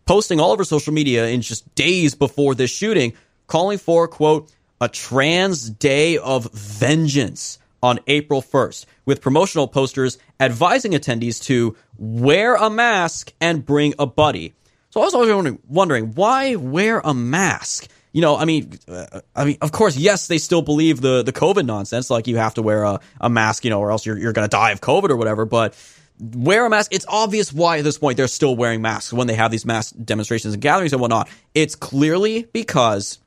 posting 0.07 0.41
all 0.41 0.51
over 0.51 0.65
social 0.65 0.93
media 0.93 1.29
in 1.29 1.41
just 1.41 1.73
days 1.77 2.17
before 2.17 2.57
this 2.57 2.73
shooting 2.73 3.13
calling 3.53 3.77
for, 3.77 4.09
quote, 4.09 4.51
a 4.81 4.89
trans 4.89 5.69
day 5.69 6.17
of 6.17 6.51
vengeance 6.53 7.59
on 7.83 8.01
April 8.07 8.41
1st, 8.41 8.87
with 9.05 9.21
promotional 9.21 9.69
posters 9.69 10.17
advising 10.41 10.93
attendees 10.93 11.43
to 11.43 11.77
wear 11.99 12.55
a 12.55 12.71
mask 12.71 13.35
and 13.43 13.67
bring 13.67 13.93
a 13.99 14.07
buddy. 14.07 14.55
So 14.89 15.03
I 15.03 15.05
was 15.05 15.15
always 15.15 15.35
wondering, 15.35 15.59
wondering 15.69 16.13
why 16.15 16.57
wear 16.57 17.01
a 17.05 17.13
mask? 17.13 17.89
You 18.13 18.23
know, 18.23 18.39
I 18.39 18.47
mean, 18.47 18.79
uh, 18.89 19.21
I 19.37 19.45
mean, 19.45 19.59
of 19.61 19.71
course, 19.71 19.99
yes, 19.99 20.29
they 20.29 20.39
still 20.39 20.63
believe 20.63 21.03
the 21.03 21.23
the 21.23 21.33
COVID 21.33 21.67
nonsense, 21.67 22.09
like 22.09 22.27
you 22.27 22.39
have 22.39 22.55
to 22.55 22.63
wear 22.63 22.85
a, 22.85 23.01
a 23.21 23.29
mask, 23.29 23.65
you 23.65 23.71
know, 23.71 23.81
or 23.81 23.91
else 23.91 24.07
you're 24.07 24.19
you're 24.19 24.33
going 24.33 24.49
to 24.49 24.55
die 24.55 24.71
of 24.71 24.81
COVID 24.81 25.11
or 25.11 25.17
whatever. 25.17 25.45
But 25.45 25.75
wear 26.19 26.65
a 26.65 26.71
mask. 26.71 26.95
It's 26.95 27.07
obvious 27.07 27.53
why 27.53 27.79
at 27.79 27.85
this 27.85 27.99
point 27.99 28.17
they're 28.17 28.29
still 28.29 28.57
wearing 28.57 28.81
masks 28.81 29.13
when 29.13 29.27
they 29.27 29.35
have 29.35 29.51
these 29.51 29.67
mass 29.67 29.91
demonstrations 29.91 30.55
and 30.55 30.63
gatherings 30.63 30.93
and 30.93 31.01
whatnot. 31.01 31.29
It's 31.55 31.75
clearly 31.75 32.49
because 32.53 33.19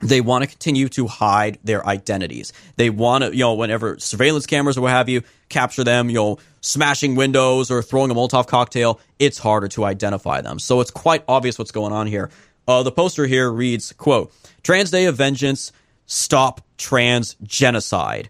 they 0.00 0.20
want 0.20 0.42
to 0.42 0.48
continue 0.48 0.88
to 0.90 1.06
hide 1.06 1.58
their 1.64 1.86
identities. 1.86 2.52
They 2.76 2.90
want 2.90 3.24
to, 3.24 3.32
you 3.32 3.40
know, 3.40 3.54
whenever 3.54 3.98
surveillance 3.98 4.46
cameras 4.46 4.78
or 4.78 4.82
what 4.82 4.90
have 4.90 5.08
you 5.08 5.22
capture 5.48 5.84
them, 5.84 6.08
you 6.08 6.16
know, 6.16 6.38
smashing 6.60 7.16
windows 7.16 7.70
or 7.70 7.82
throwing 7.82 8.10
a 8.10 8.14
Molotov 8.14 8.46
cocktail, 8.46 9.00
it's 9.18 9.38
harder 9.38 9.68
to 9.68 9.84
identify 9.84 10.40
them. 10.40 10.58
So 10.58 10.80
it's 10.80 10.90
quite 10.90 11.24
obvious 11.26 11.58
what's 11.58 11.72
going 11.72 11.92
on 11.92 12.06
here. 12.06 12.30
Uh, 12.66 12.82
the 12.82 12.92
poster 12.92 13.26
here 13.26 13.50
reads, 13.50 13.92
quote, 13.92 14.32
Trans 14.62 14.90
Day 14.90 15.06
of 15.06 15.16
Vengeance, 15.16 15.72
stop 16.06 16.60
trans 16.76 17.36
genocide. 17.42 18.28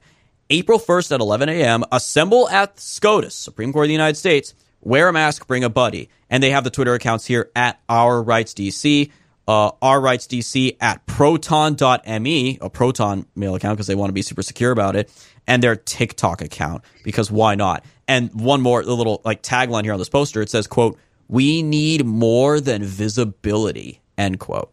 April 0.51 0.79
1st 0.79 1.13
at 1.13 1.21
11 1.21 1.49
a.m., 1.51 1.85
assemble 1.93 2.49
at 2.49 2.79
SCOTUS, 2.81 3.35
Supreme 3.35 3.73
Court 3.73 3.85
of 3.85 3.89
the 3.89 3.93
United 3.93 4.17
States, 4.17 4.55
wear 4.81 5.09
a 5.09 5.13
mask, 5.13 5.47
bring 5.47 5.65
a 5.65 5.69
buddy. 5.69 6.09
And 6.31 6.43
they 6.43 6.51
have 6.51 6.65
the 6.65 6.71
Twitter 6.71 6.95
accounts 6.95 7.27
here 7.27 7.51
at 7.55 7.81
Our 7.89 8.23
Rights 8.23 8.55
DC 8.55 9.11
uh, 9.49 9.73
R 9.81 10.01
Rights 10.01 10.27
DC 10.27 10.77
at 10.79 11.05
proton.me, 11.07 12.59
a 12.61 12.71
Proton 12.71 13.27
mail 13.35 13.55
account 13.55 13.79
because 13.79 13.87
they 13.87 13.95
want 13.95 14.11
to 14.11 14.15
be 14.15 14.21
super 14.21 14.43
secure 14.43 14.71
about 14.71 14.95
it, 14.95 15.11
and 15.47 15.63
their 15.63 15.75
TikTok 15.75 16.43
account 16.43 16.85
because 17.03 17.31
why 17.31 17.55
not? 17.55 17.83
And 18.07 18.33
one 18.35 18.61
more 18.61 18.85
the 18.85 18.95
little 18.95 19.23
like 19.25 19.43
tagline 19.43 19.85
here 19.85 19.95
on 19.95 19.99
this 19.99 20.11
poster 20.11 20.43
it 20.43 20.51
says, 20.51 20.67
"quote 20.67 20.99
We 21.29 21.63
need 21.63 22.05
more 22.05 22.61
than 22.61 22.85
visibility." 22.85 24.03
End 24.19 24.39
quote. 24.39 24.71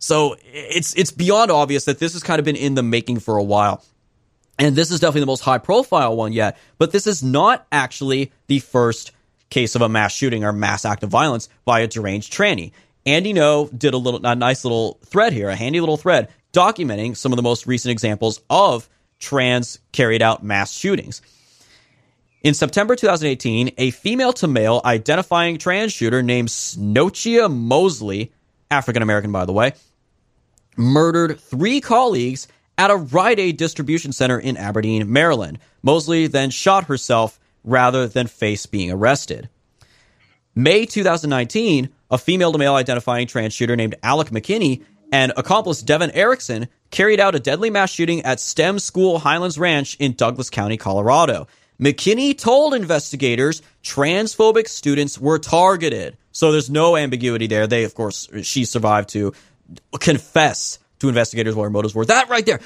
So 0.00 0.36
it's 0.52 0.94
it's 0.94 1.12
beyond 1.12 1.52
obvious 1.52 1.84
that 1.84 2.00
this 2.00 2.12
has 2.14 2.22
kind 2.24 2.40
of 2.40 2.44
been 2.44 2.56
in 2.56 2.74
the 2.74 2.82
making 2.82 3.20
for 3.20 3.36
a 3.36 3.42
while. 3.42 3.84
And 4.58 4.74
this 4.74 4.90
is 4.90 4.98
definitely 4.98 5.20
the 5.20 5.26
most 5.26 5.42
high 5.42 5.58
profile 5.58 6.16
one 6.16 6.32
yet, 6.32 6.58
but 6.78 6.90
this 6.90 7.06
is 7.06 7.22
not 7.22 7.68
actually 7.70 8.32
the 8.48 8.58
first 8.58 9.12
case 9.50 9.76
of 9.76 9.82
a 9.82 9.88
mass 9.88 10.12
shooting 10.12 10.44
or 10.44 10.52
mass 10.52 10.84
act 10.84 11.04
of 11.04 11.10
violence 11.10 11.48
by 11.64 11.80
a 11.80 11.86
deranged 11.86 12.32
tranny. 12.32 12.72
Andy 13.08 13.32
Ngo 13.32 13.76
did 13.76 13.94
a 13.94 13.96
little, 13.96 14.24
a 14.24 14.34
nice 14.34 14.64
little 14.64 14.98
thread 15.06 15.32
here, 15.32 15.48
a 15.48 15.56
handy 15.56 15.80
little 15.80 15.96
thread 15.96 16.28
documenting 16.52 17.16
some 17.16 17.32
of 17.32 17.36
the 17.36 17.42
most 17.42 17.66
recent 17.66 17.92
examples 17.92 18.40
of 18.50 18.88
trans 19.18 19.78
carried 19.92 20.22
out 20.22 20.42
mass 20.42 20.72
shootings. 20.72 21.22
In 22.42 22.54
September 22.54 22.94
2018, 22.96 23.72
a 23.78 23.90
female 23.90 24.32
to 24.34 24.46
male 24.46 24.80
identifying 24.84 25.58
trans 25.58 25.92
shooter 25.92 26.22
named 26.22 26.48
Snochia 26.48 27.52
Mosley, 27.52 28.32
African 28.70 29.02
American 29.02 29.32
by 29.32 29.44
the 29.44 29.52
way, 29.52 29.72
murdered 30.76 31.40
three 31.40 31.80
colleagues 31.80 32.46
at 32.76 32.90
a 32.90 32.96
Rite 32.96 33.40
Aid 33.40 33.56
distribution 33.56 34.12
center 34.12 34.38
in 34.38 34.56
Aberdeen, 34.56 35.10
Maryland. 35.12 35.58
Mosley 35.82 36.26
then 36.26 36.50
shot 36.50 36.84
herself 36.84 37.40
rather 37.64 38.06
than 38.06 38.26
face 38.28 38.66
being 38.66 38.90
arrested. 38.90 39.48
May 40.54 40.86
2019, 40.86 41.88
a 42.10 42.18
female 42.18 42.52
to 42.52 42.58
male 42.58 42.74
identifying 42.74 43.26
trans 43.26 43.54
shooter 43.54 43.76
named 43.76 43.94
Alec 44.02 44.28
McKinney 44.28 44.84
and 45.12 45.32
accomplice 45.36 45.82
Devin 45.82 46.10
Erickson 46.12 46.68
carried 46.90 47.20
out 47.20 47.34
a 47.34 47.40
deadly 47.40 47.70
mass 47.70 47.90
shooting 47.90 48.22
at 48.22 48.40
STEM 48.40 48.78
School 48.78 49.18
Highlands 49.18 49.58
Ranch 49.58 49.96
in 49.96 50.12
Douglas 50.12 50.50
County, 50.50 50.76
Colorado. 50.76 51.46
McKinney 51.80 52.36
told 52.36 52.74
investigators 52.74 53.62
transphobic 53.82 54.68
students 54.68 55.18
were 55.18 55.38
targeted. 55.38 56.16
So 56.32 56.52
there's 56.52 56.70
no 56.70 56.96
ambiguity 56.96 57.46
there. 57.46 57.66
They, 57.66 57.84
of 57.84 57.94
course, 57.94 58.28
she 58.42 58.64
survived 58.64 59.10
to 59.10 59.32
confess 60.00 60.78
to 60.98 61.08
investigators 61.08 61.54
what 61.54 61.64
her 61.64 61.70
motives 61.70 61.94
were. 61.94 62.04
That 62.04 62.28
right 62.28 62.44
there. 62.44 62.60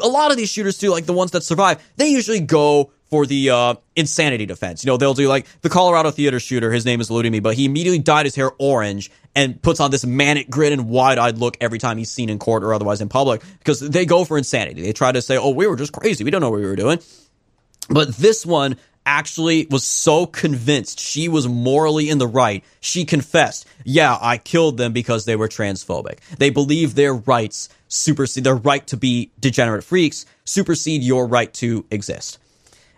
A 0.00 0.08
lot 0.08 0.32
of 0.32 0.36
these 0.36 0.50
shooters, 0.50 0.78
too, 0.78 0.90
like 0.90 1.06
the 1.06 1.12
ones 1.12 1.30
that 1.30 1.44
survive, 1.44 1.84
they 1.96 2.08
usually 2.08 2.40
go 2.40 2.90
for 3.08 3.26
the 3.26 3.50
uh, 3.50 3.74
insanity 3.94 4.46
defense. 4.46 4.84
You 4.84 4.90
know, 4.90 4.96
they'll 4.96 5.14
do 5.14 5.28
like 5.28 5.46
the 5.60 5.68
Colorado 5.68 6.10
theater 6.10 6.40
shooter. 6.40 6.72
His 6.72 6.84
name 6.84 7.00
is 7.00 7.10
eluding 7.10 7.32
me, 7.32 7.40
but 7.40 7.54
he 7.54 7.64
immediately 7.64 8.00
dyed 8.00 8.26
his 8.26 8.34
hair 8.34 8.50
orange 8.58 9.10
and 9.34 9.60
puts 9.60 9.80
on 9.80 9.90
this 9.90 10.04
manic 10.04 10.50
grin 10.50 10.72
and 10.72 10.88
wide 10.88 11.18
eyed 11.18 11.38
look 11.38 11.56
every 11.60 11.78
time 11.78 11.98
he's 11.98 12.10
seen 12.10 12.30
in 12.30 12.38
court 12.38 12.64
or 12.64 12.74
otherwise 12.74 13.00
in 13.00 13.08
public 13.08 13.42
because 13.58 13.80
they 13.80 14.06
go 14.06 14.24
for 14.24 14.36
insanity. 14.38 14.82
They 14.82 14.92
try 14.92 15.12
to 15.12 15.22
say, 15.22 15.36
"Oh, 15.36 15.50
we 15.50 15.66
were 15.66 15.76
just 15.76 15.92
crazy. 15.92 16.24
We 16.24 16.30
don't 16.30 16.40
know 16.40 16.50
what 16.50 16.60
we 16.60 16.66
were 16.66 16.76
doing." 16.76 16.98
But 17.88 18.16
this 18.16 18.44
one 18.44 18.76
actually 19.08 19.68
was 19.70 19.86
so 19.86 20.26
convinced 20.26 20.98
she 20.98 21.28
was 21.28 21.46
morally 21.46 22.10
in 22.10 22.18
the 22.18 22.26
right. 22.26 22.64
She 22.80 23.04
confessed, 23.04 23.66
"Yeah, 23.84 24.18
I 24.20 24.38
killed 24.38 24.78
them 24.78 24.92
because 24.92 25.26
they 25.26 25.36
were 25.36 25.48
transphobic. 25.48 26.18
They 26.38 26.50
believe 26.50 26.94
their 26.96 27.14
rights 27.14 27.68
supersede 27.86 28.42
their 28.42 28.56
right 28.56 28.84
to 28.88 28.96
be 28.96 29.30
degenerate 29.38 29.84
freaks 29.84 30.26
supersede 30.44 31.04
your 31.04 31.28
right 31.28 31.54
to 31.54 31.84
exist." 31.90 32.38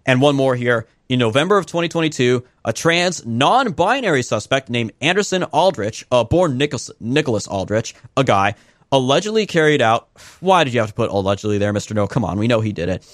And 0.08 0.22
one 0.22 0.36
more 0.36 0.56
here. 0.56 0.86
In 1.10 1.18
November 1.18 1.58
of 1.58 1.66
2022, 1.66 2.42
a 2.64 2.72
trans 2.72 3.26
non 3.26 3.72
binary 3.72 4.22
suspect 4.22 4.70
named 4.70 4.92
Anderson 5.02 5.44
Aldrich, 5.44 6.06
uh, 6.10 6.24
born 6.24 6.56
Nicholas, 6.56 6.90
Nicholas 6.98 7.46
Aldrich, 7.46 7.94
a 8.16 8.24
guy, 8.24 8.54
allegedly 8.90 9.44
carried 9.44 9.82
out. 9.82 10.08
Why 10.40 10.64
did 10.64 10.72
you 10.72 10.80
have 10.80 10.88
to 10.88 10.94
put 10.94 11.10
allegedly 11.10 11.58
there, 11.58 11.74
Mr. 11.74 11.94
Ngo? 11.94 12.08
Come 12.08 12.24
on, 12.24 12.38
we 12.38 12.48
know 12.48 12.62
he 12.62 12.72
did 12.72 12.88
it. 12.88 13.06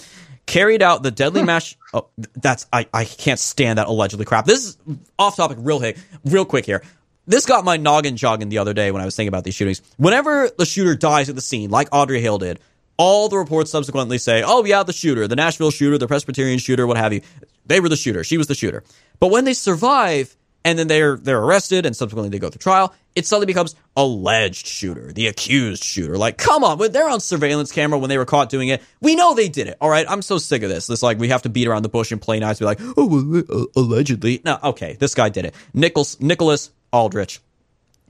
Carried 0.47 0.83
out 0.83 1.03
the 1.03 1.11
deadly 1.11 1.43
mass. 1.43 1.75
Oh, 1.93 2.07
that's 2.35 2.67
I, 2.73 2.87
I 2.95 3.05
can't 3.05 3.41
stand 3.41 3.79
that 3.81 3.89
allegedly 3.89 4.25
crap. 4.25 4.45
This 4.45 4.65
is 4.65 4.79
off 5.19 5.35
topic, 5.35 5.59
real 5.61 5.81
quick, 5.81 5.99
real 6.25 6.45
quick 6.45 6.65
here. 6.65 6.85
This 7.27 7.45
got 7.45 7.65
my 7.65 7.77
noggin 7.77 8.17
jogging 8.17 8.51
the 8.51 8.59
other 8.59 8.73
day 8.73 8.93
when 8.93 9.03
I 9.03 9.05
was 9.05 9.17
thinking 9.17 9.29
about 9.29 9.43
these 9.43 9.57
shootings. 9.57 9.83
Whenever 9.97 10.49
the 10.59 10.67
shooter 10.67 10.95
dies 10.95 11.29
at 11.29 11.35
the 11.35 11.41
scene, 11.41 11.71
like 11.71 11.89
Audrey 11.91 12.21
Hale 12.21 12.39
did, 12.39 12.61
all 12.97 13.29
the 13.29 13.37
reports 13.37 13.71
subsequently 13.71 14.19
say, 14.19 14.43
oh, 14.45 14.65
yeah, 14.65 14.83
the 14.83 14.93
shooter, 14.93 15.27
the 15.27 15.37
Nashville 15.37 15.71
shooter, 15.71 15.99
the 15.99 16.07
Presbyterian 16.07 16.59
shooter, 16.59 16.87
what 16.87 16.97
have 16.97 17.13
you. 17.13 17.23
They 17.67 17.81
were 17.81 17.89
the 17.89 17.97
shooter. 17.97 18.25
She 18.25 18.39
was 18.39 18.47
the 18.47 18.55
shooter. 18.55 18.85
But 19.21 19.31
when 19.31 19.45
they 19.45 19.55
survive 19.55 20.37
and 20.65 20.79
then 20.79 20.89
they're 20.89 21.17
they're 21.17 21.41
arrested 21.41 21.85
and 21.87 21.95
subsequently 21.95 22.31
they 22.31 22.39
go 22.39 22.51
through 22.51 22.59
trial, 22.59 22.95
it 23.15 23.27
suddenly 23.27 23.47
becomes 23.47 23.75
alleged 23.97 24.67
shooter, 24.67 25.13
the 25.13 25.29
accused 25.29 25.85
shooter. 25.85 26.17
Like, 26.17 26.39
come 26.39 26.65
on, 26.65 26.79
they're 26.91 27.09
on 27.09 27.21
surveillance 27.21 27.71
camera 27.71 27.99
when 27.99 28.09
they 28.09 28.19
were 28.19 28.25
caught 28.25 28.49
doing 28.49 28.69
it, 28.69 28.83
we 29.01 29.15
know 29.15 29.35
they 29.35 29.49
did 29.49 29.69
it. 29.69 29.77
All 29.81 29.91
right, 29.91 30.07
I'm 30.09 30.23
so 30.23 30.39
sick 30.39 30.63
of 30.63 30.71
this. 30.71 30.87
This 30.87 31.03
like 31.03 31.19
we 31.19 31.29
have 31.29 31.43
to 31.43 31.49
beat 31.49 31.69
around 31.69 31.83
the 31.83 31.89
bush 31.89 32.13
and 32.13 32.21
play 32.21 32.41
nice, 32.41 32.59
be 32.59 32.65
like, 32.65 32.81
oh, 32.97 33.45
uh, 33.49 33.65
allegedly. 33.77 34.41
No, 34.45 34.59
okay, 34.63 34.95
this 34.95 35.15
guy 35.15 35.29
did 35.29 35.45
it. 35.45 35.55
Nichols 35.73 36.21
Nicholas 36.21 36.71
Aldrich 36.93 37.41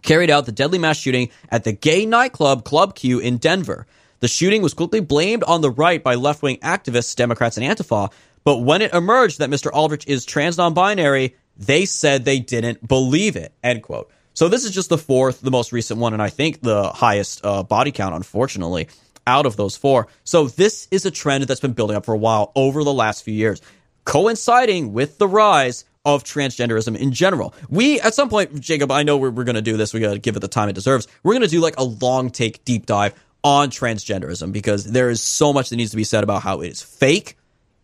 carried 0.03 0.31
out 0.31 0.47
the 0.47 0.53
deadly 0.53 0.79
mass 0.79 0.97
shooting 0.99 1.31
at 1.51 1.65
the 1.65 1.73
gay 1.73 2.07
nightclub 2.07 2.65
Club 2.65 2.95
Q 2.95 3.19
in 3.19 3.39
Denver. 3.39 3.87
The 4.25 4.29
shooting 4.29 4.63
was 4.63 4.73
quickly 4.73 5.01
blamed 5.01 5.45
on 5.45 5.61
the 5.61 5.71
right 5.71 6.03
by 6.03 6.15
left 6.15 6.43
wing 6.43 6.57
activists, 6.61 7.15
Democrats, 7.15 7.59
and 7.59 7.67
Antifa, 7.67 8.11
But 8.43 8.61
when 8.61 8.81
it 8.81 8.95
emerged 8.95 9.41
that 9.41 9.51
Mr. 9.51 9.71
Aldrich 9.71 10.07
is 10.07 10.25
trans 10.25 10.57
non-binary, 10.57 11.37
they 11.59 11.85
said 11.85 12.25
they 12.25 12.39
didn't 12.39 12.89
believe 12.89 13.37
it. 13.37 13.53
End 13.63 13.83
quote. 13.83 14.11
So 14.33 14.49
this 14.49 14.65
is 14.65 14.71
just 14.71 14.89
the 14.89 14.97
fourth, 14.97 15.43
the 15.43 15.51
most 15.51 15.73
recent 15.73 16.01
one, 16.01 16.15
and 16.15 16.23
I 16.23 16.31
think 16.31 16.63
the 16.63 16.89
highest 16.89 17.45
uh, 17.45 17.65
body 17.65 17.93
count, 17.93 18.15
unfortunately, 18.15 18.89
out 19.27 19.45
of 19.45 19.57
those 19.57 19.77
four. 19.77 20.09
So 20.25 20.49
this 20.49 20.89
is 20.91 21.05
a 21.05 21.11
trend 21.11 21.45
that's 21.45 21.61
been 21.61 21.75
building 21.75 21.95
up 21.95 22.07
for 22.07 22.15
a 22.15 22.19
while 22.19 22.51
over 22.57 22.83
the 22.83 22.95
last 22.95 23.25
few 23.25 23.35
years, 23.35 23.61
coinciding 24.07 24.95
with 24.95 25.19
the 25.19 25.29
rise 25.29 25.85
of 26.07 26.25
transgenderism 26.25 26.97
in 26.97 27.13
general. 27.13 27.55
We, 27.69 28.01
at 28.01 28.15
some 28.15 28.31
point, 28.31 28.59
Jacob, 28.61 28.91
I 28.91 29.03
know 29.03 29.19
we're, 29.19 29.31
we're 29.31 29.45
going 29.45 29.55
to 29.57 29.63
do 29.63 29.77
this. 29.77 29.93
We 29.93 30.01
got 30.01 30.15
to 30.15 30.19
give 30.19 30.37
it 30.37 30.41
the 30.41 30.49
time 30.49 30.71
it 30.71 30.75
deserves. 30.75 31.09
We're 31.23 31.33
going 31.35 31.43
to 31.43 31.49
do 31.49 31.61
like 31.61 31.77
a 31.79 31.85
long 31.85 32.31
take 32.31 32.65
deep 32.65 32.87
dive 32.87 33.15
on 33.45 33.71
transgenderism 33.71 34.53
because 34.53 34.85
there 34.85 35.11
is 35.11 35.23
so 35.23 35.53
much 35.53 35.69
that 35.69 35.77
needs 35.77 35.91
to 35.91 35.97
be 35.97 36.05
said 36.05 36.25
about 36.25 36.43
how 36.43 36.63
it 36.63 36.69
is 36.69 36.83
fake. 36.83 37.37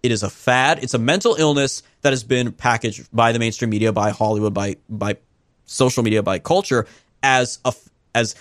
It 0.03 0.11
is 0.11 0.23
a 0.23 0.31
fad. 0.31 0.83
It's 0.83 0.95
a 0.95 0.99
mental 0.99 1.35
illness 1.35 1.83
that 2.01 2.11
has 2.11 2.25
been 2.25 2.53
packaged 2.53 3.07
by 3.13 3.33
the 3.33 3.39
mainstream 3.39 3.71
media, 3.71 3.93
by 3.93 4.11
Hollywood, 4.11 4.55
by 4.55 4.77
by 4.89 5.19
social 5.67 6.03
media, 6.03 6.23
by 6.23 6.39
culture 6.39 6.87
as 7.23 7.59
a 7.65 7.75
as. 8.15 8.35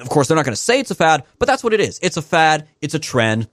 Of 0.00 0.08
course, 0.08 0.26
they're 0.26 0.36
not 0.36 0.44
going 0.44 0.54
to 0.54 0.60
say 0.60 0.80
it's 0.80 0.90
a 0.90 0.96
fad, 0.96 1.22
but 1.38 1.46
that's 1.46 1.62
what 1.62 1.72
it 1.72 1.78
is. 1.78 2.00
It's 2.02 2.16
a 2.16 2.22
fad. 2.22 2.66
It's 2.80 2.94
a 2.94 2.98
trend 2.98 3.48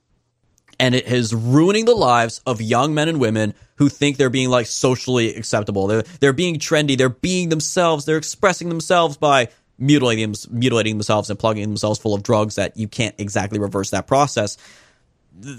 and 0.81 0.95
it 0.95 1.05
is 1.05 1.31
ruining 1.31 1.85
the 1.85 1.93
lives 1.93 2.41
of 2.47 2.59
young 2.59 2.95
men 2.95 3.07
and 3.07 3.19
women 3.19 3.53
who 3.75 3.87
think 3.87 4.17
they're 4.17 4.31
being 4.31 4.49
like 4.49 4.65
socially 4.65 5.35
acceptable. 5.35 5.85
They're 5.85 6.03
they're 6.19 6.33
being 6.33 6.55
trendy. 6.55 6.97
They're 6.97 7.07
being 7.07 7.49
themselves. 7.49 8.05
They're 8.05 8.17
expressing 8.17 8.67
themselves 8.67 9.15
by 9.15 9.49
mutilating 9.81 10.33
mutilating 10.49 10.95
themselves 10.97 11.29
and 11.29 11.37
plugging 11.37 11.63
themselves 11.63 11.99
full 11.99 12.13
of 12.13 12.23
drugs 12.23 12.55
that 12.55 12.77
you 12.77 12.87
can't 12.87 13.15
exactly 13.17 13.59
reverse 13.59 13.89
that 13.89 14.07
process. 14.07 14.57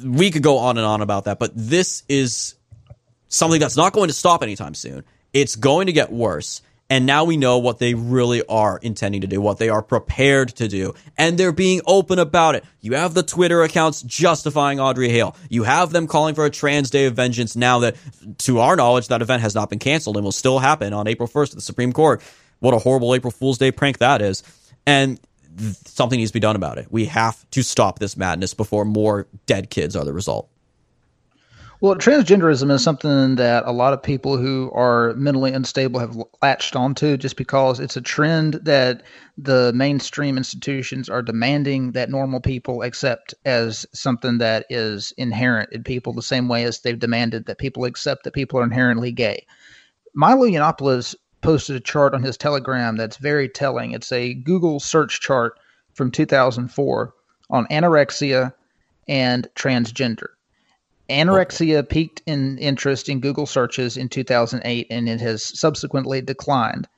We 0.05 0.31
could 0.31 0.43
go 0.43 0.59
on 0.59 0.79
and 0.79 0.87
on 0.87 1.03
about 1.03 1.25
that, 1.25 1.39
but 1.39 1.51
this 1.55 2.05
is 2.09 2.55
something 3.29 3.61
that's 3.61 3.77
not 3.77 3.93
going 3.93 4.09
to 4.09 4.15
stop 4.15 4.43
anytime 4.43 4.75
soon. 4.75 5.05
It's 5.33 5.57
going 5.57 5.87
to 5.87 5.93
get 5.93 6.13
worse. 6.13 6.63
And 6.91 7.07
now 7.07 7.25
we 7.25 7.39
know 7.39 7.57
what 7.57 7.79
they 7.79 7.95
really 7.95 8.45
are 8.47 8.79
intending 8.83 9.23
to 9.23 9.27
do, 9.27 9.41
what 9.41 9.57
they 9.57 9.71
are 9.71 9.81
prepared 9.81 10.51
to 10.57 10.69
do. 10.69 10.93
And 11.17 11.39
they're 11.39 11.51
being 11.51 11.81
open 11.87 12.19
about 12.19 12.55
it. 12.55 12.65
You 12.83 12.97
have 12.97 13.15
the 13.15 13.23
Twitter 13.23 13.63
accounts 13.63 14.03
justifying 14.03 14.79
Audrey 14.79 15.09
Hale. 15.09 15.35
You 15.49 15.63
have 15.63 15.91
them 15.91 16.07
calling 16.07 16.35
for 16.35 16.45
a 16.45 16.51
trans 16.51 16.91
day 16.91 17.07
of 17.07 17.15
vengeance 17.15 17.57
now 17.57 17.79
that, 17.79 17.97
to 18.41 18.59
our 18.59 18.77
knowledge, 18.77 19.09
that 19.09 19.23
event 19.23 19.41
has 19.41 19.55
not 19.55 19.71
been 19.71 19.79
canceled 19.79 20.19
and 20.19 20.25
will 20.25 20.33
still 20.33 20.59
happen 20.59 20.93
on 20.93 21.07
April 21.07 21.27
1st 21.27 21.51
at 21.51 21.55
the 21.55 21.61
Supreme 21.63 21.95
Court. 21.95 22.21
What 22.63 22.75
a 22.75 22.79
horrible 22.79 23.13
April 23.13 23.33
Fool's 23.33 23.59
Day 23.59 23.73
prank 23.73 23.99
that 23.99 24.23
is. 24.23 24.45
And 24.87 25.19
something 25.85 26.17
needs 26.17 26.31
to 26.31 26.35
be 26.35 26.41
done 26.41 26.55
about 26.55 26.79
it. 26.79 26.87
We 26.91 27.07
have 27.07 27.45
to 27.51 27.63
stop 27.65 27.99
this 27.99 28.17
madness 28.17 28.55
before 28.55 28.85
more 28.85 29.27
dead 29.47 29.69
kids 29.69 29.97
are 29.97 30.05
the 30.05 30.13
result. 30.13 30.49
Well, 31.81 31.97
transgenderism 31.97 32.71
is 32.71 32.85
something 32.85 33.35
that 33.35 33.65
a 33.67 33.73
lot 33.73 33.93
of 33.93 34.01
people 34.01 34.37
who 34.37 34.71
are 34.73 35.13
mentally 35.15 35.53
unstable 35.53 35.99
have 35.99 36.17
latched 36.41 36.77
onto 36.77 37.17
just 37.17 37.37
because 37.37 37.81
it's 37.81 37.97
a 37.97 38.01
trend 38.01 38.61
that 38.63 39.03
the 39.37 39.73
mainstream 39.75 40.37
institutions 40.37 41.09
are 41.09 41.21
demanding 41.21 41.91
that 41.93 42.11
normal 42.11 42.39
people 42.39 42.83
accept 42.83 43.35
as 43.45 43.85
something 43.93 44.39
that 44.39 44.67
is 44.71 45.13
inherent 45.17 45.73
in 45.73 45.83
people, 45.83 46.13
the 46.13 46.23
same 46.23 46.47
way 46.47 46.63
as 46.63 46.79
they've 46.79 47.01
demanded 47.01 47.47
that 47.47 47.59
people 47.59 47.85
accept 47.85 48.23
that 48.23 48.35
people 48.35 48.61
are 48.61 48.65
inherently 48.65 49.11
gay. 49.11 49.45
Milo 50.15 50.47
Yiannopoulos 50.47 51.17
posted 51.43 51.77
a 51.77 51.81
chart 51.81 52.15
on 52.15 52.23
his 52.23 52.37
Telegram 52.37 52.97
that's 52.97 53.19
very 53.19 53.49
telling. 53.49 53.93
It's 53.93 54.13
a 54.13 54.35
Google 54.35 54.81
search 54.81 55.21
chart 55.21 55.59
from 55.95 56.11
2004 56.11 57.15
on 57.51 57.67
anorexia 57.67 58.55
and 59.07 59.47
transgender 59.55 60.29
Anorexia 61.13 61.87
peaked 61.87 62.23
in 62.27 62.57
interest 62.59 63.09
in 63.09 63.21
Google 63.21 63.47
searches 63.47 63.97
in 63.97 64.09
2008 64.09 64.87
and 64.91 65.09
it 65.09 65.21
has 65.21 65.43
subsequently 65.59 66.23
declined. 66.23 66.89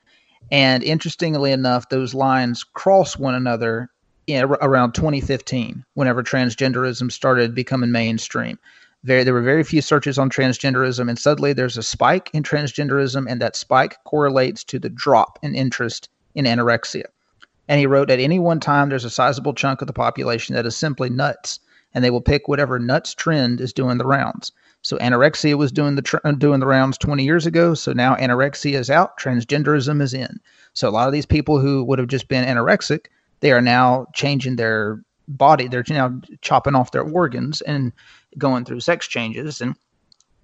And 0.53 0.85
interestingly 0.85 1.51
enough, 1.51 1.89
those 1.89 2.15
lines 2.15 2.63
cross 2.63 3.17
one 3.17 3.35
another 3.35 3.91
in, 4.27 4.45
around 4.45 4.93
2015, 4.93 5.85
whenever 5.95 6.23
transgenderism 6.23 7.11
started 7.11 7.55
becoming 7.55 7.91
mainstream. 7.91 8.59
Very, 9.05 9.23
there 9.23 9.35
were 9.35 9.43
very 9.43 9.63
few 9.63 9.81
searches 9.81 10.19
on 10.19 10.31
transgenderism, 10.31 11.09
and 11.09 11.19
suddenly 11.19 11.53
there's 11.53 11.79
a 11.79 11.83
spike 11.83 12.31
in 12.33 12.43
transgenderism, 12.43 13.27
and 13.29 13.41
that 13.41 13.55
spike 13.55 13.97
correlates 14.05 14.65
to 14.65 14.79
the 14.79 14.89
drop 14.89 15.39
in 15.43 15.55
interest 15.55 16.09
in 16.35 16.47
anorexia. 16.47 17.05
And 17.69 17.79
he 17.79 17.87
wrote, 17.87 18.11
at 18.11 18.19
any 18.19 18.39
one 18.39 18.61
time, 18.61 18.89
there's 18.89 19.05
a 19.05 19.11
sizable 19.11 19.55
chunk 19.55 19.81
of 19.81 19.87
the 19.87 19.93
population 19.93 20.55
that 20.55 20.67
is 20.67 20.77
simply 20.77 21.09
nuts 21.09 21.61
and 21.95 22.05
they 22.05 22.11
will 22.11 22.21
pick 22.21 22.49
whatever 22.49 22.79
nuts 22.79 23.15
trend 23.15 23.61
is 23.61 23.73
doing 23.73 23.99
the 23.99 24.07
rounds. 24.07 24.53
So 24.83 24.99
anorexia 24.99 25.57
was 25.57 25.73
doing 25.73 25.95
the 25.95 26.03
tr- 26.03 26.17
uh, 26.25 26.33
doing 26.33 26.61
the 26.61 26.67
rounds 26.67 26.99
20 26.99 27.25
years 27.25 27.47
ago. 27.47 27.75
So 27.75 27.93
now 27.93 28.17
anorexia 28.17 28.75
is 28.75 28.91
out, 28.91 29.19
transgenderism 29.19 30.03
is 30.03 30.13
in. 30.13 30.41
So 30.75 30.89
a 30.89 30.91
lot 30.91 31.07
of 31.07 31.13
these 31.13 31.25
people 31.25 31.59
who 31.59 31.85
would 31.85 31.99
have 31.99 32.09
just 32.09 32.29
been 32.29 32.45
anorexic, 32.45 33.07
they 33.41 33.53
are 33.53 33.63
now 33.63 34.07
changing 34.13 34.57
their 34.57 35.03
body. 35.27 35.69
They're 35.69 35.85
now 35.89 36.21
chopping 36.43 36.75
off 36.75 36.91
their 36.91 37.03
organs 37.03 37.63
and 37.63 37.93
going 38.39 38.65
through 38.65 38.81
sex 38.81 39.07
changes 39.07 39.61
and 39.61 39.77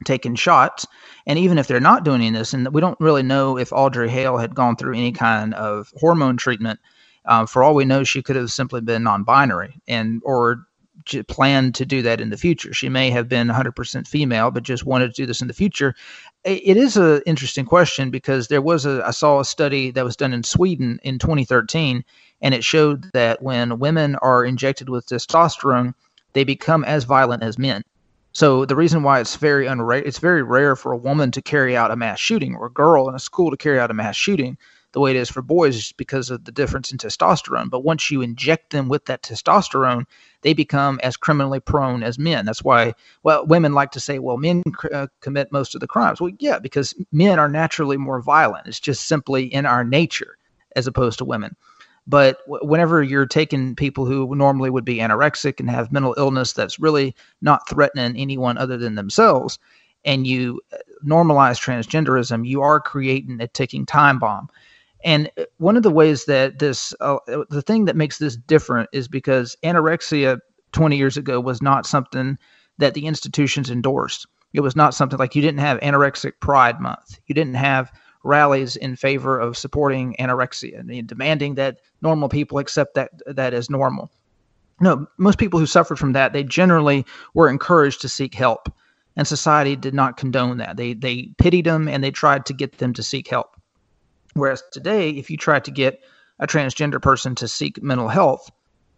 taking 0.04 0.34
shots. 0.34 0.86
And 1.26 1.38
even 1.38 1.58
if 1.58 1.66
they're 1.66 1.80
not 1.80 2.04
doing 2.04 2.20
any 2.20 2.28
of 2.28 2.34
this, 2.34 2.54
and 2.54 2.72
we 2.72 2.80
don't 2.80 3.00
really 3.00 3.22
know 3.22 3.58
if 3.58 3.72
Audrey 3.72 4.08
Hale 4.08 4.38
had 4.38 4.54
gone 4.54 4.76
through 4.76 4.94
any 4.94 5.12
kind 5.12 5.54
of 5.54 5.92
hormone 5.96 6.36
treatment. 6.36 6.80
Um, 7.26 7.46
for 7.46 7.62
all 7.62 7.74
we 7.74 7.84
know, 7.84 8.02
she 8.02 8.22
could 8.22 8.36
have 8.36 8.50
simply 8.50 8.80
been 8.80 9.02
non-binary 9.02 9.80
and 9.86 10.22
or 10.24 10.66
planned 11.28 11.74
to 11.74 11.84
do 11.84 12.02
that 12.02 12.20
in 12.20 12.30
the 12.30 12.36
future. 12.36 12.72
She 12.72 12.88
may 12.88 13.10
have 13.10 13.28
been 13.28 13.48
100% 13.48 14.06
female, 14.06 14.50
but 14.50 14.62
just 14.62 14.86
wanted 14.86 15.08
to 15.08 15.22
do 15.22 15.26
this 15.26 15.40
in 15.40 15.48
the 15.48 15.54
future. 15.54 15.94
It 16.44 16.76
is 16.76 16.96
an 16.96 17.22
interesting 17.26 17.64
question 17.64 18.10
because 18.10 18.48
there 18.48 18.62
was 18.62 18.86
a 18.86 19.02
I 19.06 19.10
saw 19.10 19.40
a 19.40 19.44
study 19.44 19.90
that 19.90 20.04
was 20.04 20.16
done 20.16 20.32
in 20.32 20.42
Sweden 20.42 20.98
in 21.02 21.18
2013, 21.18 22.04
and 22.40 22.54
it 22.54 22.64
showed 22.64 23.10
that 23.12 23.42
when 23.42 23.78
women 23.78 24.16
are 24.16 24.44
injected 24.44 24.88
with 24.88 25.06
testosterone, 25.06 25.94
they 26.32 26.44
become 26.44 26.84
as 26.84 27.04
violent 27.04 27.42
as 27.42 27.58
men. 27.58 27.82
So 28.32 28.64
the 28.64 28.76
reason 28.76 29.02
why 29.02 29.20
it's 29.20 29.36
very 29.36 29.66
unra- 29.66 30.06
it's 30.06 30.18
very 30.18 30.42
rare 30.42 30.76
for 30.76 30.92
a 30.92 30.96
woman 30.96 31.30
to 31.32 31.42
carry 31.42 31.76
out 31.76 31.90
a 31.90 31.96
mass 31.96 32.20
shooting 32.20 32.54
or 32.54 32.66
a 32.66 32.72
girl 32.72 33.08
in 33.08 33.14
a 33.14 33.18
school 33.18 33.50
to 33.50 33.56
carry 33.56 33.80
out 33.80 33.90
a 33.90 33.94
mass 33.94 34.16
shooting 34.16 34.56
the 34.92 35.00
way 35.00 35.10
it 35.10 35.16
is 35.16 35.30
for 35.30 35.42
boys 35.42 35.76
is 35.76 35.92
because 35.92 36.30
of 36.30 36.44
the 36.44 36.52
difference 36.52 36.90
in 36.90 36.98
testosterone. 36.98 37.70
But 37.70 37.84
once 37.84 38.10
you 38.10 38.22
inject 38.22 38.70
them 38.70 38.88
with 38.88 39.04
that 39.06 39.22
testosterone, 39.22 40.04
they 40.42 40.52
become 40.52 40.98
as 41.02 41.16
criminally 41.16 41.60
prone 41.60 42.02
as 42.02 42.18
men. 42.18 42.44
That's 42.44 42.64
why, 42.64 42.94
well, 43.22 43.46
women 43.46 43.72
like 43.72 43.92
to 43.92 44.00
say, 44.00 44.18
well, 44.18 44.36
men 44.36 44.62
uh, 44.92 45.06
commit 45.20 45.52
most 45.52 45.74
of 45.74 45.80
the 45.80 45.86
crimes. 45.86 46.20
Well, 46.20 46.32
yeah, 46.38 46.58
because 46.58 46.94
men 47.12 47.38
are 47.38 47.48
naturally 47.48 47.96
more 47.96 48.20
violent. 48.20 48.66
It's 48.66 48.80
just 48.80 49.06
simply 49.06 49.44
in 49.44 49.64
our 49.64 49.84
nature 49.84 50.36
as 50.74 50.86
opposed 50.86 51.18
to 51.18 51.24
women. 51.24 51.56
But 52.06 52.38
whenever 52.46 53.02
you're 53.02 53.26
taking 53.26 53.76
people 53.76 54.04
who 54.04 54.34
normally 54.34 54.70
would 54.70 54.84
be 54.84 54.96
anorexic 54.96 55.60
and 55.60 55.70
have 55.70 55.92
mental 55.92 56.14
illness 56.18 56.52
that's 56.52 56.80
really 56.80 57.14
not 57.40 57.68
threatening 57.68 58.16
anyone 58.16 58.58
other 58.58 58.76
than 58.76 58.94
themselves, 58.94 59.58
and 60.04 60.26
you 60.26 60.60
uh, 60.72 60.78
normalize 61.06 61.60
transgenderism, 61.60 62.46
you 62.46 62.62
are 62.62 62.80
creating 62.80 63.40
a 63.40 63.46
ticking 63.46 63.86
time 63.86 64.18
bomb. 64.18 64.48
And 65.04 65.30
uh, 65.38 65.44
one 65.58 65.76
of 65.76 65.82
the 65.82 65.90
ways 65.90 66.24
that 66.26 66.58
this, 66.58 66.94
uh, 67.00 67.18
the 67.48 67.62
thing 67.62 67.84
that 67.86 67.96
makes 67.96 68.18
this 68.18 68.36
different 68.36 68.88
is 68.92 69.08
because 69.08 69.56
anorexia 69.62 70.40
20 70.72 70.96
years 70.96 71.16
ago 71.16 71.40
was 71.40 71.62
not 71.62 71.86
something 71.86 72.38
that 72.78 72.94
the 72.94 73.06
institutions 73.06 73.70
endorsed. 73.70 74.26
It 74.52 74.60
was 74.60 74.74
not 74.74 74.94
something 74.94 75.18
like 75.18 75.34
you 75.34 75.42
didn't 75.42 75.60
have 75.60 75.78
anorexic 75.80 76.32
pride 76.40 76.80
month. 76.80 77.18
You 77.26 77.34
didn't 77.34 77.54
have 77.54 77.92
rallies 78.22 78.76
in 78.76 78.96
favor 78.96 79.38
of 79.38 79.56
supporting 79.56 80.14
anorexia 80.18 80.78
and 80.78 81.08
demanding 81.08 81.54
that 81.54 81.80
normal 82.02 82.28
people 82.28 82.58
accept 82.58 82.94
that 82.94 83.10
that 83.26 83.54
as 83.54 83.70
normal. 83.70 84.10
No, 84.80 85.06
most 85.18 85.38
people 85.38 85.58
who 85.58 85.66
suffered 85.66 85.98
from 85.98 86.12
that, 86.12 86.32
they 86.32 86.42
generally 86.42 87.04
were 87.34 87.48
encouraged 87.48 88.00
to 88.00 88.08
seek 88.08 88.34
help, 88.34 88.72
and 89.16 89.26
society 89.26 89.76
did 89.76 89.94
not 89.94 90.16
condone 90.16 90.58
that. 90.58 90.76
They 90.76 90.94
they 90.94 91.30
pitied 91.38 91.66
them 91.66 91.88
and 91.88 92.02
they 92.02 92.10
tried 92.10 92.46
to 92.46 92.54
get 92.54 92.78
them 92.78 92.92
to 92.94 93.02
seek 93.02 93.28
help. 93.28 93.56
Whereas 94.34 94.62
today, 94.72 95.10
if 95.10 95.30
you 95.30 95.36
try 95.36 95.60
to 95.60 95.70
get 95.70 96.00
a 96.38 96.46
transgender 96.46 97.00
person 97.00 97.34
to 97.36 97.48
seek 97.48 97.82
mental 97.82 98.08
health, 98.08 98.50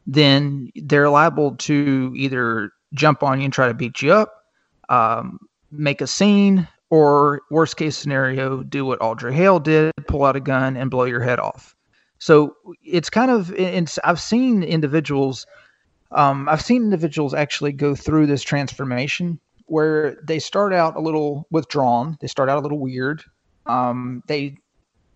then 0.07 0.71
they're 0.77 1.11
liable 1.11 1.57
to 1.57 2.13
either 2.17 2.73
jump 2.95 3.23
on 3.23 3.41
you 3.41 3.45
and 3.45 3.53
try 3.53 3.69
to 3.69 3.75
beat 3.75 4.03
you 4.03 4.13
up, 4.13 4.45
um, 4.89 5.39
make 5.71 6.01
a 6.01 6.07
scene, 6.07 6.69
or 6.93 7.41
worst 7.51 7.79
case 7.79 7.97
scenario, 7.97 8.63
do 8.63 8.85
what 8.85 9.01
Audrey 9.01 9.33
Hale 9.33 9.59
did, 9.59 9.93
pull 10.09 10.25
out 10.25 10.37
a 10.37 10.41
gun 10.41 10.77
and 10.77 10.91
blow 10.91 11.05
your 11.05 11.23
head 11.23 11.41
off. 11.41 11.75
So 12.19 12.55
it's 12.85 13.09
kind 13.09 13.31
of, 13.31 13.51
it's, 13.55 13.99
I've 14.05 14.21
seen 14.21 14.63
individuals, 14.63 15.47
um, 16.11 16.47
I've 16.51 16.61
seen 16.61 16.83
individuals 16.83 17.33
actually 17.33 17.73
go 17.73 17.95
through 17.95 18.27
this 18.27 18.43
transformation 18.43 19.41
where 19.65 20.19
they 20.23 20.39
start 20.39 20.75
out 20.75 20.95
a 20.95 21.01
little 21.01 21.47
withdrawn, 21.51 22.19
they 22.21 22.27
start 22.27 22.51
out 22.51 22.59
a 22.59 22.61
little 22.61 22.79
weird. 22.79 23.25
Um, 23.65 24.23
they 24.27 24.59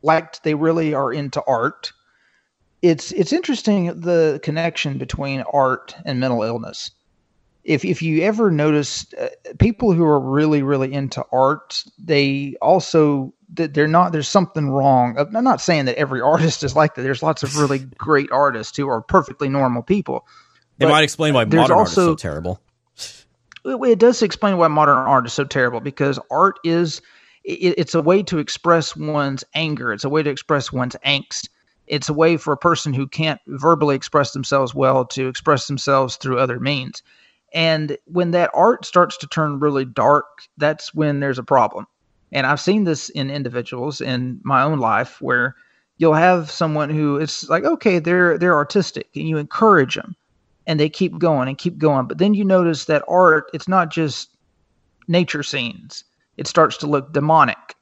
liked, 0.01 0.45
they 0.45 0.55
really 0.55 0.95
are 0.95 1.13
into 1.13 1.43
art. 1.47 1.93
It's 2.81 3.13
it's 3.13 3.35
interesting 3.35 4.01
the 4.01 4.41
connection 4.43 4.97
between 4.97 5.45
art 5.53 5.95
and 6.07 6.21
mental 6.21 6.43
illness. 6.43 6.91
If 7.67 7.85
if 7.85 8.01
you 8.01 8.23
ever 8.23 8.51
notice 8.51 9.13
uh, 9.15 9.29
people 9.59 9.93
who 9.93 10.05
are 10.05 10.21
really 10.21 10.63
really 10.63 10.93
into 10.93 11.25
art, 11.33 11.85
they 11.99 12.55
also 12.63 13.35
that 13.55 13.75
they're 13.75 13.89
not 13.89 14.13
there's 14.13 14.29
something 14.29 14.71
wrong. 14.71 15.19
I'm 15.19 15.45
not 15.45 15.61
saying 15.61 15.87
that 15.87 15.99
every 15.99 16.21
artist 16.33 16.63
is 16.63 16.77
like 16.77 16.95
that. 16.95 17.03
There's 17.03 17.23
lots 17.23 17.43
of 17.43 17.57
really 17.59 17.79
great 17.99 18.31
artists 18.31 18.77
who 18.77 18.89
are 18.89 19.03
perfectly 19.03 19.49
normal 19.49 19.83
people. 19.83 20.27
It 20.79 20.89
might 20.89 21.03
explain 21.03 21.35
why 21.35 21.45
modern 21.45 21.77
art 21.77 21.89
is 21.89 21.95
so 21.95 22.15
terrible. 22.15 22.61
it, 23.65 23.75
it 23.75 23.99
does 23.99 24.23
explain 24.23 24.59
why 24.59 24.69
modern 24.69 24.99
art 24.99 25.27
is 25.27 25.33
so 25.33 25.45
terrible 25.45 25.81
because 25.81 26.21
art 26.31 26.59
is 26.65 27.03
it, 27.45 27.75
it's 27.79 27.95
a 27.95 28.03
way 28.03 28.23
to 28.23 28.39
express 28.39 28.95
one's 28.95 29.43
anger 29.55 29.93
it's 29.93 30.05
a 30.05 30.09
way 30.09 30.23
to 30.23 30.29
express 30.31 30.71
one's 30.71 30.95
angst 31.05 31.49
it's 31.87 32.11
a 32.11 32.13
way 32.13 32.37
for 32.37 32.53
a 32.53 32.59
person 32.59 32.93
who 32.93 33.07
can't 33.07 33.41
verbally 33.47 33.97
express 33.97 34.33
themselves 34.33 34.75
well 34.75 35.07
to 35.07 35.29
express 35.29 35.67
themselves 35.67 36.17
through 36.17 36.39
other 36.39 36.61
means 36.61 37.03
and 37.55 37.97
when 38.07 38.33
that 38.33 38.51
art 38.55 38.85
starts 38.85 39.17
to 39.17 39.27
turn 39.27 39.61
really 39.61 39.85
dark 39.85 40.25
that's 40.57 40.95
when 40.95 41.21
there's 41.21 41.39
a 41.39 41.45
problem 41.45 41.87
and 42.33 42.47
i've 42.47 42.61
seen 42.61 42.85
this 42.85 43.09
in 43.11 43.31
individuals 43.31 44.01
in 44.01 44.41
my 44.43 44.63
own 44.63 44.79
life 44.79 45.21
where 45.21 45.55
you'll 45.99 46.15
have 46.15 46.51
someone 46.51 46.91
who 46.91 47.17
it's 47.17 47.49
like 47.49 47.65
okay 47.65 47.99
they're 47.99 48.37
they're 48.39 48.57
artistic 48.57 49.09
and 49.15 49.29
you 49.29 49.39
encourage 49.39 49.95
them 49.95 50.15
and 50.67 50.81
they 50.81 50.89
keep 50.89 51.19
going 51.19 51.49
and 51.49 51.57
keep 51.59 51.79
going. 51.79 52.07
But 52.07 52.19
then 52.19 52.35
you 52.35 52.45
notice 52.45 52.87
that 52.87 53.05
art, 53.09 53.51
it's 53.55 53.69
not 53.69 53.91
just 53.91 54.31
nature 55.09 55.43
scenes, 55.43 56.05
it 56.37 56.47
starts 56.47 56.77
to 56.79 56.87
look 56.87 57.13
demonic. 57.13 57.75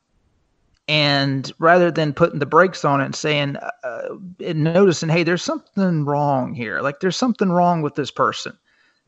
And 0.87 1.51
rather 1.59 1.91
than 1.91 2.13
putting 2.13 2.41
the 2.41 2.47
brakes 2.47 2.85
on 2.85 3.01
it 3.01 3.07
and 3.07 3.15
saying, 3.17 3.57
uh, 3.57 4.17
and 4.45 4.65
noticing, 4.65 5.09
hey, 5.09 5.23
there's 5.23 5.43
something 5.43 6.05
wrong 6.05 6.53
here, 6.53 6.81
like 6.83 7.01
there's 7.01 7.17
something 7.17 7.51
wrong 7.51 7.81
with 7.81 7.95
this 7.95 8.11
person. 8.11 8.57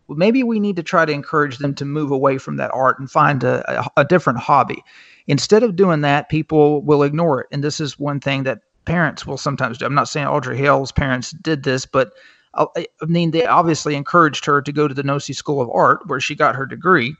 Well, 0.09 0.19
maybe 0.19 0.43
we 0.43 0.61
need 0.61 0.77
to 0.77 0.83
try 0.83 1.05
to 1.05 1.13
encourage 1.13 1.59
them 1.59 1.75
to 1.75 1.85
move 1.85 2.11
away 2.11 2.39
from 2.39 2.57
that 2.57 2.71
art 2.73 2.99
and 2.99 3.11
find 3.11 3.43
a, 3.43 3.81
a, 3.81 4.03
a 4.03 4.05
different 4.05 4.39
hobby. 4.39 4.83
Instead 5.27 5.63
of 5.63 5.77
doing 5.77 6.03
that, 6.03 6.29
people 6.29 6.83
will 6.83 7.03
ignore 7.03 7.41
it. 7.41 7.49
And 7.51 7.65
this 7.65 7.81
is 7.81 7.99
one 7.99 8.21
thing 8.21 8.45
that 8.45 8.61
parents 8.85 9.27
will 9.27 9.37
sometimes 9.37 9.79
do. 9.79 9.85
I'm 9.87 9.95
not 9.95 10.09
saying 10.09 10.27
Audrey 10.27 10.57
Hale's 10.57 10.93
parents 10.93 11.33
did 11.33 11.65
this, 11.65 11.87
but 11.87 12.13
I 12.55 12.87
I 13.03 13.05
mean, 13.07 13.33
they 13.33 13.45
obviously 13.45 13.95
encouraged 13.95 14.45
her 14.47 14.63
to 14.63 14.73
go 14.73 14.89
to 14.89 14.95
the 14.95 15.03
Nossi 15.03 15.35
School 15.35 15.61
of 15.61 15.71
Art, 15.71 16.07
where 16.07 16.21
she 16.21 16.35
got 16.35 16.57
her 16.57 16.67
degree, 16.67 17.15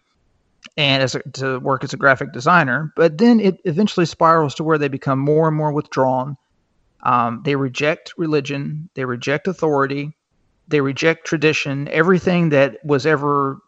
and 0.77 1.03
as 1.03 1.15
a, 1.15 1.23
to 1.35 1.59
work 1.59 1.85
as 1.85 1.93
a 1.93 1.99
graphic 1.99 2.33
designer. 2.33 2.93
But 2.97 3.19
then 3.19 3.41
it 3.41 3.61
eventually 3.65 4.07
spirals 4.07 4.55
to 4.55 4.65
where 4.65 4.79
they 4.79 4.89
become 4.89 5.19
more 5.19 5.49
and 5.49 5.57
more 5.57 5.73
withdrawn. 5.73 6.37
Um, 7.03 7.43
they 7.45 7.57
reject 7.57 8.15
religion, 8.17 8.89
they 8.95 9.05
reject 9.05 9.47
authority, 9.47 10.16
they 10.69 10.81
reject 10.81 11.27
tradition, 11.27 11.89
everything 11.89 12.51
that 12.51 12.79
was 12.85 13.07
ever, 13.07 13.59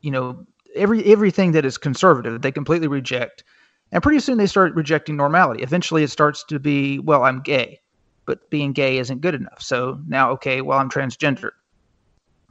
you 0.00 0.10
know, 0.10 0.46
every 0.74 1.04
everything 1.04 1.52
that 1.52 1.64
is 1.64 1.78
conservative, 1.78 2.42
they 2.42 2.52
completely 2.52 2.88
reject. 2.88 3.44
And 3.92 4.02
pretty 4.02 4.20
soon 4.20 4.38
they 4.38 4.46
start 4.46 4.74
rejecting 4.74 5.16
normality. 5.16 5.62
Eventually, 5.62 6.02
it 6.02 6.10
starts 6.10 6.44
to 6.44 6.58
be, 6.58 6.98
well, 6.98 7.24
I'm 7.24 7.40
gay 7.42 7.80
but 8.26 8.50
being 8.50 8.72
gay 8.72 8.98
isn't 8.98 9.20
good 9.20 9.34
enough. 9.34 9.60
So 9.60 10.00
now, 10.06 10.30
okay, 10.32 10.60
well, 10.60 10.78
I'm 10.78 10.90
transgender. 10.90 11.50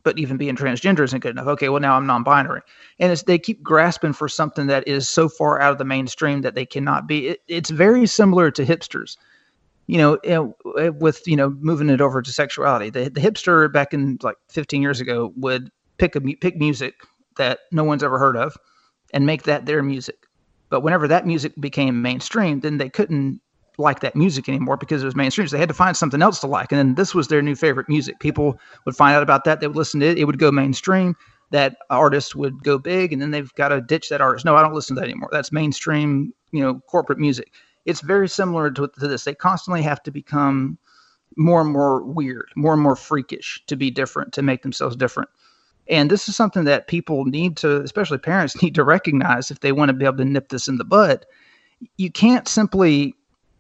But 0.04 0.18
even 0.18 0.38
being 0.38 0.56
transgender 0.56 1.04
isn't 1.04 1.20
good 1.20 1.32
enough. 1.32 1.48
Okay, 1.48 1.70
well, 1.70 1.80
now 1.80 1.96
I'm 1.96 2.08
non 2.08 2.24
binary. 2.24 2.62
And 3.00 3.16
they 3.28 3.38
keep 3.38 3.62
grasping 3.62 4.14
for 4.14 4.28
something 4.28 4.68
that 4.68 4.88
is 4.88 5.08
so 5.08 5.30
far 5.30 5.62
out 5.62 5.72
of 5.72 5.78
the 5.78 5.86
mainstream 5.86 6.42
that 6.42 6.56
they 6.56 6.66
cannot 6.66 7.08
be. 7.08 7.30
It, 7.30 7.42
it's 7.48 7.70
very 7.70 8.08
similar 8.08 8.50
to 8.52 8.66
hipsters. 8.66 9.18
You 9.88 9.98
know, 9.98 10.14
eh, 10.24 10.90
with, 10.90 11.22
you 11.28 11.36
know, 11.36 11.50
moving 11.60 11.90
it 11.90 12.02
over 12.02 12.22
to 12.22 12.32
sexuality. 12.32 12.90
The, 12.90 13.10
the 13.10 13.20
hipster 13.20 13.72
back 13.72 13.94
in 13.94 14.18
like 14.22 14.38
15 14.50 14.82
years 14.82 15.02
ago 15.02 15.34
would 15.36 15.70
pick 15.98 16.16
a 16.16 16.22
pick 16.22 16.58
music 16.58 16.96
that 17.38 17.60
no 17.72 17.84
one's 17.84 18.04
ever 18.04 18.18
heard 18.18 18.38
of 18.38 18.56
and 19.14 19.26
make 19.26 19.44
that 19.44 19.66
their 19.66 19.84
music. 19.84 20.28
But 20.70 20.82
whenever 20.82 21.08
that 21.10 21.28
music 21.28 21.54
became 21.60 22.02
mainstream, 22.02 22.62
then 22.62 22.78
they 22.78 22.90
couldn't 22.90 23.42
like 23.78 24.00
that 24.02 24.16
music 24.16 24.48
anymore 24.48 24.78
because 24.78 25.02
it 25.02 25.06
was 25.06 25.16
mainstream. 25.16 25.48
So 25.48 25.56
they 25.56 25.60
had 25.60 25.70
to 25.70 25.76
find 25.76 25.98
something 25.98 26.22
else 26.22 26.40
to 26.40 26.48
like. 26.48 26.72
And 26.72 26.80
then 26.80 26.96
this 26.96 27.14
was 27.14 27.28
their 27.28 27.42
new 27.42 27.56
favorite 27.56 27.90
music. 27.90 28.20
People 28.20 28.60
would 28.86 28.96
find 28.96 29.16
out 29.16 29.24
about 29.24 29.44
that. 29.46 29.60
They 29.60 29.68
would 29.68 29.76
listen 29.76 30.00
to 30.00 30.08
it. 30.08 30.18
It 30.18 30.26
would 30.26 30.40
go 30.40 30.52
mainstream. 30.52 31.16
That 31.52 31.76
artist 31.90 32.36
would 32.36 32.64
go 32.64 32.78
big. 32.78 33.12
And 33.12 33.22
then 33.22 33.32
they've 33.32 33.54
got 33.56 33.70
to 33.70 33.82
ditch 33.82 34.10
that 34.10 34.22
artist. 34.22 34.46
No, 34.46 34.56
I 34.56 34.62
don't 34.62 34.74
listen 34.74 34.96
to 34.96 35.02
that 35.02 35.10
anymore. 35.10 35.30
That's 35.32 35.52
mainstream, 35.52 36.34
you 36.52 36.62
know, 36.62 36.80
corporate 36.88 37.20
music. 37.20 37.52
It's 37.86 38.02
very 38.02 38.30
similar 38.30 38.72
to, 38.72 38.88
to 38.88 39.08
this. 39.08 39.24
They 39.24 39.34
constantly 39.34 39.82
have 39.82 40.04
to 40.04 40.12
become 40.12 40.78
more 41.38 41.62
and 41.62 41.72
more 41.72 42.04
weird, 42.04 42.50
more 42.56 42.74
and 42.74 42.82
more 42.82 42.96
freakish 42.96 43.64
to 43.68 43.76
be 43.76 43.92
different, 43.92 44.34
to 44.34 44.42
make 44.42 44.64
themselves 44.64 44.96
different. 44.96 45.30
And 45.88 46.10
this 46.10 46.30
is 46.30 46.36
something 46.36 46.66
that 46.66 46.88
people 46.88 47.26
need 47.26 47.58
to, 47.58 47.82
especially 47.82 48.18
parents, 48.18 48.62
need 48.62 48.76
to 48.76 48.84
recognize 48.84 49.52
if 49.52 49.60
they 49.60 49.72
want 49.72 49.90
to 49.90 49.94
be 49.94 50.06
able 50.06 50.18
to 50.18 50.26
nip 50.26 50.50
this 50.50 50.68
in 50.68 50.78
the 50.78 50.86
bud. 50.86 51.26
You 51.98 52.12
can't 52.12 52.48
simply 52.48 53.16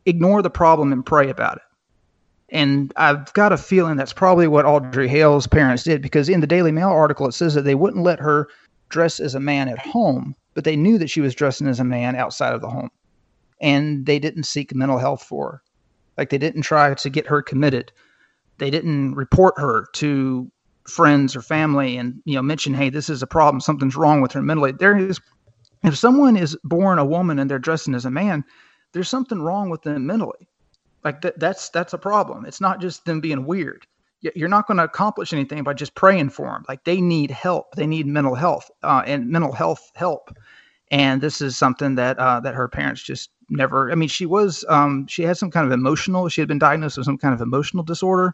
ignore 0.06 0.42
the 0.42 0.50
problem 0.50 0.92
and 0.92 1.06
pray 1.06 1.30
about 1.30 1.58
it. 1.58 1.64
And 2.50 2.92
I've 2.98 3.32
got 3.34 3.54
a 3.54 3.58
feeling 3.58 3.96
that's 3.96 4.14
probably 4.14 4.48
what 4.48 4.66
Audrey 4.66 5.08
Hale's 5.08 5.48
parents 5.48 5.84
did 5.84 6.02
because 6.02 6.28
in 6.28 6.42
the 6.42 6.48
Daily 6.48 6.72
Mail 6.72 6.90
article 6.90 7.28
it 7.28 7.32
says 7.32 7.54
that 7.54 7.62
they 7.62 7.76
wouldn't 7.76 8.04
let 8.04 8.20
her 8.20 8.50
dress 8.90 9.22
as 9.22 9.36
a 9.36 9.40
man 9.40 9.70
at 9.70 9.80
home, 9.80 10.36
but 10.54 10.66
they 10.66 10.76
knew 10.76 10.98
that 10.98 11.10
she 11.10 11.22
was 11.22 11.34
dressing 11.34 11.68
as 11.68 11.80
a 11.80 11.86
man 11.86 12.16
outside 12.16 12.54
of 12.54 12.60
the 12.60 12.70
home. 12.70 12.92
And 13.62 14.06
they 14.06 14.20
didn't 14.20 14.44
seek 14.44 14.76
mental 14.76 14.98
health 14.98 15.24
for 15.24 15.52
her. 15.52 15.62
Like 16.18 16.30
they 16.30 16.38
didn't 16.38 16.64
try 16.64 16.94
to 16.94 17.10
get 17.10 17.28
her 17.28 17.42
committed. 17.42 17.92
They 18.58 18.70
didn't 18.70 19.16
report 19.16 19.54
her 19.58 19.88
to 19.94 20.52
friends 20.88 21.36
or 21.36 21.42
family 21.42 21.98
and 21.98 22.22
you 22.26 22.36
know 22.36 22.42
mention, 22.42 22.74
hey, 22.74 22.90
this 22.90 23.10
is 23.10 23.22
a 23.22 23.28
problem, 23.28 23.62
something's 23.62 23.96
wrong 23.96 24.22
with 24.22 24.32
her 24.34 24.42
mentally. 24.42 24.72
There 24.72 24.98
is 24.98 25.20
if 25.84 25.98
someone 25.98 26.38
is 26.38 26.58
born 26.64 27.00
a 27.00 27.06
woman 27.06 27.40
and 27.40 27.50
they're 27.50 27.60
dressing 27.60 27.96
as 27.96 28.06
a 28.06 28.12
man, 28.12 28.44
there's 28.94 29.10
something 29.10 29.42
wrong 29.42 29.70
with 29.70 29.82
them 29.84 30.06
mentally. 30.06 30.48
Like 31.04 31.22
that, 31.22 31.40
that's 31.40 31.70
that's 31.70 31.94
a 31.94 31.98
problem. 31.98 32.46
It's 32.46 32.62
not 32.62 32.82
just 32.82 33.06
them 33.06 33.22
being 33.22 33.46
weird. 33.46 33.88
You're 34.36 34.50
not 34.50 34.68
going 34.68 34.78
to 34.78 34.84
accomplish 34.84 35.34
anything 35.34 35.64
by 35.64 35.74
just 35.74 35.96
praying 35.96 36.30
for 36.30 36.46
them. 36.46 36.64
Like 36.70 36.84
they 36.84 37.02
need 37.02 37.32
help. 37.32 37.74
They 37.74 37.88
need 37.88 38.06
mental 38.06 38.36
health 38.36 38.70
uh, 38.84 39.02
and 39.08 39.28
mental 39.30 39.52
health 39.52 39.92
help. 39.96 40.30
And 40.92 41.22
this 41.22 41.42
is 41.42 41.58
something 41.58 41.96
that 41.96 42.20
uh, 42.20 42.40
that 42.42 42.54
her 42.54 42.68
parents 42.68 43.02
just 43.02 43.32
never. 43.52 43.92
I 43.92 43.96
mean, 43.96 44.10
she 44.10 44.26
was 44.26 44.66
um, 44.68 45.06
she 45.08 45.24
had 45.24 45.38
some 45.38 45.52
kind 45.52 45.66
of 45.66 45.72
emotional. 45.72 46.30
She 46.30 46.42
had 46.42 46.48
been 46.48 46.60
diagnosed 46.60 46.98
with 46.98 47.06
some 47.06 47.18
kind 47.18 47.34
of 47.34 47.42
emotional 47.42 47.84
disorder. 47.84 48.34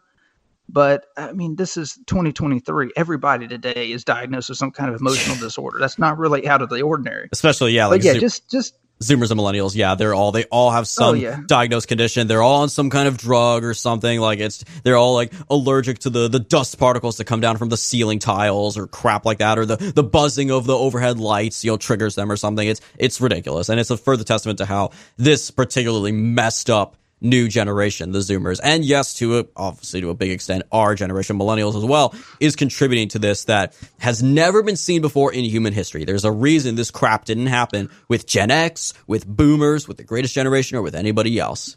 But 0.70 1.06
I 1.16 1.32
mean, 1.32 1.56
this 1.56 1.76
is 1.76 1.98
2023. 2.06 2.92
Everybody 2.96 3.48
today 3.48 3.90
is 3.90 4.04
diagnosed 4.04 4.50
with 4.50 4.58
some 4.58 4.70
kind 4.70 4.94
of 4.94 5.00
emotional 5.00 5.36
disorder. 5.36 5.78
That's 5.80 5.98
not 5.98 6.18
really 6.18 6.46
out 6.46 6.62
of 6.62 6.68
the 6.68 6.82
ordinary. 6.82 7.28
Especially, 7.32 7.72
yeah, 7.72 7.86
like 7.86 8.00
but 8.00 8.04
yeah, 8.04 8.12
Zoom- 8.12 8.20
just 8.20 8.50
just 8.50 8.74
Zoomers 9.00 9.30
and 9.30 9.38
millennials, 9.38 9.74
yeah, 9.76 9.94
they're 9.94 10.14
all 10.14 10.32
they 10.32 10.44
all 10.46 10.70
have 10.70 10.82
oh, 10.82 10.84
some 10.84 11.08
Oh, 11.10 11.12
yeah. 11.12 11.40
diagnosed 11.46 11.86
condition. 11.88 12.26
They're 12.26 12.42
all 12.42 12.62
on 12.62 12.68
some 12.68 12.90
kind 12.90 13.06
of 13.06 13.16
drug 13.16 13.64
or 13.64 13.72
something. 13.72 14.20
Like 14.20 14.40
it's 14.40 14.64
they're 14.82 14.96
all 14.96 15.14
like 15.14 15.32
allergic 15.48 16.00
to 16.00 16.10
the 16.10 16.28
the 16.28 16.40
dust 16.40 16.78
particles 16.78 17.16
that 17.18 17.24
come 17.24 17.40
down 17.40 17.56
from 17.58 17.68
the 17.68 17.76
ceiling 17.76 18.18
tiles 18.18 18.76
or 18.76 18.86
crap 18.86 19.24
like 19.24 19.38
that, 19.38 19.58
or 19.58 19.64
the 19.66 19.76
the 19.76 20.02
buzzing 20.02 20.50
of 20.50 20.66
the 20.66 20.76
overhead 20.76 21.18
lights, 21.18 21.64
you 21.64 21.70
know, 21.70 21.76
triggers 21.76 22.16
them 22.16 22.30
or 22.30 22.36
something. 22.36 22.66
It's 22.66 22.80
it's 22.98 23.20
ridiculous, 23.20 23.68
and 23.68 23.78
it's 23.78 23.90
a 23.90 23.96
further 23.96 24.24
testament 24.24 24.58
to 24.58 24.66
how 24.66 24.90
this 25.16 25.50
particularly 25.50 26.12
messed 26.12 26.68
up 26.68 26.96
new 27.20 27.48
generation, 27.48 28.12
the 28.12 28.20
Zoomers, 28.20 28.60
and 28.62 28.84
yes, 28.84 29.14
to 29.14 29.40
a, 29.40 29.46
obviously 29.56 30.00
to 30.00 30.10
a 30.10 30.14
big 30.14 30.30
extent, 30.30 30.62
our 30.72 30.94
generation, 30.94 31.38
millennials 31.38 31.76
as 31.76 31.84
well, 31.84 32.14
is 32.40 32.56
contributing 32.56 33.08
to 33.08 33.18
this 33.18 33.44
that 33.44 33.76
has 33.98 34.22
never 34.22 34.62
been 34.62 34.76
seen 34.76 35.02
before 35.02 35.32
in 35.32 35.44
human 35.44 35.72
history. 35.72 36.04
There's 36.04 36.24
a 36.24 36.32
reason 36.32 36.74
this 36.74 36.90
crap 36.90 37.24
didn't 37.24 37.46
happen 37.46 37.90
with 38.08 38.26
Gen 38.26 38.50
X, 38.50 38.94
with 39.06 39.26
Boomers, 39.26 39.88
with 39.88 39.96
the 39.96 40.04
Greatest 40.04 40.34
Generation, 40.34 40.78
or 40.78 40.82
with 40.82 40.94
anybody 40.94 41.38
else. 41.38 41.76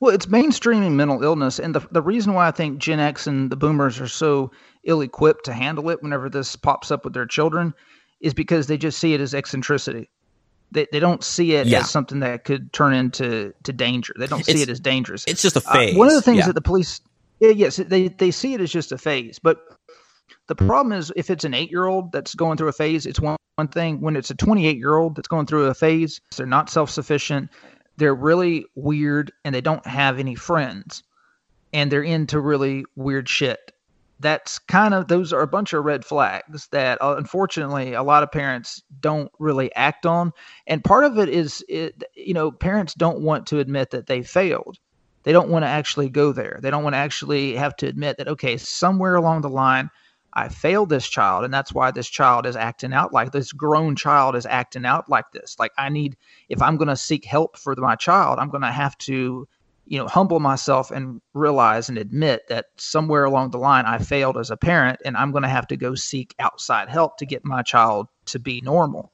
Well, 0.00 0.12
it's 0.12 0.26
mainstreaming 0.26 0.92
mental 0.92 1.22
illness, 1.22 1.60
and 1.60 1.76
the 1.76 1.86
the 1.92 2.02
reason 2.02 2.34
why 2.34 2.48
I 2.48 2.50
think 2.50 2.78
Gen 2.78 2.98
X 2.98 3.28
and 3.28 3.50
the 3.50 3.56
Boomers 3.56 4.00
are 4.00 4.08
so 4.08 4.50
ill-equipped 4.82 5.44
to 5.44 5.52
handle 5.52 5.90
it 5.90 6.02
whenever 6.02 6.28
this 6.28 6.56
pops 6.56 6.90
up 6.90 7.04
with 7.04 7.14
their 7.14 7.26
children 7.26 7.72
is 8.20 8.34
because 8.34 8.66
they 8.66 8.76
just 8.76 8.98
see 8.98 9.14
it 9.14 9.20
as 9.20 9.32
eccentricity. 9.32 10.10
They, 10.72 10.86
they 10.90 10.98
don't 11.00 11.22
see 11.22 11.52
it 11.54 11.66
Yeah. 11.66 11.80
as 11.80 11.90
something 11.90 12.20
that 12.20 12.44
could 12.44 12.72
turn 12.72 12.94
into 12.94 13.52
to 13.62 13.72
danger. 13.72 14.14
They 14.18 14.26
don't 14.26 14.44
see 14.44 14.52
It's- 14.52 14.62
it 14.68 14.70
as 14.70 14.80
dangerous. 14.80 15.24
It's 15.26 15.42
just 15.42 15.56
a 15.56 15.62
Uh, 15.68 15.72
phase. 15.72 15.94
one 15.96 16.08
of 16.08 16.14
the 16.14 16.22
things 16.22 16.38
Yeah. 16.38 16.46
that 16.46 16.54
the 16.54 16.60
police, 16.62 17.00
yeah, 17.40 17.50
yes, 17.50 17.76
they 17.76 18.08
they 18.08 18.30
see 18.30 18.54
it 18.54 18.60
as 18.60 18.70
just 18.72 18.90
a 18.92 18.98
phase. 18.98 19.38
But 19.38 19.58
the 20.48 20.54
problem 20.54 20.92
is, 20.98 21.12
if 21.14 21.30
it's 21.30 21.44
an 21.44 21.54
eight-year-old 21.54 22.10
that's 22.12 22.34
going 22.34 22.56
through 22.58 22.68
a 22.68 22.72
phase, 22.72 23.06
it's 23.06 23.20
one, 23.20 23.36
one 23.56 23.68
thing. 23.68 24.00
When 24.00 24.16
it's 24.16 24.30
a 24.30 24.34
28-year-old 24.34 25.14
that's 25.14 25.28
going 25.28 25.46
through 25.46 25.66
a 25.66 25.74
phase, 25.74 26.20
they're 26.36 26.46
not 26.46 26.68
self-sufficient. 26.70 27.50
They're 27.98 28.14
really 28.14 28.64
weird, 28.74 29.30
and 29.44 29.54
they 29.54 29.60
don't 29.60 29.86
have 29.86 30.18
any 30.18 30.34
friends, 30.34 31.02
and 31.72 31.92
they're 31.92 32.02
into 32.02 32.40
really 32.40 32.84
weird 32.96 33.28
shit. 33.28 33.72
That's 34.22 34.58
kind 34.58 34.94
of 34.94 35.08
those 35.08 35.32
are 35.32 35.42
a 35.42 35.46
bunch 35.46 35.72
of 35.72 35.84
red 35.84 36.04
flags 36.04 36.68
that 36.68 37.00
uh, 37.02 37.16
unfortunately 37.18 37.92
a 37.92 38.02
lot 38.02 38.22
of 38.22 38.32
parents 38.32 38.82
don't 39.00 39.30
really 39.38 39.74
act 39.74 40.06
on, 40.06 40.32
and 40.66 40.82
part 40.82 41.04
of 41.04 41.18
it 41.18 41.28
is 41.28 41.64
it, 41.68 42.02
you 42.14 42.34
know 42.34 42.50
parents 42.50 42.94
don't 42.94 43.20
want 43.20 43.46
to 43.48 43.58
admit 43.58 43.90
that 43.90 44.06
they 44.06 44.22
failed 44.22 44.78
they 45.24 45.32
don't 45.32 45.50
want 45.50 45.64
to 45.64 45.68
actually 45.68 46.08
go 46.08 46.32
there. 46.32 46.58
They 46.62 46.70
don't 46.70 46.82
want 46.82 46.94
to 46.94 46.98
actually 46.98 47.54
have 47.54 47.76
to 47.76 47.86
admit 47.86 48.16
that, 48.18 48.28
okay, 48.28 48.56
somewhere 48.56 49.14
along 49.14 49.42
the 49.42 49.48
line, 49.48 49.90
I 50.34 50.48
failed 50.48 50.88
this 50.88 51.08
child, 51.08 51.44
and 51.44 51.52
that's 51.52 51.74
why 51.74 51.90
this 51.90 52.08
child 52.08 52.46
is 52.46 52.56
acting 52.56 52.94
out 52.94 53.12
like 53.12 53.32
this 53.32 53.52
grown 53.52 53.96
child 53.96 54.34
is 54.34 54.46
acting 54.46 54.86
out 54.86 55.08
like 55.08 55.30
this. 55.32 55.56
Like 55.58 55.72
I 55.76 55.90
need, 55.90 56.16
if 56.48 56.62
I'm 56.62 56.76
going 56.78 56.88
to 56.88 56.96
seek 56.96 57.24
help 57.24 57.58
for 57.58 57.74
my 57.76 57.96
child, 57.96 58.38
I'm 58.38 58.48
going 58.48 58.62
to 58.62 58.72
have 58.72 58.96
to, 58.98 59.46
you 59.86 59.98
know, 59.98 60.06
humble 60.06 60.40
myself 60.40 60.90
and 60.90 61.20
realize 61.34 61.88
and 61.88 61.98
admit 61.98 62.42
that 62.48 62.66
somewhere 62.76 63.24
along 63.24 63.50
the 63.50 63.58
line 63.58 63.84
I 63.84 63.98
failed 63.98 64.36
as 64.38 64.50
a 64.50 64.56
parent, 64.56 65.00
and 65.04 65.16
I'm 65.16 65.32
going 65.32 65.42
to 65.42 65.48
have 65.48 65.66
to 65.68 65.76
go 65.76 65.94
seek 65.94 66.34
outside 66.38 66.88
help 66.88 67.18
to 67.18 67.26
get 67.26 67.44
my 67.44 67.62
child 67.62 68.08
to 68.26 68.38
be 68.38 68.60
normal. 68.62 69.12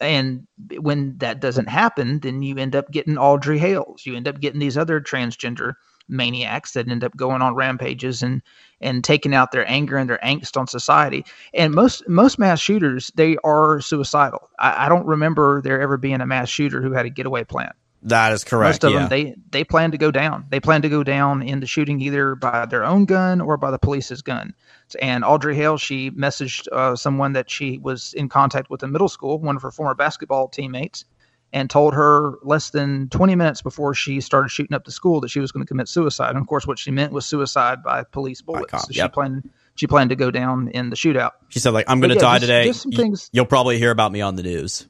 And 0.00 0.46
when 0.78 1.18
that 1.18 1.40
doesn't 1.40 1.68
happen, 1.68 2.20
then 2.20 2.42
you 2.42 2.56
end 2.56 2.76
up 2.76 2.90
getting 2.90 3.18
Audrey 3.18 3.58
Hales. 3.58 4.06
You 4.06 4.16
end 4.16 4.28
up 4.28 4.40
getting 4.40 4.60
these 4.60 4.78
other 4.78 5.00
transgender 5.00 5.74
maniacs 6.08 6.72
that 6.72 6.88
end 6.88 7.04
up 7.04 7.16
going 7.16 7.42
on 7.42 7.54
rampages 7.54 8.22
and 8.22 8.42
and 8.80 9.04
taking 9.04 9.34
out 9.34 9.52
their 9.52 9.68
anger 9.70 9.96
and 9.96 10.10
their 10.10 10.18
angst 10.22 10.56
on 10.56 10.66
society. 10.66 11.24
And 11.54 11.72
most 11.72 12.08
most 12.08 12.38
mass 12.38 12.60
shooters 12.60 13.10
they 13.14 13.36
are 13.44 13.80
suicidal. 13.80 14.50
I, 14.58 14.86
I 14.86 14.88
don't 14.88 15.06
remember 15.06 15.62
there 15.62 15.80
ever 15.80 15.96
being 15.96 16.20
a 16.20 16.26
mass 16.26 16.48
shooter 16.48 16.82
who 16.82 16.92
had 16.92 17.06
a 17.06 17.10
getaway 17.10 17.44
plan. 17.44 17.72
That 18.04 18.32
is 18.32 18.42
correct. 18.42 18.82
Most 18.82 18.84
of 18.84 18.92
yeah. 18.92 18.98
them 19.00 19.08
they 19.08 19.36
they 19.50 19.64
plan 19.64 19.92
to 19.92 19.98
go 19.98 20.10
down. 20.10 20.46
They 20.50 20.60
plan 20.60 20.82
to 20.82 20.88
go 20.88 21.04
down 21.04 21.42
in 21.42 21.60
the 21.60 21.66
shooting 21.66 22.00
either 22.00 22.34
by 22.34 22.66
their 22.66 22.84
own 22.84 23.04
gun 23.04 23.40
or 23.40 23.56
by 23.56 23.70
the 23.70 23.78
police's 23.78 24.22
gun. 24.22 24.54
And 25.00 25.24
Audrey 25.24 25.54
Hale, 25.54 25.78
she 25.78 26.10
messaged 26.10 26.68
uh, 26.72 26.96
someone 26.96 27.32
that 27.34 27.50
she 27.50 27.78
was 27.78 28.12
in 28.14 28.28
contact 28.28 28.70
with 28.70 28.82
in 28.82 28.92
middle 28.92 29.08
school, 29.08 29.38
one 29.38 29.56
of 29.56 29.62
her 29.62 29.70
former 29.70 29.94
basketball 29.94 30.48
teammates, 30.48 31.04
and 31.52 31.70
told 31.70 31.94
her 31.94 32.34
less 32.42 32.70
than 32.70 33.08
20 33.08 33.36
minutes 33.36 33.62
before 33.62 33.94
she 33.94 34.20
started 34.20 34.50
shooting 34.50 34.74
up 34.74 34.84
the 34.84 34.92
school 34.92 35.20
that 35.20 35.30
she 35.30 35.40
was 35.40 35.52
going 35.52 35.64
to 35.64 35.68
commit 35.68 35.88
suicide. 35.88 36.30
And 36.30 36.38
of 36.38 36.46
course, 36.46 36.66
what 36.66 36.78
she 36.78 36.90
meant 36.90 37.12
was 37.12 37.24
suicide 37.24 37.82
by 37.82 38.02
police 38.02 38.42
bullets. 38.42 38.70
cop, 38.70 38.80
so 38.80 38.88
yep. 38.90 39.06
she 39.06 39.14
planned 39.14 39.50
she 39.74 39.86
planned 39.86 40.10
to 40.10 40.16
go 40.16 40.30
down 40.30 40.68
in 40.68 40.90
the 40.90 40.96
shootout. 40.96 41.30
She 41.48 41.58
said, 41.58 41.72
like, 41.72 41.86
I'm 41.88 42.00
going 42.00 42.10
to 42.10 42.16
yeah, 42.16 42.20
die 42.20 42.34
just- 42.38 42.42
today. 42.42 42.64
just 42.66 42.82
some 42.82 42.92
things- 42.92 43.30
You'll 43.32 43.46
probably 43.46 43.78
hear 43.78 43.90
about 43.90 44.12
me 44.12 44.20
on 44.20 44.36
the 44.36 44.42
news. 44.42 44.86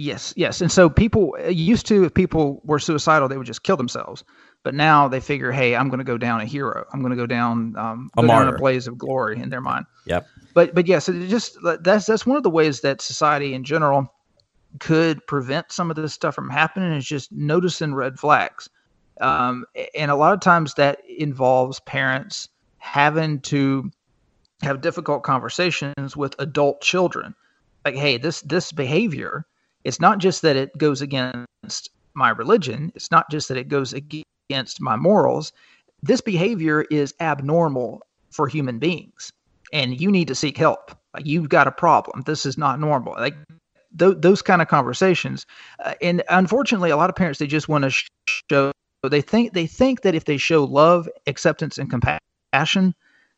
Yes, 0.00 0.32
yes. 0.36 0.60
And 0.60 0.70
so 0.70 0.88
people 0.88 1.36
used 1.48 1.84
to, 1.86 2.04
if 2.04 2.14
people 2.14 2.62
were 2.64 2.78
suicidal, 2.78 3.26
they 3.28 3.36
would 3.36 3.48
just 3.48 3.64
kill 3.64 3.76
themselves. 3.76 4.22
But 4.62 4.74
now 4.74 5.08
they 5.08 5.18
figure, 5.18 5.50
hey, 5.50 5.74
I'm 5.74 5.88
going 5.88 5.98
to 5.98 6.04
go 6.04 6.16
down 6.16 6.40
a 6.40 6.44
hero. 6.44 6.84
I'm 6.92 7.00
going 7.00 7.10
to 7.10 7.16
go 7.16 7.26
down, 7.26 7.74
um, 7.76 8.08
A 8.16 8.22
go 8.22 8.28
down 8.28 8.44
martyr. 8.44 8.54
a 8.54 8.58
blaze 8.58 8.86
of 8.86 8.96
glory 8.96 9.40
in 9.40 9.50
their 9.50 9.60
mind. 9.60 9.86
Yep. 10.06 10.26
But 10.54 10.72
but 10.74 10.86
yes, 10.86 11.08
it 11.08 11.26
just 11.28 11.58
that's 11.82 12.06
that's 12.06 12.24
one 12.24 12.36
of 12.36 12.44
the 12.44 12.50
ways 12.50 12.80
that 12.82 13.00
society 13.00 13.54
in 13.54 13.64
general 13.64 14.12
could 14.78 15.26
prevent 15.26 15.72
some 15.72 15.90
of 15.90 15.96
this 15.96 16.14
stuff 16.14 16.34
from 16.34 16.48
happening 16.48 16.92
is 16.92 17.04
just 17.04 17.32
noticing 17.32 17.92
red 17.92 18.20
flags. 18.20 18.68
Um, 19.20 19.64
and 19.96 20.10
a 20.12 20.16
lot 20.16 20.32
of 20.32 20.40
times 20.40 20.74
that 20.74 21.00
involves 21.08 21.80
parents 21.80 22.48
having 22.78 23.40
to 23.40 23.90
have 24.62 24.80
difficult 24.80 25.24
conversations 25.24 26.16
with 26.16 26.36
adult 26.38 26.82
children. 26.82 27.34
Like, 27.84 27.96
hey, 27.96 28.16
this 28.16 28.42
this 28.42 28.70
behavior, 28.72 29.44
it's 29.88 30.00
not 30.00 30.18
just 30.18 30.42
that 30.42 30.54
it 30.54 30.76
goes 30.76 31.00
against 31.00 31.90
my 32.14 32.28
religion, 32.28 32.92
it's 32.94 33.10
not 33.10 33.30
just 33.30 33.48
that 33.48 33.56
it 33.56 33.68
goes 33.68 33.94
against 33.94 34.80
my 34.80 34.96
morals. 34.96 35.52
This 36.02 36.20
behavior 36.20 36.84
is 36.90 37.14
abnormal 37.20 38.02
for 38.30 38.46
human 38.46 38.78
beings, 38.78 39.32
and 39.72 39.98
you 39.98 40.10
need 40.10 40.28
to 40.28 40.34
seek 40.34 40.58
help. 40.58 40.92
Like, 41.14 41.26
you've 41.26 41.48
got 41.48 41.66
a 41.66 41.72
problem. 41.72 42.22
This 42.26 42.44
is 42.44 42.58
not 42.58 42.78
normal. 42.78 43.14
Like 43.14 43.34
th- 43.98 44.16
those 44.18 44.42
kind 44.42 44.60
of 44.60 44.68
conversations. 44.68 45.46
Uh, 45.82 45.94
and 46.02 46.22
unfortunately, 46.28 46.90
a 46.90 46.96
lot 46.96 47.08
of 47.08 47.16
parents 47.16 47.38
they 47.38 47.46
just 47.46 47.68
want 47.68 47.84
to 47.84 47.90
sh- 47.90 48.08
show. 48.50 48.72
They 49.08 49.22
think 49.22 49.54
they 49.54 49.66
think 49.66 50.02
that 50.02 50.14
if 50.14 50.26
they 50.26 50.36
show 50.36 50.64
love, 50.64 51.08
acceptance, 51.26 51.78
and 51.78 51.88
compassion, 51.88 52.94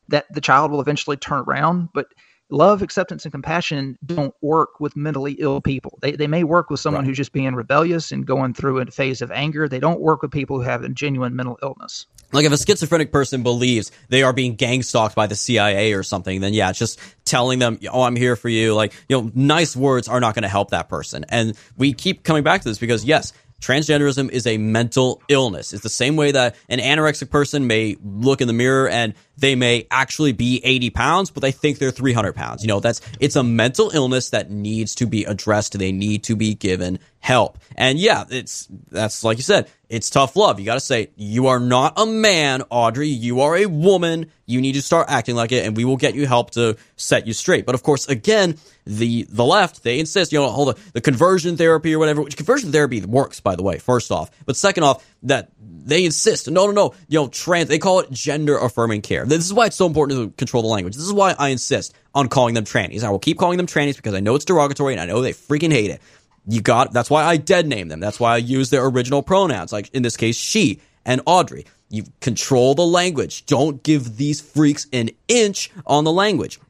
that 0.08 0.26
the 0.32 0.40
child 0.40 0.72
will 0.72 0.80
eventually 0.80 1.16
turn 1.16 1.44
around. 1.46 1.90
But 1.94 2.06
love, 2.52 2.82
acceptance, 2.82 3.24
and 3.24 3.32
compassion 3.32 3.98
don't 4.04 4.34
work 4.40 4.80
with 4.80 4.96
mentally 4.96 5.32
ill 5.38 5.60
people. 5.60 5.98
They 6.02 6.12
they 6.12 6.26
may 6.26 6.44
work 6.44 6.70
with 6.70 6.80
someone 6.80 7.04
who's 7.04 7.16
just 7.16 7.32
being 7.32 7.54
rebellious 7.54 8.12
and 8.12 8.26
going 8.26 8.54
through 8.54 8.80
a 8.80 8.86
phase 8.86 9.22
of 9.22 9.30
anger. 9.30 9.68
They 9.68 9.80
don't 9.80 10.00
work 10.00 10.22
with 10.22 10.30
people 10.30 10.56
who 10.56 10.62
have 10.62 10.82
a 10.82 10.88
genuine 10.88 11.36
mental 11.36 11.58
illness. 11.62 12.06
Like 12.32 12.44
if 12.44 12.52
a 12.52 12.58
schizophrenic 12.58 13.10
person 13.10 13.42
believes 13.42 13.90
they 14.08 14.22
are 14.22 14.32
being 14.32 14.54
gang 14.54 14.82
stalked 14.82 15.16
by 15.16 15.26
the 15.26 15.34
CIA 15.34 15.92
or 15.94 16.02
something, 16.02 16.40
then 16.40 16.54
yeah, 16.54 16.70
it's 16.70 16.78
just 16.78 17.00
telling 17.24 17.58
them, 17.58 17.78
"Oh, 17.90 18.02
I'm 18.02 18.16
here 18.16 18.36
for 18.36 18.48
you." 18.48 18.74
Like 18.74 18.92
you 19.08 19.20
know, 19.20 19.30
nice 19.34 19.74
words 19.76 20.08
are 20.08 20.20
not 20.20 20.34
going 20.34 20.42
to 20.42 20.48
help 20.48 20.70
that 20.70 20.88
person. 20.88 21.24
And 21.28 21.56
we 21.76 21.92
keep 21.92 22.22
coming 22.22 22.44
back 22.44 22.62
to 22.62 22.68
this 22.68 22.78
because 22.78 23.04
yes, 23.04 23.32
transgenderism 23.60 24.30
is 24.30 24.46
a 24.46 24.58
mental 24.58 25.22
illness. 25.28 25.72
It's 25.72 25.82
the 25.82 25.88
same 25.88 26.16
way 26.16 26.32
that 26.32 26.56
an 26.68 26.78
anorexic 26.78 27.30
person 27.30 27.66
may 27.66 27.96
look 28.02 28.40
in 28.40 28.46
the 28.46 28.54
mirror 28.54 28.88
and 28.88 29.14
they 29.36 29.54
may 29.54 29.86
actually 29.90 30.32
be 30.32 30.60
80 30.64 30.90
pounds, 30.90 31.30
but 31.30 31.40
they 31.40 31.52
think 31.52 31.78
they're 31.78 31.90
300 31.90 32.34
pounds. 32.34 32.62
You 32.62 32.68
know, 32.68 32.80
that's 32.80 33.00
it's 33.20 33.36
a 33.36 33.42
mental 33.42 33.90
illness 33.90 34.30
that 34.30 34.50
needs 34.50 34.94
to 34.96 35.06
be 35.06 35.24
addressed. 35.24 35.78
They 35.78 35.92
need 35.92 36.24
to 36.24 36.36
be 36.36 36.54
given 36.54 36.98
help. 37.20 37.58
And 37.76 37.98
yeah, 37.98 38.24
it's 38.28 38.66
that's 38.90 39.22
like 39.22 39.36
you 39.36 39.42
said, 39.42 39.68
it's 39.88 40.10
tough 40.10 40.36
love. 40.36 40.58
You 40.58 40.66
got 40.66 40.74
to 40.74 40.80
say 40.80 41.10
you 41.16 41.46
are 41.46 41.60
not 41.60 41.94
a 41.96 42.06
man, 42.06 42.62
Audrey. 42.70 43.08
You 43.08 43.42
are 43.42 43.56
a 43.56 43.66
woman. 43.66 44.30
You 44.46 44.60
need 44.60 44.72
to 44.72 44.82
start 44.82 45.08
acting 45.08 45.36
like 45.36 45.52
it, 45.52 45.64
and 45.64 45.76
we 45.76 45.84
will 45.84 45.96
get 45.96 46.14
you 46.14 46.26
help 46.26 46.50
to 46.52 46.76
set 46.96 47.26
you 47.26 47.32
straight. 47.32 47.66
But 47.66 47.74
of 47.74 47.82
course, 47.82 48.08
again, 48.08 48.56
the 48.84 49.24
the 49.30 49.44
left 49.44 49.82
they 49.82 50.00
insist, 50.00 50.32
you 50.32 50.40
know, 50.40 50.48
hold 50.50 50.76
the, 50.76 50.80
the 50.92 51.00
conversion 51.00 51.56
therapy 51.56 51.94
or 51.94 51.98
whatever. 51.98 52.22
Which 52.22 52.36
conversion 52.36 52.72
therapy 52.72 53.00
works, 53.02 53.40
by 53.40 53.54
the 53.54 53.62
way. 53.62 53.78
First 53.78 54.10
off, 54.10 54.30
but 54.44 54.56
second 54.56 54.84
off, 54.84 55.06
that 55.22 55.50
they 55.58 56.04
insist, 56.04 56.50
no, 56.50 56.66
no, 56.66 56.72
no, 56.72 56.94
you 57.08 57.18
know, 57.18 57.28
trans. 57.28 57.68
They 57.68 57.78
call 57.78 58.00
it 58.00 58.10
gender 58.10 58.58
affirming 58.58 59.02
care. 59.02 59.24
This 59.24 59.44
is 59.44 59.52
why 59.52 59.66
it's 59.66 59.76
so 59.76 59.86
important 59.86 60.18
to 60.18 60.36
control 60.36 60.62
the 60.62 60.68
language. 60.68 60.94
This 60.94 61.04
is 61.04 61.12
why 61.12 61.34
I 61.38 61.48
insist 61.48 61.94
on 62.14 62.28
calling 62.28 62.54
them 62.54 62.64
trannies. 62.64 63.04
I 63.04 63.10
will 63.10 63.18
keep 63.18 63.38
calling 63.38 63.56
them 63.56 63.66
trannies 63.66 63.96
because 63.96 64.14
I 64.14 64.20
know 64.20 64.34
it's 64.34 64.44
derogatory 64.44 64.94
and 64.94 65.00
I 65.00 65.06
know 65.06 65.22
they 65.22 65.32
freaking 65.32 65.72
hate 65.72 65.90
it. 65.90 66.00
You 66.46 66.60
got 66.60 66.92
that's 66.92 67.10
why 67.10 67.24
I 67.24 67.36
dead 67.36 67.66
name 67.66 67.88
them. 67.88 68.00
That's 68.00 68.18
why 68.18 68.34
I 68.34 68.38
use 68.38 68.70
their 68.70 68.84
original 68.86 69.22
pronouns, 69.22 69.72
like 69.72 69.90
in 69.94 70.02
this 70.02 70.16
case, 70.16 70.36
she 70.36 70.80
and 71.04 71.20
Audrey. 71.26 71.66
You 71.90 72.04
control 72.20 72.74
the 72.74 72.86
language. 72.86 73.46
Don't 73.46 73.82
give 73.82 74.16
these 74.16 74.40
freaks 74.40 74.86
an 74.92 75.10
inch 75.28 75.70
on 75.86 76.04
the 76.04 76.12
language. 76.12 76.60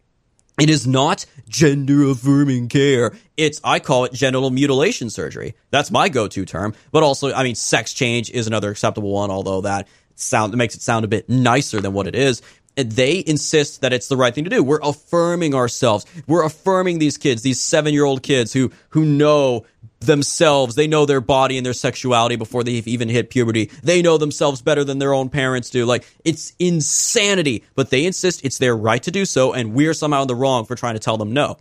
It 0.59 0.69
is 0.69 0.87
not 0.87 1.25
gender 1.49 2.05
affirming 2.11 2.69
care. 2.69 3.13
It's, 3.37 3.61
I 3.65 3.81
call 3.81 4.05
it 4.05 4.13
genital 4.13 4.51
mutilation 4.51 5.09
surgery. 5.09 5.55
That's 5.71 5.91
my 5.91 6.09
go 6.09 6.29
to 6.29 6.45
term. 6.45 6.75
But 6.93 7.03
also, 7.03 7.33
I 7.33 7.45
mean, 7.45 7.55
sex 7.55 7.95
change 7.95 8.31
is 8.31 8.47
another 8.47 8.71
acceptable 8.71 9.11
one, 9.11 9.31
although 9.31 9.63
that 9.63 9.89
sound 10.17 10.55
makes 10.57 10.75
it 10.75 10.83
sound 10.83 11.05
a 11.05 11.09
bit 11.09 11.29
nicer 11.29 11.81
than 11.81 11.95
what 11.95 12.07
it 12.07 12.15
is. 12.15 12.43
They 12.77 13.23
insist 13.27 13.81
that 13.81 13.93
it's 13.93 14.09
the 14.09 14.17
right 14.17 14.35
thing 14.35 14.45
to 14.45 14.51
do. 14.51 14.63
We're 14.63 14.81
affirming 14.83 15.55
ourselves. 15.55 16.07
We're 16.27 16.45
affirming 16.45 16.99
these 16.99 17.19
kids, 17.19 17.43
these 17.43 17.61
seven 17.61 17.93
year 17.93 18.05
old 18.05 18.23
kids 18.23 18.53
who, 18.53 18.71
who 18.91 19.05
know 19.05 19.67
themselves. 20.01 20.75
They 20.75 20.87
know 20.87 21.07
their 21.07 21.21
body 21.21 21.57
and 21.57 21.65
their 21.65 21.73
sexuality 21.73 22.37
before 22.37 22.65
they've 22.65 22.87
even 22.87 23.09
hit 23.09 23.31
puberty. 23.31 23.71
They 23.83 24.03
know 24.03 24.19
themselves 24.19 24.63
better 24.63 24.85
than 24.85 24.99
their 24.99 25.13
own 25.13 25.29
parents 25.29 25.71
do. 25.71 25.85
Like, 25.85 26.07
it's 26.25 26.55
insanity, 26.59 27.65
but 27.75 27.91
they 27.91 28.07
insist 28.07 28.45
it's 28.45 28.59
their 28.59 28.77
right 28.77 29.03
to 29.03 29.11
do 29.11 29.25
so, 29.25 29.53
and 29.53 29.75
we're 29.75 29.95
somehow 29.95 30.23
in 30.23 30.29
the 30.29 30.35
wrong 30.35 30.65
for 30.65 30.75
trying 30.75 30.95
to 30.95 31.01
tell 31.01 31.17
them 31.17 31.33
no. 31.33 31.59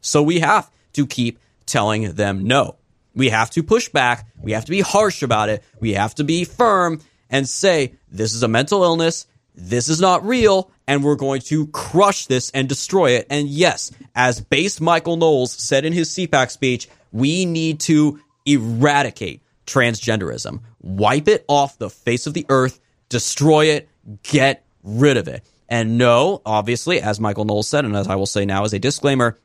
So 0.00 0.22
we 0.22 0.40
have 0.40 0.70
to 0.94 1.06
keep 1.06 1.38
telling 1.66 2.12
them 2.12 2.44
no. 2.44 2.76
We 3.14 3.28
have 3.28 3.50
to 3.50 3.62
push 3.62 3.88
back. 3.88 4.26
We 4.40 4.52
have 4.52 4.64
to 4.64 4.70
be 4.70 4.80
harsh 4.80 5.22
about 5.22 5.48
it. 5.48 5.62
We 5.78 5.92
have 5.94 6.14
to 6.16 6.24
be 6.24 6.44
firm 6.44 7.00
and 7.30 7.48
say, 7.48 7.94
this 8.10 8.34
is 8.34 8.42
a 8.42 8.48
mental 8.48 8.82
illness. 8.82 9.26
This 9.54 9.88
is 9.88 10.00
not 10.00 10.26
real. 10.26 10.70
And 10.86 11.02
we're 11.02 11.16
going 11.16 11.40
to 11.42 11.66
crush 11.68 12.26
this 12.26 12.50
and 12.50 12.68
destroy 12.68 13.12
it. 13.12 13.26
And 13.30 13.48
yes, 13.48 13.90
as 14.14 14.40
base 14.40 14.80
Michael 14.80 15.16
Knowles 15.16 15.52
said 15.52 15.84
in 15.84 15.92
his 15.92 16.10
CPAC 16.10 16.50
speech, 16.50 16.88
we 17.12 17.46
need 17.46 17.80
to 17.80 18.20
eradicate 18.44 19.40
transgenderism, 19.66 20.60
wipe 20.82 21.28
it 21.28 21.44
off 21.48 21.78
the 21.78 21.88
face 21.88 22.26
of 22.26 22.34
the 22.34 22.44
earth, 22.48 22.80
destroy 23.08 23.66
it, 23.66 23.88
get 24.22 24.64
rid 24.82 25.16
of 25.16 25.28
it. 25.28 25.42
And 25.68 25.96
no, 25.96 26.42
obviously, 26.44 27.00
as 27.00 27.18
Michael 27.18 27.46
Knowles 27.46 27.68
said, 27.68 27.84
and 27.84 27.96
as 27.96 28.08
I 28.08 28.16
will 28.16 28.26
say 28.26 28.44
now 28.44 28.64
as 28.64 28.74
a 28.74 28.78
disclaimer, 28.78 29.38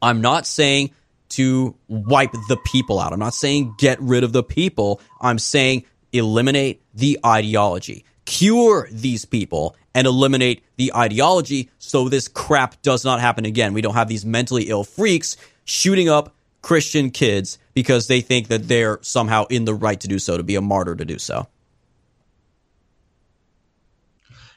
I'm 0.00 0.20
not 0.20 0.46
saying 0.46 0.92
to 1.30 1.74
wipe 1.88 2.32
the 2.48 2.58
people 2.64 2.98
out. 2.98 3.12
I'm 3.12 3.18
not 3.18 3.34
saying 3.34 3.74
get 3.78 4.00
rid 4.00 4.24
of 4.24 4.32
the 4.32 4.42
people. 4.42 5.00
I'm 5.20 5.38
saying 5.38 5.84
eliminate 6.12 6.82
the 6.94 7.18
ideology. 7.24 8.04
Cure 8.24 8.88
these 8.90 9.24
people 9.24 9.76
and 9.94 10.06
eliminate 10.06 10.62
the 10.76 10.94
ideology 10.94 11.70
so 11.78 12.08
this 12.08 12.28
crap 12.28 12.80
does 12.82 13.04
not 13.04 13.20
happen 13.20 13.44
again. 13.44 13.74
We 13.74 13.82
don't 13.82 13.94
have 13.94 14.08
these 14.08 14.24
mentally 14.24 14.64
ill 14.64 14.84
freaks 14.84 15.36
shooting 15.64 16.08
up 16.08 16.34
Christian 16.62 17.10
kids 17.10 17.58
because 17.74 18.06
they 18.06 18.20
think 18.20 18.48
that 18.48 18.68
they're 18.68 18.98
somehow 19.02 19.46
in 19.50 19.64
the 19.64 19.74
right 19.74 20.00
to 20.00 20.08
do 20.08 20.18
so, 20.18 20.36
to 20.36 20.42
be 20.42 20.54
a 20.54 20.60
martyr 20.60 20.94
to 20.94 21.04
do 21.04 21.18
so. 21.18 21.46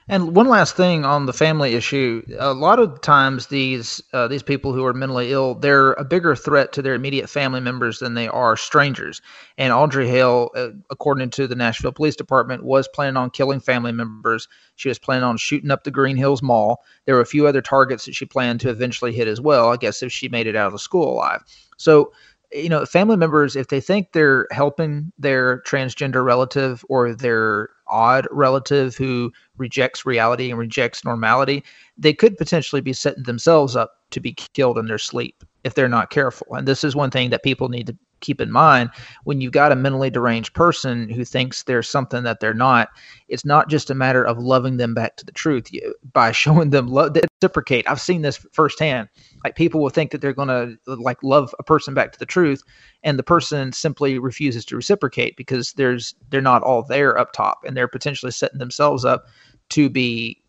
And 0.07 0.35
one 0.35 0.47
last 0.47 0.75
thing 0.75 1.03
on 1.03 1.25
the 1.25 1.33
family 1.33 1.73
issue: 1.73 2.21
a 2.37 2.53
lot 2.53 2.77
of 2.77 3.01
times 3.01 3.47
these 3.47 4.03
uh, 4.13 4.27
these 4.27 4.43
people 4.43 4.71
who 4.71 4.85
are 4.85 4.93
mentally 4.93 5.31
ill, 5.31 5.55
they're 5.55 5.93
a 5.93 6.03
bigger 6.03 6.35
threat 6.35 6.71
to 6.73 6.83
their 6.83 6.93
immediate 6.93 7.27
family 7.27 7.59
members 7.59 7.97
than 7.97 8.13
they 8.13 8.27
are 8.27 8.55
strangers. 8.55 9.19
And 9.57 9.73
Audrey 9.73 10.07
Hale, 10.07 10.51
uh, 10.55 10.69
according 10.91 11.31
to 11.31 11.47
the 11.47 11.55
Nashville 11.55 11.91
Police 11.91 12.15
Department, 12.15 12.63
was 12.63 12.87
planning 12.87 13.17
on 13.17 13.31
killing 13.31 13.59
family 13.59 13.91
members. 13.91 14.47
She 14.75 14.89
was 14.89 14.99
planning 14.99 15.23
on 15.23 15.37
shooting 15.37 15.71
up 15.71 15.85
the 15.85 15.91
Green 15.91 16.17
Hills 16.17 16.43
Mall. 16.43 16.83
There 17.05 17.15
were 17.15 17.21
a 17.21 17.25
few 17.25 17.47
other 17.47 17.63
targets 17.63 18.05
that 18.05 18.13
she 18.13 18.25
planned 18.25 18.59
to 18.59 18.69
eventually 18.69 19.11
hit 19.11 19.27
as 19.27 19.41
well. 19.41 19.69
I 19.71 19.77
guess 19.77 20.03
if 20.03 20.11
she 20.11 20.29
made 20.29 20.45
it 20.45 20.55
out 20.55 20.67
of 20.67 20.73
the 20.73 20.79
school 20.79 21.13
alive. 21.13 21.41
So 21.77 22.13
you 22.51 22.69
know, 22.69 22.85
family 22.85 23.17
members, 23.17 23.55
if 23.55 23.67
they 23.67 23.81
think 23.81 24.11
they're 24.11 24.47
helping 24.51 25.11
their 25.17 25.61
transgender 25.61 26.23
relative 26.23 26.83
or 26.89 27.13
their 27.13 27.69
odd 27.87 28.27
relative 28.31 28.95
who 28.95 29.31
rejects 29.57 30.05
reality 30.05 30.49
and 30.49 30.59
rejects 30.59 31.03
normality, 31.03 31.63
they 31.97 32.13
could 32.13 32.37
potentially 32.37 32.81
be 32.81 32.93
setting 32.93 33.23
themselves 33.23 33.75
up 33.75 33.97
to 34.11 34.19
be 34.19 34.33
killed 34.33 34.77
in 34.77 34.87
their 34.87 34.97
sleep 34.97 35.43
if 35.65 35.73
they're 35.73 35.89
not 35.89 36.11
careful. 36.11 36.47
And 36.51 36.67
this 36.67 36.83
is 36.83 36.95
one 36.95 37.09
thing 37.09 37.31
that 37.31 37.43
people 37.43 37.69
need 37.69 37.87
to 37.87 37.97
keep 38.21 38.39
in 38.39 38.51
mind. 38.51 38.91
When 39.23 39.41
you've 39.41 39.51
got 39.51 39.71
a 39.71 39.75
mentally 39.75 40.11
deranged 40.11 40.53
person 40.53 41.09
who 41.09 41.25
thinks 41.25 41.63
there's 41.63 41.89
something 41.89 42.23
that 42.23 42.39
they're 42.39 42.53
not 42.53 42.89
it's 43.27 43.43
not 43.43 43.67
just 43.67 43.89
a 43.89 43.95
matter 43.95 44.23
of 44.23 44.37
loving 44.37 44.77
them 44.77 44.93
back 44.93 45.17
to 45.17 45.25
the 45.25 45.31
truth. 45.31 45.73
You, 45.73 45.95
by 46.13 46.31
showing 46.43 46.69
them 46.69 46.87
love 46.87 47.17
reciprocate. 47.41 47.89
I've 47.89 47.99
seen 47.99 48.21
this 48.21 48.45
firsthand. 48.53 49.09
Like 49.43 49.55
people 49.55 49.81
will 49.81 49.89
think 49.89 50.11
that 50.11 50.21
they're 50.21 50.33
going 50.33 50.47
to 50.47 50.77
like 50.85 51.21
love 51.23 51.53
a 51.59 51.63
person 51.63 51.95
back 51.95 52.11
to 52.13 52.19
the 52.19 52.25
truth 52.25 52.63
and 53.03 53.17
the 53.19 53.23
person 53.23 53.73
simply 53.73 54.19
refuses 54.19 54.65
to 54.65 54.75
reciprocate 54.75 55.35
because 55.35 55.73
there's 55.73 56.13
they're 56.29 56.41
not 56.41 56.61
all 56.61 56.83
there 56.83 57.17
up 57.17 57.33
top 57.33 57.63
and 57.65 57.75
they're 57.75 57.87
potentially 57.87 58.31
setting 58.31 58.59
themselves 58.59 59.03
up 59.03 59.25
to 59.69 59.89
be 59.89 60.41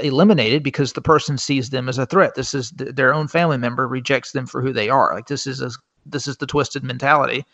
eliminated 0.00 0.62
because 0.62 0.94
the 0.94 1.02
person 1.02 1.36
sees 1.36 1.70
them 1.70 1.88
as 1.88 1.98
a 1.98 2.06
threat 2.06 2.34
this 2.34 2.54
is 2.54 2.70
th- 2.70 2.94
their 2.94 3.12
own 3.12 3.28
family 3.28 3.58
member 3.58 3.86
rejects 3.86 4.32
them 4.32 4.46
for 4.46 4.62
who 4.62 4.72
they 4.72 4.88
are 4.88 5.14
like 5.14 5.26
this 5.26 5.46
is 5.46 5.60
as 5.60 5.76
this 6.06 6.26
is 6.26 6.36
the 6.38 6.46
twisted 6.46 6.82
mentality 6.82 7.44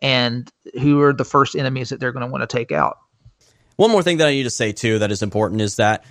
and 0.00 0.50
who 0.80 1.00
are 1.00 1.12
the 1.12 1.24
first 1.24 1.56
enemies 1.56 1.90
that 1.90 2.00
they're 2.00 2.12
going 2.12 2.26
to 2.26 2.30
want 2.30 2.48
to 2.48 2.56
take 2.56 2.72
out. 2.72 2.98
One 3.76 3.90
more 3.90 4.02
thing 4.02 4.18
that 4.18 4.28
I 4.28 4.30
need 4.30 4.44
to 4.44 4.50
say 4.50 4.72
too 4.72 5.00
that 5.00 5.10
is 5.10 5.22
important 5.22 5.60
is 5.60 5.76
that 5.76 6.04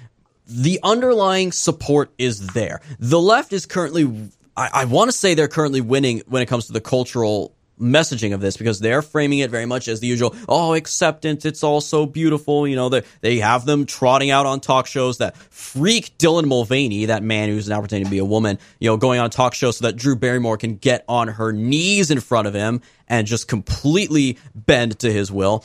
the 0.45 0.80
underlying 0.84 1.52
support 1.52 2.11
is 2.18 2.48
there. 2.48 2.81
The 2.99 3.19
left 3.19 3.52
is 3.52 3.65
currently, 3.65 4.31
I, 4.56 4.69
I 4.73 4.85
want 4.85 5.10
to 5.10 5.18
say 5.18 5.34
they're 5.34 5.49
currently 5.49 5.81
winning 5.81 6.22
when 6.27 6.41
it 6.41 6.45
comes 6.45 6.68
to 6.68 6.73
the 6.73 6.81
cultural 6.81 7.57
messaging 7.80 8.34
of 8.34 8.41
this 8.41 8.58
because 8.58 8.80
they're 8.80 9.02
framing 9.02 9.40
it 9.40 9.52
very 9.52 9.66
much 9.66 9.88
as 9.88 9.99
the 9.99 10.08
usual 10.08 10.36
oh 10.49 10.74
acceptance 10.74 11.45
it's 11.45 11.64
all 11.64 11.82
so 11.82 12.06
beautiful. 12.06 12.68
You 12.68 12.76
know 12.76 12.90
they, 12.90 13.04
they 13.22 13.38
have 13.38 13.66
them 13.66 13.86
trotting 13.86 14.32
out 14.32 14.45
on 14.45 14.60
talk 14.60 14.88
shows 14.88 15.20
that 15.20 15.38
freak 15.38 16.18
dylan 16.18 16.45
mulvaney 16.45 17.06
that 17.06 17.24
man 17.24 17.49
who's 17.49 17.70
now 17.70 17.80
pretending 17.80 18.06
to 18.06 18.12
be 18.12 18.18
a 18.18 18.26
woman 18.26 18.58
you 18.80 18.90
know 18.90 18.98
going 18.98 19.20
on 19.20 19.30
talk 19.30 19.54
shows 19.54 19.78
so 19.78 19.86
that 19.86 19.95
drew 19.95 20.16
barrymore 20.16 20.58
can 20.58 20.76
get 20.76 21.06
on 21.08 21.28
her 21.28 21.52
knees 21.52 22.12
in 22.12 22.20
front 22.20 22.48
of 22.48 22.54
him 22.54 22.82
and 23.08 23.28
just 23.28 23.48
completely 23.48 24.38
bend 24.54 24.99
to 24.99 25.12
his 25.12 25.32
will. 25.32 25.64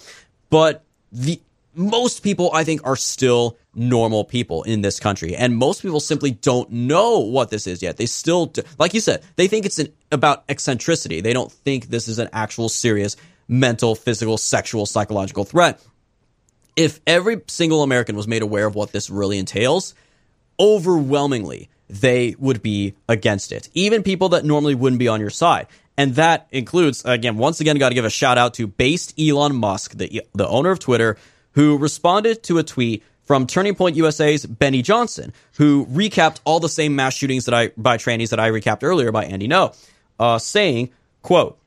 But 0.51 0.85
the 1.11 1.41
most 1.75 2.23
people 2.23 2.51
i 2.53 2.65
think 2.65 2.81
are 2.85 2.97
still 2.97 3.57
normal 3.75 4.25
people 4.25 4.63
in 4.65 4.83
this 4.83 5.01
country. 5.01 5.35
And 5.35 5.57
most 5.57 5.83
people 5.83 6.01
simply 6.01 6.31
don't 6.31 6.71
know 6.71 7.21
what 7.21 7.51
this 7.51 7.67
is 7.67 7.83
yet. 7.83 7.97
They 7.97 8.07
still, 8.07 8.47
do, 8.47 8.63
like 8.79 8.95
you 8.95 9.01
said, 9.01 9.23
they 9.37 9.49
think 9.49 9.67
it's 9.67 9.79
an, 9.79 9.93
about 10.11 10.45
eccentricity. 10.49 11.21
They 11.21 11.33
don't 11.33 11.51
think 11.51 11.87
this 11.87 12.09
is 12.09 12.19
an 12.19 12.29
actual 12.33 12.69
serious 12.69 13.17
mental, 13.49 13.95
physical, 13.95 14.39
sexual, 14.39 14.87
psychological 14.87 15.45
threat. 15.45 15.83
If 16.77 17.01
every 17.07 17.43
single 17.49 17.83
American 17.83 18.17
was 18.17 18.29
made 18.29 18.43
aware 18.43 18.67
of 18.67 18.75
what 18.75 18.93
this 18.93 19.11
really 19.11 19.39
entails, 19.39 19.95
overwhelmingly, 20.59 21.69
they 21.89 22.35
would 22.39 22.63
be 22.63 22.95
against 23.09 23.53
it. 23.53 23.69
Even 23.75 24.03
people 24.03 24.31
that 24.31 24.45
normally 24.45 24.75
wouldn't 24.75 24.99
be 24.99 25.09
on 25.09 25.21
your 25.21 25.31
side. 25.31 25.67
And 25.99 26.15
that 26.15 26.47
includes, 26.51 27.05
again, 27.05 27.37
once 27.37 27.61
again, 27.61 27.77
got 27.77 27.91
to 27.91 27.95
give 27.95 28.07
a 28.07 28.11
shout 28.11 28.39
out 28.39 28.55
to 28.55 28.67
based 28.67 29.19
Elon 29.21 29.55
Musk, 29.55 29.93
the, 29.93 30.23
the 30.33 30.49
owner 30.49 30.71
of 30.71 30.79
Twitter, 30.79 31.19
who 31.53 31.79
responded 31.79 32.43
to 32.45 32.59
a 32.59 32.63
tweet 32.63 33.03
from 33.25 33.47
Turning 33.47 33.75
Point 33.75 33.97
USA's 33.97 34.45
Benny 34.47 34.83
Johnson, 34.83 35.33
who 35.55 35.87
recapped 35.87 36.41
all 36.45 36.61
the 36.61 36.69
same 36.69 36.97
mass 36.97 37.15
shootings 37.15 37.45
that 37.45 37.55
I 37.55 37.71
by 37.77 37.97
trannies 37.97 38.31
that 38.31 38.41
I 38.41 38.51
recapped 38.51 38.83
earlier 38.83 39.13
by 39.13 39.25
Andy 39.25 39.49
Ngo, 39.49 39.75
uh, 40.19 40.39
saying, 40.39 40.91
"quote 41.23 41.59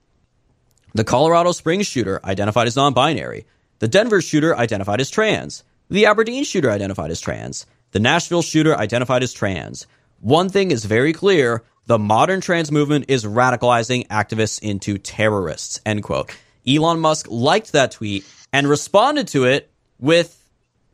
The 0.94 1.04
Colorado 1.04 1.52
Springs 1.52 1.88
shooter 1.88 2.20
identified 2.24 2.68
as 2.68 2.76
non-binary, 2.76 3.46
the 3.80 3.88
Denver 3.88 4.22
shooter 4.22 4.56
identified 4.56 5.02
as 5.02 5.10
trans, 5.10 5.64
the 5.90 6.06
Aberdeen 6.06 6.44
shooter 6.44 6.72
identified 6.72 7.12
as 7.12 7.22
trans, 7.22 7.66
the 7.92 8.00
Nashville 8.00 8.42
shooter 8.42 8.76
identified 8.78 9.24
as 9.24 9.34
trans. 9.34 9.88
One 10.20 10.50
thing 10.50 10.72
is 10.72 10.86
very 10.86 11.14
clear." 11.14 11.64
The 11.88 12.00
modern 12.00 12.42
trans 12.42 12.72
movement 12.72 13.06
is 13.10 13.26
radicalizing 13.26 14.08
activists 14.08 14.60
into 14.60 14.98
terrorists. 14.98 15.80
End 15.86 16.02
quote. 16.02 16.32
Elon 16.68 17.00
Musk 17.00 17.28
liked 17.30 17.74
that 17.74 17.92
tweet 17.92 18.26
and 18.52 18.68
responded 18.68 19.28
to 19.28 19.44
it 19.44 19.70
with 20.00 20.42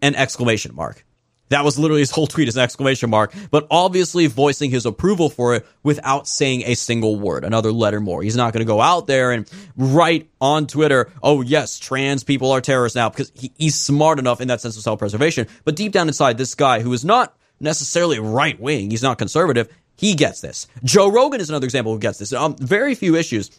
an 0.02 0.16
exclamation 0.16 0.76
mark. 0.76 1.06
That 1.52 1.66
was 1.66 1.78
literally 1.78 2.00
his 2.00 2.12
whole 2.12 2.28
tweet 2.28 2.48
as 2.48 2.56
an 2.56 2.64
exclamation 2.64 3.10
mark, 3.10 3.34
but 3.52 3.68
obviously 3.70 4.26
voicing 4.28 4.72
his 4.72 4.86
approval 4.86 5.30
for 5.30 5.56
it 5.56 5.68
without 5.84 6.26
saying 6.26 6.64
a 6.66 6.76
single 6.76 7.20
word, 7.20 7.44
another 7.44 7.74
letter 7.74 8.00
more. 8.00 8.24
He's 8.24 8.38
not 8.38 8.54
going 8.54 8.66
to 8.66 8.68
go 8.68 8.80
out 8.80 9.06
there 9.06 9.34
and 9.34 9.52
write 9.76 10.30
on 10.40 10.66
Twitter, 10.66 11.12
oh, 11.22 11.42
yes, 11.42 11.78
trans 11.78 12.24
people 12.24 12.52
are 12.52 12.62
terrorists 12.62 12.96
now, 12.96 13.10
because 13.10 13.34
he, 13.36 13.52
he's 13.58 13.78
smart 13.78 14.18
enough 14.18 14.40
in 14.40 14.48
that 14.48 14.62
sense 14.62 14.78
of 14.78 14.84
self 14.84 15.00
preservation. 15.00 15.46
But 15.66 15.76
deep 15.76 15.92
down 15.92 16.08
inside, 16.08 16.38
this 16.38 16.56
guy 16.56 16.80
who 16.80 16.94
is 16.94 17.04
not 17.04 17.36
necessarily 17.60 18.18
right 18.18 18.58
wing, 18.58 18.90
he's 18.90 19.04
not 19.04 19.18
conservative, 19.18 19.68
he 19.98 20.16
gets 20.16 20.40
this. 20.40 20.68
Joe 20.86 21.12
Rogan 21.12 21.42
is 21.42 21.50
another 21.50 21.66
example 21.66 21.92
who 21.92 22.00
gets 22.00 22.18
this. 22.18 22.32
Um, 22.32 22.56
very 22.56 22.96
few 22.96 23.18
issues 23.18 23.52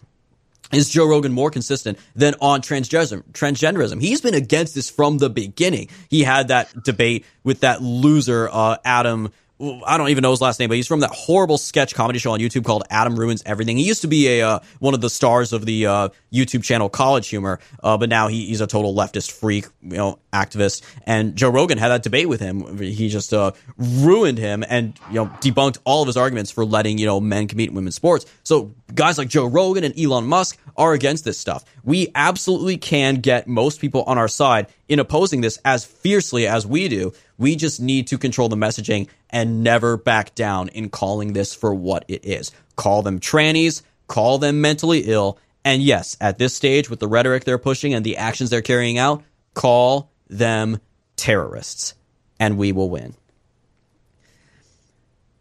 is 0.72 0.88
Joe 0.88 1.06
Rogan 1.06 1.32
more 1.32 1.50
consistent 1.50 1.98
than 2.14 2.34
on 2.40 2.62
transgenderism? 2.62 3.22
Transgenderism. 3.32 4.00
He's 4.00 4.20
been 4.20 4.34
against 4.34 4.74
this 4.74 4.90
from 4.90 5.18
the 5.18 5.30
beginning. 5.30 5.88
He 6.08 6.22
had 6.22 6.48
that 6.48 6.84
debate 6.84 7.24
with 7.44 7.60
that 7.60 7.82
loser, 7.82 8.48
uh, 8.50 8.76
Adam 8.84 9.30
I 9.62 9.96
don't 9.96 10.08
even 10.08 10.22
know 10.22 10.32
his 10.32 10.40
last 10.40 10.58
name, 10.58 10.68
but 10.68 10.76
he's 10.76 10.88
from 10.88 11.00
that 11.00 11.10
horrible 11.10 11.56
sketch 11.56 11.94
comedy 11.94 12.18
show 12.18 12.32
on 12.32 12.40
YouTube 12.40 12.64
called 12.64 12.82
Adam 12.90 13.14
Ruins 13.14 13.44
Everything. 13.46 13.76
He 13.76 13.84
used 13.84 14.02
to 14.02 14.08
be 14.08 14.40
a 14.40 14.46
uh, 14.46 14.58
one 14.80 14.92
of 14.92 15.00
the 15.00 15.10
stars 15.10 15.52
of 15.52 15.64
the 15.64 15.86
uh, 15.86 16.08
YouTube 16.32 16.64
channel 16.64 16.88
College 16.88 17.28
Humor, 17.28 17.60
uh, 17.82 17.96
but 17.96 18.08
now 18.08 18.26
he, 18.26 18.46
he's 18.46 18.60
a 18.60 18.66
total 18.66 18.92
leftist 18.92 19.30
freak, 19.30 19.66
you 19.82 19.96
know, 19.96 20.18
activist. 20.32 20.82
And 21.06 21.36
Joe 21.36 21.50
Rogan 21.50 21.78
had 21.78 21.88
that 21.88 22.02
debate 22.02 22.28
with 22.28 22.40
him. 22.40 22.78
He 22.78 23.08
just 23.08 23.32
uh, 23.32 23.52
ruined 23.76 24.38
him 24.38 24.64
and 24.68 24.98
you 25.08 25.16
know 25.16 25.26
debunked 25.40 25.78
all 25.84 26.02
of 26.02 26.08
his 26.08 26.16
arguments 26.16 26.50
for 26.50 26.64
letting 26.64 26.98
you 26.98 27.06
know 27.06 27.20
men 27.20 27.46
compete 27.46 27.68
in 27.68 27.76
women's 27.76 27.94
sports. 27.94 28.26
So 28.42 28.74
guys 28.94 29.18
like 29.18 29.28
Joe 29.28 29.46
Rogan 29.46 29.84
and 29.84 29.98
Elon 29.98 30.26
Musk 30.26 30.58
are 30.76 30.92
against 30.92 31.24
this 31.24 31.38
stuff. 31.38 31.64
We 31.84 32.08
absolutely 32.14 32.76
can 32.76 33.16
get 33.16 33.46
most 33.46 33.80
people 33.80 34.02
on 34.04 34.18
our 34.18 34.28
side 34.28 34.68
in 34.88 34.98
opposing 34.98 35.40
this 35.40 35.58
as 35.64 35.84
fiercely 35.84 36.46
as 36.46 36.66
we 36.66 36.88
do. 36.88 37.12
We 37.38 37.56
just 37.56 37.80
need 37.80 38.06
to 38.08 38.18
control 38.18 38.48
the 38.48 38.56
messaging 38.56 39.08
and 39.30 39.62
never 39.62 39.96
back 39.96 40.34
down 40.34 40.68
in 40.68 40.90
calling 40.90 41.32
this 41.32 41.54
for 41.54 41.74
what 41.74 42.04
it 42.08 42.24
is. 42.24 42.52
Call 42.76 43.02
them 43.02 43.20
trannies, 43.20 43.82
call 44.06 44.38
them 44.38 44.60
mentally 44.60 45.00
ill, 45.00 45.38
and 45.64 45.82
yes, 45.82 46.16
at 46.20 46.38
this 46.38 46.54
stage, 46.54 46.90
with 46.90 47.00
the 47.00 47.08
rhetoric 47.08 47.44
they're 47.44 47.58
pushing 47.58 47.94
and 47.94 48.04
the 48.04 48.16
actions 48.16 48.50
they're 48.50 48.62
carrying 48.62 48.98
out, 48.98 49.22
call 49.54 50.10
them 50.28 50.80
terrorists, 51.16 51.94
and 52.40 52.58
we 52.58 52.72
will 52.72 52.90
win. 52.90 53.14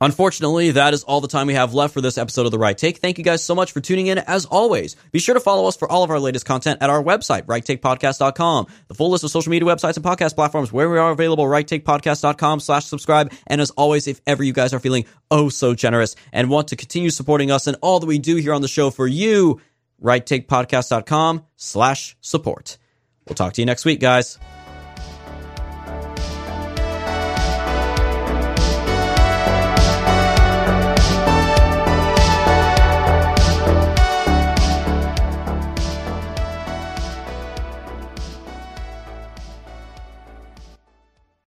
Unfortunately, 0.02 0.72
that 0.72 0.96
is 0.96 1.04
all 1.04 1.22
the 1.22 1.28
time 1.28 1.46
we 1.46 1.54
have 1.54 1.76
left 1.76 1.94
for 1.94 2.02
this 2.02 2.18
episode 2.18 2.48
of 2.48 2.52
The 2.52 2.58
Right 2.58 2.76
Take. 2.76 2.98
Thank 2.98 3.20
you 3.20 3.24
guys 3.24 3.44
so 3.44 3.54
much 3.54 3.72
for 3.72 3.82
tuning 3.82 4.08
in. 4.08 4.18
As 4.18 4.46
always, 4.48 4.96
be 5.12 5.20
sure 5.20 5.36
to 5.36 5.40
follow 5.40 5.68
us 5.68 5.78
for 5.78 5.90
all 5.90 6.04
of 6.04 6.10
our 6.10 6.20
latest 6.20 6.44
content 6.44 6.80
at 6.82 6.90
our 6.90 7.04
website, 7.04 7.44
righttakepodcast.com. 7.44 8.66
The 8.88 8.96
full 8.96 9.12
list 9.12 9.24
of 9.24 9.30
social 9.30 9.52
media 9.52 9.68
websites 9.68 9.98
and 9.98 10.04
podcast 10.04 10.34
platforms 10.34 10.74
where 10.74 10.90
we 10.90 10.98
are 10.98 11.12
available, 11.12 11.46
righttakepodcast.com 11.46 12.62
slash 12.62 12.86
subscribe. 12.86 13.32
And 13.46 13.62
as 13.62 13.70
always, 13.72 14.08
if 14.08 14.20
ever 14.26 14.44
you 14.44 14.54
guys 14.54 14.74
are 14.74 14.80
feeling 14.80 15.06
oh 15.30 15.50
so 15.50 15.76
generous 15.76 16.16
and 16.34 16.50
want 16.50 16.70
to 16.70 16.76
continue 16.76 17.12
supporting 17.12 17.52
us 17.52 17.68
and 17.68 17.78
all 17.82 18.00
that 18.00 18.08
we 18.08 18.18
do 18.18 18.38
here 18.38 18.56
on 18.56 18.64
the 18.64 18.68
show 18.68 18.90
for 18.90 19.06
you, 19.06 19.62
righttakepodcast.com 20.02 21.46
slash 21.58 22.18
support. 22.22 22.80
We'll 23.28 23.36
talk 23.36 23.54
to 23.54 23.62
you 23.62 23.68
next 23.68 23.86
week, 23.86 24.00
guys. 24.00 24.40